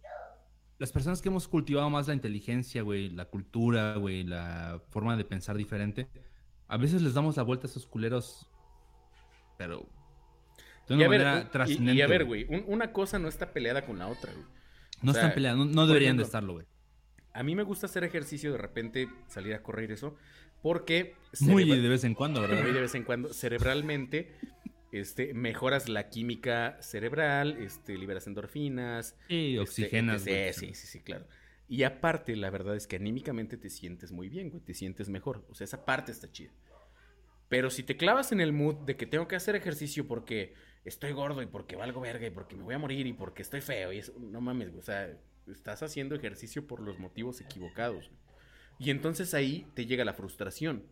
las 0.79 0.93
personas 0.93 1.23
que 1.23 1.29
hemos 1.29 1.49
cultivado 1.49 1.89
más 1.91 2.09
la 2.09 2.15
inteligencia, 2.15 2.83
güey, 2.83 3.11
la 3.11 3.27
cultura, 3.27 3.97
güey, 3.97 4.25
la 4.25 4.83
forma 4.91 5.17
de 5.17 5.25
pensar 5.25 5.57
diferente, 5.57 6.09
a 6.69 6.77
veces 6.77 7.03
les 7.03 7.15
damos 7.15 7.37
la 7.37 7.43
vuelta 7.43 7.67
a 7.67 7.71
esos 7.71 7.87
culeros, 7.87 8.47
pero 9.57 9.89
de 10.89 10.95
una 10.95 11.05
y 11.05 11.09
manera 11.09 11.51
trascendente. 11.51 11.95
Y, 11.95 12.03
a 12.03 12.07
ver, 12.07 12.25
güey, 12.25 12.47
una 12.67 12.93
cosa 12.93 13.19
no 13.19 13.29
está 13.29 13.53
peleada 13.53 13.87
con 13.87 13.99
la 13.99 14.09
otra, 14.09 14.33
güey. 14.33 14.45
No 15.03 15.13
están 15.13 15.35
peleando, 15.35 15.65
no, 15.65 15.87
deberían 15.87 16.17
de 16.17 16.23
estarlo, 16.23 16.55
güey. 16.55 16.67
A 17.37 17.43
mí 17.43 17.55
me 17.55 17.63
gusta 17.63 17.87
hacer 17.87 18.03
ejercicio, 18.03 18.53
de 18.53 18.59
repente 18.59 19.09
salir 19.27 19.55
a 19.55 19.63
correr 19.63 19.93
eso, 19.93 20.17
porque... 20.63 21.15
Muy 21.41 21.65
de 21.65 21.89
vez 21.89 22.05
en 22.05 22.15
cuando, 22.15 22.41
¿verdad? 22.41 22.63
Muy 22.63 22.73
de 22.73 22.81
vez 22.81 22.95
en 22.95 23.05
cuando, 23.05 23.35
cerebralmente, 23.35 24.33
este, 24.91 25.35
mejoras 25.35 25.89
la 25.89 26.09
química 26.09 26.79
cerebral, 26.81 27.59
este, 27.59 27.99
liberas 27.99 28.27
endorfinas. 28.27 29.17
Y 29.29 29.59
este, 29.59 29.61
oxigenas. 29.61 30.23
sí, 30.23 30.33
sí, 30.53 30.75
sí, 30.75 30.87
sí, 30.87 31.01
claro. 31.01 31.27
Y 31.69 31.83
aparte, 31.83 32.37
la 32.37 32.49
verdad 32.49 32.75
es 32.77 32.87
que 32.87 32.97
anímicamente 32.97 33.57
te 33.57 33.69
sientes 33.69 34.13
muy 34.13 34.29
bien, 34.29 34.51
güey, 34.51 34.63
te 34.63 34.73
sientes 34.73 35.09
mejor. 35.09 35.45
O 35.51 35.55
sea, 35.55 35.67
esa 35.67 35.85
parte 35.85 36.13
está 36.13 36.31
chida. 36.31 36.53
Pero 37.49 37.71
si 37.71 37.83
te 37.83 37.97
clavas 37.97 38.33
en 38.33 38.41
el 38.41 38.53
mood 38.53 38.77
de 38.87 38.97
que 38.97 39.07
tengo 39.07 39.29
que 39.29 39.37
hacer 39.37 39.57
ejercicio 39.57 40.07
porque 40.07 40.55
estoy 40.85 41.13
gordo 41.13 41.43
y 41.43 41.47
porque 41.47 41.77
valgo 41.77 42.01
verga 42.01 42.27
y 42.27 42.31
porque 42.31 42.57
me 42.57 42.63
voy 42.63 42.75
a 42.75 42.79
morir 42.79 43.07
y 43.07 43.13
porque 43.13 43.43
estoy 43.43 43.61
feo 43.61 43.93
y 43.93 43.99
eso, 43.99 44.15
no 44.19 44.41
mames, 44.41 44.71
güey, 44.71 44.81
o 44.81 44.83
sea, 44.85 45.17
estás 45.49 45.83
haciendo 45.83 46.15
ejercicio 46.15 46.67
por 46.67 46.81
los 46.81 46.99
motivos 46.99 47.41
equivocados. 47.41 48.11
Y 48.79 48.91
entonces 48.91 49.35
ahí 49.35 49.67
te 49.75 49.87
llega 49.87 50.05
la 50.05 50.15
frustración. 50.15 50.85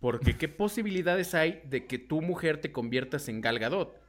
Porque 0.00 0.36
qué 0.36 0.46
posibilidades 0.48 1.34
hay 1.34 1.60
de 1.64 1.86
que 1.86 1.98
tu 1.98 2.22
mujer 2.22 2.60
te 2.60 2.70
conviertas 2.70 3.28
en 3.28 3.40
Galgadot? 3.40 4.00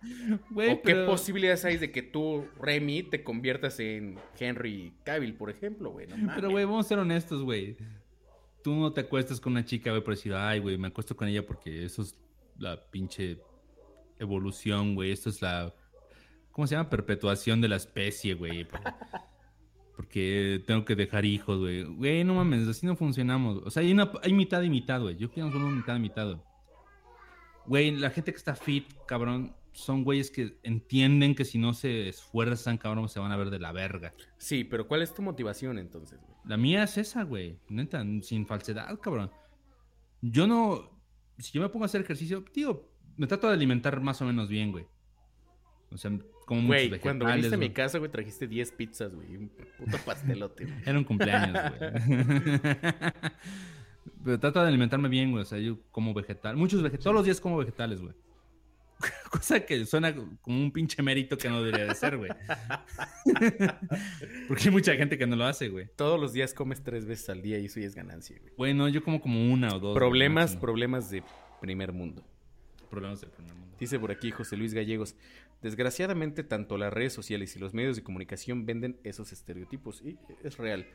¿O 0.55 0.82
qué 0.84 0.95
posibilidades 1.07 1.66
hay 1.66 1.78
de 1.78 1.91
que 1.91 2.03
tú, 2.03 2.47
Remy, 2.60 3.03
te 3.03 3.24
conviertas 3.24 3.80
en 3.80 4.20
Henry 4.39 4.93
Cavill, 5.03 5.34
por 5.34 5.49
ejemplo, 5.49 5.89
güey? 5.89 6.07
pero, 6.36 6.51
güey, 6.51 6.66
vamos 6.66 6.86
a 6.86 6.89
ser 6.89 6.99
honestos, 6.99 7.41
güey. 7.41 7.76
Tú 8.64 8.76
no 8.76 8.93
te 8.93 9.01
acuestas 9.01 9.39
con 9.39 9.53
una 9.53 9.66
chica, 9.66 9.89
güey, 9.89 10.03
por 10.03 10.16
decir, 10.16 10.34
ay, 10.36 10.60
güey, 10.60 10.78
me 10.78 10.89
acuesto 10.89 11.16
con 11.16 11.28
ella 11.28 11.43
porque 11.43 11.84
eso 11.84 12.03
es 12.03 12.16
la 12.60 12.86
pinche 12.91 13.39
evolución, 14.20 14.93
güey. 14.93 15.12
Esto 15.12 15.30
es 15.30 15.41
la. 15.41 15.74
¿Cómo 16.51 16.68
se 16.68 16.76
llama? 16.76 16.89
Perpetuación 16.89 17.62
de 17.62 17.68
la 17.68 17.78
especie, 17.78 18.36
güey. 18.36 18.68
Porque, 20.00 20.64
tengo 20.66 20.86
que 20.86 20.95
dejar 20.95 21.26
hijos, 21.26 21.60
güey. 21.60 21.84
Güey, 21.84 22.24
no 22.24 22.36
mames, 22.36 22.66
así 22.70 22.86
no 22.86 22.95
funcionamos. 22.95 23.62
O 23.66 23.70
sea, 23.70 23.82
hay, 23.84 23.91
una, 23.91 24.10
hay 24.24 24.32
mitad 24.32 24.62
y 24.62 24.70
mitad, 24.70 25.02
güey. 25.02 25.18
Yo 25.18 25.30
quiero 25.30 25.52
solo 25.52 25.68
mitad 25.68 25.97
y 25.97 26.00
mitad, 26.00 26.39
güey. 27.66 27.91
la 27.91 28.10
gente 28.10 28.32
que 28.32 28.38
está 28.38 28.56
fit, 28.56 28.86
cabrón, 29.06 29.54
son 29.74 30.06
güeyes 30.06 30.32
que 30.32 30.58
entienden 30.64 31.36
que 31.36 31.43
si 31.43 31.58
no 31.58 31.74
se 31.74 32.08
esfuerzan, 32.08 32.78
cabrón, 32.78 33.10
se 33.10 33.20
van 33.20 33.34
a 33.34 33.36
ver 33.36 33.50
de 33.50 33.60
la 33.60 33.74
verga. 33.74 34.14
Sí, 34.38 34.64
pero 34.64 34.88
¿cuál 34.88 35.02
es 35.02 35.14
tu 35.14 35.22
motivación 35.22 35.78
entonces, 35.78 36.18
güey? 36.22 36.34
La 36.45 36.56
mía 36.56 36.84
es 36.84 36.97
esa, 36.97 37.24
güey. 37.24 37.60
Neta, 37.68 38.02
sin 38.22 38.47
falsedad, 38.47 38.97
cabrón. 39.02 39.30
Yo 40.22 40.47
no. 40.47 40.97
Si 41.39 41.52
yo 41.52 41.62
me 41.62 41.68
pongo 41.68 41.84
a 41.84 41.88
hacer 41.88 42.00
ejercicio, 42.00 42.45
tío, 42.45 42.89
me 43.18 43.28
trato 43.28 43.50
de 43.50 43.54
alimentar 43.54 44.00
más 44.00 44.22
o 44.22 44.26
menos 44.26 44.47
bien, 44.47 44.72
güey. 44.72 44.86
O 45.92 45.98
sea, 45.98 46.12
como 46.46 46.62
muchos 46.62 46.88
Güey, 46.88 47.00
cuando 47.00 47.26
viniste 47.26 47.56
a 47.56 47.58
mi 47.58 47.72
casa, 47.72 47.98
güey, 47.98 48.12
trajiste 48.12 48.48
10 48.48 48.72
pizzas, 48.74 49.16
güey. 49.16 49.36
Un 49.36 49.50
puto 49.50 49.98
pastelote, 50.06 50.66
güey. 50.66 50.78
Era 50.86 50.98
un 50.98 51.04
cumpleaños, 51.04 51.58
güey. 51.78 51.92
Pero 54.24 54.40
trato 54.40 54.62
de 54.62 54.68
alimentarme 54.68 55.10
bien, 55.10 55.32
güey. 55.32 55.44
O 55.44 55.46
sea, 55.46 55.58
yo 55.60 55.80
como 55.92 56.14
vegetal. 56.14 56.58
Muchos 56.58 56.82
vegetales. 56.82 57.04
Todos 57.04 57.16
los 57.16 57.26
días 57.26 57.42
como 57.42 57.58
vegetales, 57.58 58.02
güey. 58.02 58.14
Cosa 59.32 59.62
que 59.62 59.86
suena 59.86 60.14
como 60.42 60.60
un 60.60 60.72
pinche 60.72 61.02
mérito 61.02 61.38
que 61.38 61.50
no 61.50 61.64
debería 61.64 61.86
de 61.86 61.96
ser, 61.96 62.18
güey. 62.18 62.32
Porque 64.48 64.66
hay 64.66 64.72
mucha 64.72 64.94
gente 64.96 65.18
que 65.18 65.26
no 65.26 65.36
lo 65.36 65.46
hace, 65.46 65.70
güey. 65.70 65.88
Todos 65.96 66.20
los 66.20 66.34
días 66.34 66.54
comes 66.54 66.84
tres 66.84 67.06
veces 67.06 67.30
al 67.30 67.42
día 67.42 67.58
y 67.60 67.66
eso 67.66 67.80
ya 67.80 67.88
es 67.88 67.96
ganancia, 67.96 68.38
güey. 68.40 68.54
Bueno, 68.58 68.90
yo 68.90 69.04
como 69.04 69.22
como 69.22 69.52
una 69.52 69.74
o 69.76 69.80
dos. 69.80 69.96
Problemas, 69.96 70.56
problemas 70.56 71.10
de 71.10 71.24
primer 71.62 71.94
mundo 71.94 72.24
problemas 72.90 73.22
del 73.22 73.30
primer 73.30 73.54
mundo. 73.54 73.76
Dice 73.80 73.98
por 74.00 74.12
aquí 74.12 74.32
José 74.32 74.58
Luis 74.58 74.74
Gallegos. 74.74 75.16
Desgraciadamente, 75.62 76.43
tanto 76.43 76.78
las 76.78 76.93
redes 76.93 77.14
sociales 77.14 77.55
y 77.55 77.60
los 77.60 77.74
medios 77.74 77.95
de 77.95 78.03
comunicación 78.03 78.66
venden 78.66 78.99
esos 79.03 79.32
estereotipos. 79.34 80.01
Y 80.01 80.18
es 80.43 80.57
real. 80.57 80.88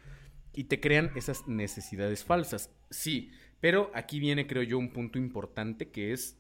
Y 0.54 0.64
te 0.64 0.80
crean 0.80 1.10
esas 1.16 1.46
necesidades 1.46 2.24
falsas. 2.24 2.70
Sí, 2.90 3.30
pero 3.60 3.90
aquí 3.94 4.20
viene, 4.20 4.46
creo 4.46 4.62
yo, 4.62 4.78
un 4.78 4.92
punto 4.92 5.18
importante 5.18 5.90
que 5.90 6.12
es 6.12 6.38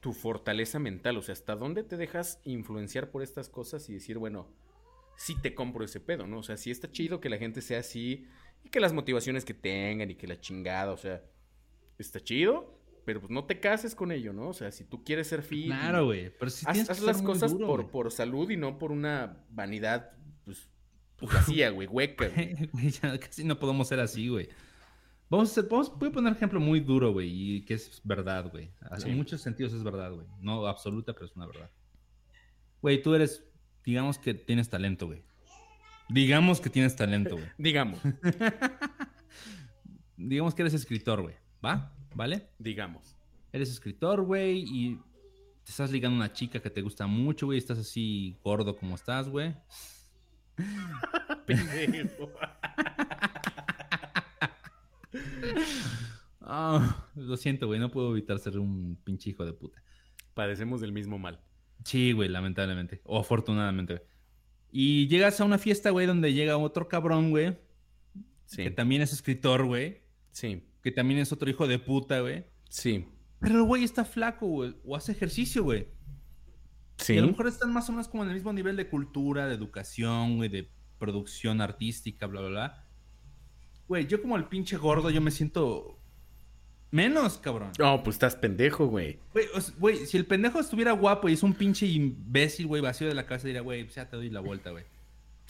tu 0.00 0.12
fortaleza 0.12 0.78
mental. 0.78 1.16
O 1.16 1.22
sea, 1.22 1.32
hasta 1.32 1.56
dónde 1.56 1.82
te 1.82 1.96
dejas 1.96 2.40
influenciar 2.44 3.10
por 3.10 3.22
estas 3.22 3.48
cosas 3.48 3.88
y 3.88 3.94
decir, 3.94 4.18
bueno, 4.18 4.48
sí 5.16 5.34
te 5.40 5.54
compro 5.54 5.84
ese 5.84 6.00
pedo, 6.00 6.26
¿no? 6.26 6.38
O 6.40 6.42
sea, 6.42 6.56
sí 6.56 6.70
está 6.70 6.90
chido 6.90 7.20
que 7.20 7.30
la 7.30 7.38
gente 7.38 7.62
sea 7.62 7.80
así 7.80 8.26
y 8.64 8.68
que 8.68 8.80
las 8.80 8.92
motivaciones 8.92 9.44
que 9.44 9.54
tengan 9.54 10.10
y 10.10 10.14
que 10.14 10.26
la 10.26 10.40
chingada, 10.40 10.92
o 10.92 10.96
sea, 10.96 11.22
está 11.98 12.20
chido, 12.20 12.80
pero 13.04 13.20
pues 13.20 13.30
no 13.30 13.44
te 13.44 13.60
cases 13.60 13.94
con 13.94 14.12
ello, 14.12 14.32
¿no? 14.32 14.48
O 14.48 14.54
sea, 14.54 14.70
si 14.70 14.84
tú 14.84 15.04
quieres 15.04 15.28
ser 15.28 15.42
fit. 15.42 15.66
Claro, 15.66 16.06
güey. 16.06 16.30
Pero 16.30 16.50
si 16.50 16.66
haz, 16.66 17.00
las 17.00 17.22
cosas 17.22 17.54
por, 17.54 17.90
por 17.90 18.10
salud 18.10 18.50
y 18.50 18.56
no 18.56 18.78
por 18.78 18.92
una 18.92 19.44
vanidad, 19.50 20.12
pues, 20.44 20.68
pues 21.16 21.32
vacía, 21.34 21.70
güey, 21.70 21.86
hueca. 21.86 22.28
Güey. 22.72 22.90
ya 22.90 23.18
casi 23.18 23.44
no 23.44 23.58
podemos 23.58 23.88
ser 23.88 24.00
así, 24.00 24.28
güey. 24.28 24.48
Vamos 25.30 25.48
a 25.48 25.52
hacer, 25.52 25.70
vamos, 25.70 25.98
voy 25.98 26.08
a 26.08 26.12
poner 26.12 26.30
un 26.30 26.36
ejemplo 26.36 26.60
muy 26.60 26.80
duro, 26.80 27.12
güey, 27.12 27.56
y 27.56 27.64
que 27.64 27.74
es 27.74 28.00
verdad, 28.04 28.50
güey. 28.50 28.70
En 29.04 29.16
muchos 29.16 29.40
sentidos 29.40 29.72
es 29.72 29.82
verdad, 29.82 30.12
güey. 30.12 30.26
No 30.40 30.66
absoluta, 30.66 31.12
pero 31.12 31.26
es 31.26 31.34
una 31.34 31.46
verdad. 31.46 31.70
Güey, 32.82 33.02
tú 33.02 33.14
eres, 33.14 33.42
digamos 33.84 34.18
que 34.18 34.34
tienes 34.34 34.68
talento, 34.68 35.06
güey. 35.06 35.24
Digamos 36.10 36.60
que 36.60 36.68
tienes 36.68 36.94
talento, 36.94 37.36
güey. 37.36 37.48
digamos. 37.58 37.98
digamos 40.16 40.54
que 40.54 40.62
eres 40.62 40.74
escritor, 40.74 41.22
güey. 41.22 41.34
¿Va? 41.64 41.93
¿Vale? 42.14 42.48
Digamos. 42.58 43.16
Eres 43.52 43.70
escritor, 43.70 44.22
güey, 44.22 44.64
y 44.66 44.96
te 45.64 45.70
estás 45.70 45.90
ligando 45.90 46.16
a 46.16 46.24
una 46.24 46.32
chica 46.32 46.60
que 46.60 46.70
te 46.70 46.82
gusta 46.82 47.06
mucho, 47.06 47.46
güey, 47.46 47.58
estás 47.58 47.78
así 47.78 48.36
gordo 48.42 48.76
como 48.76 48.94
estás, 48.94 49.28
güey. 49.28 49.54
Pendejo. 51.46 52.30
Ah, 56.46 57.08
lo 57.14 57.38
siento, 57.38 57.66
güey, 57.66 57.80
no 57.80 57.90
puedo 57.90 58.10
evitar 58.10 58.38
ser 58.38 58.58
un 58.58 58.98
pinche 59.02 59.30
hijo 59.30 59.46
de 59.46 59.54
puta. 59.54 59.82
Padecemos 60.34 60.82
del 60.82 60.92
mismo 60.92 61.18
mal. 61.18 61.40
Sí, 61.84 62.12
güey, 62.12 62.28
lamentablemente. 62.28 63.00
O 63.04 63.18
afortunadamente. 63.18 64.02
Y 64.70 65.08
llegas 65.08 65.40
a 65.40 65.46
una 65.46 65.56
fiesta, 65.56 65.88
güey, 65.88 66.06
donde 66.06 66.34
llega 66.34 66.58
otro 66.58 66.86
cabrón, 66.86 67.30
güey. 67.30 67.56
Sí. 68.44 68.64
Que 68.64 68.70
también 68.70 69.00
es 69.00 69.14
escritor, 69.14 69.64
güey. 69.64 70.02
Sí 70.32 70.62
que 70.84 70.92
también 70.92 71.18
es 71.18 71.32
otro 71.32 71.48
hijo 71.48 71.66
de 71.66 71.78
puta, 71.78 72.20
güey. 72.20 72.44
Sí. 72.68 73.06
Pero 73.40 73.56
el 73.56 73.62
güey 73.62 73.84
está 73.84 74.04
flaco, 74.04 74.46
güey, 74.46 74.76
o 74.84 74.94
hace 74.94 75.12
ejercicio, 75.12 75.64
güey. 75.64 75.88
Sí. 76.98 77.14
Y 77.14 77.18
a 77.18 77.22
lo 77.22 77.28
mejor 77.28 77.48
están 77.48 77.72
más 77.72 77.88
o 77.88 77.92
menos 77.92 78.06
como 78.06 78.22
en 78.22 78.28
el 78.28 78.34
mismo 78.34 78.52
nivel 78.52 78.76
de 78.76 78.86
cultura, 78.86 79.46
de 79.46 79.54
educación, 79.54 80.36
güey, 80.36 80.50
de 80.50 80.70
producción 80.98 81.62
artística, 81.62 82.26
bla, 82.26 82.42
bla, 82.42 82.50
bla. 82.50 82.86
Güey, 83.88 84.06
yo 84.06 84.20
como 84.20 84.36
el 84.36 84.44
pinche 84.44 84.76
gordo, 84.76 85.08
yo 85.08 85.22
me 85.22 85.30
siento 85.30 85.98
menos, 86.90 87.38
cabrón. 87.38 87.72
No, 87.78 88.02
pues 88.02 88.16
estás 88.16 88.36
pendejo, 88.36 88.86
güey. 88.86 89.18
Güey, 89.78 90.04
si 90.04 90.18
el 90.18 90.26
pendejo 90.26 90.60
estuviera 90.60 90.92
guapo 90.92 91.30
y 91.30 91.32
es 91.32 91.42
un 91.42 91.54
pinche 91.54 91.86
imbécil, 91.86 92.66
güey, 92.66 92.82
vacío 92.82 93.08
de 93.08 93.14
la 93.14 93.24
casa, 93.24 93.46
diría, 93.46 93.62
güey, 93.62 93.84
pues 93.84 93.94
ya 93.94 94.06
te 94.10 94.16
doy 94.16 94.28
la 94.28 94.40
vuelta, 94.40 94.70
güey. 94.70 94.84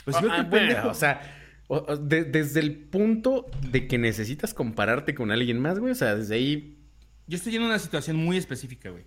Pues 0.04 0.20
yo 0.20 0.28
ah, 0.30 0.46
pendejo. 0.48 0.90
O 0.90 0.94
sea, 0.94 1.43
desde 1.68 2.60
el 2.60 2.76
punto 2.76 3.46
de 3.70 3.86
que 3.88 3.98
necesitas 3.98 4.52
compararte 4.54 5.14
con 5.14 5.30
alguien 5.30 5.60
más, 5.60 5.78
güey, 5.78 5.92
o 5.92 5.94
sea, 5.94 6.14
desde 6.14 6.34
ahí. 6.34 6.78
Yo 7.26 7.36
estoy 7.36 7.56
en 7.56 7.62
una 7.62 7.78
situación 7.78 8.16
muy 8.16 8.36
específica, 8.36 8.90
güey. 8.90 9.04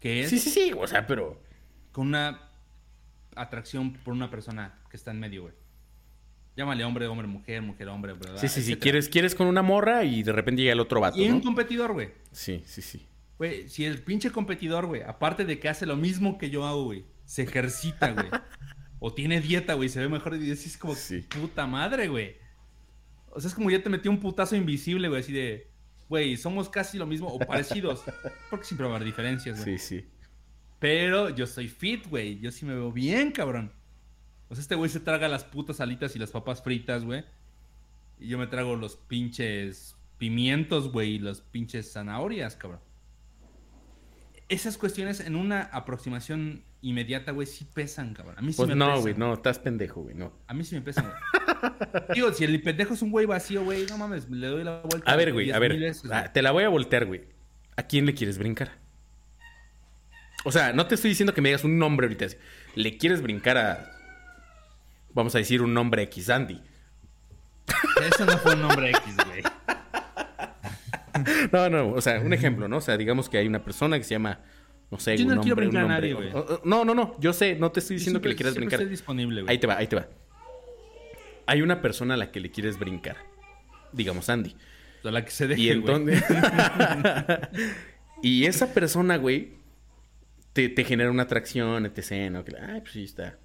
Que 0.00 0.22
es. 0.22 0.30
Sí, 0.30 0.38
sí, 0.38 0.50
sí, 0.50 0.72
o 0.76 0.86
sea, 0.86 1.06
pero. 1.06 1.40
Con 1.92 2.08
una 2.08 2.50
atracción 3.34 3.92
por 3.92 4.14
una 4.14 4.30
persona 4.30 4.78
que 4.90 4.96
está 4.96 5.10
en 5.10 5.20
medio, 5.20 5.42
güey. 5.42 5.54
Llámale 6.56 6.84
hombre, 6.84 7.06
hombre, 7.06 7.26
mujer, 7.28 7.62
mujer, 7.62 7.88
hombre, 7.88 8.14
¿verdad? 8.14 8.38
Sí, 8.38 8.48
sí, 8.48 8.62
sí. 8.62 8.76
Quieres, 8.76 9.08
quieres 9.08 9.34
con 9.34 9.46
una 9.46 9.62
morra 9.62 10.04
y 10.04 10.24
de 10.24 10.32
repente 10.32 10.62
llega 10.62 10.72
el 10.72 10.80
otro 10.80 11.00
vato. 11.00 11.16
Y 11.16 11.28
un 11.28 11.40
competidor, 11.40 11.92
güey. 11.92 12.10
Sí, 12.32 12.62
sí, 12.66 12.82
sí. 12.82 13.06
Güey, 13.38 13.68
si 13.68 13.84
el 13.84 14.02
pinche 14.02 14.32
competidor, 14.32 14.86
güey, 14.86 15.02
aparte 15.02 15.44
de 15.44 15.60
que 15.60 15.68
hace 15.68 15.86
lo 15.86 15.96
mismo 15.96 16.36
que 16.36 16.50
yo 16.50 16.66
hago, 16.66 16.84
güey, 16.86 17.04
se 17.24 17.42
ejercita, 17.42 18.10
güey. 18.10 18.26
o 18.98 19.12
tiene 19.12 19.40
dieta, 19.40 19.74
güey, 19.74 19.88
se 19.88 20.00
ve 20.00 20.08
mejor 20.08 20.36
y 20.36 20.50
es 20.50 20.76
como 20.76 20.94
puta 21.28 21.66
madre, 21.66 22.08
güey. 22.08 22.36
O 23.30 23.40
sea, 23.40 23.48
es 23.48 23.54
como 23.54 23.70
ya 23.70 23.82
te 23.82 23.90
metí 23.90 24.08
un 24.08 24.18
putazo 24.18 24.56
invisible, 24.56 25.08
güey, 25.08 25.20
así 25.20 25.32
de, 25.32 25.70
güey, 26.08 26.36
somos 26.36 26.68
casi 26.68 26.98
lo 26.98 27.06
mismo 27.06 27.28
o 27.28 27.38
parecidos. 27.38 28.02
porque 28.50 28.64
siempre 28.64 28.86
va 28.86 28.94
a 28.94 28.96
haber 28.96 29.06
diferencias, 29.06 29.62
güey. 29.62 29.78
Sí, 29.78 30.00
sí. 30.00 30.08
Pero 30.78 31.30
yo 31.30 31.46
soy 31.46 31.68
fit, 31.68 32.08
güey. 32.08 32.38
Yo 32.40 32.50
sí 32.50 32.64
me 32.64 32.74
veo 32.74 32.92
bien, 32.92 33.32
cabrón. 33.32 33.72
O 34.48 34.54
sea, 34.54 34.62
este 34.62 34.74
güey 34.74 34.90
se 34.90 35.00
traga 35.00 35.28
las 35.28 35.44
putas 35.44 35.80
alitas 35.80 36.14
y 36.16 36.18
las 36.18 36.30
papas 36.30 36.62
fritas, 36.62 37.04
güey. 37.04 37.24
Y 38.18 38.28
yo 38.28 38.38
me 38.38 38.46
trago 38.46 38.76
los 38.76 38.96
pinches 38.96 39.96
pimientos, 40.18 40.90
güey, 40.90 41.14
y 41.14 41.18
las 41.18 41.40
pinches 41.40 41.92
zanahorias, 41.92 42.56
cabrón. 42.56 42.80
Esas 44.48 44.78
cuestiones 44.78 45.20
en 45.20 45.36
una 45.36 45.62
aproximación 45.62 46.64
inmediata, 46.82 47.32
güey, 47.32 47.46
sí 47.46 47.64
pesan, 47.64 48.14
cabrón. 48.14 48.36
A 48.38 48.42
mí 48.42 48.52
sí 48.52 48.56
pues 48.56 48.68
me 48.68 48.74
no, 48.74 49.00
güey, 49.00 49.14
no, 49.14 49.34
estás 49.34 49.58
pendejo, 49.58 50.02
güey, 50.02 50.14
no. 50.14 50.32
A 50.46 50.54
mí 50.54 50.64
sí 50.64 50.74
me 50.74 50.82
pesan, 50.82 51.06
güey. 51.06 51.92
Digo, 52.14 52.32
si 52.32 52.44
el 52.44 52.62
pendejo 52.62 52.94
es 52.94 53.02
un 53.02 53.10
güey 53.10 53.26
vacío, 53.26 53.64
güey, 53.64 53.86
no 53.86 53.98
mames, 53.98 54.28
le 54.30 54.46
doy 54.46 54.64
la 54.64 54.80
vuelta. 54.82 55.10
A 55.10 55.16
ver, 55.16 55.32
güey, 55.32 55.50
a 55.50 55.58
ver. 55.58 55.92
Ah, 56.12 56.32
te 56.32 56.42
la 56.42 56.52
voy 56.52 56.64
a 56.64 56.68
voltear, 56.68 57.06
güey. 57.06 57.22
¿A 57.76 57.82
quién 57.84 58.06
le 58.06 58.14
quieres 58.14 58.38
brincar? 58.38 58.72
O 60.44 60.52
sea, 60.52 60.72
no 60.72 60.86
te 60.86 60.94
estoy 60.94 61.10
diciendo 61.10 61.34
que 61.34 61.40
me 61.40 61.48
digas 61.48 61.64
un 61.64 61.78
nombre 61.78 62.06
ahorita. 62.06 62.26
Le 62.74 62.96
quieres 62.96 63.22
brincar 63.22 63.58
a 63.58 63.98
vamos 65.18 65.34
a 65.34 65.38
decir 65.38 65.62
un 65.62 65.74
nombre 65.74 66.02
X, 66.02 66.30
Andy. 66.30 66.60
Eso 68.08 68.24
no 68.24 68.38
fue 68.38 68.54
un 68.54 68.62
nombre 68.62 68.90
X, 68.90 69.16
güey. 69.26 69.42
No, 71.50 71.68
no, 71.68 71.88
o 71.90 72.00
sea, 72.00 72.20
un 72.20 72.32
ejemplo, 72.32 72.68
¿no? 72.68 72.76
O 72.76 72.80
sea, 72.80 72.96
digamos 72.96 73.28
que 73.28 73.38
hay 73.38 73.48
una 73.48 73.64
persona 73.64 73.98
que 73.98 74.04
se 74.04 74.10
llama, 74.10 74.38
no 74.90 74.98
sé, 74.98 75.16
yo 75.16 75.26
no 75.26 75.40
quiero 75.40 75.56
brincar 75.56 75.84
a 75.84 75.88
nadie, 75.88 76.14
güey. 76.14 76.30
No, 76.64 76.84
no, 76.84 76.94
no, 76.94 77.16
yo 77.20 77.32
sé, 77.32 77.54
no 77.56 77.70
te 77.70 77.80
estoy 77.80 77.96
diciendo 77.96 78.20
que 78.20 78.28
le 78.28 78.36
quieras 78.36 78.54
brincar. 78.54 78.80
Estoy 78.80 78.90
disponible, 78.90 79.42
güey. 79.42 79.52
Ahí 79.52 79.58
te 79.58 79.66
va, 79.66 79.76
ahí 79.76 79.86
te 79.86 79.96
va. 79.96 80.08
Hay 81.46 81.62
una 81.62 81.80
persona 81.80 82.14
a 82.14 82.16
la 82.16 82.30
que 82.30 82.40
le 82.40 82.50
quieres 82.50 82.78
brincar. 82.78 83.16
Digamos, 83.92 84.28
Andy. 84.28 84.54
A 85.04 85.10
la 85.10 85.24
que 85.24 85.30
se 85.30 85.46
deje, 85.46 85.60
Y 85.60 85.70
entonces... 85.70 86.22
y 88.22 88.44
esa 88.44 88.74
persona, 88.74 89.16
güey, 89.16 89.52
te, 90.52 90.68
te 90.68 90.84
genera 90.84 91.10
una 91.10 91.22
atracción, 91.22 91.86
etc. 91.86 92.30
¿no? 92.30 92.44
Que, 92.44 92.54
ay, 92.58 92.80
pues 92.80 92.92
sí, 92.92 93.04
está 93.04 93.38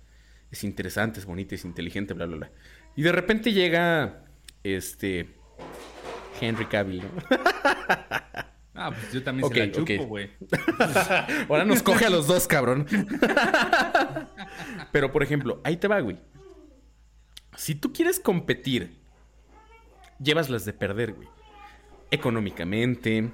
es 0.53 0.63
interesante, 0.63 1.19
es 1.19 1.25
bonita, 1.25 1.55
es 1.55 1.65
inteligente, 1.65 2.13
bla, 2.13 2.27
bla, 2.27 2.37
bla. 2.37 2.51
Y 2.95 3.01
de 3.01 3.11
repente 3.11 3.51
llega 3.51 4.23
este 4.63 5.33
Henry 6.39 6.67
Cavill, 6.67 7.01
¿no? 7.01 7.09
Ah, 8.76 8.91
pues 8.91 9.13
yo 9.13 9.24
también 9.24 9.47
se 9.47 9.55
la 9.55 9.71
chupo, 9.71 10.05
güey. 10.05 10.32
Ahora 11.49 11.63
nos 11.63 11.84
coge 11.84 12.05
a 12.05 12.09
los 12.09 12.26
dos, 12.26 12.47
cabrón. 12.47 12.88
Pero, 14.91 15.11
por 15.11 15.21
ejemplo, 15.21 15.61
ahí 15.63 15.78
te 15.78 15.88
va, 15.88 15.99
güey. 15.99 16.17
Si 17.55 17.76
tú 17.76 17.93
quieres 17.93 18.19
competir, 18.19 18.97
llevas 20.19 20.49
las 20.49 20.65
de 20.65 20.74
perder, 20.74 21.13
güey. 21.13 21.28
Económicamente, 22.09 23.32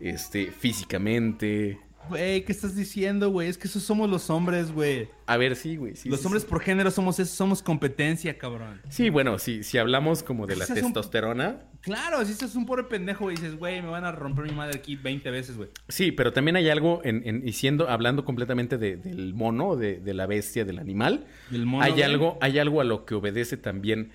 este, 0.00 0.50
físicamente, 0.50 1.78
Güey, 2.08 2.44
¿qué 2.44 2.52
estás 2.52 2.76
diciendo, 2.76 3.30
güey? 3.30 3.48
Es 3.48 3.56
que 3.56 3.68
esos 3.68 3.82
somos 3.82 4.10
los 4.10 4.28
hombres, 4.30 4.72
güey. 4.72 5.08
A 5.26 5.36
ver, 5.36 5.56
sí, 5.56 5.76
güey. 5.76 5.94
los 6.04 6.24
hombres 6.24 6.44
por 6.44 6.60
género 6.60 6.90
somos 6.90 7.18
eso, 7.18 7.34
somos 7.34 7.62
competencia, 7.62 8.36
cabrón. 8.36 8.80
Sí, 8.90 9.10
bueno, 9.10 9.38
sí, 9.38 9.62
si 9.62 9.78
hablamos 9.78 10.22
como 10.22 10.46
de 10.46 10.56
la 10.56 10.66
testosterona. 10.66 11.62
Claro, 11.80 12.24
si 12.24 12.32
estás 12.32 12.54
un 12.56 12.66
pobre 12.66 12.84
pendejo 12.84 13.30
y 13.30 13.36
dices, 13.36 13.56
güey, 13.56 13.80
me 13.80 13.88
van 13.88 14.04
a 14.04 14.12
romper 14.12 14.46
mi 14.46 14.52
madre 14.52 14.78
aquí 14.78 14.96
20 14.96 15.30
veces, 15.30 15.56
güey. 15.56 15.70
Sí, 15.88 16.12
pero 16.12 16.32
también 16.32 16.56
hay 16.56 16.68
algo, 16.68 17.00
en, 17.04 17.42
y 17.46 17.52
siendo, 17.52 17.88
hablando 17.88 18.24
completamente 18.24 18.78
del 18.78 19.34
mono, 19.34 19.76
de, 19.76 20.00
la 20.14 20.26
bestia, 20.26 20.64
del 20.64 20.78
animal. 20.78 21.26
Del 21.50 21.66
mono, 21.66 21.84
hay 21.84 22.02
algo, 22.02 22.38
hay 22.40 22.58
algo 22.58 22.80
a 22.80 22.84
lo 22.84 23.04
que 23.04 23.14
obedece 23.14 23.56
también 23.56 24.12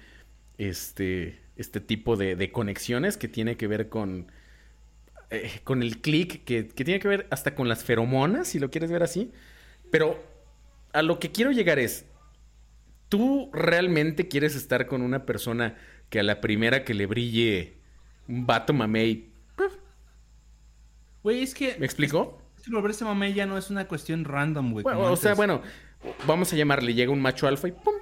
este, 0.58 1.40
este 1.56 1.80
tipo 1.80 2.16
de 2.18 2.52
conexiones 2.52 3.18
que 3.18 3.28
tiene 3.28 3.58
que 3.58 3.68
ver 3.68 3.90
con 3.90 4.28
eh, 5.32 5.62
con 5.64 5.84
el 5.84 6.02
click 6.02 6.44
que, 6.44 6.64
tiene 6.64 7.00
que 7.00 7.08
ver 7.08 7.28
hasta 7.30 7.54
con 7.54 7.70
las 7.70 7.84
feromonas, 7.84 8.48
si 8.48 8.60
lo 8.60 8.72
quieres 8.72 8.92
ver 8.92 9.04
así. 9.04 9.32
Pero 9.92 10.20
a 10.92 11.04
lo 11.04 11.20
que 11.20 11.32
quiero 11.32 11.52
llegar 11.52 11.78
es, 11.78 12.06
¿tú 13.10 13.52
realmente 13.54 14.28
quieres 14.28 14.56
estar 14.56 14.88
con 14.88 15.04
una 15.04 15.26
persona 15.26 15.78
que 16.10 16.20
a 16.20 16.24
la 16.24 16.42
primera 16.42 16.84
que 16.84 16.96
le 16.96 17.06
brille 17.06 17.78
un 18.28 18.48
vato 18.48 18.74
mamey... 18.74 19.30
Güey, 21.22 21.44
es 21.44 21.54
que... 21.54 21.76
¿Me 21.78 21.86
explico? 21.86 22.42
Es, 22.58 22.64
que 22.64 22.72
volverse 22.72 23.06
mamey 23.06 23.34
ya 23.34 23.46
no 23.46 23.58
es 23.58 23.70
una 23.70 23.88
cuestión 23.88 24.26
random, 24.26 24.72
güey. 24.72 24.86
o 24.88 25.16
sea, 25.16 25.36
bueno, 25.36 25.62
vamos 26.26 26.52
a 26.54 26.56
llamarle, 26.56 26.96
llega 26.96 27.12
un 27.12 27.22
macho 27.22 27.48
alfa 27.48 27.68
y 27.68 27.72
¡pum! 27.72 27.94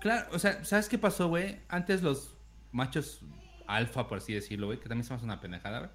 Claro, 0.00 0.28
o 0.32 0.38
sea, 0.38 0.64
¿sabes 0.64 0.88
qué 0.88 0.96
pasó, 0.96 1.28
güey? 1.28 1.60
Antes 1.68 2.02
los 2.02 2.36
machos 2.72 3.20
alfa, 3.66 4.06
por 4.06 4.18
así 4.18 4.32
decirlo, 4.32 4.66
güey, 4.66 4.78
que 4.78 4.88
también 4.88 5.04
somos 5.04 5.22
una 5.22 5.40
pendejada, 5.40 5.78
güey 5.80 5.90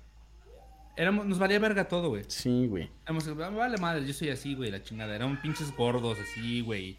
nos 1.05 1.39
valía 1.39 1.59
verga 1.59 1.87
todo, 1.87 2.09
güey. 2.09 2.23
Sí, 2.27 2.67
güey. 2.67 2.89
vale 3.55 3.77
madre, 3.77 4.05
yo 4.05 4.13
soy 4.13 4.29
así, 4.29 4.53
güey, 4.55 4.71
la 4.71 4.83
chingada. 4.83 5.15
Eran 5.15 5.41
pinches 5.41 5.75
gordos 5.75 6.17
así, 6.19 6.61
güey. 6.61 6.97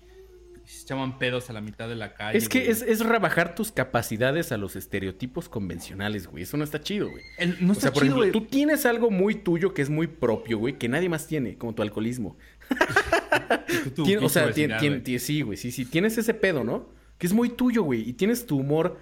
Se 0.65 0.85
echaban 0.85 1.19
pedos 1.19 1.51
a 1.51 1.53
la 1.53 1.61
mitad 1.61 1.89
de 1.89 1.97
la 1.97 2.15
calle. 2.15 2.39
Es 2.39 2.49
que 2.49 2.71
es, 2.71 3.01
rebajar 3.01 3.55
tus 3.55 3.73
capacidades 3.73 4.53
a 4.53 4.57
los 4.57 4.77
estereotipos 4.77 5.49
convencionales, 5.49 6.29
güey. 6.29 6.45
Eso 6.45 6.57
no 6.57 6.65
está 6.65 6.81
chido, 6.81 7.11
güey. 7.11 7.25
no 7.61 7.73
está 7.73 7.89
o 7.89 7.91
sea, 7.91 7.93
por 7.93 8.05
ejemplo, 8.05 8.31
tú 8.31 8.43
tienes 8.43 8.87
algo 8.87 9.11
muy 9.11 9.35
tuyo 9.35 9.75
que 9.75 9.83
es 9.83 9.91
muy 9.91 10.07
propio, 10.07 10.59
güey, 10.59 10.79
que 10.79 10.89
nadie 10.89 11.09
más 11.09 11.27
tiene, 11.27 11.59
como 11.59 11.75
tu 11.75 11.83
alcoholismo. 11.83 12.37
o 14.23 14.29
sea, 14.29 14.53
sí, 14.53 15.43
güey, 15.43 15.57
sí, 15.57 15.73
sí. 15.73 15.85
Tienes 15.85 16.17
ese 16.19 16.35
pedo, 16.35 16.63
¿no? 16.63 16.89
Que 17.19 17.27
es 17.27 17.33
muy 17.33 17.49
tuyo, 17.51 17.83
güey. 17.83 18.09
Y 18.09 18.13
tienes 18.13 18.47
tu 18.47 18.59
humor 18.59 18.99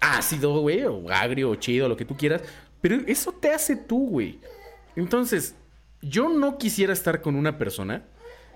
ácido, 0.00 0.60
güey, 0.60 0.84
o 0.84 1.10
agrio, 1.10 1.50
o 1.50 1.54
chido, 1.56 1.88
lo 1.88 1.96
que 1.96 2.04
tú 2.04 2.16
quieras. 2.16 2.42
Pero 2.86 3.02
eso 3.08 3.32
te 3.32 3.50
hace 3.50 3.74
tú, 3.74 4.10
güey. 4.10 4.38
Entonces, 4.94 5.56
yo 6.02 6.28
no 6.28 6.56
quisiera 6.56 6.92
estar 6.92 7.20
con 7.20 7.34
una 7.34 7.58
persona 7.58 8.04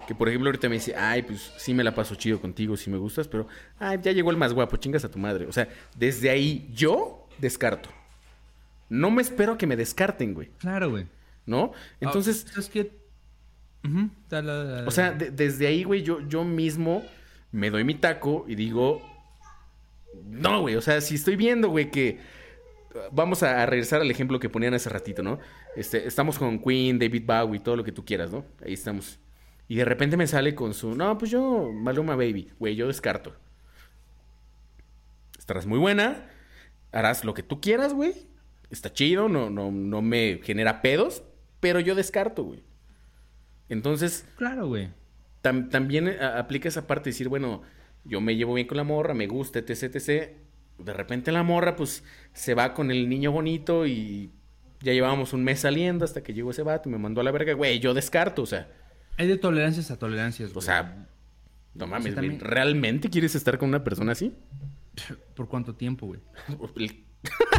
que, 0.07 0.15
por 0.15 0.29
ejemplo, 0.29 0.51
ahorita 0.51 0.69
me 0.69 0.77
dice, 0.77 0.95
ay, 0.95 1.23
pues 1.23 1.53
sí 1.59 1.75
me 1.75 1.83
la 1.83 1.97
paso 1.97 2.15
chido 2.15 2.41
contigo, 2.41 2.77
sí 2.77 2.91
me 2.91 2.97
gustas, 2.97 3.27
pero, 3.27 3.49
ay, 3.81 3.99
ya 4.01 4.13
llegó 4.13 4.31
el 4.31 4.37
más 4.37 4.53
guapo, 4.53 4.77
chingas 4.77 5.05
a 5.05 5.11
tu 5.11 5.19
madre. 5.19 5.47
O 5.47 5.53
sea, 5.53 5.69
desde 5.97 6.31
ahí 6.31 6.71
yo 6.73 7.27
descarto. 7.39 7.89
No 8.89 9.11
me 9.11 9.21
espero 9.21 9.55
a 9.55 9.59
que 9.59 9.67
me 9.67 9.75
descarten, 9.75 10.33
güey. 10.33 10.51
Claro, 10.59 10.91
güey. 10.91 11.09
¿No? 11.45 11.73
Entonces. 12.01 12.47
es 12.57 12.69
que. 12.69 12.93
O 14.87 14.91
sea, 14.93 15.11
desde 15.11 15.67
ahí, 15.67 15.83
güey, 15.83 16.05
yo, 16.05 16.21
yo 16.29 16.45
mismo 16.45 17.03
me 17.51 17.69
doy 17.69 17.83
mi 17.83 17.97
taco 17.97 18.45
y 18.47 18.55
digo. 18.55 19.03
No, 20.25 20.61
güey. 20.61 20.77
O 20.77 20.83
sea, 20.83 21.01
si 21.01 21.17
estoy 21.17 21.35
viendo, 21.35 21.69
güey, 21.69 21.91
que 21.91 22.21
vamos 23.13 23.43
a, 23.43 23.65
regresar 23.67 24.01
al 24.01 24.11
ejemplo 24.11 24.39
que 24.39 24.49
ponían 24.49 24.75
hace 24.75 24.89
ratito, 24.89 25.23
¿no? 25.23 25.39
Este, 25.77 26.07
estamos 26.07 26.39
con 26.39 26.59
Queen, 26.59 26.99
David 26.99 27.25
Bowie, 27.27 27.61
todo 27.61 27.77
lo 27.77 27.85
que 27.85 27.93
tú 27.93 28.05
quieras, 28.05 28.31
¿no? 28.31 28.45
Ahí 28.65 28.73
estamos. 28.73 29.19
Y 29.69 29.77
de 29.77 29.85
repente 29.85 30.17
me 30.17 30.27
sale 30.27 30.55
con 30.55 30.75
su, 30.75 30.95
no, 30.95 31.17
pues 31.17 31.31
yo, 31.31 31.71
Maluma 31.73 32.17
Baby, 32.17 32.53
güey, 32.59 32.75
yo 32.75 32.87
descarto. 32.89 33.35
Estarás 35.39 35.67
muy 35.67 35.79
buena, 35.79 36.29
harás 36.93 37.25
lo 37.25 37.35
que 37.35 37.43
tú 37.43 37.61
quieras, 37.61 37.95
güey. 37.95 38.15
Está 38.71 38.93
chido, 38.93 39.29
no, 39.29 39.51
no, 39.51 39.71
no 39.71 40.03
me 40.03 40.41
genera 40.43 40.83
pedos, 40.83 41.23
pero 41.61 41.81
yo 41.81 41.95
descarto, 41.95 42.45
güey. 42.45 42.63
Entonces. 43.69 44.27
Claro, 44.37 44.67
güey. 44.67 44.91
también 45.43 46.09
eh, 46.09 46.19
aplica 46.21 46.69
esa 46.69 46.87
parte 46.87 47.05
de 47.05 47.13
decir, 47.13 47.29
bueno, 47.29 47.63
yo 48.05 48.21
me 48.21 48.37
llevo 48.37 48.55
bien 48.55 48.67
con 48.67 48.77
la 48.77 48.85
morra, 48.85 49.15
me 49.15 49.27
gusta, 49.27 49.61
etc, 49.61 49.95
etc 49.95 50.50
de 50.85 50.93
repente 50.93 51.33
la 51.33 51.43
morra 51.43 51.77
pues 51.77 52.03
se 52.33 52.55
va 52.55 52.75
con 52.75 52.91
el 52.91 53.09
niño 53.09 53.33
bonito 53.33 53.87
y 53.87 54.31
Ya 54.83 54.93
llevábamos 54.95 55.33
un 55.35 55.45
mes 55.45 55.61
saliendo 55.61 56.05
hasta 56.07 56.23
que 56.23 56.33
llegó 56.33 56.51
ese 56.53 56.63
vato 56.63 56.89
y 56.89 56.93
me 56.93 56.99
mandó 56.99 57.21
a 57.21 57.25
la 57.25 57.31
verga. 57.33 57.53
Güey, 57.53 57.81
yo 57.81 57.93
descarto, 57.95 58.43
o 58.43 58.47
sea. 58.47 58.67
Hay 59.19 59.27
de 59.29 59.37
tolerancias 59.37 59.91
a 59.91 59.99
tolerancias, 59.99 60.51
O 60.51 60.55
güey. 60.55 60.65
sea, 60.65 61.07
no 61.75 61.87
mames, 61.87 62.15
también- 62.15 62.41
¿realmente 62.41 63.11
quieres 63.11 63.35
estar 63.35 63.59
con 63.59 63.69
una 63.69 63.85
persona 63.85 64.13
así? 64.13 64.33
¿Por 65.37 65.49
cuánto 65.49 65.75
tiempo, 65.75 66.07
güey? 66.07 66.21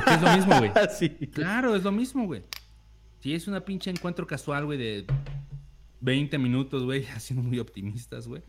Es 0.08 0.22
lo 0.22 0.36
mismo, 0.36 0.58
güey. 0.58 0.72
sí. 0.98 1.10
Claro, 1.32 1.76
es 1.76 1.84
lo 1.84 1.92
mismo, 1.92 2.26
güey. 2.26 2.42
Si 3.20 3.36
es 3.36 3.48
una 3.48 3.64
pinche 3.64 3.92
encuentro 3.92 4.26
casual, 4.26 4.66
güey, 4.66 4.80
de 4.80 5.06
20 6.00 6.40
minutos, 6.40 6.84
güey, 6.84 7.06
haciendo 7.16 7.44
muy 7.48 7.60
optimistas, 7.60 8.28
güey. 8.28 8.42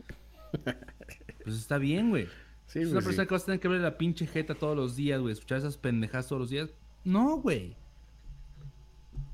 Pues 1.43 1.55
está 1.57 1.77
bien, 1.77 2.09
güey. 2.09 2.27
Sí, 2.67 2.79
es 2.79 2.85
güey, 2.85 2.91
una 2.91 3.01
sí. 3.01 3.05
persona 3.07 3.27
que 3.27 3.33
vas 3.33 3.43
a 3.43 3.45
tener 3.45 3.59
que 3.59 3.67
ver 3.67 3.81
la 3.81 3.97
pinche 3.97 4.25
jeta 4.25 4.55
todos 4.55 4.75
los 4.75 4.95
días, 4.95 5.19
güey. 5.21 5.33
Escuchar 5.33 5.59
esas 5.59 5.77
pendejadas 5.77 6.27
todos 6.27 6.41
los 6.41 6.49
días. 6.49 6.69
No, 7.03 7.37
güey. 7.37 7.75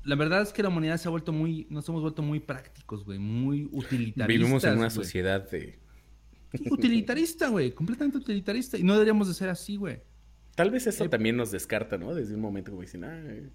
La 0.04 0.16
verdad 0.16 0.42
es 0.42 0.52
que 0.52 0.62
la 0.62 0.68
humanidad 0.68 0.96
se 0.96 1.08
ha 1.08 1.10
vuelto 1.10 1.32
muy... 1.32 1.66
Nos 1.70 1.88
hemos 1.88 2.02
vuelto 2.02 2.22
muy 2.22 2.40
prácticos, 2.40 3.04
güey. 3.04 3.18
Muy 3.18 3.68
utilitaristas, 3.72 4.26
Vivimos 4.26 4.64
en 4.64 4.70
una 4.72 4.78
güey. 4.86 4.90
sociedad 4.90 5.48
de... 5.50 5.78
Utilitarista, 6.70 7.48
güey. 7.48 7.72
Completamente 7.72 8.18
utilitarista. 8.18 8.76
Y 8.76 8.82
no 8.82 8.94
deberíamos 8.94 9.28
de 9.28 9.34
ser 9.34 9.48
así, 9.48 9.76
güey. 9.76 10.00
Tal 10.56 10.70
vez 10.70 10.86
eso 10.86 11.08
también 11.08 11.36
nos 11.36 11.52
descarta, 11.52 11.96
¿no? 11.96 12.14
Desde 12.14 12.34
un 12.34 12.40
momento 12.40 12.72
como 12.72 12.82
dicen, 12.82 13.04
ah, 13.04 13.22
eh, 13.24 13.48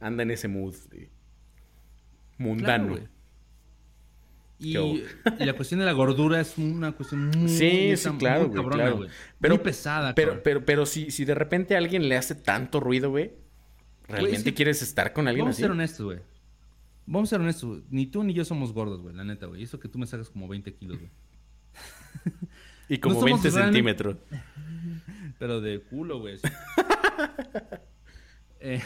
anda 0.00 0.24
en 0.24 0.30
ese 0.32 0.48
mood 0.48 0.74
de 0.90 1.10
mundano. 2.38 2.88
Claro, 2.88 3.00
güey. 3.00 3.13
Y, 4.64 5.04
la 5.38 5.52
cuestión 5.54 5.80
de 5.80 5.86
la 5.86 5.92
gordura 5.92 6.40
es 6.40 6.56
una 6.58 6.92
cuestión 6.92 7.28
muy, 7.36 7.48
Sí, 7.48 7.96
sí, 7.96 8.08
claro, 8.18 8.40
muy 8.42 8.48
güey, 8.50 8.56
cabrona, 8.62 8.82
claro. 8.82 8.96
güey. 8.96 9.08
Pero- 9.40 9.54
muy 9.56 9.64
pesada, 9.64 10.14
pero, 10.14 10.42
pero, 10.42 10.64
pero 10.64 10.86
si, 10.86 11.10
si 11.10 11.24
de 11.24 11.34
repente 11.34 11.74
a 11.74 11.78
alguien 11.78 12.08
le 12.08 12.16
hace 12.16 12.34
tanto 12.34 12.80
ruido, 12.80 13.10
güey, 13.10 13.32
¿realmente 14.08 14.54
quieres 14.54 14.82
estar 14.82 15.12
con 15.12 15.28
alguien 15.28 15.44
Vamos 15.44 15.56
a 15.56 15.60
ser 15.60 15.70
honestos, 15.70 16.06
güey. 16.06 16.18
Vamos 17.06 17.28
a 17.28 17.30
ser 17.30 17.40
honestos. 17.40 17.68
güey. 17.68 17.82
Ni 17.90 18.06
tú 18.06 18.24
ni 18.24 18.32
yo 18.32 18.44
somos 18.44 18.72
gordos, 18.72 19.02
güey, 19.02 19.14
la 19.14 19.24
neta, 19.24 19.46
güey. 19.46 19.62
Eso 19.62 19.78
que 19.78 19.88
tú 19.88 19.98
me 19.98 20.06
sacas 20.06 20.30
como 20.30 20.48
20 20.48 20.74
kilos, 20.74 20.98
güey. 20.98 21.10
Y 22.88 22.98
como 22.98 23.14
No 23.14 23.20
somos 23.20 23.42
20 23.42 23.58
realmente- 23.58 23.76
centímetros. 24.02 24.16
Pero 25.38 25.60
de 25.60 25.80
culo, 25.80 26.20
güey. 26.20 26.38
Eh, 28.60 28.80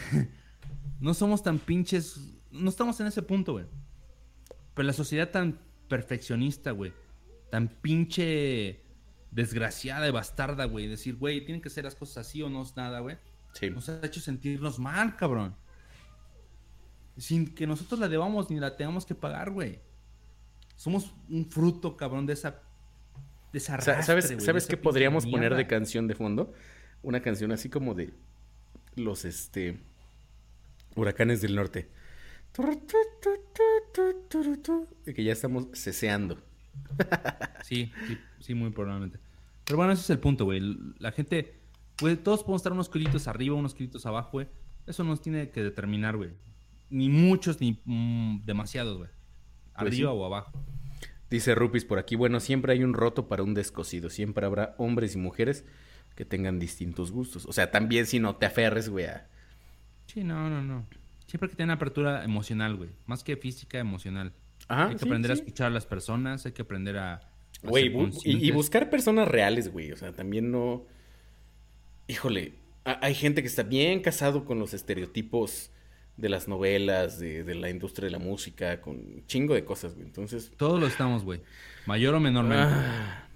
no 0.99 1.13
somos 1.13 1.41
tan 1.41 1.57
pinches. 1.59 2.19
No 2.51 2.69
estamos 2.69 2.99
en 2.99 3.07
ese 3.07 3.21
punto, 3.21 3.53
güey. 3.53 3.65
Pero 4.73 4.85
la 4.85 4.93
sociedad 4.93 5.29
tan 5.29 5.57
perfeccionista, 5.89 6.71
güey. 6.71 6.93
Tan 7.49 7.67
pinche 7.67 8.81
desgraciada 9.31 10.07
y 10.07 10.11
bastarda, 10.11 10.65
güey. 10.65 10.87
Decir, 10.87 11.15
güey, 11.15 11.43
tienen 11.43 11.61
que 11.61 11.69
ser 11.69 11.83
las 11.83 11.95
cosas 11.95 12.27
así 12.27 12.41
o 12.41 12.49
no 12.49 12.61
es 12.63 12.77
nada, 12.77 12.99
güey. 12.99 13.17
Sí. 13.53 13.69
Nos 13.69 13.89
ha 13.89 14.05
hecho 14.05 14.21
sentirnos 14.21 14.79
mal, 14.79 15.17
cabrón. 15.17 15.55
Sin 17.17 17.53
que 17.53 17.67
nosotros 17.67 17.99
la 17.99 18.07
debamos 18.07 18.49
ni 18.49 18.59
la 18.59 18.77
tengamos 18.77 19.05
que 19.05 19.15
pagar, 19.15 19.51
güey. 19.51 19.79
Somos 20.75 21.13
un 21.27 21.49
fruto, 21.49 21.97
cabrón, 21.97 22.25
de 22.25 22.33
esa. 22.33 22.61
De 23.51 23.57
esa 23.57 23.81
¿Sabes, 23.81 24.33
¿sabes 24.37 24.67
qué 24.67 24.77
podríamos 24.77 25.25
poner 25.25 25.55
de 25.55 25.67
canción 25.67 26.07
de 26.07 26.15
fondo? 26.15 26.53
Una 27.01 27.21
canción 27.21 27.51
así 27.51 27.67
como 27.67 27.95
de 27.95 28.13
los 28.95 29.25
este 29.25 29.79
huracanes 30.95 31.41
del 31.41 31.55
norte. 31.55 31.89
Y 35.05 35.13
que 35.13 35.23
ya 35.23 35.33
estamos 35.33 35.67
ceseando. 35.73 36.37
Sí, 37.63 37.91
sí, 38.07 38.17
sí, 38.39 38.53
muy 38.55 38.71
probablemente. 38.71 39.19
Pero 39.65 39.77
bueno, 39.77 39.93
ese 39.93 40.01
es 40.01 40.09
el 40.09 40.19
punto, 40.19 40.45
güey. 40.45 40.61
La 40.97 41.11
gente, 41.11 41.59
güey, 42.01 42.15
todos 42.15 42.41
podemos 42.41 42.61
estar 42.61 42.73
unos 42.73 42.89
kilitos 42.89 43.27
arriba, 43.27 43.55
unos 43.55 43.75
kilitos 43.75 44.05
abajo, 44.05 44.29
güey. 44.33 44.47
Eso 44.87 45.03
nos 45.03 45.21
tiene 45.21 45.49
que 45.49 45.61
determinar, 45.61 46.17
güey. 46.17 46.31
Ni 46.89 47.09
muchos, 47.09 47.61
ni 47.61 47.79
mm, 47.85 48.45
demasiados, 48.45 48.97
güey. 48.97 49.09
Pues 49.09 49.87
Arriba 49.87 50.11
sí. 50.11 50.17
o 50.17 50.25
abajo. 50.25 50.51
Dice 51.29 51.53
Rupis 51.53 51.85
por 51.85 51.99
aquí, 51.99 52.15
bueno, 52.15 52.39
siempre 52.39 52.73
hay 52.73 52.83
un 52.83 52.93
roto 52.93 53.27
para 53.27 53.43
un 53.43 53.53
descosido. 53.53 54.09
Siempre 54.09 54.45
habrá 54.45 54.73
hombres 54.79 55.15
y 55.15 55.19
mujeres 55.19 55.63
que 56.15 56.25
tengan 56.25 56.57
distintos 56.59 57.11
gustos. 57.11 57.45
O 57.45 57.53
sea, 57.53 57.69
también 57.69 58.07
si 58.07 58.19
no 58.19 58.35
te 58.35 58.47
aferres, 58.47 58.89
güey, 58.89 59.05
a... 59.05 59.27
Sí, 60.07 60.23
no, 60.23 60.49
no, 60.49 60.63
no. 60.63 60.87
Siempre 61.29 61.45
hay 61.47 61.51
que 61.51 61.55
tener 61.57 61.73
apertura 61.75 62.23
emocional, 62.23 62.75
güey. 62.75 62.89
Más 63.05 63.23
que 63.23 63.37
física, 63.37 63.77
emocional. 63.79 64.33
Ajá, 64.67 64.87
hay 64.87 64.93
que 64.93 64.99
sí, 64.99 65.05
aprender 65.05 65.31
a 65.31 65.35
escuchar 65.35 65.67
a 65.67 65.69
las 65.69 65.85
personas, 65.85 66.45
hay 66.45 66.51
que 66.51 66.63
aprender 66.63 66.97
a... 66.97 67.21
Güey, 67.63 67.93
y, 68.23 68.51
buscar 68.51 68.89
personas 68.89 69.27
reales, 69.27 69.71
güey. 69.71 69.91
O 69.91 69.97
sea, 69.97 70.11
también 70.13 70.51
no. 70.51 70.85
Híjole, 72.07 72.53
ha- 72.85 72.99
hay 73.05 73.13
gente 73.13 73.41
que 73.41 73.47
está 73.47 73.63
bien 73.63 74.01
casado 74.01 74.45
con 74.45 74.59
los 74.59 74.73
estereotipos 74.73 75.69
de 76.17 76.29
las 76.29 76.47
novelas, 76.47 77.19
de, 77.19 77.43
de 77.43 77.55
la 77.55 77.69
industria 77.69 78.05
de 78.07 78.11
la 78.11 78.19
música, 78.19 78.81
con 78.81 78.95
un 78.95 79.23
chingo 79.27 79.53
de 79.53 79.63
cosas, 79.65 79.93
güey. 79.95 80.05
Entonces, 80.07 80.51
Todos 80.57 80.79
lo 80.79 80.87
estamos, 80.87 81.23
güey. 81.23 81.41
Mayor 81.85 82.15
o 82.15 82.19
menormente. 82.19 82.63
ah, 82.67 83.27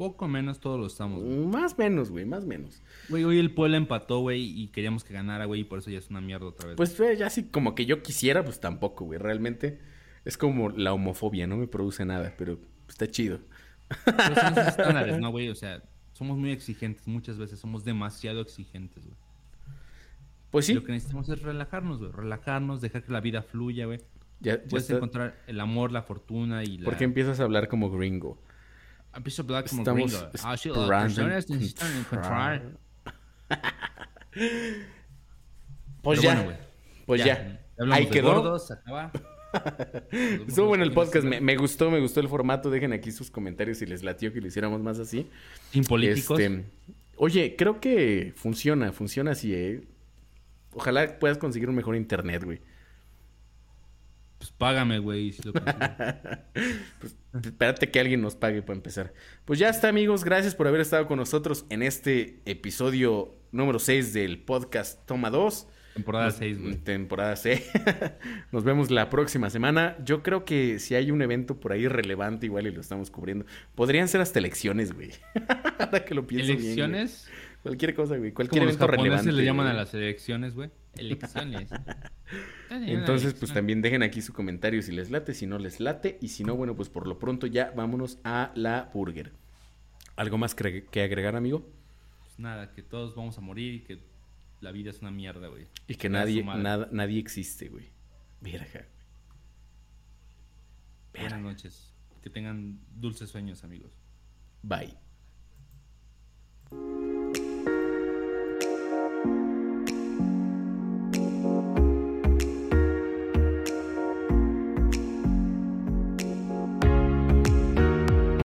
Poco 0.00 0.28
menos 0.28 0.60
todos 0.60 0.80
lo 0.80 0.86
estamos, 0.86 1.22
güey. 1.22 1.36
más 1.46 1.76
menos, 1.76 2.10
güey, 2.10 2.24
más 2.24 2.46
menos. 2.46 2.82
Güey, 3.10 3.22
hoy 3.24 3.38
el 3.38 3.52
pueblo 3.52 3.76
empató, 3.76 4.20
güey, 4.20 4.40
y 4.58 4.68
queríamos 4.68 5.04
que 5.04 5.12
ganara, 5.12 5.44
güey, 5.44 5.60
y 5.60 5.64
por 5.64 5.78
eso 5.80 5.90
ya 5.90 5.98
es 5.98 6.08
una 6.08 6.22
mierda 6.22 6.46
otra 6.46 6.68
vez. 6.68 6.76
Pues 6.78 6.98
eh, 7.00 7.16
ya 7.18 7.26
así 7.26 7.42
como 7.44 7.74
que 7.74 7.84
yo 7.84 8.02
quisiera, 8.02 8.42
pues 8.42 8.60
tampoco, 8.60 9.04
güey. 9.04 9.18
Realmente 9.18 9.78
es 10.24 10.38
como 10.38 10.70
la 10.70 10.94
homofobia, 10.94 11.46
no 11.46 11.58
me 11.58 11.66
produce 11.66 12.06
nada, 12.06 12.32
pero 12.38 12.58
está 12.88 13.08
chido. 13.08 13.40
Pero 14.06 14.34
son 14.36 14.52
esos 14.54 14.68
estándares, 14.68 15.18
¿no, 15.18 15.30
güey? 15.32 15.50
O 15.50 15.54
sea, 15.54 15.82
somos 16.14 16.38
muy 16.38 16.50
exigentes 16.50 17.06
muchas 17.06 17.36
veces, 17.36 17.60
somos 17.60 17.84
demasiado 17.84 18.40
exigentes, 18.40 19.04
güey. 19.04 19.18
Pues 20.50 20.64
Y 20.64 20.68
sí, 20.68 20.74
Lo 20.76 20.82
que 20.84 20.92
necesitamos 20.92 21.28
es 21.28 21.42
relajarnos, 21.42 21.98
güey. 21.98 22.10
Relajarnos, 22.10 22.80
dejar 22.80 23.02
que 23.04 23.12
la 23.12 23.20
vida 23.20 23.42
fluya, 23.42 23.84
güey. 23.84 23.98
ya, 24.40 24.54
ya 24.62 24.62
Puedes 24.68 24.84
está- 24.84 24.96
encontrar 24.96 25.36
el 25.46 25.60
amor, 25.60 25.92
la 25.92 26.00
fortuna 26.02 26.64
y 26.64 26.78
la... 26.78 26.86
¿Por 26.86 26.96
qué 26.96 27.04
empiezas 27.04 27.38
a 27.38 27.42
hablar 27.42 27.68
como 27.68 27.90
gringo? 27.90 28.38
A 29.12 29.18
hablar 29.18 29.68
como 29.68 29.82
Estamos 29.82 30.12
gringo. 30.12 30.30
Ah, 30.44 30.56
sí, 30.56 30.68
las 30.68 30.88
personas 30.88 31.50
necesitan 31.50 31.96
encontrar... 31.96 32.78
Pues 36.02 36.22
ya, 36.22 36.34
bueno, 36.42 36.58
pues 37.04 37.24
ya. 37.24 37.60
Hablamos 37.78 37.98
Ahí 37.98 38.06
quedó. 38.10 38.34
gordos, 38.34 38.68
se 38.68 38.74
acaba. 38.74 39.12
Estuvo 40.46 40.68
bueno 40.68 40.84
el 40.84 40.92
podcast, 40.92 41.26
me, 41.26 41.40
me 41.40 41.56
gustó, 41.56 41.90
me 41.90 42.00
gustó 42.00 42.20
el 42.20 42.28
formato. 42.28 42.70
Dejen 42.70 42.92
aquí 42.92 43.10
sus 43.10 43.30
comentarios 43.30 43.78
si 43.78 43.86
les 43.86 44.02
latió 44.02 44.32
que 44.32 44.40
lo 44.40 44.46
hiciéramos 44.46 44.80
más 44.80 44.98
así. 44.98 45.28
Sin 45.72 45.84
políticos. 45.84 46.38
Este, 46.38 46.64
oye, 47.16 47.56
creo 47.56 47.80
que 47.80 48.32
funciona, 48.36 48.92
funciona 48.92 49.32
así, 49.32 49.54
¿eh? 49.54 49.82
Ojalá 50.72 51.18
puedas 51.18 51.36
conseguir 51.36 51.68
un 51.68 51.74
mejor 51.74 51.96
internet, 51.96 52.44
güey. 52.44 52.60
Pues 54.40 54.52
págame, 54.52 54.98
güey. 55.00 55.32
si. 55.32 55.42
Pues, 56.98 57.16
espérate 57.44 57.90
que 57.90 58.00
alguien 58.00 58.22
nos 58.22 58.34
pague 58.36 58.62
para 58.62 58.76
empezar. 58.76 59.12
Pues 59.44 59.58
ya 59.58 59.68
está, 59.68 59.88
amigos. 59.88 60.24
Gracias 60.24 60.54
por 60.54 60.66
haber 60.66 60.80
estado 60.80 61.06
con 61.06 61.18
nosotros 61.18 61.66
en 61.68 61.82
este 61.82 62.40
episodio 62.46 63.34
número 63.52 63.78
6 63.78 64.12
del 64.14 64.38
podcast 64.40 65.06
Toma 65.06 65.28
2. 65.30 65.68
Temporada 65.94 66.26
Nos- 66.26 66.34
6, 66.36 66.60
güey. 66.62 66.74
Temporada 66.76 67.36
6. 67.36 67.70
Nos 68.52 68.64
vemos 68.64 68.90
la 68.90 69.10
próxima 69.10 69.50
semana. 69.50 69.96
Yo 70.04 70.22
creo 70.22 70.44
que 70.46 70.78
si 70.78 70.94
hay 70.94 71.10
un 71.10 71.20
evento 71.20 71.60
por 71.60 71.72
ahí 71.72 71.86
relevante, 71.86 72.46
igual 72.46 72.66
y 72.66 72.70
lo 72.70 72.80
estamos 72.80 73.10
cubriendo. 73.10 73.44
Podrían 73.74 74.08
ser 74.08 74.22
hasta 74.22 74.38
elecciones, 74.38 74.92
güey. 74.94 75.10
Ahora 75.78 76.04
que 76.04 76.14
lo 76.14 76.26
pienso 76.26 76.46
bien. 76.52 76.62
Elecciones. 76.62 77.28
Cualquier 77.62 77.94
cosa, 77.94 78.16
güey. 78.16 78.32
Cualquier 78.32 78.64
los 78.64 78.74
evento 78.74 78.86
japoneses 78.86 79.26
relevante. 79.26 79.32
le 79.32 79.44
llaman 79.44 79.66
a 79.66 79.74
las 79.74 79.92
elecciones, 79.92 80.54
güey. 80.54 80.70
Elecciones. 80.96 81.70
Entonces, 82.70 83.34
pues 83.34 83.52
también 83.52 83.82
dejen 83.82 84.02
aquí 84.02 84.22
su 84.22 84.32
comentario 84.32 84.82
si 84.82 84.92
les 84.92 85.10
late, 85.10 85.34
si 85.34 85.46
no 85.46 85.58
les 85.58 85.78
late. 85.78 86.18
Y 86.22 86.28
si 86.28 86.44
no, 86.44 86.56
bueno, 86.56 86.74
pues 86.74 86.88
por 86.88 87.06
lo 87.06 87.18
pronto 87.18 87.46
ya 87.46 87.72
vámonos 87.76 88.18
a 88.24 88.52
la 88.54 88.90
burger. 88.94 89.32
¿Algo 90.16 90.38
más 90.38 90.54
que 90.54 90.84
que 90.84 91.02
agregar, 91.02 91.36
amigo? 91.36 91.68
Pues 92.20 92.38
nada, 92.38 92.72
que 92.72 92.82
todos 92.82 93.14
vamos 93.14 93.36
a 93.36 93.40
morir 93.40 93.74
y 93.74 93.80
que 93.80 93.98
la 94.60 94.72
vida 94.72 94.90
es 94.90 95.00
una 95.00 95.10
mierda, 95.10 95.48
güey. 95.48 95.66
Y 95.86 95.94
que 95.96 96.08
nadie, 96.08 96.42
nada, 96.42 96.88
nadie 96.92 97.18
existe, 97.18 97.68
güey. 97.68 97.90
Verga. 98.40 98.86
Buenas 101.12 101.40
noches. 101.40 101.94
Que 102.22 102.30
tengan 102.30 102.78
dulces 102.94 103.30
sueños, 103.30 103.64
amigos. 103.64 103.92
Bye. 104.62 104.96